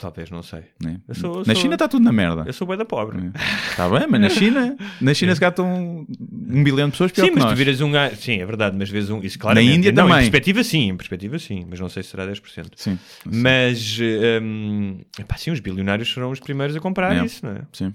Talvez, 0.00 0.30
não 0.30 0.44
sei. 0.44 0.62
Eu 1.08 1.14
sou- 1.16 1.38
na 1.38 1.44
sou- 1.46 1.54
China 1.56 1.74
está 1.74 1.88
tudo 1.88 2.04
na 2.04 2.12
merda. 2.12 2.44
Eu 2.46 2.52
sou 2.52 2.64
bué 2.68 2.76
da 2.76 2.84
pobre. 2.84 3.32
Está 3.68 3.88
bem, 3.88 4.06
mas 4.08 4.20
na 4.20 4.28
China, 4.30 4.76
na 5.00 5.12
China 5.12 5.34
se 5.34 5.40
calhar 5.40 5.50
estão 5.50 6.06
um 6.06 6.62
bilhão 6.62 6.86
de 6.86 6.92
pessoas 6.92 7.10
pior 7.10 7.24
Sim, 7.24 7.30
que 7.30 7.34
mas 7.34 7.44
nós. 7.46 7.52
tu 7.54 7.56
viras 7.56 7.80
um 7.80 7.90
gajo. 7.90 8.14
Sim, 8.14 8.34
é 8.40 8.46
verdade, 8.46 8.76
mas 8.78 8.88
vês 8.88 9.10
um. 9.10 9.20
Isso 9.22 9.36
claramente. 9.40 9.74
Índia 9.76 9.90
não, 9.90 10.04
também. 10.04 10.18
Em 10.18 10.20
perspectiva, 10.30 10.62
sim. 10.62 10.90
Em 10.90 10.96
perspectiva, 10.96 11.36
sim. 11.40 11.66
Mas 11.68 11.80
não 11.80 11.88
sei 11.88 12.04
se 12.04 12.10
será 12.10 12.24
10%. 12.26 12.74
Sim, 12.76 12.96
Mas. 13.24 13.98
hum, 14.40 15.00
epá, 15.18 15.36
sim, 15.36 15.50
os 15.50 15.58
bilionários 15.58 16.12
serão 16.12 16.30
os 16.30 16.38
primeiros 16.38 16.76
a 16.76 16.80
comprar 16.80 17.16
É. 17.16 17.24
isso, 17.24 17.44
não 17.44 17.52
é? 17.56 17.62
sim. 17.72 17.92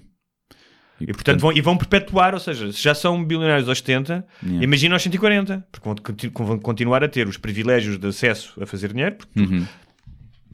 E 1.00 1.06
portanto 1.12 1.40
vão, 1.40 1.52
e 1.52 1.60
vão 1.60 1.76
perpetuar, 1.76 2.34
ou 2.34 2.40
seja, 2.40 2.72
se 2.72 2.80
já 2.82 2.94
são 2.94 3.22
bilionários 3.24 3.68
aos 3.68 3.78
70, 3.78 4.24
Yeah. 4.42 4.64
imagina 4.64 4.94
aos 4.94 5.02
140, 5.02 5.66
porque 5.72 5.84
vão, 5.88 5.96
conti- 5.96 6.28
vão 6.34 6.58
continuar 6.58 7.02
a 7.02 7.08
ter 7.08 7.26
os 7.26 7.36
privilégios 7.36 7.98
de 7.98 8.06
acesso 8.06 8.54
a 8.62 8.66
fazer 8.66 8.92
dinheiro, 8.92 9.16
porque 9.16 9.40
Uhum. 9.40 9.66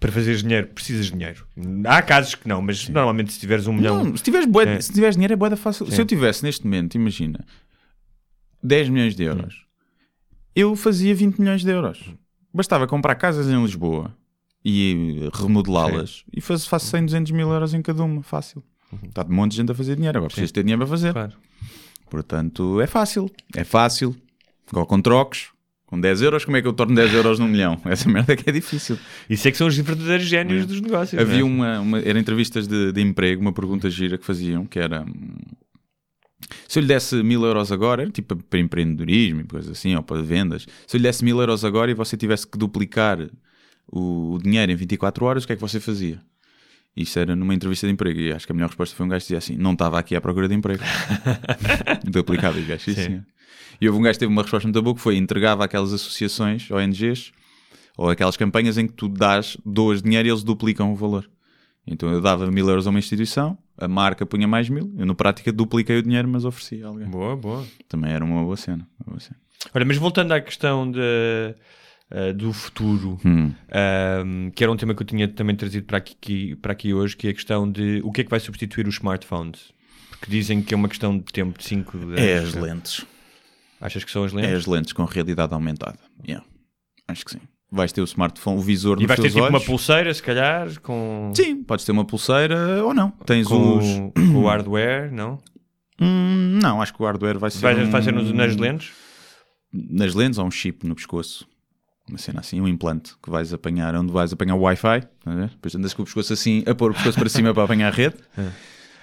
para 0.01 0.11
fazeres 0.11 0.43
dinheiro, 0.43 0.67
precisas 0.69 1.07
de 1.07 1.13
dinheiro. 1.13 1.47
Há 1.87 2.01
casos 2.01 2.35
que 2.35 2.49
não, 2.49 2.63
mas 2.63 2.89
normalmente 2.89 3.33
se 3.35 3.39
tiveres 3.39 3.67
um 3.67 3.75
milhão. 3.75 4.03
Não, 4.03 4.17
se 4.17 4.23
tiveres, 4.23 4.49
É. 4.67 4.81
se 4.81 4.93
tiveres 4.95 5.15
dinheiro 5.15 5.35
é 5.35 5.37
boeda 5.37 5.57
fácil. 5.57 5.85
Sim. 5.87 5.93
Se 5.93 6.01
eu 6.01 6.07
tivesse 6.07 6.43
neste 6.43 6.65
momento, 6.65 6.95
imagina, 6.95 7.45
10 8.63 8.89
milhões 8.89 9.15
de 9.15 9.23
euros, 9.25 9.55
Hum. 9.55 10.37
eu 10.57 10.75
fazia 10.77 11.15
20 11.15 11.39
milhões 11.39 11.63
de 11.63 11.71
euros. 11.71 12.03
Bastava 12.53 12.87
comprar 12.87 13.15
casas 13.15 13.47
em 13.49 13.63
Lisboa 13.63 14.17
e 14.65 15.29
remodelá-las 15.35 16.25
e 16.35 16.41
faz, 16.41 16.67
faço 16.67 16.87
100, 16.87 17.05
200 17.05 17.33
mil 17.33 17.51
euros 17.53 17.75
em 17.75 17.83
cada 17.83 18.03
uma, 18.03 18.23
fácil. 18.23 18.63
Está 19.09 19.23
de 19.23 19.31
um 19.31 19.35
monte 19.35 19.53
de 19.53 19.59
gente 19.59 19.73
a 19.73 19.75
fazer 19.75 19.97
dinheiro, 19.97 20.19
agora 20.19 20.29
precisas 20.29 20.53
ter 20.53 20.63
dinheiro 20.63 20.81
para 20.81 20.89
fazer. 20.89 21.13
Claro. 21.13 21.33
Portanto, 22.09 22.81
é 22.81 22.87
fácil. 22.87 23.31
É 23.55 23.65
fácil. 23.65 24.17
Igual 24.69 24.87
com 24.87 25.01
trocos. 25.01 25.51
Com 25.87 26.01
10 26.01 26.23
euros, 26.23 26.45
como 26.45 26.57
é 26.57 26.63
que 26.63 26.69
eu 26.69 26.73
torno 26.73 26.95
10 26.95 27.15
euros 27.15 27.39
num 27.41 27.49
milhão? 27.49 27.81
Essa 27.85 28.09
merda 28.09 28.33
é 28.33 28.37
que 28.37 28.49
é 28.49 28.53
difícil. 28.53 28.97
Isso 29.29 29.49
é 29.49 29.51
que 29.51 29.57
são 29.57 29.67
os 29.67 29.77
verdadeiros 29.77 30.25
génios 30.25 30.65
dos 30.65 30.81
negócios. 30.81 31.21
Havia 31.21 31.41
é? 31.41 31.43
uma, 31.43 31.81
uma 31.81 31.99
era 31.99 32.17
entrevistas 32.17 32.69
de, 32.69 32.93
de 32.93 33.01
emprego, 33.01 33.41
uma 33.41 33.53
pergunta 33.53 33.91
gira 33.91 34.17
que 34.17 34.25
faziam, 34.25 34.65
que 34.65 34.79
era 34.79 35.05
se 36.69 36.79
eu 36.79 36.83
lhe 36.83 36.89
desse 36.89 37.23
mil 37.23 37.45
euros 37.45 37.73
agora, 37.73 38.03
era 38.03 38.11
tipo 38.11 38.37
para 38.37 38.61
empreendedorismo 38.61 39.41
e 39.41 39.45
coisas 39.45 39.71
assim, 39.71 39.95
ou 39.95 40.03
para 40.03 40.23
vendas, 40.23 40.67
se 40.87 40.97
eu 40.97 40.99
lhe 40.99 41.03
desse 41.03 41.25
mil 41.25 41.39
euros 41.41 41.65
agora 41.65 41.91
e 41.91 41.95
você 41.95 42.17
tivesse 42.17 42.47
que 42.47 42.57
duplicar 42.57 43.19
o, 43.91 44.35
o 44.35 44.39
dinheiro 44.39 44.71
em 44.71 44.77
24 44.77 45.25
horas, 45.25 45.45
o 45.45 45.47
que 45.47 45.53
é 45.53 45.57
que 45.57 45.63
você 45.63 45.81
fazia? 45.81 46.21
Isso 46.97 47.19
era 47.19 47.37
numa 47.37 47.55
entrevista 47.55 47.87
de 47.87 47.93
emprego 47.93 48.19
e 48.19 48.33
acho 48.33 48.47
que 48.47 48.53
a 48.53 48.55
melhor 48.55 48.69
resposta 48.69 48.97
foi 48.97 49.07
um 49.07 49.09
gajo 49.09 49.21
que 49.21 49.27
dizia 49.35 49.39
assim: 49.39 49.57
não 49.57 49.73
estava 49.73 49.99
aqui 49.99 50.17
à 50.17 50.21
procura 50.21 50.49
de 50.49 50.55
emprego. 50.55 50.83
Duplicava 52.05 52.59
e 52.59 52.63
o 52.63 52.67
gajo, 52.67 52.85
sim, 52.85 52.95
Sim. 52.95 53.03
senhor. 53.03 53.27
E 53.81 53.89
houve 53.89 53.99
um 53.99 54.03
gajo 54.03 54.15
que 54.15 54.21
teve 54.21 54.33
uma 54.33 54.43
resposta 54.43 54.67
muito 54.67 54.83
boa 54.83 54.95
que 54.95 55.01
foi 55.01 55.17
entregava 55.17 55.65
aquelas 55.65 55.93
associações, 55.93 56.71
ONGs, 56.71 57.33
ou 57.97 58.11
aquelas 58.11 58.37
campanhas 58.37 58.77
em 58.77 58.87
que 58.87 58.93
tu 58.93 59.09
dás, 59.09 59.57
doas 59.65 60.03
dinheiro 60.03 60.29
e 60.29 60.31
eles 60.31 60.43
duplicam 60.43 60.93
o 60.93 60.97
valor. 60.97 61.31
Então 61.87 62.11
eu 62.11 62.21
dava 62.21 62.51
mil 62.51 62.69
euros 62.69 62.87
a 62.87 62.91
uma 62.91 62.99
instituição, 62.99 63.57
a 63.79 63.89
marca 63.89 64.27
punha 64.27 64.47
mais 64.47 64.69
mil, 64.69 64.93
eu 64.99 65.07
na 65.07 65.15
prática 65.15 65.51
dupliquei 65.51 65.97
o 65.99 66.03
dinheiro, 66.03 66.29
mas 66.29 66.45
ofereci 66.45 66.83
a 66.83 66.89
alguém. 66.89 67.09
Boa, 67.09 67.35
boa. 67.37 67.67
Também 67.89 68.13
era 68.13 68.25
uma 68.25 68.43
boa 68.43 68.57
cena. 68.57 68.87
uma 69.01 69.15
boa 69.15 69.21
cena. 69.21 69.37
Olha, 69.75 69.85
mas 69.85 69.97
voltando 69.97 70.33
à 70.33 70.41
questão 70.41 70.91
de, 70.91 71.55
eh, 72.11 72.33
do 72.33 72.53
futuro, 72.53 73.19
Hum. 73.25 73.53
ahm, 73.71 74.51
que 74.51 74.63
era 74.65 74.73
um 74.73 74.77
tema 74.77 74.95
que 74.95 75.03
eu 75.03 75.07
tinha 75.07 75.29
também 75.29 75.55
trazido 75.57 75.87
para 75.87 75.99
aqui, 75.99 76.57
para 76.57 76.73
aqui 76.73 76.93
hoje, 76.93 77.17
que 77.17 77.29
é 77.29 77.31
a 77.31 77.35
questão 77.35 77.71
de 77.71 78.01
o 78.05 78.11
que 78.13 78.21
é 78.23 78.25
que 78.25 78.31
vai 78.31 78.41
substituir 78.41 78.87
os 78.89 78.95
smartphones? 78.97 79.73
Porque 80.11 80.31
dizem 80.31 80.61
que 80.63 80.75
é 80.75 80.77
uma 80.77 80.89
questão 80.89 81.17
de 81.17 81.25
tempo, 81.25 81.59
de 81.59 81.65
5 81.65 81.97
É 82.17 82.39
as 82.39 82.53
lentes. 82.55 83.07
Achas 83.81 84.05
que 84.05 84.11
são 84.11 84.25
as 84.25 84.33
É 84.33 84.37
lentes? 84.37 84.53
as 84.55 84.67
lentes 84.67 84.93
com 84.93 85.05
realidade 85.05 85.55
aumentada. 85.55 85.99
Yeah. 86.27 86.45
Acho 87.09 87.25
que 87.25 87.31
sim. 87.33 87.41
Vais 87.73 87.93
ter 87.93 88.01
o 88.01 88.05
smartphone, 88.05 88.59
o 88.59 88.61
visor 88.61 88.99
E 88.99 89.03
nos 89.03 89.07
vais 89.09 89.17
ter 89.19 89.23
teus 89.23 89.35
tipo 89.35 89.47
uma 89.47 89.57
olhos. 89.59 89.67
pulseira, 89.67 90.13
se 90.13 90.23
calhar, 90.23 90.81
com, 90.81 91.33
Sim, 91.37 91.63
podes 91.63 91.85
ter 91.85 91.93
uma 91.93 92.05
pulseira 92.05 92.85
ou 92.85 92.93
não. 92.93 93.11
Tens 93.25 93.47
com, 93.47 93.79
os... 93.79 93.85
com 94.15 94.39
o 94.39 94.47
hardware, 94.51 95.11
não? 95.13 95.39
Hum, 96.01 96.59
não, 96.61 96.83
acho 96.83 96.93
que 96.93 97.01
o 97.01 97.07
hardware 97.07 97.39
vai 97.39 97.51
ser. 97.51 97.61
Vai, 97.61 97.75
um- 97.85 97.91
vai 97.91 98.03
ser 98.03 98.13
nas 98.13 98.57
lentes? 98.57 98.91
Nas 99.73 100.15
lentes 100.15 100.39
ou 100.39 100.47
um 100.47 100.51
chip 100.51 100.85
no 100.87 100.95
pescoço. 100.97 101.47
Uma 102.11 102.19
cena 102.19 102.41
assim, 102.41 102.61
um 102.61 102.69
implante 102.69 103.13
que 103.23 103.31
vais 103.31 103.53
apanhar, 103.55 103.95
onde 103.95 104.13
vais 104.13 104.33
apanhar 104.33 104.55
o 104.57 104.61
Wi-Fi. 104.61 105.03
Depois 105.51 105.75
andas 105.75 105.95
com 105.95 106.03
o 106.03 106.05
pescoço 106.05 106.33
assim, 106.33 106.63
a 106.67 106.75
pôr 106.75 106.91
o 106.91 106.95
pescoço 106.95 107.19
para 107.19 107.29
cima 107.29 107.55
para 107.55 107.63
apanhar 107.65 107.89
a 107.89 107.95
rede. 107.97 108.17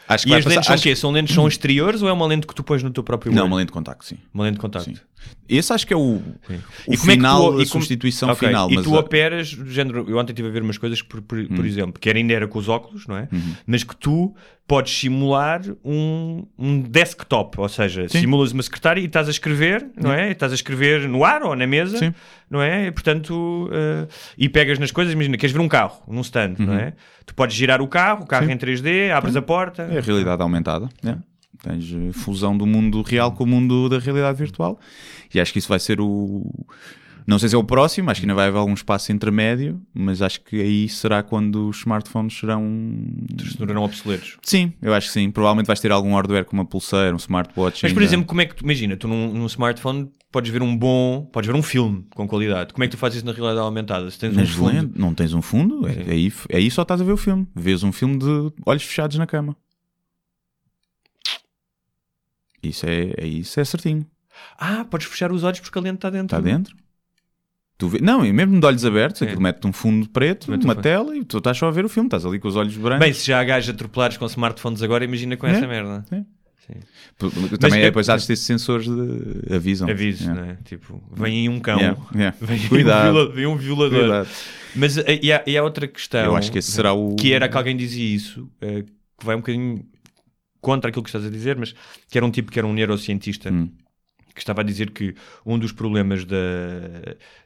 Acho 0.10 0.24
que 0.26 0.32
E 0.32 0.36
as 0.36 0.43
passar- 0.45 0.49
lentes 0.55 0.66
são 0.68 0.74
acho 0.74 0.82
o 0.82 0.84
quê? 0.84 0.95
São 0.95 1.12
lentes 1.12 1.36
são 1.36 1.47
exteriores 1.49 2.01
ou 2.01 2.08
é 2.08 2.14
uma 2.14 2.26
lente 2.26 2.47
que 2.47 2.55
tu 2.55 2.64
pões 2.64 2.82
no 2.82 2.89
teu 2.89 3.03
próprio 3.03 3.30
Não, 3.34 3.39
olho? 3.41 3.47
uma 3.51 3.58
lente 3.58 3.68
de 3.68 3.74
contacto, 3.74 4.05
sim. 4.05 4.18
Uma 4.34 4.45
lente 4.45 4.53
de 4.53 4.62
contacto. 4.62 4.89
Sim. 4.89 4.95
Esse 5.49 5.74
acho 5.74 5.86
que 5.86 5.93
é 5.93 5.97
o, 5.97 5.99
o 5.99 6.24
E 6.88 6.93
é 6.93 6.97
final, 6.97 7.51
tu- 7.51 7.60
a 7.60 7.64
e 7.64 7.66
substituição 7.66 8.30
Ok, 8.30 8.47
final. 8.47 8.72
E 8.72 8.82
tu 8.82 8.95
a- 8.95 8.99
operas, 9.01 9.49
género, 9.49 10.05
eu 10.10 10.18
ontem 10.18 10.32
estive 10.32 10.47
a 10.47 10.51
ver 10.51 10.62
umas 10.62 10.78
coisas, 10.78 11.01
por, 11.01 11.22
por, 11.22 11.38
Hum. 11.38 11.47
por 11.53 11.66
exemplo, 11.66 11.99
que 11.99 12.10
era, 12.10 12.18
ainda 12.18 12.32
era 12.34 12.47
com 12.47 12.58
os 12.58 12.70
óculos, 12.70 13.05
não 13.05 13.18
é? 13.18 13.28
Uhum. 13.30 13.53
Mas 13.66 13.84
que 13.84 13.97
tu 13.97 14.34
podes 14.68 14.93
simular 14.99 15.61
um, 15.84 16.45
um 16.59 16.82
desktop, 16.82 17.57
ou 17.59 17.70
seja, 17.70 18.07
Sim. 18.09 18.20
simulas 18.20 18.51
uma 18.51 18.61
secretária 18.61 18.99
e 18.99 19.05
estás 19.05 19.28
a 19.30 19.32
escrever, 19.32 19.88
não 19.95 20.11
é? 20.11 20.28
E 20.28 20.32
estás 20.34 20.51
a 20.51 20.55
escrever 20.55 21.07
no 21.07 21.24
ar 21.24 21.41
ou 21.43 21.55
na 21.55 21.65
mesa, 21.65 21.97
Sim. 21.97 22.13
não 22.49 22.61
é? 22.61 22.88
E, 22.88 22.91
portanto, 22.91 23.70
eh, 23.72 24.07
e 24.38 24.49
pegas 24.49 24.78
nas 24.78 24.91
coisas, 24.91 25.13
imagina, 25.13 25.38
queres 25.38 25.53
ver 25.53 25.61
um 25.61 25.70
carro 25.70 26.01
num 26.07 26.20
stand, 26.20 26.55
não 26.59 26.74
é? 26.74 26.93
Tu 27.26 27.34
podes 27.34 27.55
girar 27.55 27.82
o 27.82 27.88
carro, 27.88 28.24
o 28.24 28.28
carro 28.28 28.43
Uhum. 28.43 28.49
Sim. 28.49 28.55
em 28.55 28.57
3D, 28.57 29.11
abres 29.11 29.36
a 29.38 29.41
porta. 29.41 29.84
É 29.84 29.99
a 29.99 30.01
realidade 30.01 30.41
aumentada. 30.41 30.89
né? 31.01 31.18
Tens 31.63 31.86
eh, 31.91 32.11
fusão 32.11 32.55
do 32.57 32.65
mundo 32.65 33.01
real 33.01 33.32
com 33.32 33.45
o 33.45 33.47
mundo 33.47 33.88
da 33.88 33.99
realidade 33.99 34.38
virtual. 34.38 34.78
E 35.34 35.39
acho 35.39 35.53
que 35.53 35.59
isso 35.59 35.70
vai 35.70 35.80
ser 35.80 36.01
o. 36.01 36.45
Não 37.28 37.38
sei 37.38 37.49
se 37.49 37.55
é 37.55 37.57
o 37.57 37.63
próximo, 37.63 38.09
acho 38.09 38.21
que 38.21 38.25
ainda 38.25 38.34
vai 38.34 38.47
haver 38.47 38.57
algum 38.57 38.73
espaço 38.73 39.11
intermédio, 39.11 39.82
mas 39.93 40.21
acho 40.21 40.39
que 40.39 40.61
aí 40.61 40.88
será 40.88 41.21
quando 41.21 41.67
os 41.67 41.80
smartphones 41.80 42.39
serão. 42.39 42.63
Se 43.38 43.57
tornarão 43.57 43.84
obsoletos. 43.84 44.38
Sim, 44.41 44.71
eu 44.82 44.93
acho 44.93 45.07
que 45.07 45.13
sim. 45.13 45.30
Provavelmente 45.30 45.67
vais 45.67 45.82
ter 45.82 45.91
algum 45.91 46.15
hardware 46.15 46.45
como 46.45 46.61
uma 46.61 46.65
pulseira, 46.65 47.13
um 47.13 47.17
smartwatch. 47.17 47.84
Mas, 47.84 47.91
por 47.91 47.99
ainda. 47.99 48.09
exemplo, 48.09 48.28
como 48.28 48.39
é 48.39 48.45
que 48.45 48.55
tu, 48.55 48.63
imagina, 48.63 48.95
tu 48.95 49.09
num, 49.09 49.34
num 49.34 49.45
smartphone 49.47 50.09
podes 50.32 50.49
ver 50.49 50.61
um 50.61 50.75
bom, 50.75 51.25
podes 51.25 51.49
ver 51.49 51.55
um 51.57 51.61
filme 51.61 52.05
com 52.15 52.25
qualidade. 52.25 52.73
Como 52.73 52.86
é 52.86 52.88
que 52.88 52.95
tu 52.95 52.97
fazes 52.97 53.17
isso 53.17 53.25
na 53.25 53.34
realidade 53.34 53.59
aumentada? 53.59 54.09
Se 54.09 54.17
tens 54.17 54.38
um 54.38 54.45
fundo, 54.45 54.93
não 54.95 55.13
tens 55.13 55.34
um 55.34 55.41
fundo, 55.41 55.86
é, 55.86 56.09
aí, 56.09 56.32
aí 56.53 56.71
só 56.71 56.84
estás 56.84 57.01
a 57.01 57.03
ver 57.03 57.11
o 57.11 57.17
filme. 57.17 57.45
Vês 57.53 57.84
um 57.84 57.91
filme 57.91 58.17
de 58.19 58.53
olhos 58.65 58.84
fechados 58.84 59.17
na 59.17 59.28
cama. 59.28 59.53
Isso 62.63 62.86
é, 62.86 63.13
é 63.17 63.28
isso 63.28 63.59
é 63.59 63.65
certinho. 63.65 64.05
Ah, 64.57 64.86
podes 64.86 65.07
fechar 65.07 65.30
os 65.30 65.43
olhos 65.43 65.59
porque 65.59 65.78
a 65.78 65.82
lente 65.82 65.95
está 65.95 66.09
dentro. 66.09 66.38
Está 66.38 66.39
dentro. 66.39 66.86
Tu 67.78 67.88
vê... 67.88 67.99
Não, 68.01 68.25
e 68.25 68.34
mesmo 68.34 68.59
de 68.59 68.65
olhos 68.65 68.84
abertos, 68.86 69.19
Sim. 69.19 69.25
aquilo 69.25 69.41
mete 69.41 69.65
um 69.67 69.71
fundo 69.71 70.09
preto, 70.09 70.49
Mete 70.49 70.61
um 70.61 70.65
uma 70.65 70.73
fundo. 70.73 70.84
tela 70.84 71.15
e 71.15 71.23
tu 71.23 71.38
estás 71.38 71.57
só 71.57 71.67
a 71.67 71.71
ver 71.71 71.86
o 71.86 71.89
filme, 71.89 72.07
estás 72.07 72.25
ali 72.25 72.39
com 72.39 72.47
os 72.47 72.55
olhos 72.55 72.75
brancos. 72.75 73.05
Bem, 73.05 73.13
se 73.13 73.28
já 73.28 73.39
há 73.39 73.43
gajos 73.43 73.69
atropelados 73.69 74.17
com 74.17 74.25
smartphones 74.25 74.82
agora, 74.82 75.05
imagina 75.05 75.38
com 75.38 75.45
É. 75.45 75.51
essa 75.51 75.67
merda. 75.67 76.03
P- 76.09 77.30
Também 77.30 77.49
Mas 77.61 77.73
é, 77.73 77.80
é- 77.80 77.82
depois 77.86 78.09
há 78.09 78.17
de 78.17 78.28
ter 78.28 78.36
sensores 78.36 78.88
de 78.88 79.55
avisam. 79.55 79.89
Aviso, 79.89 80.23
Yeah. 80.23 80.41
não 80.41 80.49
é? 80.51 80.57
Tipo, 80.65 81.01
vem 81.13 81.39
aí 81.41 81.49
um 81.49 81.59
cão. 81.59 81.78
Yeah, 81.80 81.97
yeah. 82.13 82.38
Vem, 82.41 82.59
aí 82.59 82.67
Cuidado. 82.67 83.09
Um 83.09 83.13
viola- 83.13 83.32
vem 83.34 83.45
um 83.45 83.55
violador. 83.55 83.99
Cuidado. 83.99 84.28
Mas 84.75 84.97
eh, 84.97 85.19
e 85.23 85.32
há, 85.32 85.43
e 85.47 85.57
há 85.57 85.63
outra 85.63 85.88
questão. 85.88 86.25
Eu 86.25 86.36
acho 86.36 86.51
que 86.51 86.57
esse 86.59 86.69
será 86.71 86.91
o- 86.93 87.15
Que 87.15 87.32
era 87.32 87.47
que 87.47 87.55
alguém 87.57 87.75
dizia 87.78 88.03
isso, 88.13 88.49
eh, 88.59 88.84
que 89.17 89.25
vai 89.25 89.36
um 89.36 89.39
bocadinho 89.39 89.86
contra 90.59 90.89
aquilo 90.89 91.03
que 91.03 91.09
estás 91.09 91.25
a 91.25 91.30
dizer, 91.30 91.55
mas 91.55 91.73
que 92.09 92.17
era 92.17 92.25
um 92.25 92.30
tipo 92.32 92.51
que 92.51 92.59
era 92.59 92.67
um 92.67 92.73
neurocientista. 92.73 93.49
Hum. 93.51 93.69
Que 94.38 94.43
estava 94.43 94.61
a 94.61 94.63
dizer 94.63 94.91
que 94.91 95.15
um 95.43 95.57
dos 95.57 95.71
problemas 95.71 96.23
da, 96.23 96.38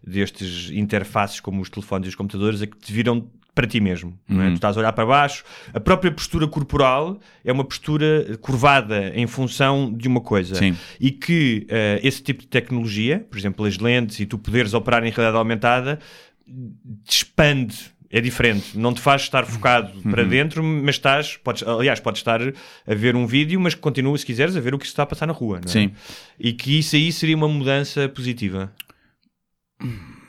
destes 0.05 0.69
interfaces 0.71 1.39
como 1.39 1.61
os 1.61 1.69
telefones 1.69 2.07
e 2.07 2.09
os 2.09 2.15
computadores 2.15 2.61
é 2.61 2.67
que 2.67 2.77
te 2.77 2.91
viram 2.91 3.29
para 3.55 3.65
ti 3.65 3.79
mesmo. 3.79 4.17
É? 4.29 4.33
Uhum. 4.33 4.49
Tu 4.49 4.55
estás 4.55 4.75
a 4.75 4.79
olhar 4.79 4.93
para 4.93 5.05
baixo, 5.05 5.43
a 5.73 5.79
própria 5.79 6.11
postura 6.11 6.47
corporal 6.47 7.19
é 7.43 7.51
uma 7.51 7.63
postura 7.63 8.37
curvada 8.41 9.11
em 9.15 9.27
função 9.27 9.91
de 9.93 10.07
uma 10.07 10.21
coisa. 10.21 10.55
Sim. 10.55 10.75
E 10.99 11.11
que 11.11 11.65
eh, 11.69 11.99
esse 12.03 12.21
tipo 12.21 12.41
de 12.41 12.47
tecnologia, 12.47 13.25
por 13.29 13.37
exemplo, 13.37 13.65
as 13.65 13.77
lentes 13.77 14.19
e 14.19 14.25
tu 14.25 14.37
poderes 14.37 14.73
operar 14.73 15.03
em 15.03 15.11
realidade 15.11 15.37
aumentada, 15.37 15.99
te 17.05 17.17
expande. 17.17 17.77
É 18.12 18.20
diferente, 18.20 18.78
não 18.78 18.93
te 18.93 18.99
faz 18.99 19.22
estar 19.22 19.45
focado 19.45 19.91
Uhum. 20.03 20.12
para 20.12 20.24
dentro, 20.24 20.64
mas 20.64 20.95
estás, 20.95 21.38
podes, 21.38 21.64
aliás, 21.68 21.99
podes 21.99 22.20
estar 22.20 22.41
a 22.41 22.93
ver 22.95 23.16
um 23.16 23.26
vídeo, 23.26 23.59
mas 23.59 23.74
continua, 23.74 24.18
se 24.18 24.26
quiseres, 24.26 24.55
a 24.57 24.59
ver 24.59 24.74
o 24.74 24.78
que 24.80 24.86
se 24.86 24.91
está 24.91 25.03
a 25.03 25.05
passar 25.05 25.26
na 25.28 25.34
rua. 25.34 25.59
Não 25.64 25.70
é? 25.70 25.72
Sim. 25.72 25.91
E 26.39 26.51
que 26.53 26.80
isso 26.80 26.95
aí 26.95 27.12
seria 27.12 27.36
uma 27.38 27.47
mudança 27.47 28.09
positiva. 28.09 28.72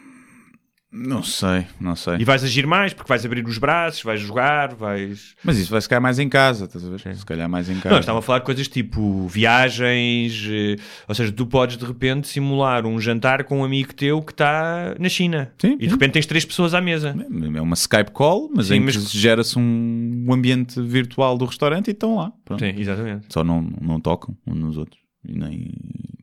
Não 0.95 1.23
sei, 1.23 1.67
não 1.81 1.97
sei. 1.97 2.17
E 2.19 2.25
vais 2.25 2.45
agir 2.45 2.67
mais, 2.67 2.93
porque 2.93 3.09
vais 3.09 3.25
abrir 3.25 3.47
os 3.47 3.57
braços, 3.57 4.03
vais 4.03 4.21
jogar, 4.21 4.75
vais. 4.75 5.35
Mas 5.43 5.57
isso 5.57 5.71
vai 5.71 5.81
se 5.81 5.89
calhar 5.89 6.03
mais 6.03 6.19
em 6.19 6.29
casa, 6.29 6.67
estás 6.67 6.85
a 6.85 6.91
ver? 6.91 7.17
Se 7.17 7.25
calhar 7.25 7.49
mais 7.49 7.71
em 7.71 7.77
casa. 7.77 7.89
Não, 7.95 8.01
estava 8.01 8.19
a 8.19 8.23
falar 8.23 8.41
de 8.41 8.45
coisas 8.45 8.69
tipo 8.69 9.27
viagens, 9.29 10.47
eh, 10.51 10.77
ou 11.09 11.15
seja, 11.15 11.33
tu 11.33 11.47
podes 11.47 11.77
de 11.79 11.85
repente 11.87 12.29
simular 12.29 12.85
um 12.87 13.01
jantar 13.01 13.45
com 13.45 13.61
um 13.61 13.65
amigo 13.65 13.95
teu 13.95 14.21
que 14.21 14.33
está 14.33 14.95
na 14.99 15.09
China 15.09 15.51
Sim, 15.59 15.73
e 15.75 15.77
de 15.79 15.85
sim. 15.87 15.91
repente 15.93 16.13
tens 16.13 16.27
três 16.27 16.45
pessoas 16.45 16.75
à 16.75 16.81
mesa. 16.81 17.15
É 17.57 17.61
uma 17.61 17.75
Skype 17.75 18.11
call, 18.13 18.51
mas 18.55 18.67
Sim, 18.67 18.75
em 18.75 18.81
mas- 18.81 18.97
que 18.97 19.19
gera-se 19.19 19.59
um 19.59 20.27
ambiente 20.31 20.81
virtual 20.83 21.39
do 21.39 21.47
restaurante 21.47 21.89
e 21.89 21.93
estão 21.93 22.17
lá. 22.17 22.33
Pronto. 22.45 22.61
Sim, 22.61 22.75
exatamente. 22.79 23.27
Só 23.31 23.43
não, 23.43 23.63
não 23.81 23.99
tocam 23.99 24.37
uns 24.47 24.57
nos 24.59 24.77
outros. 24.77 25.01
E 25.27 25.33
nem, 25.39 25.71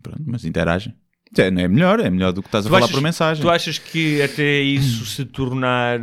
pronto, 0.03 0.21
mas 0.27 0.45
interagem. 0.45 0.93
É, 1.37 1.41
é 1.43 1.51
melhor, 1.67 1.99
é 1.99 2.09
melhor 2.09 2.31
do 2.33 2.41
que 2.41 2.47
estás 2.47 2.65
a 2.65 2.69
Tu 2.69 2.71
falar 2.71 2.85
achas- 2.85 2.95
por 2.95 3.01
mensagem. 3.01 3.41
Tu 3.43 3.49
achas 3.49 3.77
que 3.77 4.21
até 4.21 4.61
isso 4.61 5.05
se 5.05 5.25
tornar 5.25 5.99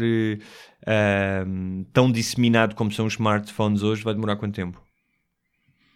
ahm, 0.86 1.82
tão 1.92 2.10
disseminado 2.12 2.74
como 2.74 2.92
são 2.92 3.06
os 3.06 3.14
smartphones 3.14 3.82
hoje 3.82 4.02
vai 4.04 4.14
demorar 4.14 4.36
quanto 4.36 4.54
tempo? 4.54 4.80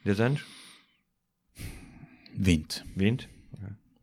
10 0.05 0.21
anos? 0.21 0.43
20. 2.37 2.83
20? 2.97 3.29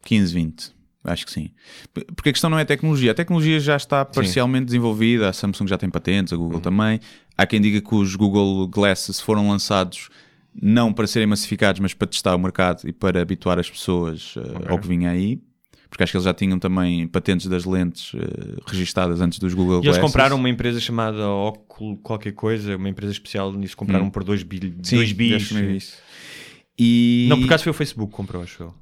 15, 0.03 0.33
20. 0.33 0.77
Acho 1.03 1.25
que 1.25 1.31
sim. 1.31 1.51
Porque 1.93 2.29
a 2.29 2.33
questão 2.33 2.49
não 2.49 2.59
é 2.59 2.63
a 2.63 2.65
tecnologia. 2.65 3.11
A 3.11 3.15
tecnologia 3.15 3.59
já 3.59 3.75
está 3.77 4.03
parcialmente 4.03 4.65
desenvolvida. 4.65 5.29
A 5.29 5.33
Samsung 5.33 5.67
já 5.67 5.77
tem 5.77 5.89
patentes, 5.89 6.33
a 6.33 6.35
Uhum. 6.35 6.43
Google 6.43 6.59
também. 6.59 6.99
Há 7.37 7.45
quem 7.45 7.61
diga 7.61 7.79
que 7.81 7.95
os 7.95 8.15
Google 8.15 8.67
Glasses 8.67 9.19
foram 9.19 9.49
lançados 9.49 10.09
não 10.61 10.91
para 10.93 11.05
serem 11.07 11.27
massificados, 11.27 11.79
mas 11.79 11.93
para 11.93 12.07
testar 12.07 12.35
o 12.35 12.39
mercado 12.39 12.87
e 12.87 12.91
para 12.93 13.21
habituar 13.21 13.59
as 13.59 13.69
pessoas 13.69 14.35
uh, 14.37 14.41
ao 14.69 14.79
que 14.79 14.87
vinha 14.87 15.09
aí. 15.11 15.39
porque 15.89 16.03
acho 16.03 16.11
que 16.11 16.17
eles 16.17 16.25
já 16.25 16.33
tinham 16.33 16.57
também 16.59 17.07
patentes 17.07 17.47
das 17.47 17.63
lentes 17.65 18.11
eh, 18.15 18.57
registadas 18.67 19.21
antes 19.21 19.39
dos 19.39 19.53
Google 19.53 19.75
E 19.75 19.87
eles 19.87 19.97
Glasses. 19.97 20.01
compraram 20.01 20.35
uma 20.35 20.49
empresa 20.49 20.79
chamada 20.79 21.27
Oculo 21.29 21.97
qualquer 21.97 22.33
coisa, 22.33 22.75
uma 22.75 22.89
empresa 22.89 23.11
especial 23.13 23.53
nisso, 23.53 23.77
compraram 23.77 24.09
por 24.09 24.23
2 24.23 24.43
Hum. 24.43 24.47
Acho 25.35 25.47
que 25.47 25.53
não 25.53 25.61
é. 25.61 25.77
E 26.79 27.27
Não, 27.29 27.37
por 27.39 27.45
acaso 27.45 27.63
foi 27.63 27.71
o 27.71 27.73
Facebook 27.73 28.11
que 28.11 28.17
comprou, 28.17 28.43
acho 28.43 28.63
eu. 28.63 28.73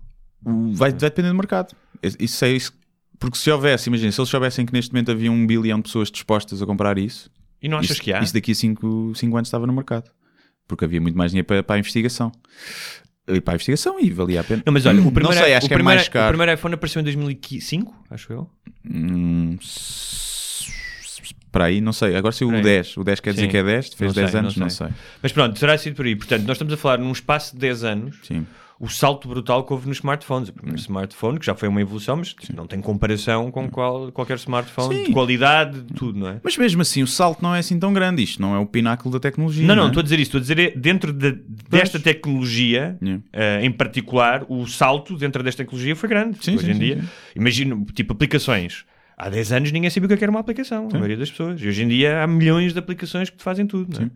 vai, 0.44 0.92
vai 0.92 1.10
depender 1.10 1.30
do 1.30 1.36
mercado. 1.36 1.76
Isso 2.20 2.44
é 2.46 2.52
isso. 2.52 2.74
Porque 3.20 3.38
se 3.38 3.50
houvesse, 3.50 3.88
imagina, 3.90 4.12
se 4.12 4.20
eles 4.20 4.30
soubessem 4.30 4.66
que 4.66 4.74
neste 4.74 4.92
momento 4.92 5.12
havia 5.12 5.32
um 5.32 5.48
bilhão 5.48 5.78
de 5.78 5.84
pessoas 5.84 6.12
dispostas 6.12 6.62
a 6.62 6.66
comprar 6.66 6.98
isso, 6.98 7.30
E 7.62 7.70
não 7.70 7.78
achas 7.78 7.92
isso, 7.92 8.02
que 8.02 8.12
há? 8.12 8.20
isso 8.22 8.34
daqui 8.34 8.52
a 8.52 8.56
5 8.56 9.14
anos 9.38 9.48
estava 9.48 9.66
no 9.66 9.72
mercado. 9.74 10.10
Porque 10.68 10.86
havia 10.86 11.00
muito 11.02 11.18
mais 11.18 11.32
dinheiro 11.32 11.46
para, 11.48 11.64
para 11.64 11.76
a 11.76 11.80
investigação. 11.80 12.32
E 13.28 13.42
para 13.42 13.54
a 13.54 13.56
investigação 13.56 14.00
e 14.00 14.10
valia 14.12 14.42
a 14.42 14.44
pena. 14.44 14.62
Não, 14.66 14.72
mas 14.74 14.86
olha, 14.86 15.00
o 15.02 15.12
primeiro, 15.12 15.36
não 15.36 15.44
sei, 15.44 15.54
acho 15.56 15.66
o 15.66 15.68
que 15.68 15.74
é 15.74 15.78
primeiro, 15.78 15.98
mais 15.98 16.10
caro. 16.10 16.28
O 16.28 16.30
primeiro 16.30 16.54
iPhone 16.54 16.76
apareceu 16.76 17.00
em 17.00 17.04
2005, 17.04 18.06
acho 18.12 18.34
eu. 18.34 18.50
Hum, 18.88 19.58
para 21.52 21.66
aí, 21.66 21.80
não 21.82 21.94
sei. 21.94 22.16
Agora 22.16 22.34
se 22.34 22.44
o 22.44 22.50
Por 22.50 22.56
aí. 22.58 22.62
10, 22.62 22.98
o 22.98 23.04
10 23.04 23.20
quer 23.22 23.30
dizer 23.32 23.44
Sim. 23.44 23.50
que 23.50 23.58
é 23.58 23.64
10, 23.64 23.94
fez 23.94 24.10
Não 24.14 24.22
10 24.22 24.32
sei, 24.32 24.40
anos, 24.40 24.56
não 24.58 24.64
não 24.66 24.70
sei. 24.70 24.88
sei. 24.88 24.96
Mas 25.24 25.32
pronto, 25.32 25.60
terá 25.60 25.78
sido 25.78 25.96
por 25.96 26.06
aí. 26.06 26.16
Portanto, 26.16 26.44
nós 26.46 26.56
estamos 26.58 26.74
a 26.74 26.78
falar 26.78 26.98
num 26.98 27.12
espaço 27.12 27.54
de 27.54 27.60
10 27.62 27.84
anos, 27.84 28.18
Sim. 28.24 28.46
O 28.80 28.90
salto 28.90 29.28
brutal 29.28 29.64
que 29.64 29.72
houve 29.72 29.88
nos 29.88 29.98
smartphones. 29.98 30.50
O 30.50 30.54
primeiro 30.54 30.80
smartphone, 30.80 31.40
que 31.40 31.46
já 31.46 31.56
foi 31.56 31.70
uma 31.70 31.80
evolução, 31.82 32.18
mas 32.18 32.36
não 32.54 32.68
tem 32.68 32.82
comparação 32.82 33.50
com 33.50 33.70
qual- 33.70 34.12
qualquer 34.12 34.36
smartphone, 34.38 34.96
Sim. 34.96 35.04
de 35.06 35.12
qualidade, 35.14 35.82
de 35.82 35.94
tudo, 35.94 36.20
não 36.20 36.28
é? 36.28 36.42
Mas 36.44 36.58
mesmo 36.58 36.82
assim, 36.82 37.02
o 37.02 37.08
salto 37.08 37.42
não 37.42 37.56
é 37.56 37.60
assim 37.60 37.80
tão 37.80 37.94
grande. 37.94 38.22
Isto 38.22 38.42
não 38.42 38.54
é 38.54 38.60
o 38.60 38.66
pináculo 38.66 39.14
da 39.14 39.20
tecnologia. 39.20 39.66
Não, 39.66 39.76
não, 39.76 39.86
é? 39.86 39.88
estou 39.88 40.02
a 40.02 40.04
dizer 40.04 40.16
isso. 40.20 40.24
Estou 40.30 40.40
a 40.40 40.42
dizer 40.42 40.60
é, 40.60 40.72
dentro 40.72 41.14
de- 41.14 41.40
desta 41.70 42.00
tecnologia, 42.00 42.98
Yeah. 43.02 43.24
eh, 43.32 43.66
em 43.66 43.72
particular, 43.72 44.46
o 44.50 44.66
salto 44.68 45.16
dentro 45.18 45.42
desta 45.42 45.64
tecnologia 45.64 45.96
foi 45.96 46.10
grande. 46.10 46.38
Sim, 46.44 46.56
hoje 46.56 46.66
sim, 46.66 46.72
em 46.72 46.74
sim, 46.74 46.80
dia, 46.80 47.02
sim. 47.02 47.08
imagino, 47.36 47.86
tipo, 47.94 48.14
aplicações. 48.14 48.84
Há 49.18 49.30
10 49.30 49.54
anos 49.54 49.72
ninguém 49.72 49.90
sabia 49.90 50.08
o 50.08 50.10
que 50.10 50.22
é 50.22 50.26
era 50.26 50.32
uma 50.32 50.42
aplicação, 50.42 50.90
a 50.92 50.94
maioria 50.94 51.16
das 51.16 51.32
pessoas. 51.32 51.62
E 51.62 51.68
hoje 51.70 51.84
em 51.84 51.88
dia 51.88 52.22
há 52.22 52.28
milhões 52.28 52.74
de 52.74 52.80
aplicações 52.80 53.30
que 53.30 53.38
te 53.38 53.44
fazem 53.44 53.66
tudo, 53.66 53.98
não 53.98 54.08
é? 54.08 54.10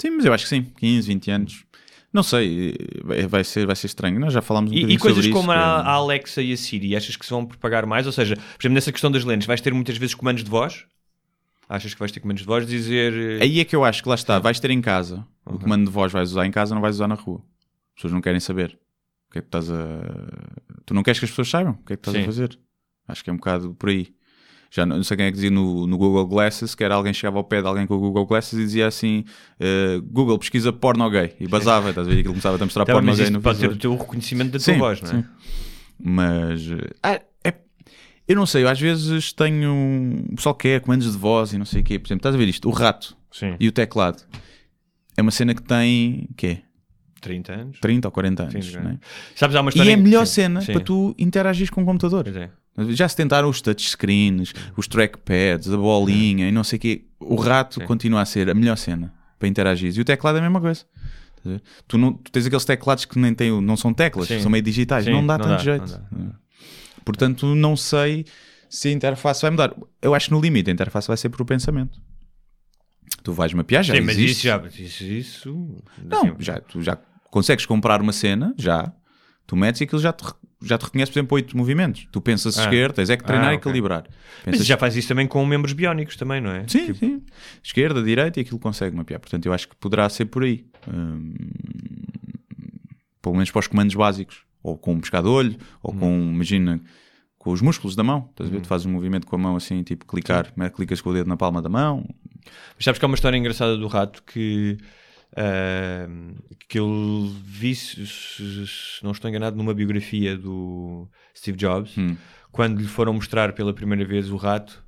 Sim, 0.00 0.10
mas 0.12 0.24
eu 0.24 0.32
acho 0.32 0.44
que 0.44 0.48
sim. 0.48 0.62
15, 0.78 1.06
20 1.06 1.30
anos. 1.30 1.64
Não 2.12 2.22
sei, 2.24 2.74
vai- 3.04 3.26
vai 3.26 3.44
ser, 3.44 3.66
vai 3.66 3.76
ser 3.76 3.86
estranho. 3.86 4.18
Nós 4.18 4.32
já 4.32 4.42
falámos 4.42 4.72
um 4.72 4.74
E, 4.74 4.94
e 4.94 4.98
coisas 4.98 5.24
sobre 5.24 5.30
como 5.32 5.52
isso, 5.52 5.60
a, 5.60 5.82
que- 5.82 5.88
a 5.88 5.92
Alexa 5.92 6.42
e 6.42 6.52
a 6.52 6.56
Siri, 6.56 6.96
achas 6.96 7.16
que 7.16 7.24
se 7.24 7.30
vão 7.30 7.46
propagar 7.46 7.86
mais? 7.86 8.04
Ou 8.06 8.12
seja, 8.12 8.34
por 8.36 8.42
exemplo, 8.62 8.74
nessa 8.74 8.90
questão 8.90 9.10
das 9.12 9.24
lentes, 9.24 9.46
vais 9.46 9.60
ter 9.60 9.72
muitas 9.72 9.96
vezes 9.96 10.14
comandos 10.14 10.42
de 10.42 10.50
voz? 10.50 10.84
Achas 11.68 11.94
que 11.94 12.00
vais 12.00 12.10
ter 12.10 12.18
comandos 12.18 12.40
de 12.42 12.46
voz? 12.48 12.66
Dizer. 12.66 13.12
eh, 13.40 13.44
Aí 13.44 13.60
é 13.60 13.64
que 13.64 13.76
eu 13.76 13.84
acho 13.84 14.02
que 14.02 14.08
lá 14.08 14.16
está, 14.16 14.40
vais 14.40 14.58
ter 14.58 14.70
em 14.72 14.80
casa. 14.80 15.24
O 15.46 15.56
comando 15.58 15.84
de 15.84 15.90
voz 15.92 16.10
vais 16.12 16.30
usar 16.30 16.44
em 16.46 16.50
casa, 16.50 16.74
não 16.74 16.82
vais 16.82 16.96
usar 16.96 17.06
na 17.06 17.14
rua. 17.14 17.38
As 17.90 17.94
pessoas 17.96 18.12
não 18.12 18.20
querem 18.20 18.40
saber. 18.40 18.76
O 19.28 19.32
que 19.32 19.38
é 19.38 19.40
que 19.42 19.46
estás 19.46 19.70
a. 19.70 19.76
Tu 20.84 20.92
não 20.92 21.04
queres 21.04 21.20
que 21.20 21.24
as 21.26 21.30
pessoas 21.30 21.48
saibam 21.48 21.74
o 21.74 21.84
que 21.84 21.92
é 21.92 21.96
que 21.96 22.00
estás 22.00 22.16
Sim. 22.16 22.22
a 22.22 22.26
fazer. 22.26 22.58
Acho 23.06 23.22
que 23.22 23.30
é 23.30 23.32
um 23.32 23.36
bocado 23.36 23.72
por 23.74 23.88
aí. 23.88 24.12
Já 24.70 24.86
não, 24.86 24.96
não 24.98 25.02
sei 25.04 25.16
quem 25.16 25.26
é 25.26 25.30
que 25.30 25.34
dizia 25.34 25.50
no, 25.50 25.84
no 25.86 25.98
Google 25.98 26.26
Glasses, 26.26 26.74
que 26.76 26.84
era 26.84 26.94
alguém 26.94 27.12
chegava 27.12 27.38
ao 27.38 27.44
pé 27.44 27.60
de 27.60 27.66
alguém 27.66 27.86
com 27.88 27.94
o 27.94 27.98
Google 27.98 28.24
Glasses 28.24 28.52
e 28.52 28.62
dizia 28.62 28.86
assim: 28.86 29.24
eh, 29.58 30.00
Google 30.04 30.38
pesquisa 30.38 30.72
porno 30.72 31.10
gay. 31.10 31.34
E 31.40 31.48
basava, 31.48 31.90
estás 31.90 32.06
a 32.06 32.10
ver? 32.10 32.20
Aquilo 32.20 32.34
começava 32.34 32.56
a 32.56 32.64
mostrar 32.64 32.84
Tá, 32.84 32.92
porno 32.92 33.14
gay 33.16 33.30
no 33.30 33.40
pode 33.40 33.58
ter 33.58 33.70
o 33.70 33.76
teu 33.76 33.96
reconhecimento 33.96 34.52
da 34.52 34.58
tua 34.58 34.72
Sim, 34.72 34.78
voz, 34.78 35.00
não 35.02 35.10
é? 35.10 35.12
sim. 35.14 35.24
Mas 35.98 36.60
ah, 37.02 37.20
é- 37.44 37.54
eu 38.28 38.36
não 38.36 38.46
sei, 38.46 38.62
eu 38.62 38.68
às 38.68 38.80
vezes 38.80 39.32
tenho 39.32 40.24
o 40.30 40.36
pessoal 40.36 40.54
que 40.54 40.68
quer 40.68 40.80
comandos 40.80 41.10
de 41.10 41.18
voz 41.18 41.52
e 41.52 41.58
não 41.58 41.64
sei 41.64 41.80
o 41.80 41.84
quê. 41.84 41.98
Por 41.98 42.06
exemplo, 42.06 42.20
estás 42.20 42.34
a 42.34 42.38
ver 42.38 42.48
isto? 42.48 42.68
O 42.68 42.72
rato 42.72 43.16
Sim. 43.32 43.56
e 43.58 43.66
o 43.66 43.72
teclado 43.72 44.22
é 45.16 45.20
uma 45.22 45.32
cena 45.32 45.52
que 45.52 45.62
tem 45.62 46.28
quê? 46.36 46.60
30 47.20 47.52
anos. 47.52 47.80
30 47.80 48.08
ou 48.08 48.12
40 48.12 48.42
anos. 48.44 48.66
Sim, 48.66 48.76
não 48.78 48.90
é? 48.90 48.98
Sabes, 49.34 49.56
há 49.56 49.60
uma 49.60 49.68
E 49.68 49.72
história. 49.72 49.90
é 49.90 49.94
a 49.94 49.96
melhor 49.96 50.26
Sim, 50.26 50.32
cena 50.34 50.60
sim. 50.60 50.72
para 50.72 50.80
tu 50.82 51.14
interagir 51.18 51.70
com 51.70 51.82
o 51.82 51.84
computador. 51.84 52.26
É. 52.28 52.50
Já 52.92 53.08
se 53.08 53.16
tentaram 53.16 53.48
os 53.48 53.60
touchscreens, 53.60 54.52
os 54.76 54.86
trackpads, 54.86 55.70
a 55.70 55.76
bolinha 55.76 56.48
e 56.48 56.52
não 56.52 56.64
sei 56.64 56.76
o 56.78 56.80
quê. 56.80 57.04
O 57.18 57.34
rato 57.36 57.80
continua 57.82 58.22
a 58.22 58.24
ser 58.24 58.48
a 58.48 58.54
melhor 58.54 58.76
cena 58.76 59.12
para 59.38 59.48
interagir. 59.48 59.92
E 59.96 60.00
o 60.00 60.04
teclado 60.04 60.36
é 60.36 60.38
a 60.38 60.42
mesma 60.42 60.60
coisa. 60.60 60.84
Tu, 61.88 61.96
não, 61.98 62.12
tu 62.12 62.30
tens 62.30 62.46
aqueles 62.46 62.64
teclados 62.64 63.04
que 63.06 63.18
nem 63.18 63.32
têm, 63.34 63.60
não 63.62 63.76
são 63.76 63.92
teclas, 63.94 64.28
são 64.28 64.50
meio 64.50 64.62
digitais. 64.62 65.06
Não 65.06 65.26
dá 65.26 65.38
não 65.38 65.44
tanto 65.46 65.56
dá, 65.56 65.58
jeito. 65.58 66.00
não 66.12 66.26
dá. 66.28 66.34
Portanto, 67.04 67.46
não 67.54 67.76
sei 67.76 68.24
se 68.68 68.88
a 68.88 68.92
interface 68.92 69.42
vai 69.42 69.50
mudar. 69.50 69.74
Eu 70.00 70.14
acho 70.14 70.26
que 70.28 70.32
no 70.32 70.40
limite 70.40 70.70
a 70.70 70.72
interface 70.72 71.08
vai 71.08 71.16
ser 71.16 71.28
por 71.30 71.40
o 71.42 71.44
pensamento. 71.44 71.98
Tu 73.22 73.32
vais 73.32 73.52
mapear, 73.52 73.82
já 73.82 73.94
Sim, 73.94 74.02
mas 74.02 74.16
existe. 74.16 74.32
isso 74.32 74.42
já. 74.44 74.62
Isso. 74.84 75.04
isso 75.04 75.76
Não, 76.04 76.20
assim, 76.22 76.34
já, 76.38 76.60
tu 76.60 76.80
já 76.82 76.96
consegues 77.30 77.64
comprar 77.66 78.00
uma 78.02 78.12
cena, 78.12 78.54
já. 78.58 78.92
Tu 79.46 79.56
metes 79.56 79.80
e 79.80 79.84
aquilo 79.84 80.00
já 80.00 80.12
te, 80.12 80.24
já 80.62 80.78
te 80.78 80.84
reconhece, 80.84 81.10
por 81.12 81.18
exemplo, 81.18 81.34
oito 81.36 81.56
movimentos. 81.56 82.06
Tu 82.12 82.20
pensas 82.20 82.56
Ah. 82.58 82.62
esquerda, 82.62 82.94
tens 82.94 83.10
é 83.10 83.16
que 83.16 83.24
treinar 83.24 83.50
Ah, 83.50 83.54
e 83.54 83.56
ok. 83.56 83.64
calibrar. 83.64 84.04
Mas 84.08 84.44
Pensas, 84.44 84.66
já 84.66 84.76
faz 84.76 84.94
isso 84.96 85.08
também 85.08 85.26
com 85.26 85.44
membros 85.44 85.72
biónicos 85.72 86.16
também, 86.16 86.40
não 86.40 86.50
é? 86.50 86.66
Sim, 86.68 86.86
Tipo, 86.86 86.98
sim. 86.98 87.22
Esquerda, 87.62 88.02
direita 88.02 88.38
e 88.38 88.42
aquilo 88.42 88.58
consegue 88.60 88.96
mapear. 88.96 89.18
Portanto, 89.20 89.46
eu 89.46 89.52
acho 89.52 89.68
que 89.68 89.74
poderá 89.76 90.08
ser 90.08 90.26
por 90.26 90.44
aí. 90.44 90.64
Hum, 90.92 91.34
pelo 93.22 93.34
menos 93.34 93.50
para 93.50 93.60
os 93.60 93.66
comandos 93.66 93.94
básicos. 93.94 94.44
Ou 94.62 94.76
com 94.76 94.92
um 94.92 95.00
pescado 95.00 95.28
de 95.28 95.34
olho, 95.34 95.56
ou 95.82 95.92
com, 95.94 96.06
Uhum. 96.06 96.32
imagina, 96.34 96.80
com 97.38 97.50
os 97.50 97.62
músculos 97.62 97.96
da 97.96 98.02
mão. 98.02 98.28
Estás 98.30 98.50
a 98.50 98.52
ver? 98.52 98.60
Tu 98.60 98.68
fazes 98.68 98.86
um 98.86 98.90
movimento 98.92 99.26
com 99.26 99.36
a 99.36 99.38
mão 99.38 99.56
assim, 99.56 99.82
tipo 99.82 100.04
clicar, 100.04 100.52
clicas 100.74 101.00
com 101.00 101.10
o 101.10 101.12
dedo 101.14 101.26
na 101.26 101.36
palma 101.36 101.62
da 101.62 101.68
mão. 101.68 102.06
Mas 102.76 102.84
sabes 102.84 102.98
que 102.98 103.04
há 103.04 103.08
uma 103.08 103.14
história 103.14 103.36
engraçada 103.38 103.76
do 103.76 103.86
rato 103.86 104.22
que, 104.22 104.76
que 106.68 106.78
eu 106.78 107.30
vi, 107.44 107.74
se 107.74 108.04
não 109.02 109.12
estou 109.12 109.28
enganado, 109.28 109.56
numa 109.56 109.74
biografia 109.74 110.36
do 110.36 111.08
Steve 111.36 111.56
Jobs, 111.58 111.96
Hum. 111.96 112.16
quando 112.52 112.80
lhe 112.80 112.86
foram 112.88 113.12
mostrar 113.12 113.52
pela 113.52 113.72
primeira 113.72 114.04
vez 114.04 114.30
o 114.30 114.36
rato. 114.36 114.82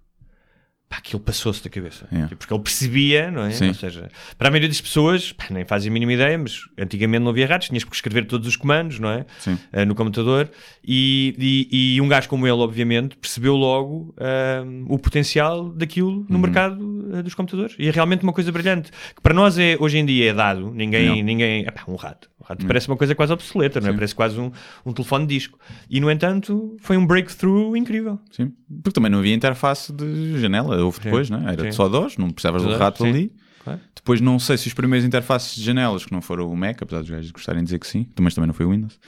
Pá, 0.93 0.99
aquilo 0.99 1.21
passou-se 1.23 1.65
da 1.65 1.71
cabeça. 1.71 2.07
É. 2.13 2.25
Tipo, 2.25 2.37
Porque 2.37 2.53
ele 2.53 2.63
percebia, 2.63 3.31
não 3.31 3.45
é? 3.45 3.51
Sim. 3.51 3.69
Ou 3.69 3.75
seja, 3.75 4.11
para 4.37 4.49
a 4.49 4.51
maioria 4.51 4.69
das 4.69 4.79
pessoas, 4.79 5.33
pá, 5.33 5.47
nem 5.49 5.65
fazem 5.65 5.89
a 5.89 5.93
mínima 5.93 6.13
ideia, 6.13 6.37
mas 6.37 6.61
antigamente 6.79 7.23
não 7.23 7.31
havia 7.31 7.47
ratos, 7.47 7.69
tinhas 7.69 7.83
que 7.83 7.95
escrever 7.95 8.27
todos 8.27 8.47
os 8.47 8.57
comandos, 8.57 8.99
não 8.99 9.09
é? 9.09 9.25
Eh, 9.73 9.87
no 9.87 9.95
computador 9.95 10.51
e, 10.87 11.35
e- 11.73 11.95
e 11.97 12.01
um 12.03 12.09
gajo 12.09 12.29
como 12.29 12.47
ele, 12.47 12.57
obviamente, 12.59 13.17
percebeu 13.17 13.57
logo 13.57 14.15
ahm, 14.19 14.85
o 14.87 14.99
potencial 14.99 15.71
daquilo 15.71 16.27
no 16.29 16.39
mercado 16.39 17.09
eh, 17.15 17.23
dos 17.23 17.35
computadores. 17.35 17.75
E 17.79 17.89
é 17.89 17.91
realmente 17.91 18.23
uma 18.23 18.33
coisa 18.35 18.53
brilhante. 18.53 18.91
Que 19.15 19.23
para 19.23 19.33
nós 19.33 19.57
é, 19.59 19.79
hoje 19.81 19.97
em 19.97 20.05
dia 20.05 20.31
é 20.31 20.35
dado. 20.35 20.71
Ninguém, 20.75 21.09
Não. 21.09 21.23
ninguém 21.23 21.63
epá, 21.63 21.85
um 21.89 21.95
rato. 21.97 22.29
O 22.43 22.45
rato 22.45 22.67
parece 22.67 22.89
uma 22.89 22.97
coisa 22.97 23.15
quase 23.15 23.33
obsoleta, 23.33 23.81
não 23.81 23.91
é? 23.91 23.93
Parece 23.93 24.15
quase 24.15 24.39
um, 24.39 24.51
um 24.85 24.93
telefone 24.93 25.27
de 25.27 25.35
disco. 25.35 25.59
E 25.89 26.01
no 26.01 26.11
entanto, 26.11 26.77
foi 26.81 26.97
um 26.97 27.07
breakthrough 27.07 27.77
incrível. 27.77 28.19
Sim. 28.33 28.53
Porque 28.83 28.93
também 28.93 29.11
não 29.11 29.21
havia 29.21 29.33
interface 29.33 29.93
de 29.93 30.41
janela. 30.41 30.83
Houve 30.83 30.99
depois, 31.01 31.31
né? 31.31 31.41
Era 31.53 31.63
Sim. 31.63 31.73
só 31.73 31.89
DOS, 31.89 32.17
não 32.17 32.31
precisavas 32.31 32.65
do 32.65 32.75
rato 32.77 33.05
ali. 33.05 33.33
Claro. 33.63 33.81
Depois 33.95 34.21
não 34.21 34.41
sei 34.41 34.59
se 34.59 34.67
os 34.67 34.75
primeiros 34.75 35.07
interfaces 35.07 35.55
de 35.55 35.63
janelas, 35.63 36.05
que 36.05 36.11
não 36.11 36.21
foram 36.21 36.51
o 36.51 36.57
Mac, 36.57 36.83
apesar 36.83 37.01
dos 37.01 37.11
gajos 37.11 37.31
gostarem 37.31 37.61
de 37.61 37.67
dizer 37.67 37.79
que 37.79 37.87
sim, 37.87 38.09
mas 38.21 38.35
também 38.35 38.49
não 38.49 38.55
foi 38.55 38.67
o 38.67 38.71
Windows, 38.71 38.99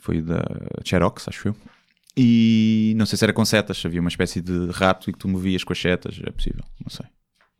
foi 0.00 0.20
da 0.20 0.42
Xerox, 0.84 1.28
acho 1.28 1.48
eu. 1.48 1.56
E 2.16 2.94
não 2.96 3.06
sei 3.06 3.16
se 3.16 3.24
era 3.24 3.32
com 3.32 3.44
setas, 3.44 3.80
havia 3.86 4.00
uma 4.00 4.08
espécie 4.08 4.40
de 4.40 4.70
rato 4.72 5.08
e 5.08 5.12
que 5.12 5.18
tu 5.20 5.28
movias 5.28 5.62
com 5.62 5.72
as 5.72 5.80
setas, 5.80 6.20
é 6.20 6.32
possível, 6.32 6.64
não 6.80 6.90
sei. 6.90 7.06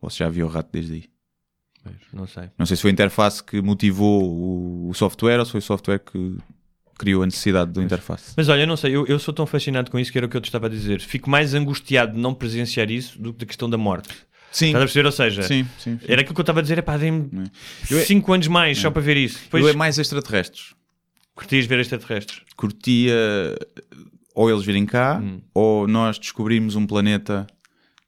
Ou 0.01 0.09
se 0.09 0.19
já 0.19 0.27
havia 0.27 0.45
o 0.45 0.49
rato 0.49 0.69
desde 0.73 0.93
aí. 0.93 1.12
Pois, 1.83 1.95
não 2.13 2.25
sei. 2.27 2.49
Não 2.57 2.65
sei 2.65 2.75
se 2.77 2.81
foi 2.81 2.91
a 2.91 2.93
interface 2.93 3.43
que 3.43 3.61
motivou 3.61 4.23
o, 4.23 4.89
o 4.89 4.93
software 4.93 5.39
ou 5.39 5.45
se 5.45 5.51
foi 5.51 5.59
o 5.59 5.61
software 5.63 5.99
que 5.99 6.37
criou 6.97 7.23
a 7.23 7.25
necessidade 7.25 7.71
do 7.71 7.81
interface. 7.81 8.33
Mas 8.37 8.47
olha, 8.49 8.61
eu 8.61 8.67
não 8.67 8.77
sei, 8.77 8.95
eu, 8.95 9.05
eu 9.07 9.19
sou 9.19 9.33
tão 9.33 9.45
fascinado 9.45 9.91
com 9.91 9.99
isso 9.99 10.11
que 10.11 10.17
era 10.17 10.25
o 10.25 10.29
que 10.29 10.37
eu 10.37 10.41
te 10.41 10.45
estava 10.45 10.67
a 10.67 10.69
dizer. 10.69 11.01
Fico 11.01 11.29
mais 11.29 11.53
angustiado 11.53 12.13
de 12.13 12.19
não 12.19 12.33
presenciar 12.33 12.89
isso 12.89 13.21
do 13.21 13.33
que 13.33 13.39
da 13.39 13.45
questão 13.45 13.69
da 13.69 13.77
morte. 13.77 14.09
Sim, 14.51 14.67
Estás 14.67 14.83
a 14.83 14.85
perceber? 14.85 15.05
Ou 15.07 15.11
seja, 15.11 15.41
sim, 15.43 15.67
sim. 15.79 15.97
sim. 15.97 16.05
era 16.07 16.21
aquilo 16.21 16.35
que 16.35 16.39
eu 16.39 16.43
estava 16.43 16.59
a 16.59 16.61
dizer, 16.61 16.77
é 16.77 16.81
pá, 16.83 16.95
dê-me 16.95 17.29
Eu 17.89 17.97
é- 17.97 18.03
5 18.05 18.31
anos 18.33 18.47
mais 18.47 18.77
só 18.77 18.91
para 18.91 19.01
ver 19.01 19.17
isso. 19.17 19.39
Depois 19.43 19.63
Eu 19.63 19.69
é 19.71 19.73
mais 19.73 19.97
extraterrestres. 19.97 20.75
curtias 21.35 21.65
ver 21.65 21.79
extraterrestres. 21.79 22.41
curtia 22.55 23.15
ou 24.35 24.49
eles 24.49 24.63
virem 24.63 24.85
cá 24.85 25.19
Hum. 25.21 25.41
ou 25.53 25.87
nós 25.87 26.19
descobrimos 26.19 26.75
um 26.75 26.85
planeta 26.85 27.47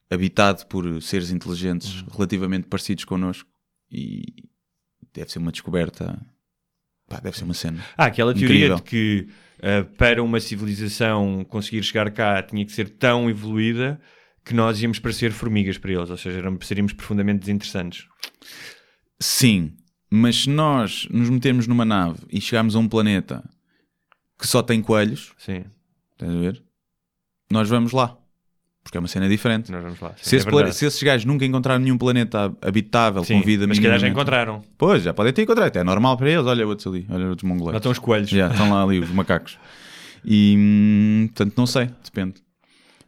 habitado 0.09 0.65
por 0.67 1.01
seres 1.01 1.31
inteligentes 1.31 2.03
Hum. 2.03 2.05
relativamente 2.13 2.67
parecidos 2.67 3.03
connosco 3.05 3.49
e 3.91 4.23
deve 5.13 5.31
ser 5.31 5.39
uma 5.39 5.51
descoberta 5.51 6.19
pá, 7.07 7.19
deve 7.19 7.37
ser 7.37 7.43
uma 7.45 7.53
cena 7.53 7.83
Ah, 7.97 8.05
aquela 8.05 8.33
teoria 8.33 8.55
Incrível. 8.67 8.75
de 8.77 8.81
que 8.83 9.27
ah, 9.61 9.83
para 9.97 10.21
uma 10.23 10.39
civilização 10.39 11.43
conseguir 11.45 11.83
chegar 11.83 12.11
cá 12.11 12.41
tinha 12.43 12.65
que 12.65 12.71
ser 12.71 12.89
tão 12.89 13.29
evoluída 13.29 13.99
que 14.43 14.53
nós 14.53 14.81
íamos 14.81 14.99
parecer 14.99 15.31
formigas 15.31 15.77
para 15.77 15.91
eles, 15.91 16.09
ou 16.09 16.17
seja, 16.17 16.39
seríamos 16.61 16.93
profundamente 16.93 17.39
desinteressantes. 17.39 18.05
sim, 19.19 19.75
mas 20.09 20.43
se 20.43 20.49
nós 20.49 21.07
nos 21.09 21.29
metemos 21.29 21.65
numa 21.67 21.83
nave 21.85 22.19
e 22.31 22.39
chegarmos 22.39 22.75
a 22.75 22.79
um 22.79 22.87
planeta 22.87 23.43
que 24.37 24.45
só 24.47 24.61
tem 24.61 24.81
coelhos 24.81 25.33
Sim, 25.37 25.65
estás 26.11 26.31
a 26.33 26.37
ver? 26.39 26.63
nós 27.49 27.67
vamos 27.69 27.91
lá 27.91 28.17
porque 28.85 28.97
é 28.97 28.99
uma 29.01 29.07
cena 29.07 29.27
diferente 29.27 29.71
nós 29.71 29.81
vamos 29.81 29.99
lá. 29.99 30.09
Sim, 30.09 30.15
se, 30.21 30.35
é 30.35 30.37
esse 30.37 30.45
verdade. 30.45 30.75
se 30.75 30.85
esses 30.85 31.01
gajos 31.01 31.25
nunca 31.25 31.43
encontraram 31.43 31.83
nenhum 31.83 31.97
planeta 31.97 32.55
habitável 32.61 33.23
Sim, 33.23 33.39
com 33.39 33.45
vida 33.45 33.65
mas 33.65 33.77
se 33.77 33.83
calhar 33.83 33.97
já 33.97 34.07
encontraram. 34.07 34.61
Pois, 34.77 35.01
já 35.01 35.11
podem 35.11 35.33
ter 35.33 35.41
encontrado. 35.41 35.75
É 35.75 35.83
normal 35.83 36.15
para 36.15 36.29
eles. 36.29 36.45
Olha 36.45 36.67
outros 36.67 36.85
ali, 36.85 37.03
olha 37.09 37.29
outros 37.29 37.43
Lá 37.43 37.49
mongoleiros. 37.49 37.79
estão 37.79 37.91
os 37.91 37.97
coelhos. 37.97 38.29
Já, 38.29 38.47
estão 38.51 38.69
lá 38.69 38.83
ali 38.83 38.99
os 38.99 39.09
macacos. 39.09 39.57
E, 40.23 40.55
hum, 40.55 41.27
portanto, 41.33 41.53
não 41.57 41.65
sei, 41.65 41.89
depende. 42.03 42.35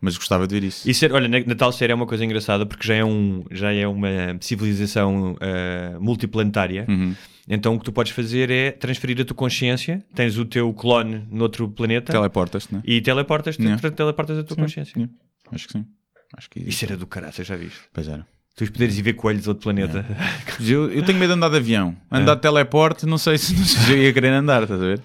Mas 0.02 0.18
gostava 0.18 0.48
de 0.48 0.56
ver 0.60 0.66
isso. 0.68 0.90
E 0.90 0.94
ser, 0.96 1.14
olha, 1.14 1.28
na, 1.28 1.40
na 1.46 1.54
tal 1.56 1.72
série 1.72 1.92
é 1.92 1.96
uma 1.96 2.08
coisa 2.08 2.26
engraçada 2.26 2.66
porque 2.66 2.88
já 2.88 2.96
é, 2.96 3.06
um, 3.06 3.44
já 3.52 3.72
é 3.72 3.88
uma 3.88 4.10
civilização 4.42 5.36
ah, 5.40 5.98
multiplanetária. 6.00 6.86
Uhum. 6.90 7.14
Então 7.48 7.76
o 7.76 7.80
que 7.80 7.86
tu 7.86 7.92
podes 7.92 8.12
fazer 8.12 8.50
é 8.52 8.72
transferir 8.72 9.22
a 9.22 9.26
tua 9.26 9.36
consciência, 9.36 10.04
tens 10.14 10.38
o 10.38 10.44
teu 10.46 10.74
clone 10.74 11.24
noutro 11.32 11.68
planeta 11.70 12.12
Teleportas-te, 12.12 12.74
não 12.74 12.80
é? 12.80 12.84
e 12.86 13.00
teleportas, 13.00 13.58
Yeah. 13.58 13.90
teleportas 13.92 14.38
a 14.38 14.44
tua 14.44 14.58
consciência. 14.58 14.94
Sim, 14.96 15.10
Acho 15.52 15.68
que 15.68 15.74
sim. 15.74 15.86
Acho 16.36 16.50
que 16.50 16.60
Isso 16.60 16.84
era 16.86 16.98
do 16.98 17.08
caralho, 17.08 17.34
já 17.44 17.56
viste? 17.56 17.80
Pois 17.94 18.08
era. 18.08 18.26
Tu 18.56 18.72
poderes 18.72 18.98
ir 18.98 19.02
ver 19.04 19.14
coelhos 19.14 19.44
de 19.44 19.50
outro 19.50 19.64
planeta. 19.64 20.04
Mas 20.60 20.70
Eu, 20.70 20.92
eu 20.92 21.06
tenho 21.06 21.20
medo 21.20 21.30
de 21.30 21.36
andar 21.38 21.50
de 21.50 21.58
avião. 21.58 21.96
Andar 22.12 22.36
de 22.36 22.42
teleporte, 22.42 23.06
não 23.06 23.18
sei 23.18 23.38
se, 23.38 23.54
não 23.56 23.64
sei 23.64 23.80
se 23.82 23.92
eu 23.92 23.98
ia 24.04 24.12
querer 24.14 24.30
andar, 24.34 24.64
estás 24.64 24.82
a 24.82 24.86
ver? 24.86 25.02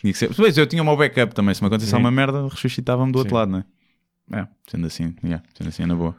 Tinha 0.00 0.12
que 0.12 0.18
ser. 0.18 0.34
Pois, 0.34 0.58
eu 0.58 0.66
tinha 0.66 0.82
meu 0.82 0.96
backup 0.96 1.32
também. 1.34 1.54
Se 1.54 1.62
me 1.62 1.68
acontecesse 1.68 1.94
alguma 1.94 2.10
merda, 2.10 2.46
ressuscitava-me 2.48 3.12
do 3.12 3.18
outro 3.18 3.30
Sim. 3.30 3.36
lado, 3.36 3.50
não 3.52 3.58
é? 3.60 4.40
É, 4.40 4.48
sendo 4.68 4.86
assim, 4.88 5.14
yeah, 5.22 5.42
sendo 5.56 5.68
assim, 5.68 5.84
é 5.84 5.86
na 5.86 5.94
boa. 5.94 6.16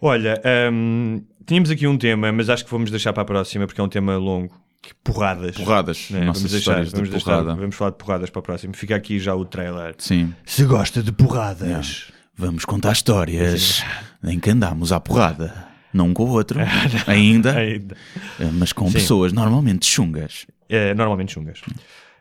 Olha, 0.00 0.40
hum, 0.72 1.22
tínhamos 1.46 1.70
aqui 1.70 1.86
um 1.86 1.96
tema, 1.98 2.32
mas 2.32 2.48
acho 2.48 2.64
que 2.64 2.70
vamos 2.70 2.90
deixar 2.90 3.12
para 3.12 3.22
a 3.22 3.26
próxima 3.26 3.66
porque 3.66 3.80
é 3.80 3.84
um 3.84 3.88
tema 3.88 4.16
longo. 4.16 4.58
Que 4.80 4.94
porradas. 5.02 5.56
Porradas, 5.56 6.10
né? 6.10 6.24
nossas 6.24 6.42
vamos 6.42 6.52
deixar, 6.52 6.70
histórias 6.82 6.92
vamos, 6.92 7.08
de 7.08 7.12
deixar- 7.12 7.30
porrada. 7.42 7.54
vamos 7.54 7.74
falar 7.74 7.90
de 7.90 7.96
porradas 7.98 8.30
para 8.30 8.40
a 8.40 8.42
próxima. 8.42 8.72
Fica 8.74 8.96
aqui 8.96 9.18
já 9.18 9.34
o 9.34 9.44
trailer. 9.44 9.94
Sim. 9.98 10.34
Se 10.44 10.64
gosta 10.64 11.02
de 11.02 11.12
porradas. 11.12 12.12
Vamos 12.36 12.64
contar 12.64 12.92
histórias 12.92 13.82
em 14.24 14.38
que 14.40 14.50
andámos 14.50 14.92
à 14.92 15.00
porrada. 15.00 15.68
Não 15.92 16.08
um 16.08 16.14
com 16.14 16.24
o 16.24 16.30
outro, 16.30 16.58
ainda, 17.06 17.56
Ainda. 17.56 17.96
eh, 18.40 18.50
mas 18.52 18.72
com 18.72 18.90
pessoas 18.90 19.32
normalmente 19.32 19.86
chungas. 19.86 20.44
É, 20.68 20.92
normalmente 20.94 21.32
chungas. 21.32 21.60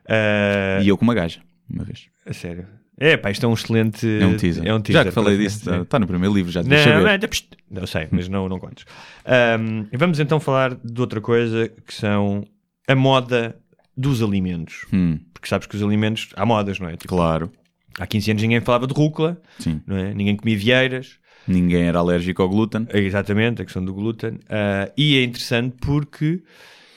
Ah, 0.08 0.80
E 0.84 0.88
eu 0.90 0.96
com 0.98 1.04
uma 1.04 1.16
gaja, 1.16 1.40
uma 1.68 1.84
vez. 1.84 2.06
A 2.26 2.34
sério. 2.34 2.68
É, 3.00 3.18
pá, 3.18 3.32
isto 3.32 3.44
é 3.44 3.50
um 3.50 3.54
excelente. 3.54 4.06
É 4.22 4.26
um 4.28 4.38
teaser. 4.38 4.64
É 4.68 4.74
um 4.76 4.80
teaser 4.80 5.02
Já 5.04 5.10
que 5.10 5.12
falei 5.16 5.36
disso, 5.40 5.62
Sim. 5.64 5.82
está 5.82 5.98
no 5.98 6.06
primeiro 6.06 6.34
livro, 6.36 6.52
já 6.52 6.62
Não, 6.62 6.70
devias 6.70 6.86
não, 6.86 7.02
saber. 7.02 7.20
não, 7.20 7.28
pst, 7.30 7.48
não 7.72 7.88
sei, 7.88 8.08
mas 8.12 8.30
não, 8.30 8.48
não 8.48 8.60
contes. 8.60 8.86
Ahm, 9.26 9.88
vamos 9.98 10.20
então 10.20 10.40
falar 10.40 10.76
de 10.76 11.02
outra 11.02 11.20
coisa 11.20 11.68
que 11.88 11.94
são 11.96 12.44
a 12.88 12.94
moda 12.96 13.58
dos 13.98 14.22
alimentos. 14.22 14.86
Hum, 14.94 15.18
Porque 15.34 15.48
sabes 15.48 15.66
que 15.66 15.76
os 15.76 15.82
alimentos, 15.82 16.30
há 16.36 16.46
modas, 16.46 16.80
não 16.80 16.88
é? 16.90 16.92
Tipo, 16.92 17.08
claro, 17.16 17.52
há 18.00 18.08
15 18.08 18.32
anos 18.32 18.44
ninguém 18.44 18.62
falava 18.62 18.88
de 18.88 18.94
rúcula, 18.94 19.42
é? 19.90 20.14
Ninguém 20.14 20.36
comia 20.36 20.58
vieiras. 20.58 21.18
Ninguém 21.48 21.84
era 21.84 22.00
alérgico 22.00 22.42
ao 22.42 22.48
glúten. 22.50 22.88
Exatamente, 22.94 23.62
a 23.62 23.66
questão 23.66 23.84
do 23.84 23.94
glúten. 23.94 24.40
Ah, 24.50 24.90
e 24.96 25.18
é 25.18 25.24
interessante 25.24 25.76
porque, 25.82 26.42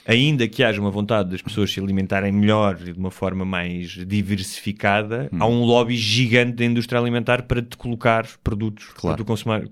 ainda 0.07 0.47
que 0.47 0.63
haja 0.63 0.81
uma 0.81 0.91
vontade 0.91 1.31
das 1.31 1.43
pessoas 1.43 1.73
se 1.73 1.81
alimentarem 1.81 2.31
melhor 2.31 2.79
e 2.81 2.93
de 2.93 2.99
uma 2.99 3.11
forma 3.11 3.45
mais 3.45 3.99
diversificada, 4.07 5.29
Hum. 5.33 5.39
há 5.41 5.47
um 5.49 5.65
lobby 5.65 5.97
gigante 5.97 6.53
da 6.57 6.65
indústria 6.65 7.01
alimentar 7.01 7.43
para 7.43 7.61
te 7.61 7.77
colocar 7.77 8.27
produtos 8.45 8.87
Claro. 8.95 9.17
para 9.17 9.25
tu 9.25 9.27
consumar- 9.27 9.63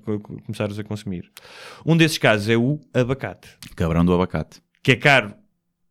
começares 0.45 0.77
a 0.79 0.83
consumir. 0.85 1.31
Um 1.87 1.97
desses 1.97 2.19
casos 2.19 2.49
é 2.49 2.57
o 2.57 2.81
abacate, 2.93 3.49
Cabrão 3.77 4.05
do 4.05 4.13
abacate. 4.13 4.61
que 4.83 4.93
é 4.93 4.97
caro, 4.97 5.35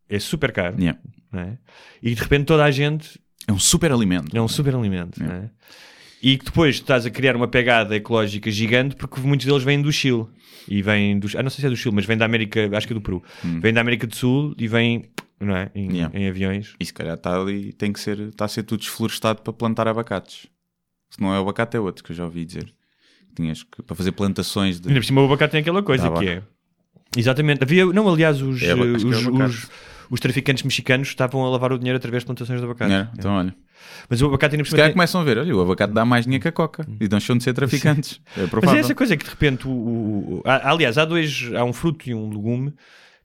é 0.10 0.20
super 0.20 0.52
caro, 0.52 0.76
Yeah. 0.78 1.00
é? 1.36 1.58
e 2.02 2.14
de 2.14 2.22
repente 2.22 2.46
toda 2.46 2.66
a 2.66 2.72
gente 2.72 3.18
É 3.48 3.52
um 3.52 3.60
super 3.60 3.92
alimento. 3.92 4.36
é 4.36 4.42
um 4.42 4.48
super 4.48 4.76
alimento, 4.76 5.22
é? 5.24 5.50
E 6.22 6.38
que 6.38 6.46
depois 6.46 6.76
estás 6.76 7.06
a 7.06 7.10
criar 7.10 7.36
uma 7.36 7.48
pegada 7.50 7.96
ecológica 7.96 8.50
gigante 8.50 8.96
porque 8.96 9.20
muitos 9.20 9.46
deles 9.46 9.62
vêm 9.64 9.82
do 9.82 9.92
Chile 9.92 10.26
e 10.70 10.82
vêm 10.82 11.20
do, 11.20 11.28
ah, 11.38 11.44
não 11.44 11.50
sei 11.50 11.60
se 11.62 11.66
é 11.68 11.70
do 11.70 11.76
Chile, 11.76 11.94
mas 11.96 12.06
vem 12.06 12.16
da 12.18 12.24
América, 12.24 12.70
acho 12.78 12.88
que 12.88 12.94
é 12.94 12.96
do 12.96 13.02
Peru, 13.02 13.22
vem 13.44 13.74
da 13.74 13.82
América 13.82 14.08
do 14.08 14.16
Sul 14.16 14.56
e 14.58 14.66
vem, 14.66 15.10
não 15.40 15.54
é? 15.56 15.70
Em, 15.76 15.90
Hum. 15.90 15.94
Yeah. 15.96 16.18
em 16.20 16.30
aviões. 16.30 16.76
E 16.80 16.86
se 16.86 16.94
calhar 16.94 17.16
está 17.16 17.36
ali, 17.40 17.74
tem 17.74 17.92
que 17.92 18.00
ser, 18.00 18.18
está 18.20 18.46
a 18.46 18.48
ser 18.48 18.64
tudo 18.64 18.80
desflorestado 18.80 19.42
para 19.42 19.52
plantar 19.52 19.86
abacates. 19.90 20.48
Se 21.10 21.22
não 21.22 21.34
é 21.34 21.38
o 21.40 21.42
abacate, 21.44 21.76
é 21.76 21.80
outro, 21.82 22.02
que 22.04 22.12
eu 22.12 22.16
já 22.16 22.24
ouvi 22.24 22.46
dizer. 22.46 22.74
Tinhas 23.36 23.64
que, 23.64 23.84
para 23.84 23.96
fazer 23.96 24.14
plantações 24.14 24.80
de. 24.80 24.88
Ainda 24.88 25.02
por 25.02 25.06
cima 25.06 25.22
o 25.22 25.26
abacate 25.26 25.52
tem 25.52 25.60
aquela 25.62 25.84
coisa 25.84 26.10
que 26.12 26.28
é. 26.30 26.44
Exatamente. 27.18 27.64
Havia, 27.64 27.86
não, 27.88 28.08
aliás, 28.08 28.42
os, 28.42 28.62
É, 28.64 28.72
acho 28.72 28.82
os, 28.82 29.04
é 29.04 29.68
os, 30.14 30.20
traficantes 30.20 30.64
mexicanos 30.64 31.08
estavam 31.10 31.44
a 31.46 31.50
lavar 31.50 31.72
o 31.74 31.78
dinheiro 31.78 31.98
através 31.98 32.24
de 32.24 32.26
plantações 32.28 32.60
de 32.60 32.66
abacate. 32.66 32.92
Era? 32.94 33.12
Então, 33.18 33.34
olha. 33.34 33.56
Mas 34.10 34.22
o 34.22 34.28
abacate 34.28 34.56
ainda 34.56 34.64
Se 34.66 34.72
calhar 34.72 34.88
tem- 34.88 34.94
começam 34.94 35.20
a 35.20 35.24
ver, 35.24 35.38
olha, 35.38 35.56
o 35.56 35.62
abacate 35.62 35.94
dá 35.94 36.06
mais 36.06 36.24
dinheiro 36.26 36.42
que 36.42 36.48
a 36.48 36.52
coca. 36.52 36.86
E 37.00 37.08
deixam 37.08 37.38
de 37.38 37.44
ser 37.44 37.54
traficantes. 37.54 38.22
É 38.38 38.42
Mas 38.42 38.50
provável. 38.50 38.78
é 38.78 38.80
essa 38.80 38.96
coisa 38.96 39.18
que 39.18 39.24
de 39.26 39.30
repente 39.30 39.68
o, 39.68 39.72
o- 39.72 40.36
o- 40.38 40.42
há- 40.46 40.70
aliás, 40.72 40.98
há 40.98 41.06
dois, 41.06 41.50
há 41.56 41.64
um 41.64 41.74
fruto 41.74 42.10
e 42.10 42.14
um 42.14 42.30
legume 42.30 42.74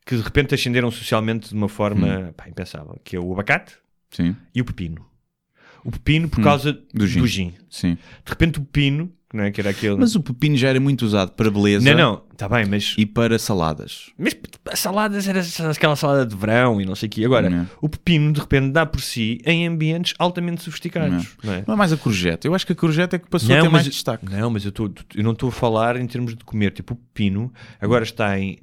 que 0.04 0.16
de 0.16 0.22
repente 0.22 0.54
ascenderam 0.54 0.90
socialmente 0.90 1.50
de 1.50 1.54
uma 1.54 1.66
Hum. 1.66 1.68
forma 1.68 2.32
pá, 2.36 2.48
impensável, 2.48 2.98
que 3.04 3.14
é 3.14 3.20
o 3.20 3.32
abacate 3.32 3.74
Sim, 4.10 4.34
e 4.54 4.60
o 4.60 4.64
pepino. 4.64 5.06
O 5.88 5.90
pepino 5.90 6.28
por 6.28 6.42
causa 6.44 6.70
Hum. 6.72 6.82
Do 6.98 7.06
gin. 7.06 7.20
do 7.20 7.26
gin. 7.26 7.52
sim. 7.70 7.94
De 7.94 8.30
repente 8.30 8.58
o 8.58 8.62
pepino, 8.62 9.10
não 9.32 9.44
é 9.44 9.50
que 9.50 9.58
era 9.60 9.70
aquele 9.70 9.96
Mas 9.96 10.14
o 10.14 10.20
pepino 10.22 10.54
já 10.56 10.68
era 10.68 10.78
muito 10.78 11.02
usado 11.06 11.32
para 11.32 11.50
beleza 11.50 11.84
Não, 11.94 11.96
não, 11.98 12.22
está 12.30 12.46
bem, 12.46 12.66
mas 12.66 12.94
e 12.98 13.06
para 13.06 13.38
saladas. 13.38 14.10
Mas 14.18 14.36
as 14.70 14.78
saladas 14.80 15.26
era 15.26 15.40
aquela 15.72 15.96
salada 15.96 16.26
de 16.26 16.36
verão 16.36 16.78
e 16.80 16.84
não 16.84 16.94
sei 16.94 17.06
o 17.06 17.10
quê. 17.10 17.24
Agora, 17.24 17.48
Não. 17.48 17.66
o 17.80 17.88
pepino 17.88 18.32
de 18.34 18.40
repente 18.40 18.70
dá 18.70 18.84
por 18.84 19.00
si 19.00 19.38
em 19.46 19.66
ambientes 19.66 20.12
altamente 20.18 20.62
sofisticados. 20.62 21.36
Não, 21.42 21.52
é? 21.54 21.64
Não 21.66 21.74
é 21.74 21.76
mais 21.78 21.90
a 21.92 21.96
courgette. 21.96 22.46
Eu 22.46 22.54
acho 22.54 22.66
que 22.66 22.72
a 22.72 22.76
courgette 22.76 23.16
é 23.16 23.18
que 23.18 23.28
passou 23.30 23.56
a 23.56 23.62
ter 23.62 23.68
mais 23.70 23.84
destaque. 23.86 24.26
não, 24.30 24.50
mas 24.50 24.64
eu, 24.66 24.72
tô- 24.72 24.90
eu 25.14 25.24
não 25.24 25.32
estou 25.32 25.48
a 25.48 25.52
falar 25.52 25.96
em 25.96 26.06
termos 26.06 26.34
de 26.36 26.44
comer. 26.44 26.70
Tipo, 26.72 26.92
o 26.92 26.96
pepino 26.96 27.50
agora 27.80 28.04
está 28.04 28.38
em 28.38 28.58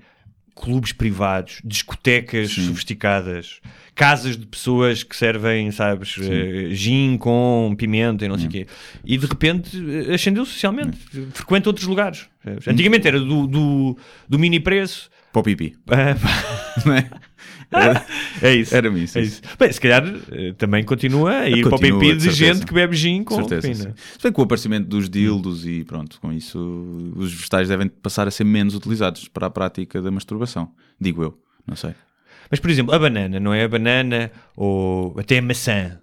clubes 0.56 0.92
privados, 0.94 1.60
discotecas 1.64 2.52
sofisticadas, 2.52 3.60
casas 3.94 4.38
de 4.38 4.46
pessoas 4.46 5.04
que 5.04 5.16
servem, 5.16 5.70
sabes, 5.72 6.16
eh, 6.22 6.70
gin 6.72 7.18
com 7.18 7.76
pimenta 7.78 8.26
e 8.26 8.28
não 8.28 8.38
sei 8.38 8.48
o 8.48 8.50
quê. 8.50 8.68
E 9.04 9.18
de 9.18 9.26
repente 9.26 9.78
eh, 10.10 10.14
ascendeu 10.14 10.46
socialmente. 10.46 10.98
Frequenta 11.34 11.70
outros 11.70 11.86
lugares. 11.88 12.28
Antigamente 12.68 13.08
era 13.08 13.20
do, 13.20 13.46
do, 13.48 13.98
do 14.28 14.40
mini 14.40 14.60
preço. 14.60 15.10
Para 15.34 15.42
o 15.42 15.44
pipi. 15.44 15.76
Ah, 15.90 16.16
Não 16.86 16.94
é? 16.94 17.10
Era- 17.72 18.06
É 18.42 18.54
isso. 18.56 18.76
Era-me 18.76 19.04
isso, 19.04 19.18
É 19.18 19.22
isso. 19.22 19.42
isso. 19.44 19.58
Bem, 19.58 19.72
se 19.72 19.80
calhar 19.82 20.04
eh, 20.32 20.54
também 20.58 20.84
continua 20.84 21.32
a 21.40 21.50
ir 21.50 21.64
Continua, 21.64 22.00
para 22.00 22.08
o 22.10 22.16
de 22.18 22.22
certeza. 22.24 22.32
gente 22.54 22.66
que 22.66 22.74
bebe 22.74 22.96
gin 22.96 23.24
com 23.24 23.36
certeza. 23.36 23.62
pepino. 23.62 23.84
sim. 23.84 23.94
Se 24.18 24.24
bem 24.24 24.32
que 24.32 24.36
com 24.36 24.42
o 24.42 24.46
aparecimento 24.46 24.88
dos 24.88 25.10
dildos 25.10 25.66
e 25.66 25.84
pronto, 25.84 26.20
com 26.22 26.32
isso 26.32 26.58
os 27.16 27.34
vegetais 27.34 27.68
devem 27.70 27.88
passar 27.88 28.28
a 28.28 28.32
ser 28.32 28.44
menos 28.44 28.76
utilizados 28.76 29.28
para 29.28 29.48
a 29.48 29.50
prática 29.50 30.02
da 30.02 30.12
masturbação. 30.12 30.72
Digo 31.00 31.24
eu, 31.24 31.38
não 31.68 31.76
sei. 31.76 31.94
Mas, 32.52 32.60
por 32.60 32.70
exemplo, 32.70 32.94
a 32.94 33.00
banana, 33.00 33.40
não 33.40 33.54
é? 33.54 33.64
A 33.64 33.68
banana 33.68 34.32
ou 34.56 35.16
até 35.20 35.40
a 35.40 35.42
maçã. 35.42 36.00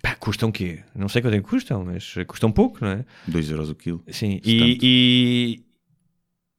Pá, 0.00 0.14
custam 0.14 0.50
o 0.50 0.52
quê? 0.52 0.80
Não 0.94 1.08
sei 1.08 1.22
quanto 1.22 1.34
é 1.34 1.38
que 1.40 1.48
custam, 1.48 1.84
mas 1.84 2.14
custam 2.26 2.52
pouco, 2.52 2.78
não 2.84 2.90
é? 2.92 3.04
2 3.26 3.50
euros 3.50 3.70
o 3.70 3.74
quilo. 3.74 4.02
Sim. 4.08 4.38
E, 4.44 4.78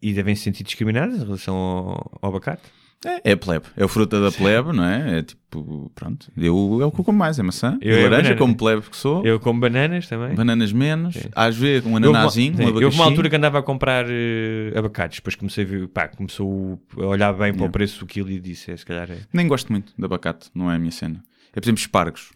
e, 0.01 0.09
e 0.09 0.13
devem 0.13 0.35
se 0.35 0.41
sentir 0.43 0.63
discriminados 0.63 1.15
em 1.15 1.23
relação 1.23 1.55
ao, 1.55 2.19
ao 2.21 2.29
abacate. 2.31 2.63
É, 3.05 3.31
é 3.31 3.35
plebe. 3.35 3.65
É 3.77 3.87
fruta 3.87 4.19
da 4.19 4.31
plebe, 4.31 4.73
não 4.73 4.83
é? 4.83 5.19
É 5.19 5.21
tipo, 5.21 5.91
pronto. 5.93 6.31
Eu 6.35 6.79
é 6.81 6.85
o 6.85 6.91
que 6.91 6.99
eu 6.99 7.03
como 7.03 7.17
mais, 7.17 7.37
é 7.37 7.43
maçã. 7.43 7.77
Eu 7.81 7.95
laranja, 7.95 8.09
banana. 8.09 8.35
como 8.37 8.57
plebe 8.57 8.81
que 8.89 8.97
sou. 8.97 9.25
Eu 9.25 9.39
como 9.39 9.59
bananas 9.59 10.07
também. 10.07 10.35
Bananas 10.35 10.73
menos. 10.73 11.15
Às 11.35 11.55
vezes 11.55 11.85
um 11.85 11.95
ananazinho, 11.95 12.57
sim, 12.57 12.63
um 12.63 12.83
houve 12.83 12.95
uma 12.95 13.05
altura 13.05 13.29
que 13.29 13.35
andava 13.35 13.59
a 13.59 13.63
comprar 13.63 14.05
eh, 14.09 14.73
abacates, 14.75 15.19
depois 15.19 15.35
comecei 15.35 15.63
a 15.63 15.67
ver, 15.67 15.87
pá, 15.87 16.07
começou 16.07 16.81
a 16.97 17.05
olhar 17.05 17.33
bem 17.33 17.53
para 17.53 17.65
o 17.65 17.69
preço 17.69 17.99
do 17.99 18.05
quilo 18.05 18.29
e 18.31 18.39
disse, 18.39 18.71
é, 18.71 18.77
se 18.77 18.85
calhar 18.85 19.09
é. 19.11 19.19
Nem 19.31 19.47
gosto 19.47 19.71
muito 19.71 19.93
de 19.97 20.03
abacate, 20.05 20.49
não 20.53 20.71
é 20.71 20.75
a 20.75 20.79
minha 20.79 20.91
cena. 20.91 21.23
É, 21.51 21.59
por 21.59 21.65
exemplo, 21.65 21.79
espargos. 21.79 22.31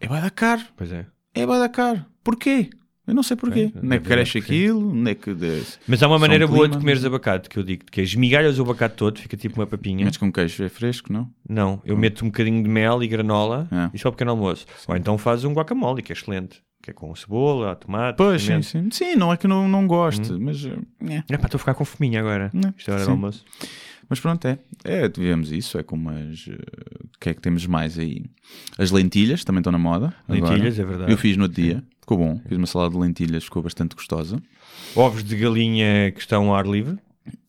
É 0.00 0.06
vai 0.06 0.20
dar 0.20 0.30
caro. 0.30 0.62
Pois 0.76 0.92
é. 0.92 1.06
É 1.34 1.46
vai 1.46 1.58
dar 1.58 1.68
caro. 1.68 2.04
Porquê? 2.22 2.70
Eu 3.06 3.14
não 3.14 3.22
sei 3.22 3.36
porquê. 3.36 3.72
É, 3.74 3.78
Onde 3.78 3.96
é 3.96 3.98
que 3.98 4.04
cresce 4.08 4.32
sim. 4.32 4.38
aquilo? 4.38 4.90
Onde 4.92 5.10
é 5.10 5.14
que... 5.14 5.34
de- 5.34 5.62
Mas 5.88 6.02
há 6.02 6.06
uma 6.08 6.18
maneira 6.20 6.46
boa 6.46 6.68
de 6.68 6.78
comeres 6.78 7.04
abacate, 7.04 7.48
que 7.48 7.58
eu 7.58 7.62
digo, 7.64 7.84
que 7.90 8.00
é 8.00 8.04
esmigalhas 8.04 8.58
o 8.58 8.62
abacate 8.62 8.94
todo, 8.94 9.18
fica 9.18 9.36
tipo 9.36 9.60
uma 9.60 9.66
papinha. 9.66 10.04
Mas 10.04 10.16
com 10.16 10.30
queijo 10.32 10.62
é 10.62 10.68
fresco, 10.68 11.12
não? 11.12 11.28
Não, 11.48 11.80
eu 11.84 11.96
meto 11.96 12.24
um 12.24 12.28
bocadinho 12.28 12.62
de 12.62 12.68
mel 12.68 13.02
e 13.02 13.08
granola 13.08 13.66
Ah. 13.72 13.90
e 13.92 13.98
só 13.98 14.10
pequeno 14.10 14.30
almoço. 14.30 14.66
Ou 14.86 14.96
então 14.96 15.18
faz 15.18 15.44
um 15.44 15.52
guacamole, 15.52 16.00
que 16.02 16.12
é 16.12 16.14
excelente. 16.14 16.62
Que 16.80 16.90
é 16.90 16.92
com 16.94 17.14
cebola, 17.14 17.76
tomate, 17.76 18.16
Pois, 18.16 18.42
sim, 18.42 18.60
sim. 18.62 18.88
Sim, 18.90 19.14
não 19.14 19.32
é 19.32 19.36
que 19.36 19.46
não, 19.46 19.68
não 19.68 19.86
gosto, 19.86 20.36
mas... 20.40 20.64
eh, 20.64 20.76
é. 21.14 21.22
É 21.34 21.36
pá, 21.38 21.46
estou 21.46 21.56
a 21.56 21.58
ficar 21.60 21.74
com 21.74 21.84
fominha 21.84 22.18
agora. 22.20 22.50
Não, 22.52 22.74
Isto 22.76 22.90
é 22.90 22.94
hora 22.94 23.02
sim. 23.02 23.06
do 23.08 23.12
almoço. 23.12 23.44
Mas 24.12 24.20
pronto, 24.20 24.46
é. 24.46 24.58
É, 24.84 25.08
tivemos 25.08 25.50
isso, 25.50 25.78
é 25.78 25.82
como 25.82 26.10
as... 26.10 26.46
eh, 26.46 26.52
O 26.52 27.18
que 27.18 27.30
é 27.30 27.34
que 27.34 27.40
temos 27.40 27.64
mais 27.66 27.98
aí? 27.98 28.22
As 28.76 28.90
lentilhas 28.90 29.42
também 29.42 29.60
estão 29.60 29.72
na 29.72 29.78
moda. 29.78 30.14
agora. 30.28 30.52
Lentilhas, 30.52 30.78
é 30.78 30.84
verdade. 30.84 31.10
Eu 31.10 31.16
fiz 31.16 31.34
no 31.38 31.44
outro 31.44 31.62
dia, 31.62 31.82
ficou 31.98 32.18
bom. 32.18 32.38
Fiz 32.46 32.58
uma 32.58 32.66
salada 32.66 32.92
de 32.94 33.00
lentilhas, 33.00 33.44
ficou 33.44 33.62
bastante 33.62 33.96
gostosa. 33.96 34.36
Ovos 34.94 35.24
de 35.24 35.34
galinha 35.34 36.12
que 36.12 36.20
estão 36.20 36.50
ao 36.50 36.56
ar 36.56 36.66
livre, 36.66 36.98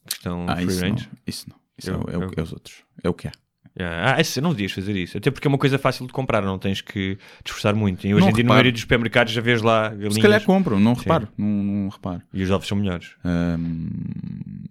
que 0.08 0.14
estão 0.14 0.46
Ah, 0.48 0.56
free 0.56 0.68
isso 0.68 0.82
não. 0.82 0.90
range. 0.90 1.10
Isso 1.28 1.50
não. 1.50 1.56
Isso 1.78 1.90
Eu- 1.90 1.96
é, 2.08 2.12
é 2.14 2.16
eu- 2.16 2.32
é 2.38 2.42
os 2.42 2.54
outros. 2.54 2.76
É 3.04 3.10
o 3.10 3.14
que 3.14 3.28
há. 3.28 3.32
Ah, 3.80 4.20
esse, 4.22 4.40
não 4.40 4.52
devias 4.52 4.72
fazer 4.72 4.96
isso. 4.96 5.18
Até 5.18 5.32
porque 5.32 5.48
é 5.48 5.50
uma 5.50 5.58
coisa 5.58 5.80
fácil 5.80 6.06
de 6.06 6.14
comprar, 6.14 6.44
não 6.44 6.60
tens 6.60 6.80
que 6.80 7.16
te 7.44 7.48
esforçar 7.48 7.74
muito. 7.74 8.06
E 8.06 8.14
hoje 8.14 8.22
Não 8.26 8.30
em 8.30 8.34
dia, 8.34 8.44
na 8.44 8.48
reparo. 8.48 8.54
maioria 8.54 8.72
dos 8.72 8.82
supermercados, 8.82 9.34
já 9.34 9.42
vês 9.42 9.62
lá 9.64 9.90
galinhas 9.90 10.14
Se 10.14 10.22
calhar 10.22 10.44
compro, 10.44 10.80
não 10.80 10.94
reparo. 10.94 11.28
Não, 11.38 11.48
não 11.48 11.90
reparo. 11.90 12.22
e 12.32 12.44
os 12.44 12.52
ovos 12.52 12.68
são 12.68 12.78
melhores. 12.78 13.16
Ahm, 13.24 13.90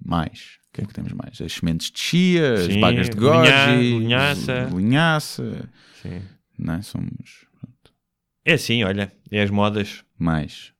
mais. 0.05 0.59
O 0.69 0.75
que 0.75 0.81
é 0.83 0.85
que 0.87 0.95
temos 0.95 1.13
mais? 1.13 1.41
As 1.41 1.53
sementes 1.53 1.91
de 1.91 1.99
chia, 1.99 2.55
as 2.55 2.65
Sim, 2.73 2.81
bagas 2.81 3.11
de 3.11 3.17
goji, 3.17 3.99
linhaça. 3.99 4.69
linhaça. 4.75 5.69
Sim. 6.01 6.23
Não 6.59 6.75
é? 6.75 6.83
Somos. 6.83 7.45
pronto. 7.61 7.93
É 8.45 8.53
assim, 8.55 8.85
olha, 8.85 9.13
é 9.31 9.43
as 9.43 9.51
modas. 9.51 10.05
Mais. 10.19 10.73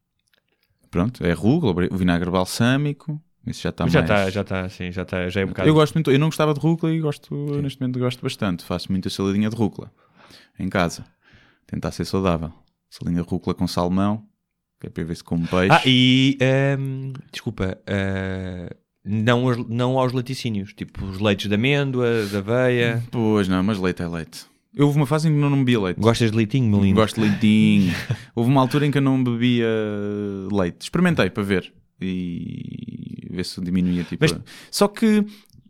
Pronto, 0.91 1.25
é 1.27 1.33
rúcula, 1.33 1.89
o 1.91 1.97
vinagre 1.97 2.31
balsâmico. 2.31 3.21
Isso 3.47 3.63
já 3.63 3.71
está 3.71 3.87
já 3.89 4.01
mais. 4.03 4.11
está, 4.11 4.31
já 4.31 4.41
está, 4.43 4.69
sim, 4.69 4.93
já 4.93 5.03
está, 5.03 5.29
já 5.29 5.41
é 5.41 5.45
um 5.45 5.49
bocado. 5.49 5.69
Eu 5.69 5.75
gosto 5.75 5.95
muito, 5.95 6.11
eu 6.11 6.19
não 6.19 6.29
gostava 6.29 6.55
de 6.55 6.61
rúcula 6.61 6.93
e 6.93 7.01
gosto, 7.01 7.35
neste 7.61 7.81
momento 7.81 7.99
gosto 7.99 8.23
bastante. 8.23 8.65
Faço 8.65 8.91
muita 8.93 9.11
saladinha 9.11 9.51
de 9.51 9.57
rúcula 9.57 9.91
em 10.59 10.69
casa. 10.69 11.05
Tentar 11.67 11.91
ser 11.91 12.05
saudável. 12.05 12.53
Saladinha 12.91 13.23
de 13.23 13.29
rúcula 13.29 13.55
com 13.55 13.67
salmão, 13.67 14.25
que 14.81 14.87
é 14.87 14.91
para 14.91 15.03
ver 15.05 15.17
se 15.17 15.25
como 15.25 15.47
peixe. 15.49 15.73
Ah, 15.73 15.83
e 15.87 16.37
ehm, 16.41 17.13
desculpa, 17.33 17.79
eh, 17.87 18.77
não, 19.05 19.49
aos- 19.49 19.69
não 19.69 19.99
aos 19.99 20.13
laticínios, 20.13 20.73
tipo 20.75 21.05
os 21.05 21.19
leites 21.19 21.49
de 21.49 21.55
amêndoa, 21.55 22.27
de 22.31 22.37
aveia. 22.37 23.03
Pois 23.11 23.49
não, 23.49 23.63
mas 23.63 23.79
leite 23.79 24.03
é 24.03 24.07
leite. 24.09 24.45
Eu 24.75 24.87
houve 24.87 24.99
uma 24.99 25.07
fase 25.07 25.29
em 25.29 25.33
que 25.35 25.39
não, 25.39 25.51
não 25.51 25.59
bebia 25.59 25.81
leite. 25.81 26.01
Gostas 26.01 26.31
de 26.31 26.37
leitinho, 26.37 26.71
Melinho? 26.71 26.95
Gosto 26.95 27.21
de 27.21 27.29
leitinho. 27.29 27.93
Houve 28.35 28.51
uma 28.51 28.61
altura 28.63 28.87
em 28.87 28.91
que 28.91 28.97
eu 28.97 29.03
não 29.03 29.23
bebia 29.23 29.67
leite. 30.51 30.83
Experimentei 30.85 31.29
para 31.29 31.43
ver 31.43 31.73
e 32.01 33.12
ver 33.35 33.45
se 33.45 33.61
diminuía. 33.61 34.05
Tipo, 34.05 34.25
Mas- 34.25 34.35
Só 34.71 34.87
que 34.89 35.25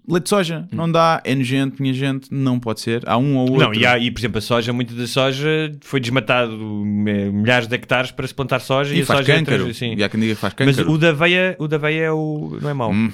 leite 0.08 0.24
de 0.24 0.28
soja 0.30 0.66
não 0.72 0.90
dá, 0.90 1.20
é 1.24 1.34
nojento, 1.34 1.80
minha 1.80 1.94
gente, 1.94 2.28
não 2.32 2.58
pode 2.58 2.80
ser. 2.80 3.08
Há 3.08 3.16
um 3.16 3.36
ou 3.36 3.50
outro. 3.52 3.66
Não, 3.66 3.74
e, 3.74 3.86
há, 3.86 3.98
e 3.98 4.10
por 4.10 4.18
exemplo, 4.20 4.38
a 4.38 4.40
soja, 4.40 4.72
muita 4.72 4.94
da 4.94 5.06
soja 5.06 5.72
foi 5.80 6.00
desmatado 6.00 6.56
milhares 6.58 7.68
de 7.68 7.74
hectares 7.74 8.10
para 8.10 8.26
se 8.26 8.34
plantar 8.34 8.60
soja 8.60 8.94
e, 8.94 8.98
e 8.98 9.02
a 9.02 9.06
faz 9.06 9.20
soja 9.20 9.32
é 9.32 9.36
câncaro. 9.38 9.62
trans- 9.64 9.76
sim. 9.76 9.94
E 9.96 10.02
há 10.02 10.08
quem 10.08 10.20
diga 10.20 10.34
que 10.34 10.40
faz 10.40 10.54
Mas 10.58 10.76
câncaro. 10.76 10.92
o 10.92 10.98
da 10.98 11.10
aveia, 11.10 11.56
o 11.58 11.68
da 11.68 11.76
aveia 11.76 12.02
é 12.04 12.12
o, 12.12 12.58
não 12.60 12.70
é 12.70 12.74
mau. 12.74 12.92
Hum. 12.92 13.10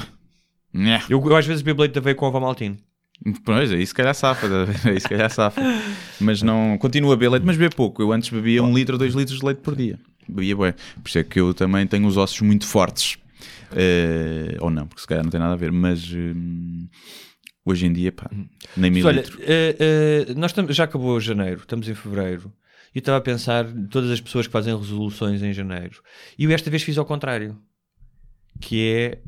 Eu, 1.09 1.25
eu 1.27 1.37
às 1.37 1.47
vezes 1.47 1.63
bebo 1.63 1.81
leite 1.83 1.93
de 1.93 1.99
aveia 1.99 2.15
com 2.15 2.27
ovo 2.27 2.41
maltino. 2.41 2.77
Pois, 3.45 3.73
aí 3.73 3.85
se 3.85 3.93
calhar 3.95 4.15
safa, 4.15 4.47
aí 4.89 5.01
se 5.01 5.09
calhar 5.09 5.29
safa. 5.31 5.61
Mas 6.21 6.41
não, 6.41 6.79
continua 6.79 7.15
a 7.15 7.17
beber 7.17 7.31
leite, 7.33 7.45
mas 7.45 7.57
bebe 7.57 7.75
pouco. 7.75 8.01
Eu 8.01 8.13
antes 8.13 8.29
bebia 8.31 8.63
um 8.63 8.73
litro, 8.75 8.97
dois 8.97 9.13
litros 9.15 9.41
de 9.41 9.45
leite 9.45 9.59
por 9.59 9.75
dia. 9.75 9.99
Bebia 10.29 10.55
bué. 10.55 10.73
Por 11.03 11.09
isso 11.09 11.19
é 11.19 11.25
que 11.25 11.41
eu 11.41 11.53
também 11.53 11.87
tenho 11.87 12.07
os 12.07 12.17
ossos 12.17 12.41
muito 12.43 12.67
fortes. 12.67 13.17
Eh, 13.75 14.57
ou 14.61 14.71
não, 14.71 14.87
porque 14.87 15.01
se 15.01 15.07
calhar 15.07 15.25
não 15.25 15.31
tem 15.31 15.41
nada 15.41 15.53
a 15.55 15.57
ver. 15.57 15.73
Mas 15.73 16.11
hum, 16.13 16.89
hoje 17.65 17.87
em 17.87 17.93
dia, 17.93 18.13
pá, 18.13 18.31
nem 18.77 18.91
mil 18.91 19.05
Mas 19.05 19.17
olha, 19.17 19.25
eh, 19.41 20.27
nós 20.37 20.55
já 20.71 20.85
acabou 20.85 21.19
janeiro, 21.21 21.61
estamos 21.61 21.89
em 21.89 21.95
fevereiro. 21.95 22.53
E 22.95 22.99
eu 22.99 23.01
estava 23.01 23.19
a 23.19 23.21
pensar 23.21 23.67
todas 23.91 24.11
as 24.11 24.21
pessoas 24.21 24.47
que 24.47 24.53
fazem 24.53 24.77
resoluções 24.77 25.43
em 25.43 25.53
janeiro. 25.53 26.01
E 26.39 26.45
eu 26.45 26.51
esta 26.51 26.71
vez 26.71 26.83
fiz 26.83 26.97
ao 26.97 27.05
contrário. 27.05 27.57
Que 28.61 28.89
é, 28.91 29.19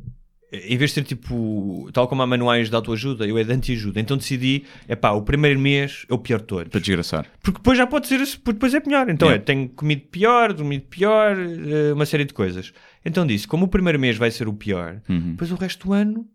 em 0.53 0.77
vez 0.77 0.91
de 0.91 0.95
ser 0.95 1.05
tipo, 1.05 1.89
tal 1.93 2.09
como 2.09 2.23
há 2.23 2.27
manuais 2.27 2.69
de 2.69 2.75
autoajuda, 2.75 3.27
eu 3.27 3.39
é 3.39 3.45
de 3.45 3.53
anti-ajuda. 3.53 4.01
Então 4.01 4.17
decidi, 4.17 4.65
é 4.89 4.97
pá, 4.97 5.11
o 5.13 5.23
primeiro 5.23 5.61
mês 5.61 6.05
é 6.09 6.15
o 6.15 6.19
pior 6.19 6.41
de 6.41 6.47
todos. 6.47 6.69
Para 6.69 6.81
desgraçar. 6.81 7.27
Porque 7.43 7.59
depois 7.59 7.79
já 7.79 7.87
pode 7.87 8.09
ser, 8.09 8.21
depois 8.45 8.75
é 8.75 8.81
pior. 8.81 9.09
Então 9.09 9.29
Yeah. 9.29 9.43
é, 9.43 9.45
tenho 9.45 9.69
comido 9.69 10.03
pior, 10.11 10.53
dormido 10.53 10.87
pior, 10.87 11.37
uma 11.95 12.07
série 12.07 12.25
de 12.25 12.33
coisas. 12.33 12.73
Então 13.05 13.27
disse, 13.27 13.47
como 13.47 13.65
o 13.65 13.69
primeiro 13.69 13.99
mês 13.99 14.17
vai 14.17 14.31
ser 14.31 14.47
o 14.49 14.53
pior, 14.53 15.01
Uhum. 15.09 15.33
depois 15.33 15.51
o 15.51 15.55
resto 15.57 15.87
do 15.89 15.93
ano 15.93 16.27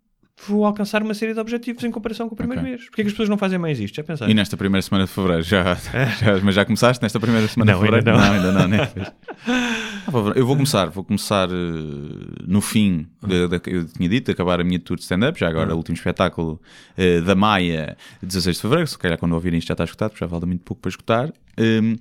vou 0.48 0.66
alcançar 0.66 1.02
uma 1.02 1.14
série 1.14 1.34
de 1.34 1.40
objetivos 1.40 1.82
em 1.86 1.90
comparação 1.92 2.28
com 2.28 2.34
o 2.34 2.38
primeiro 2.38 2.62
Ok. 2.62 2.72
mês. 2.72 2.86
Porquê 2.88 3.02
é 3.02 3.04
que 3.06 3.08
as 3.08 3.14
pessoas 3.14 3.30
não 3.30 3.38
fazem 3.38 3.58
mais 3.58 3.80
isto? 3.80 3.96
Já 3.96 4.04
pensaste? 4.04 4.30
E 4.30 4.34
nesta 4.34 4.58
primeira 4.58 4.82
semana 4.82 5.06
de 5.06 5.12
fevereiro, 5.12 5.44
já, 5.44 5.76
já- 6.20 6.40
mas 6.44 6.56
já 6.56 6.66
começaste 6.66 7.02
nesta 7.02 7.20
primeira 7.22 7.48
semana 7.48 7.72
Não, 7.72 7.80
de 7.80 7.86
fevereiro? 7.86 8.10
ainda 8.10 8.28
não. 8.28 8.34
ainda 8.34 8.52
não, 8.52 8.68
nem 8.68 8.86
fez. 8.86 9.12
Ah, 9.48 10.12
Eu 10.36 10.46
vou 10.46 10.56
começar, 10.56 10.88
vou 10.90 11.04
começar 11.06 11.48
eh, 11.50 12.44
no 12.48 12.60
fim, 12.62 13.08
de, 13.26 13.48
de- 13.48 13.62
eu 13.72 13.86
tinha 13.86 14.10
dito, 14.10 14.30
acabar 14.32 14.60
a 14.60 14.64
minha 14.64 14.80
tour 14.80 14.98
de 14.98 15.04
stand-up, 15.04 15.40
já 15.40 15.48
agora 15.48 15.74
o 15.74 15.78
último 15.78 15.96
espetáculo 15.96 16.62
eh, 16.98 17.22
da 17.22 17.34
Maia, 17.36 17.96
16 18.22 18.58
de 18.58 18.62
fevereiro, 18.62 18.88
se 18.90 18.98
calhar 18.98 19.18
quando 19.18 19.34
ouvirem 19.34 19.58
isto 19.60 19.68
já 19.70 19.74
está 19.74 19.84
escutado, 19.86 20.10
porque 20.12 20.24
já 20.26 20.30
falta 20.30 20.46
muito 20.46 20.64
pouco 20.64 20.82
para 20.82 20.90
escutar. 20.90 21.34
Hum, 21.58 21.96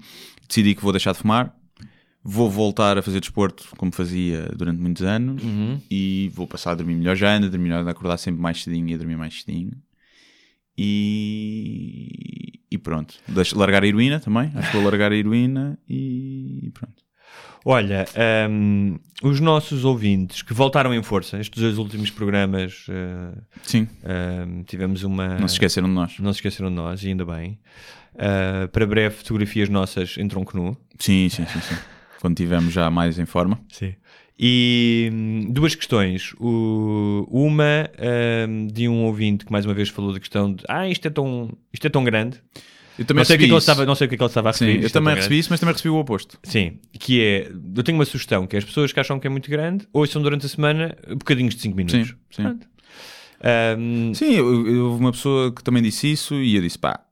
decidi 0.49 0.75
que 0.75 0.83
vou 0.83 0.91
deixar 0.93 1.13
de 1.13 1.19
fumar, 1.19 1.55
vou 2.25 2.51
voltar 2.51 2.97
a 2.97 3.03
fazer 3.03 3.21
desporto 3.21 3.69
como 3.77 3.93
fazia 3.93 4.49
durante 4.57 4.81
muitos 4.81 5.03
anos 5.03 5.43
e 5.91 6.31
vou 6.35 6.47
passar 6.47 6.71
a 6.71 6.75
dormir 6.75 6.95
melhor 6.95 7.15
já 7.15 7.37
ando, 7.37 7.47
a 7.47 7.51
dormir 7.51 7.69
melhor, 7.69 7.87
a 7.87 7.91
acordar 7.91 8.17
sempre 8.17 8.41
mais 8.41 8.63
cedinho 8.63 8.89
e 8.89 8.95
a 8.95 8.97
dormir 8.97 9.17
mais 9.17 9.43
cedinho. 9.43 9.73
E, 10.77 12.61
e 12.71 12.79
pronto. 12.79 13.15
Deixo, 13.29 13.57
largar 13.59 13.85
a 13.85 13.87
heroína 13.87 14.19
também. 14.19 14.51
Acho 14.55 14.71
que 14.71 14.77
vou 14.77 14.85
largar 14.85 15.13
a 15.13 15.15
heroína 15.15 15.79
e 15.89 16.73
pronto. 16.73 17.05
Olha, 17.65 18.05
hum, 18.51 18.99
os 19.23 19.41
nossos 19.41 19.85
ouvintes 19.85 20.43
que 20.43 20.53
voltaram 20.53 20.93
em 20.93 21.03
força, 21.03 21.39
estes 21.39 21.63
dois 21.63 21.79
últimos 21.79 22.11
programas, 22.11 22.87
eh, 22.91 23.39
Sim, 23.63 23.89
hum, 24.05 24.65
tivemos 24.65 25.03
uma. 25.03 25.39
não 25.39 25.49
se 25.49 25.55
esqueceram 25.55 25.89
de 25.89 25.95
nós. 25.95 26.19
Não 26.19 26.33
se 26.33 26.39
esqueceram 26.39 26.69
de 26.69 26.75
nós, 26.77 27.03
e 27.03 27.09
ainda 27.09 27.25
bem. 27.25 27.59
Uh, 28.15 28.69
para 28.69 28.87
breve, 28.87 29.17
fotografias 29.17 29.69
nossas 29.69 30.17
em 30.19 30.29
tronco 30.29 30.57
nu. 30.57 30.77
Sim, 30.99 31.29
sim, 31.29 31.47
sim, 31.47 31.61
sim. 31.61 31.75
Quando 32.25 32.39
estivermos 32.41 32.73
já 32.73 32.89
mais 32.91 33.19
em 33.19 33.27
forma. 33.27 33.61
Sim. 33.71 33.93
E 34.41 35.11
hum, 35.13 35.47
duas 35.51 35.75
questões. 35.75 36.33
O- 36.41 37.29
uma 37.31 37.91
hum, 38.49 38.67
de 38.67 38.89
um 38.89 39.05
ouvinte 39.05 39.45
que 39.45 39.53
mais 39.53 39.67
uma 39.67 39.75
vez 39.75 39.91
falou 39.91 40.11
da 40.11 40.19
questão 40.19 40.55
de 40.55 40.65
ah, 40.67 40.89
isto 40.89 41.07
é 41.07 41.11
tão, 41.11 41.51
isto 41.71 41.87
é 41.87 41.91
tão 41.91 42.03
grande. 42.03 42.41
Eu 42.99 43.05
também 43.05 43.21
Não 43.21 43.25
sei, 43.27 43.37
o 43.37 43.39
que 43.39 43.45
é 43.45 43.49
que 43.49 43.53
ele 43.53 43.59
estava, 43.59 43.85
não 43.85 43.95
sei 43.95 44.07
o 44.07 44.09
que 44.09 44.15
é 44.15 44.19
ele 44.19 44.25
estava 44.25 44.49
a 44.49 44.53
Sim, 44.55 44.65
referir. 44.65 44.81
eu 44.83 44.87
é 44.87 44.91
também 44.91 45.15
recebi 45.15 45.39
isso, 45.39 45.49
mas 45.51 45.61
também 45.61 45.75
recebi 45.75 45.91
o 45.91 45.97
oposto. 45.99 46.39
grande. 46.43 46.51
Sim, 46.51 46.79
que 46.99 47.21
é, 47.21 47.53
eu 47.77 47.83
tenho 47.83 47.99
uma 47.99 48.07
sugestão, 48.07 48.47
que 48.47 48.57
é 48.57 48.59
as 48.59 48.65
pessoas 48.65 48.91
que 48.91 48.99
acham 48.99 49.21
que 49.21 49.27
é 49.27 49.31
muito 49.31 49.51
grande, 49.51 49.87
ouçam 49.93 50.23
durante 50.23 50.47
a 50.47 50.49
semana 50.49 50.97
bocadinhos 51.11 51.55
de 51.55 51.61
5 51.61 51.77
minutos. 51.77 52.09
Sim, 52.09 52.15
sim. 52.31 52.43
Pronto. 52.43 52.67
Hum, 53.79 54.15
Sim, 54.15 54.41
houve 54.41 55.01
uma 55.01 55.13
pessoa 55.13 55.53
que 55.53 55.63
também 55.63 55.83
disse 55.83 56.11
isso 56.11 56.35
e 56.37 56.57
eu 56.57 56.63
disse, 56.63 56.79
pá, 56.79 57.04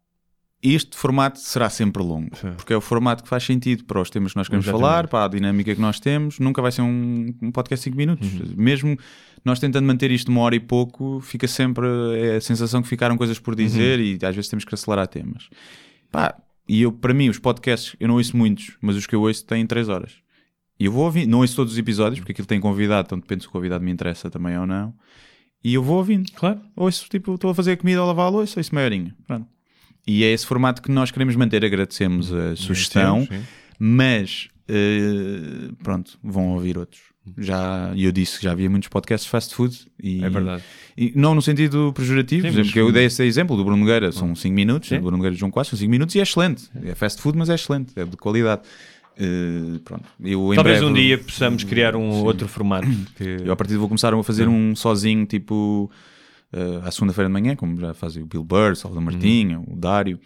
este 0.62 0.96
formato 0.96 1.40
será 1.40 1.68
sempre 1.68 2.02
longo, 2.02 2.30
porque 2.56 2.72
é 2.72 2.76
o 2.76 2.80
formato 2.80 3.22
que 3.24 3.28
faz 3.28 3.42
sentido 3.44 3.84
para 3.84 4.00
os 4.00 4.08
temas 4.10 4.32
que 4.32 4.38
nós 4.38 4.46
queremos 4.48 4.64
Exatamente. 4.66 4.88
falar, 4.88 5.08
para 5.08 5.24
a 5.24 5.28
dinâmica 5.28 5.74
que 5.74 5.80
nós 5.80 5.98
temos, 5.98 6.38
nunca 6.38 6.62
vai 6.62 6.70
ser 6.70 6.82
um, 6.82 7.34
um 7.42 7.50
podcast 7.50 7.80
de 7.80 7.84
5 7.90 7.96
minutos. 7.96 8.32
Uhum. 8.32 8.54
Mesmo 8.56 8.96
nós 9.44 9.58
tentando 9.58 9.84
manter 9.86 10.10
isto 10.12 10.28
uma 10.30 10.40
hora 10.42 10.54
e 10.54 10.60
pouco, 10.60 11.20
fica 11.20 11.48
sempre 11.48 11.86
é 12.16 12.36
a 12.36 12.40
sensação 12.40 12.80
que 12.80 12.86
ficaram 12.88 13.16
coisas 13.16 13.38
por 13.40 13.56
dizer 13.56 13.98
Uhum. 13.98 14.04
e 14.04 14.18
às 14.24 14.34
vezes 14.36 14.48
temos 14.48 14.64
que 14.64 14.72
acelerar 14.74 15.08
temas. 15.08 15.48
Pá, 16.12 16.34
e 16.68 16.82
eu, 16.82 16.92
para 16.92 17.12
mim, 17.12 17.28
os 17.28 17.40
podcasts, 17.40 17.96
eu 17.98 18.06
não 18.06 18.14
ouço 18.14 18.36
muitos, 18.36 18.76
mas 18.80 18.94
os 18.94 19.04
que 19.06 19.16
eu 19.16 19.22
ouço 19.22 19.44
têm 19.44 19.66
3 19.66 19.88
horas. 19.88 20.12
E 20.78 20.84
eu 20.84 20.92
vou 20.92 21.04
ouvir, 21.04 21.26
não 21.26 21.40
ouço 21.40 21.56
todos 21.56 21.72
os 21.72 21.78
episódios, 21.78 22.20
porque 22.20 22.32
aquilo 22.32 22.46
tem 22.46 22.60
convidado, 22.60 23.06
então 23.06 23.18
depende 23.18 23.42
se 23.42 23.48
o 23.48 23.50
convidado 23.52 23.84
me 23.84 23.90
interessa 23.90 24.30
também 24.30 24.56
ou 24.56 24.66
não. 24.66 24.94
E 25.64 25.74
eu 25.74 25.82
vou 25.82 25.96
ouvindo. 25.98 26.30
claro. 26.34 26.60
Ouço, 26.76 27.06
tipo, 27.08 27.34
estou 27.34 27.50
a 27.50 27.54
fazer 27.54 27.72
a 27.72 27.76
comida 27.76 27.98
ou 28.00 28.04
a 28.04 28.06
lavar 28.08 28.26
a 28.26 28.28
louça, 28.30 28.58
ouço 28.60 28.74
meia 28.74 28.84
horinha. 28.86 29.14
Pronto. 29.26 29.46
E 30.06 30.24
é 30.24 30.32
esse 30.32 30.44
formato 30.46 30.82
que 30.82 30.90
nós 30.90 31.10
queremos 31.10 31.36
manter. 31.36 31.64
Agradecemos 31.64 32.32
a 32.32 32.56
sugestão, 32.56 33.22
Sim, 33.22 33.36
sim. 33.38 33.42
mas 33.78 34.48
eh, 34.68 35.70
pronto, 35.82 36.18
vão 36.22 36.48
ouvir 36.54 36.76
outros. 36.78 37.00
Já, 37.38 37.92
e 37.94 38.04
eu 38.04 38.10
disse 38.10 38.38
que 38.38 38.44
já 38.44 38.50
havia 38.50 38.68
muitos 38.68 38.88
podcasts 38.88 39.26
de 39.26 39.30
fast 39.30 39.54
food 39.54 39.78
e, 40.02 40.24
É 40.24 40.28
verdade. 40.28 40.60
e 40.96 41.12
não 41.14 41.36
no 41.36 41.40
sentido 41.40 41.92
pejorativo, 41.94 42.42
Sim, 42.42 42.48
por 42.48 42.54
exemplo, 42.58 42.72
que 42.72 42.80
eu 42.80 42.90
dei 42.90 43.04
esse 43.04 43.22
exemplo 43.22 43.56
do 43.56 43.62
Bruno 43.64 43.78
Nogueira, 43.78 44.10
são 44.10 44.34
5 44.34 44.52
minutos, 44.52 44.88
Sim. 44.88 44.96
do 44.96 45.02
Bruno 45.02 45.18
Nogueira 45.18 45.36
e 45.36 45.38
João 45.38 45.48
Quadros, 45.52 45.70
são 45.70 45.78
5 45.78 45.88
minutos 45.88 46.16
e 46.16 46.18
é 46.18 46.22
excelente. 46.22 46.68
É 46.84 46.96
fast 46.96 47.22
food, 47.22 47.38
mas 47.38 47.48
é 47.48 47.54
excelente, 47.54 47.92
é 47.94 48.04
de 48.04 48.16
qualidade. 48.16 48.62
Eh, 49.16 49.78
pronto. 49.84 50.04
Eu, 50.20 50.50
Talvez 50.56 50.78
breve- 50.80 50.84
um 50.84 50.92
dia 50.92 51.16
possamos 51.16 51.62
criar 51.62 51.94
um 51.94 52.24
outro 52.24 52.48
formato. 52.48 52.88
Que... 53.14 53.36
eu 53.44 53.52
a 53.52 53.56
partir 53.56 53.74
de 53.74 53.78
vou 53.78 53.86
começar 53.86 54.12
a 54.12 54.22
fazer 54.24 54.48
um 54.48 54.74
sozinho, 54.74 55.24
tipo 55.24 55.88
eh, 56.52 56.80
à 56.86 56.90
segunda-feira 56.90 57.28
de 57.28 57.32
manhã, 57.32 57.56
como 57.56 57.78
já 57.80 57.94
fazia 57.94 58.22
o 58.22 58.26
Bill 58.26 58.44
Burr, 58.44 58.76
Salvador 58.76 59.02
Martinha, 59.02 59.60
o 59.60 59.76
Dário, 59.76 60.18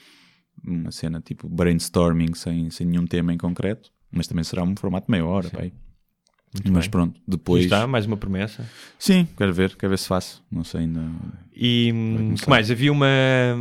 uma 0.64 0.90
cena 0.90 1.20
tipo 1.20 1.48
brainstorming 1.48 2.34
sem, 2.34 2.70
sem 2.70 2.86
nenhum 2.86 3.06
tema 3.06 3.32
em 3.32 3.38
concreto, 3.38 3.92
mas 4.10 4.26
também 4.26 4.42
será 4.44 4.62
um 4.62 4.74
formato 4.76 5.10
meia 5.10 5.24
hora, 5.24 5.48
pá, 5.50 5.64
aí. 6.64 6.70
mas 6.70 6.84
bem. 6.84 6.90
pronto, 6.90 7.20
depois 7.26 7.64
está, 7.64 7.86
mais 7.86 8.06
uma 8.06 8.16
promessa. 8.16 8.64
sim, 8.98 9.26
quero 9.36 9.52
ver, 9.52 9.74
quero 9.76 9.90
ver 9.90 9.98
se 9.98 10.06
faço, 10.08 10.42
não 10.50 10.64
sei 10.64 10.80
ainda. 10.82 11.02
E 11.54 11.90
hum, 11.94 12.16
começar. 12.16 12.44
que 12.44 12.50
mais? 12.50 12.70
Havia 12.70 12.92
uma, 12.92 13.06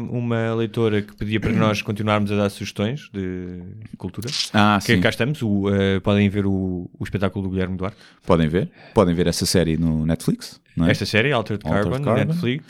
uma 0.10 0.54
leitora 0.54 1.02
que 1.02 1.16
pedia 1.16 1.40
para 1.40 1.54
nós 1.54 1.82
continuarmos 1.82 2.32
a 2.32 2.36
dar 2.36 2.50
sugestões 2.50 3.10
de 3.14 3.62
cultura. 3.98 4.30
Ah, 4.54 4.80
Que 4.82 4.96
sim, 4.96 5.02
cá 5.02 5.10
estamos. 5.10 5.42
O, 5.42 5.70
eh, 5.74 6.00
podem 6.02 6.28
ver 6.30 6.46
o, 6.46 6.90
o 7.00 7.04
espetáculo 7.04 7.46
do 7.46 7.50
Guilherme 7.52 7.78
Duarte. 7.78 7.98
podem 8.26 8.50
ver, 8.50 8.70
podem 8.94 9.16
ver 9.16 9.28
essa 9.28 9.46
série 9.46 9.78
no 9.78 10.06
Netflix, 10.06 10.60
é? 10.84 10.92
Esta 10.92 11.06
série, 11.06 11.32
Altered 11.32 11.66
Altered 11.66 11.90
Carbon, 12.04 12.04
Carbon. 12.04 12.34
Hum. 12.34 12.62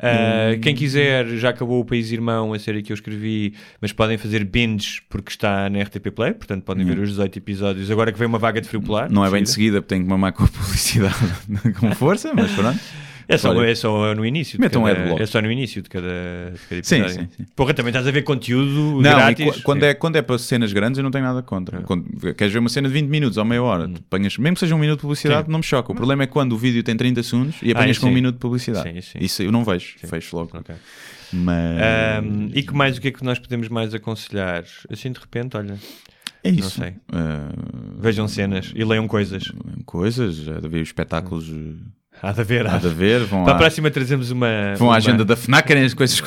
Netflix. 0.00 0.58
Ah, 0.58 0.60
Quem 0.62 0.74
quiser, 0.74 1.26
já 1.36 1.50
acabou 1.50 1.80
o 1.80 1.84
País 1.84 2.10
Irmão, 2.12 2.52
a 2.52 2.58
série 2.58 2.82
que 2.82 2.92
eu 2.92 2.94
escrevi, 2.94 3.54
mas 3.80 3.92
podem 3.92 4.16
fazer 4.18 4.44
binge 4.44 5.02
porque 5.08 5.30
está 5.30 5.68
na 5.68 5.82
RTP 5.82 6.10
Play, 6.14 6.34
portanto 6.34 6.62
podem 6.64 6.84
ver 6.84 6.98
os 6.98 7.10
18 7.10 7.38
episódios. 7.38 7.90
Agora 7.90 8.12
que 8.12 8.18
vem 8.18 8.28
uma 8.28 8.38
vaga 8.38 8.60
de 8.60 8.68
frio 8.68 8.80
polar. 8.80 9.10
Hum. 9.10 9.14
Não 9.14 9.24
é 9.24 9.30
bem 9.30 9.42
de 9.42 9.50
seguida. 9.50 9.58
seguida, 9.68 9.82
porque 9.82 9.94
tenho 9.94 10.04
que 10.04 10.10
mamar 10.10 10.32
com 10.32 10.44
a 10.44 10.48
publicidade 10.48 11.14
com 11.80 11.90
força, 11.94 12.32
mas 12.34 12.50
pronto. 12.52 12.78
É 13.28 13.36
só, 13.36 13.62
é 13.62 13.74
só 13.74 14.14
no 14.14 14.24
início. 14.24 14.58
metam 14.58 14.82
um 14.82 14.86
cada, 14.86 15.00
adblock. 15.00 15.22
é 15.22 15.26
só 15.26 15.42
no 15.42 15.52
início 15.52 15.82
de 15.82 15.88
cada, 15.90 16.08
de 16.52 16.58
cada 16.68 16.82
Sim, 16.82 16.96
episódio. 17.02 17.10
sim, 17.24 17.28
sim. 17.36 17.46
Porra, 17.54 17.74
também 17.74 17.90
estás 17.90 18.06
a 18.06 18.10
ver 18.10 18.22
conteúdo 18.22 19.02
Não, 19.02 19.02
grátis. 19.02 19.56
qu- 19.56 19.62
quando, 19.62 19.82
é, 19.82 19.92
quando 19.94 20.16
é 20.16 20.22
para 20.22 20.38
cenas 20.38 20.72
grandes 20.72 20.96
eu 20.96 21.04
não 21.04 21.10
tenho 21.10 21.24
nada 21.24 21.42
contra. 21.42 21.82
Quando, 21.82 22.04
queres 22.34 22.52
ver 22.52 22.58
uma 22.58 22.70
cena 22.70 22.88
de 22.88 22.94
20 22.94 23.06
minutos 23.08 23.36
ou 23.36 23.44
meia 23.44 23.62
hora, 23.62 23.86
tu 23.86 24.00
apanhas, 24.00 24.38
mesmo 24.38 24.54
que 24.54 24.60
seja 24.60 24.74
um 24.74 24.78
minuto 24.78 24.98
de 24.98 25.02
publicidade, 25.02 25.44
Sim. 25.46 25.52
não 25.52 25.58
me 25.58 25.64
choca. 25.64 25.92
O 25.92 25.94
problema 25.94 26.22
é 26.22 26.26
quando 26.26 26.52
o 26.52 26.56
vídeo 26.58 26.82
tem 26.82 26.96
30 26.96 27.22
segundos 27.22 27.56
e 27.62 27.70
apanhas 27.70 27.98
Ah, 27.98 28.00
com 28.00 28.06
um 28.06 28.08
sim. 28.08 28.14
minuto 28.14 28.34
de 28.36 28.40
publicidade. 28.40 28.90
Sim, 28.94 29.00
sim. 29.02 29.18
Isso 29.20 29.42
eu 29.42 29.52
não 29.52 29.62
vejo, 29.62 29.94
fecho 29.98 30.34
logo. 30.34 30.56
Ok. 30.56 30.74
Mas 31.30 31.78
Ahm, 32.22 32.48
e 32.54 32.62
que 32.62 32.72
mais 32.74 32.96
o 32.96 33.00
que 33.02 33.08
é 33.08 33.10
que 33.10 33.22
nós 33.22 33.38
podemos 33.38 33.68
mais 33.68 33.92
aconselhar? 33.94 34.64
Assim 34.90 35.12
de 35.12 35.20
repente, 35.20 35.56
olha. 35.56 35.76
É 36.42 36.50
Não 36.50 36.58
isso. 36.60 36.70
sei. 36.80 36.90
Uh, 36.90 38.00
Vejam 38.00 38.26
cenas 38.28 38.72
e 38.74 38.82
leiam 38.84 39.06
coisas. 39.06 39.42
coisas, 39.84 40.36
de 40.36 40.50
haver 40.50 40.80
espetáculos. 40.82 41.48
uh, 41.48 41.76
Há 42.22 42.32
de 42.32 42.40
haver. 42.40 42.66
Há 42.66 42.78
de 42.78 42.86
haver. 42.86 43.24
Vão, 43.24 43.44
Para 43.44 43.54
a 43.54 43.58
próxima 43.58 43.90
trazemos 43.90 44.30
uma. 44.30 44.74
vão 44.76 44.88
uma... 44.88 44.94
à 44.94 44.96
agenda 44.96 45.24
da 45.24 45.36
FNAC, 45.36 45.66
querem 45.68 45.84
as 45.84 45.94
coisas. 45.94 46.20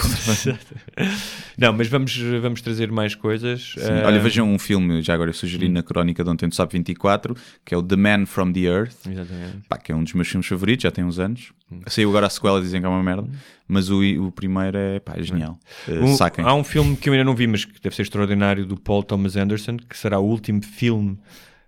Não, 1.58 1.74
mas 1.74 1.88
vamos, 1.88 2.16
vamos 2.42 2.62
trazer 2.62 2.92
mais 2.92 3.14
coisas. 3.14 3.76
Ah, 3.78 4.08
Olha, 4.08 4.20
vejam 4.20 4.48
um 4.52 4.58
filme, 4.58 5.02
já 5.02 5.14
agora 5.14 5.30
eu 5.30 5.34
sugeri 5.34 5.70
na 5.70 5.84
crónica 5.84 6.24
de 6.24 6.30
ontem 6.30 6.48
do 6.48 6.56
SAP 6.56 6.74
24, 6.74 7.36
que 7.66 7.74
é 7.74 7.78
o 7.78 7.84
The 7.84 7.96
Man 7.96 8.26
from 8.26 8.52
the 8.52 8.62
Earth. 8.62 8.96
Exatamente. 9.08 9.58
Pá, 9.68 9.78
que 9.78 9.92
é 9.92 9.96
um 9.96 10.04
dos 10.04 10.14
meus 10.14 10.28
filmes 10.28 10.48
favoritos, 10.48 10.84
já 10.84 10.92
tem 10.92 11.04
uns 11.04 11.20
anos. 11.20 11.52
Saiu 11.88 12.10
agora 12.10 12.28
a 12.28 12.30
sequela, 12.30 12.60
dizem 12.62 12.82
que 12.82 12.86
é 12.88 12.90
uma 12.90 13.04
merda, 13.04 13.28
mas 13.68 13.90
o, 13.90 14.02
o 14.02 14.32
primeiro 14.32 14.78
é, 14.78 15.00
pá, 15.00 15.14
é 15.18 15.24
genial. 15.24 15.58
Uh, 15.88 16.04
Um- 16.04 16.16
saquem. 16.16 16.44
há 16.44 16.54
um 16.54 16.64
filme 16.64 16.96
que 16.96 17.08
eu 17.10 17.14
ainda 17.14 17.24
não 17.26 17.36
vi, 17.36 17.48
mas 17.48 17.64
que 17.64 17.80
deve 17.82 17.96
ser 17.96 18.02
extraordinário, 18.02 18.66
do 18.66 18.76
Paul 18.80 19.04
Thomas 19.04 19.36
Anderson, 19.38 19.78
que 19.78 19.98
será 19.98 20.20
o 20.20 20.26
último 20.26 20.62
filme 20.64 21.18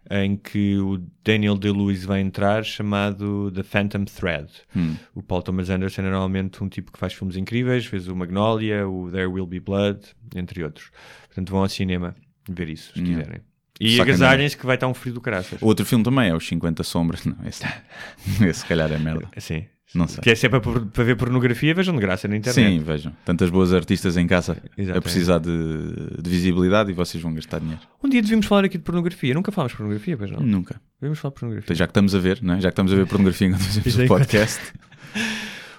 em 0.10 0.36
que 0.36 0.78
o 0.78 1.02
Daniel 1.24 1.58
Day-Lewis 1.58 2.04
vai 2.04 2.20
entrar, 2.20 2.64
chamado 2.64 3.52
The 3.52 3.64
Phantom 3.64 4.06
Thread. 4.06 4.50
Hum. 4.76 4.96
O 5.16 5.24
Paul 5.24 5.42
Thomas 5.42 5.70
Anderson 5.70 6.02
é 6.02 6.06
normalmente 6.06 6.64
um 6.64 6.70
tipo 6.70 6.92
que 6.92 7.00
faz 7.00 7.14
filmes 7.14 7.38
incríveis, 7.38 7.86
fez 7.86 8.08
o 8.08 8.16
Magnolia, 8.16 8.88
o 8.88 9.10
There 9.10 9.28
Will 9.28 9.48
Be 9.48 9.60
Blood, 9.60 10.00
entre 10.36 10.64
outros. 10.64 10.92
Portanto, 11.28 11.50
vão 11.50 11.62
ao 11.62 11.70
cinema 11.70 12.16
ver 12.50 12.70
isso, 12.70 12.94
se 12.94 13.02
quiserem. 13.02 13.42
E 13.80 14.00
agasalhem-se 14.00 14.56
que 14.56 14.66
vai 14.66 14.76
estar 14.76 14.88
um 14.88 14.94
frio 14.94 15.16
do 15.16 15.22
caraças. 15.22 15.62
Outro 15.62 15.86
filme 15.86 16.04
também 16.04 16.30
é 16.30 16.36
Os 16.36 16.48
50 16.48 16.84
Sombras. 16.84 17.26
Não, 17.26 17.38
esse, 17.46 17.64
esse 18.48 18.60
se 18.60 18.66
calhar 18.66 18.92
é 18.92 18.98
merda. 18.98 19.28
Sim. 19.38 19.66
Não 19.94 20.08
sei. 20.08 20.22
Que 20.24 20.32
é 20.32 20.36
se 20.36 20.46
é 20.46 20.50
para, 20.50 20.60
ver 21.04 21.16
pornografia, 21.16 21.74
vejam 21.74 21.94
de 21.94 22.02
graça 22.02 22.28
na 22.28 22.36
internet. 22.36 22.80
Sim, 22.80 22.84
vejam. 22.84 23.14
Tantas 23.24 23.50
boas 23.50 23.72
artistas 23.74 24.18
em 24.18 24.26
casa 24.26 24.54
a 24.54 24.82
Exatamente. 24.82 25.04
precisar 25.04 25.38
de, 25.40 26.22
de 26.22 26.30
visibilidade 26.30 26.90
e 26.90 26.94
vocês 26.94 27.22
vão 27.22 27.34
gastar 27.34 27.60
dinheiro. 27.60 27.82
Um 28.04 28.10
dia 28.10 28.22
devíamos 28.22 28.46
falar 28.46 28.66
aqui 28.66 28.78
de 28.78 28.84
pornografia. 28.84 29.34
Nunca 29.34 29.52
falámos 29.52 29.74
de 29.74 29.78
pornografia, 29.78 30.18
pois 30.18 30.32
não? 30.32 30.40
Nunca. 30.40 30.82
Devíamos 31.00 31.20
falar 31.20 31.34
de 31.34 31.40
pornografia. 31.40 31.66
Então, 31.68 31.76
já 31.76 31.86
que 31.86 31.92
estamos 31.92 32.16
a 32.16 32.20
ver, 32.20 32.40
não 32.42 32.56
é? 32.56 32.62
já 32.62 32.70
que 32.70 32.74
estamos 32.74 32.92
a 32.92 32.96
ver 32.96 33.06
pornografia 33.08 33.48
enquanto 33.48 33.64
fazemos 33.64 33.98
o 34.00 34.08
podcast, 34.08 34.62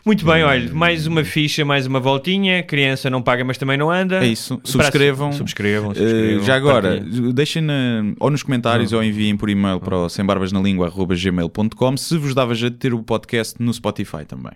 Muito 0.04 0.22
bem, 0.26 0.42
olha, 0.44 0.70
mais 0.74 1.06
uma 1.06 1.24
ficha, 1.24 1.64
mais 1.64 1.86
uma 1.86 1.98
voltinha. 1.98 2.62
Criança 2.62 3.08
não 3.08 3.22
paga, 3.22 3.42
mas 3.42 3.56
também 3.56 3.78
não 3.78 3.90
anda. 3.90 4.22
é 4.22 4.26
isso. 4.28 4.58
Para- 4.58 4.70
Subscrevam. 4.70 5.32
Subscrevam, 5.32 5.90
Uh, 5.92 5.94
subscrevam. 5.94 6.44
já 6.44 6.54
agora, 6.56 6.98
partilhem. 6.98 7.32
deixem 7.32 7.62
na- 7.62 8.12
ou 8.20 8.30
nos 8.30 8.42
comentários 8.42 8.92
ou 8.92 9.02
enviem 9.02 9.34
por 9.34 9.48
e-mail 9.48 9.80
para 9.80 9.96
o 9.96 10.08
sembarbasnalingua.gmail.com 10.10 11.96
se 11.96 12.18
vos 12.18 12.34
dava 12.34 12.54
jeito 12.54 12.74
de 12.74 12.78
ter 12.80 12.92
o 12.92 13.02
podcast 13.02 13.54
no 13.62 13.72
Spotify 13.72 14.26
também. 14.26 14.52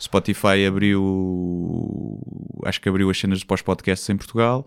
Spotify 0.00 0.64
abriu, 0.66 2.18
acho 2.64 2.80
que 2.80 2.88
abriu 2.88 3.10
as 3.10 3.18
cenas 3.18 3.44
para 3.44 3.54
os 3.54 3.60
podcasts 3.62 4.08
em 4.08 4.16
Portugal 4.16 4.66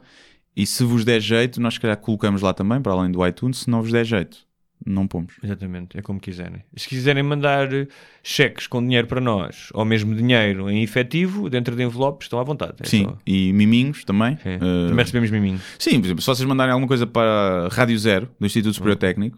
e 0.56 0.64
se 0.66 0.84
vos 0.84 1.04
der 1.04 1.22
jeito, 1.22 1.60
nós 1.60 1.74
se 1.74 1.80
calhar 1.80 1.98
colocamos 1.98 2.44
lá 2.44 2.54
também, 2.54 2.80
para 2.80 2.92
além 2.94 3.12
do 3.12 3.26
iTunes, 3.26 3.60
se 3.62 3.70
não 3.70 3.82
vos 3.82 3.92
der 3.92 4.06
jeito, 4.06 4.38
não 4.86 5.08
pomos. 5.08 5.34
Exatamente, 5.44 5.98
é 5.98 6.02
como 6.02 6.20
quiserem. 6.20 6.64
Se 6.76 6.88
quiserem 6.88 7.22
mandar 7.24 7.72
eh, 7.74 7.88
cheques 8.24 8.66
com 8.68 8.82
dinheiro 8.82 9.08
para 9.08 9.20
nós, 9.22 9.70
ou 9.74 9.84
mesmo 9.86 10.16
dinheiro 10.16 10.70
em 10.70 10.82
efetivo, 10.84 11.50
dentro 11.50 11.76
de 11.76 11.84
envelopes, 11.84 12.26
estão 12.26 12.40
à 12.40 12.44
vontade. 12.44 12.76
É 12.80 12.86
Sim, 12.86 13.04
só- 13.06 13.18
e 13.26 13.52
miminhos 13.54 14.04
também. 14.04 14.34
Uh, 14.36 14.88
Também 14.90 15.04
recebemos 15.06 15.32
miminho. 15.32 15.60
Sim, 15.78 16.00
por 16.00 16.06
exemplo, 16.08 16.22
se 16.22 16.28
vocês 16.28 16.48
mandarem 16.48 16.72
alguma 16.72 16.88
coisa 16.88 17.06
para 17.06 17.68
Rádio 17.72 17.98
Zero, 18.00 18.30
do 18.40 18.46
Instituto 18.46 18.74
Superior 18.74 18.96
Hum. 18.96 19.00
Técnico, 19.00 19.38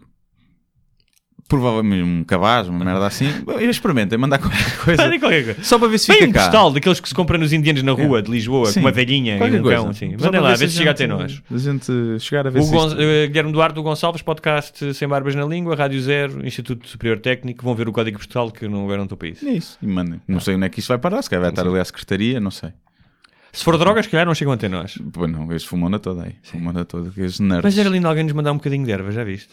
provavelmente 1.52 2.02
um 2.02 2.24
cabaz, 2.24 2.66
uma 2.66 2.82
merda 2.82 3.06
assim, 3.06 3.26
experimentem 3.68 4.16
mandar 4.18 4.38
qualquer 4.38 4.76
coisa. 4.82 5.18
Qualquer 5.18 5.44
coisa. 5.44 5.56
Só 5.62 5.78
para 5.78 5.88
ver 5.88 5.98
se 5.98 6.08
Bem 6.08 6.16
fica 6.20 6.30
um 6.30 6.32
cá. 6.32 6.40
postal 6.44 6.72
daqueles 6.72 6.98
que 6.98 7.08
se 7.10 7.14
compra 7.14 7.36
nos 7.36 7.52
indianos 7.52 7.82
na 7.82 7.92
rua 7.92 8.22
de 8.22 8.30
Lisboa, 8.30 8.66
Sim. 8.68 8.74
com 8.74 8.80
uma 8.86 8.90
velhinha 8.92 9.34
e 9.36 9.38
Qualquer 9.38 9.60
um 9.60 9.62
coisa. 9.62 9.82
cão. 9.82 9.90
Assim. 9.90 10.16
Mandem 10.18 10.40
lá, 10.40 10.48
ver 10.48 10.54
a 10.54 10.56
ver 10.56 10.68
se 10.70 10.76
a 10.76 10.78
chega 10.78 10.90
até 10.92 11.06
nós. 11.06 11.42
A 11.50 11.58
gente 11.58 11.92
chegar 12.20 12.46
a 12.46 12.50
ver 12.50 12.60
O 12.60 12.62
se 12.62 12.74
eh, 13.02 13.26
Guilherme 13.26 13.52
Duarte 13.52 13.74
do 13.74 13.82
Gonçalves, 13.82 14.22
podcast 14.22 14.94
Sem 14.94 15.06
Barbas 15.06 15.34
na 15.34 15.44
Língua, 15.44 15.76
Rádio 15.76 16.00
Zero, 16.00 16.46
Instituto 16.46 16.88
Superior 16.88 17.18
Técnico. 17.18 17.62
Vão 17.62 17.74
ver 17.74 17.86
o 17.86 17.92
código 17.92 18.16
postal 18.16 18.50
que 18.50 18.66
não 18.66 18.84
agora 18.84 18.96
não 18.96 19.04
estou 19.04 19.18
para 19.18 19.28
isso. 19.28 19.46
É 19.46 19.52
isso, 19.52 19.76
e 19.82 19.86
mandem. 19.86 20.20
Não 20.26 20.40
sei 20.40 20.54
onde 20.54 20.64
é 20.64 20.68
que 20.70 20.80
isto 20.80 20.88
vai 20.88 20.96
parar, 20.98 21.20
se 21.20 21.28
calhar 21.28 21.42
vai 21.42 21.50
estar 21.50 21.66
ali 21.68 21.78
à 21.78 21.84
secretaria, 21.84 22.40
não 22.40 22.50
sei. 22.50 22.70
Se 23.52 23.62
for 23.62 23.76
drogas, 23.76 24.06
se 24.06 24.10
calhar 24.10 24.24
não 24.24 24.34
chegam 24.34 24.54
até 24.54 24.66
nós. 24.66 24.98
Pois 25.12 25.30
não, 25.30 25.52
este 25.52 25.68
fumou 25.68 25.90
na 25.90 25.98
toda 25.98 26.22
aí. 26.24 26.36
Fumou 26.42 26.72
na 26.72 26.86
toda, 26.86 27.08
estes 27.18 27.38
nerds. 27.38 27.62
Mas 27.62 27.76
era 27.76 27.90
lindo 27.90 28.08
alguém 28.08 28.24
nos 28.24 28.32
mandar 28.32 28.50
um 28.52 28.56
bocadinho 28.56 28.86
de 28.86 28.90
erva, 28.90 29.10
já 29.12 29.22
viste? 29.22 29.50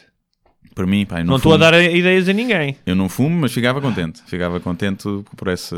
Para 0.75 0.85
mim, 0.87 1.05
pá, 1.05 1.23
Não 1.23 1.35
estou 1.37 1.53
a 1.53 1.57
dar 1.57 1.73
ideias 1.81 2.29
a 2.29 2.33
ninguém. 2.33 2.77
Eu 2.85 2.95
não 2.95 3.09
fumo, 3.09 3.35
mas 3.41 3.51
ficava 3.51 3.81
contente. 3.81 4.21
Ficava 4.27 4.59
contente 4.59 5.03
por 5.35 5.47
essa. 5.47 5.75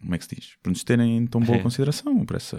Como 0.00 0.14
é 0.14 0.18
que 0.18 0.24
se 0.24 0.34
diz? 0.36 0.50
Por 0.62 0.70
nos 0.70 0.84
terem 0.84 1.26
tão 1.26 1.40
boa 1.40 1.56
Sim. 1.58 1.62
consideração, 1.62 2.24
por 2.24 2.36
essa 2.36 2.56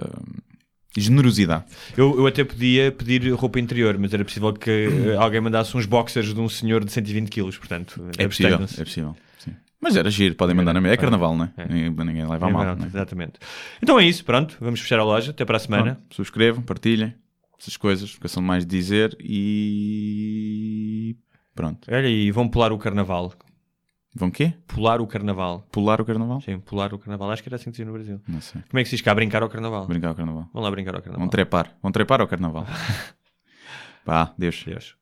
generosidade. 0.97 1.65
Eu, 1.95 2.17
eu 2.17 2.25
até 2.27 2.43
podia 2.43 2.91
pedir 2.91 3.31
roupa 3.33 3.59
interior, 3.59 3.97
mas 3.99 4.13
era 4.13 4.25
possível 4.25 4.51
que 4.53 4.69
eh, 5.11 5.15
alguém 5.15 5.39
mandasse 5.39 5.77
uns 5.77 5.85
boxers 5.85 6.33
de 6.33 6.39
um 6.39 6.49
senhor 6.49 6.83
de 6.83 6.91
120 6.91 7.29
quilos, 7.29 7.57
portanto, 7.57 8.01
É 8.17 8.27
possível, 8.27 8.55
é 8.55 8.83
possível. 8.83 9.15
sim. 9.37 9.51
Mas 9.79 9.95
era 9.95 10.09
giro, 10.09 10.33
podem 10.33 10.55
mandar 10.55 10.73
na 10.73 10.81
minha. 10.81 10.93
É 10.93 10.97
carnaval, 10.97 11.35
não 11.37 11.45
é? 11.45 11.51
É. 11.55 11.67
Ninguém, 11.67 12.05
ninguém 12.05 12.27
leva 12.27 12.47
a 12.47 12.49
É 12.49 12.51
mal. 12.51 12.75
não 12.75 12.83
é? 12.83 12.87
Exatamente. 12.87 13.33
Então 13.81 13.99
é 13.99 14.05
isso, 14.05 14.25
pronto, 14.25 14.57
vamos 14.59 14.79
fechar 14.79 14.99
a 14.99 15.03
loja, 15.03 15.29
até 15.31 15.45
para 15.45 15.57
a 15.57 15.59
semana. 15.59 15.95
Pronto, 15.95 16.15
subscrevam, 16.15 16.63
partilhem 16.63 17.13
essas 17.59 17.77
coisas, 17.77 18.11
porque 18.11 18.27
são 18.27 18.41
mais 18.43 18.65
de 18.65 18.77
dizer 18.77 19.17
e. 19.19 21.15
Pronto. 21.55 21.87
Olha, 21.91 22.07
e 22.07 22.31
vão 22.31 22.47
pular 22.47 22.71
o 22.71 22.77
carnaval. 22.77 23.33
Vão 24.13 24.31
quê? 24.31 24.53
Pular 24.65 24.99
o 24.99 25.07
carnaval. 25.07 25.67
Pular 25.71 26.01
o 26.01 26.05
carnaval? 26.05 26.41
Sim, 26.41 26.59
pular 26.59 26.93
o 26.93 26.99
carnaval. 26.99 27.31
Acho 27.31 27.43
que 27.43 27.49
era 27.49 27.55
assim 27.55 27.65
que 27.65 27.71
dizia 27.71 27.85
no 27.85 27.93
Brasil. 27.93 28.19
Não 28.27 28.41
sei. 28.41 28.61
Como 28.69 28.79
é 28.79 28.83
que 28.83 28.89
se 28.89 28.95
diz 28.95 29.03
cá? 29.03 29.13
Brincar 29.13 29.43
ao 29.43 29.49
carnaval. 29.49 29.87
Brincar 29.87 30.09
ao 30.09 30.15
carnaval. 30.15 30.49
Vão 30.51 30.63
lá 30.63 30.71
brincar 30.71 30.95
ao 30.95 31.01
carnaval. 31.01 31.19
Vão 31.19 31.29
trepar. 31.29 31.77
Vão 31.81 31.91
trepar 31.91 32.21
ao 32.21 32.27
carnaval. 32.27 32.65
Pá, 34.03 34.33
Deus. 34.37 34.63
Deus. 34.65 34.96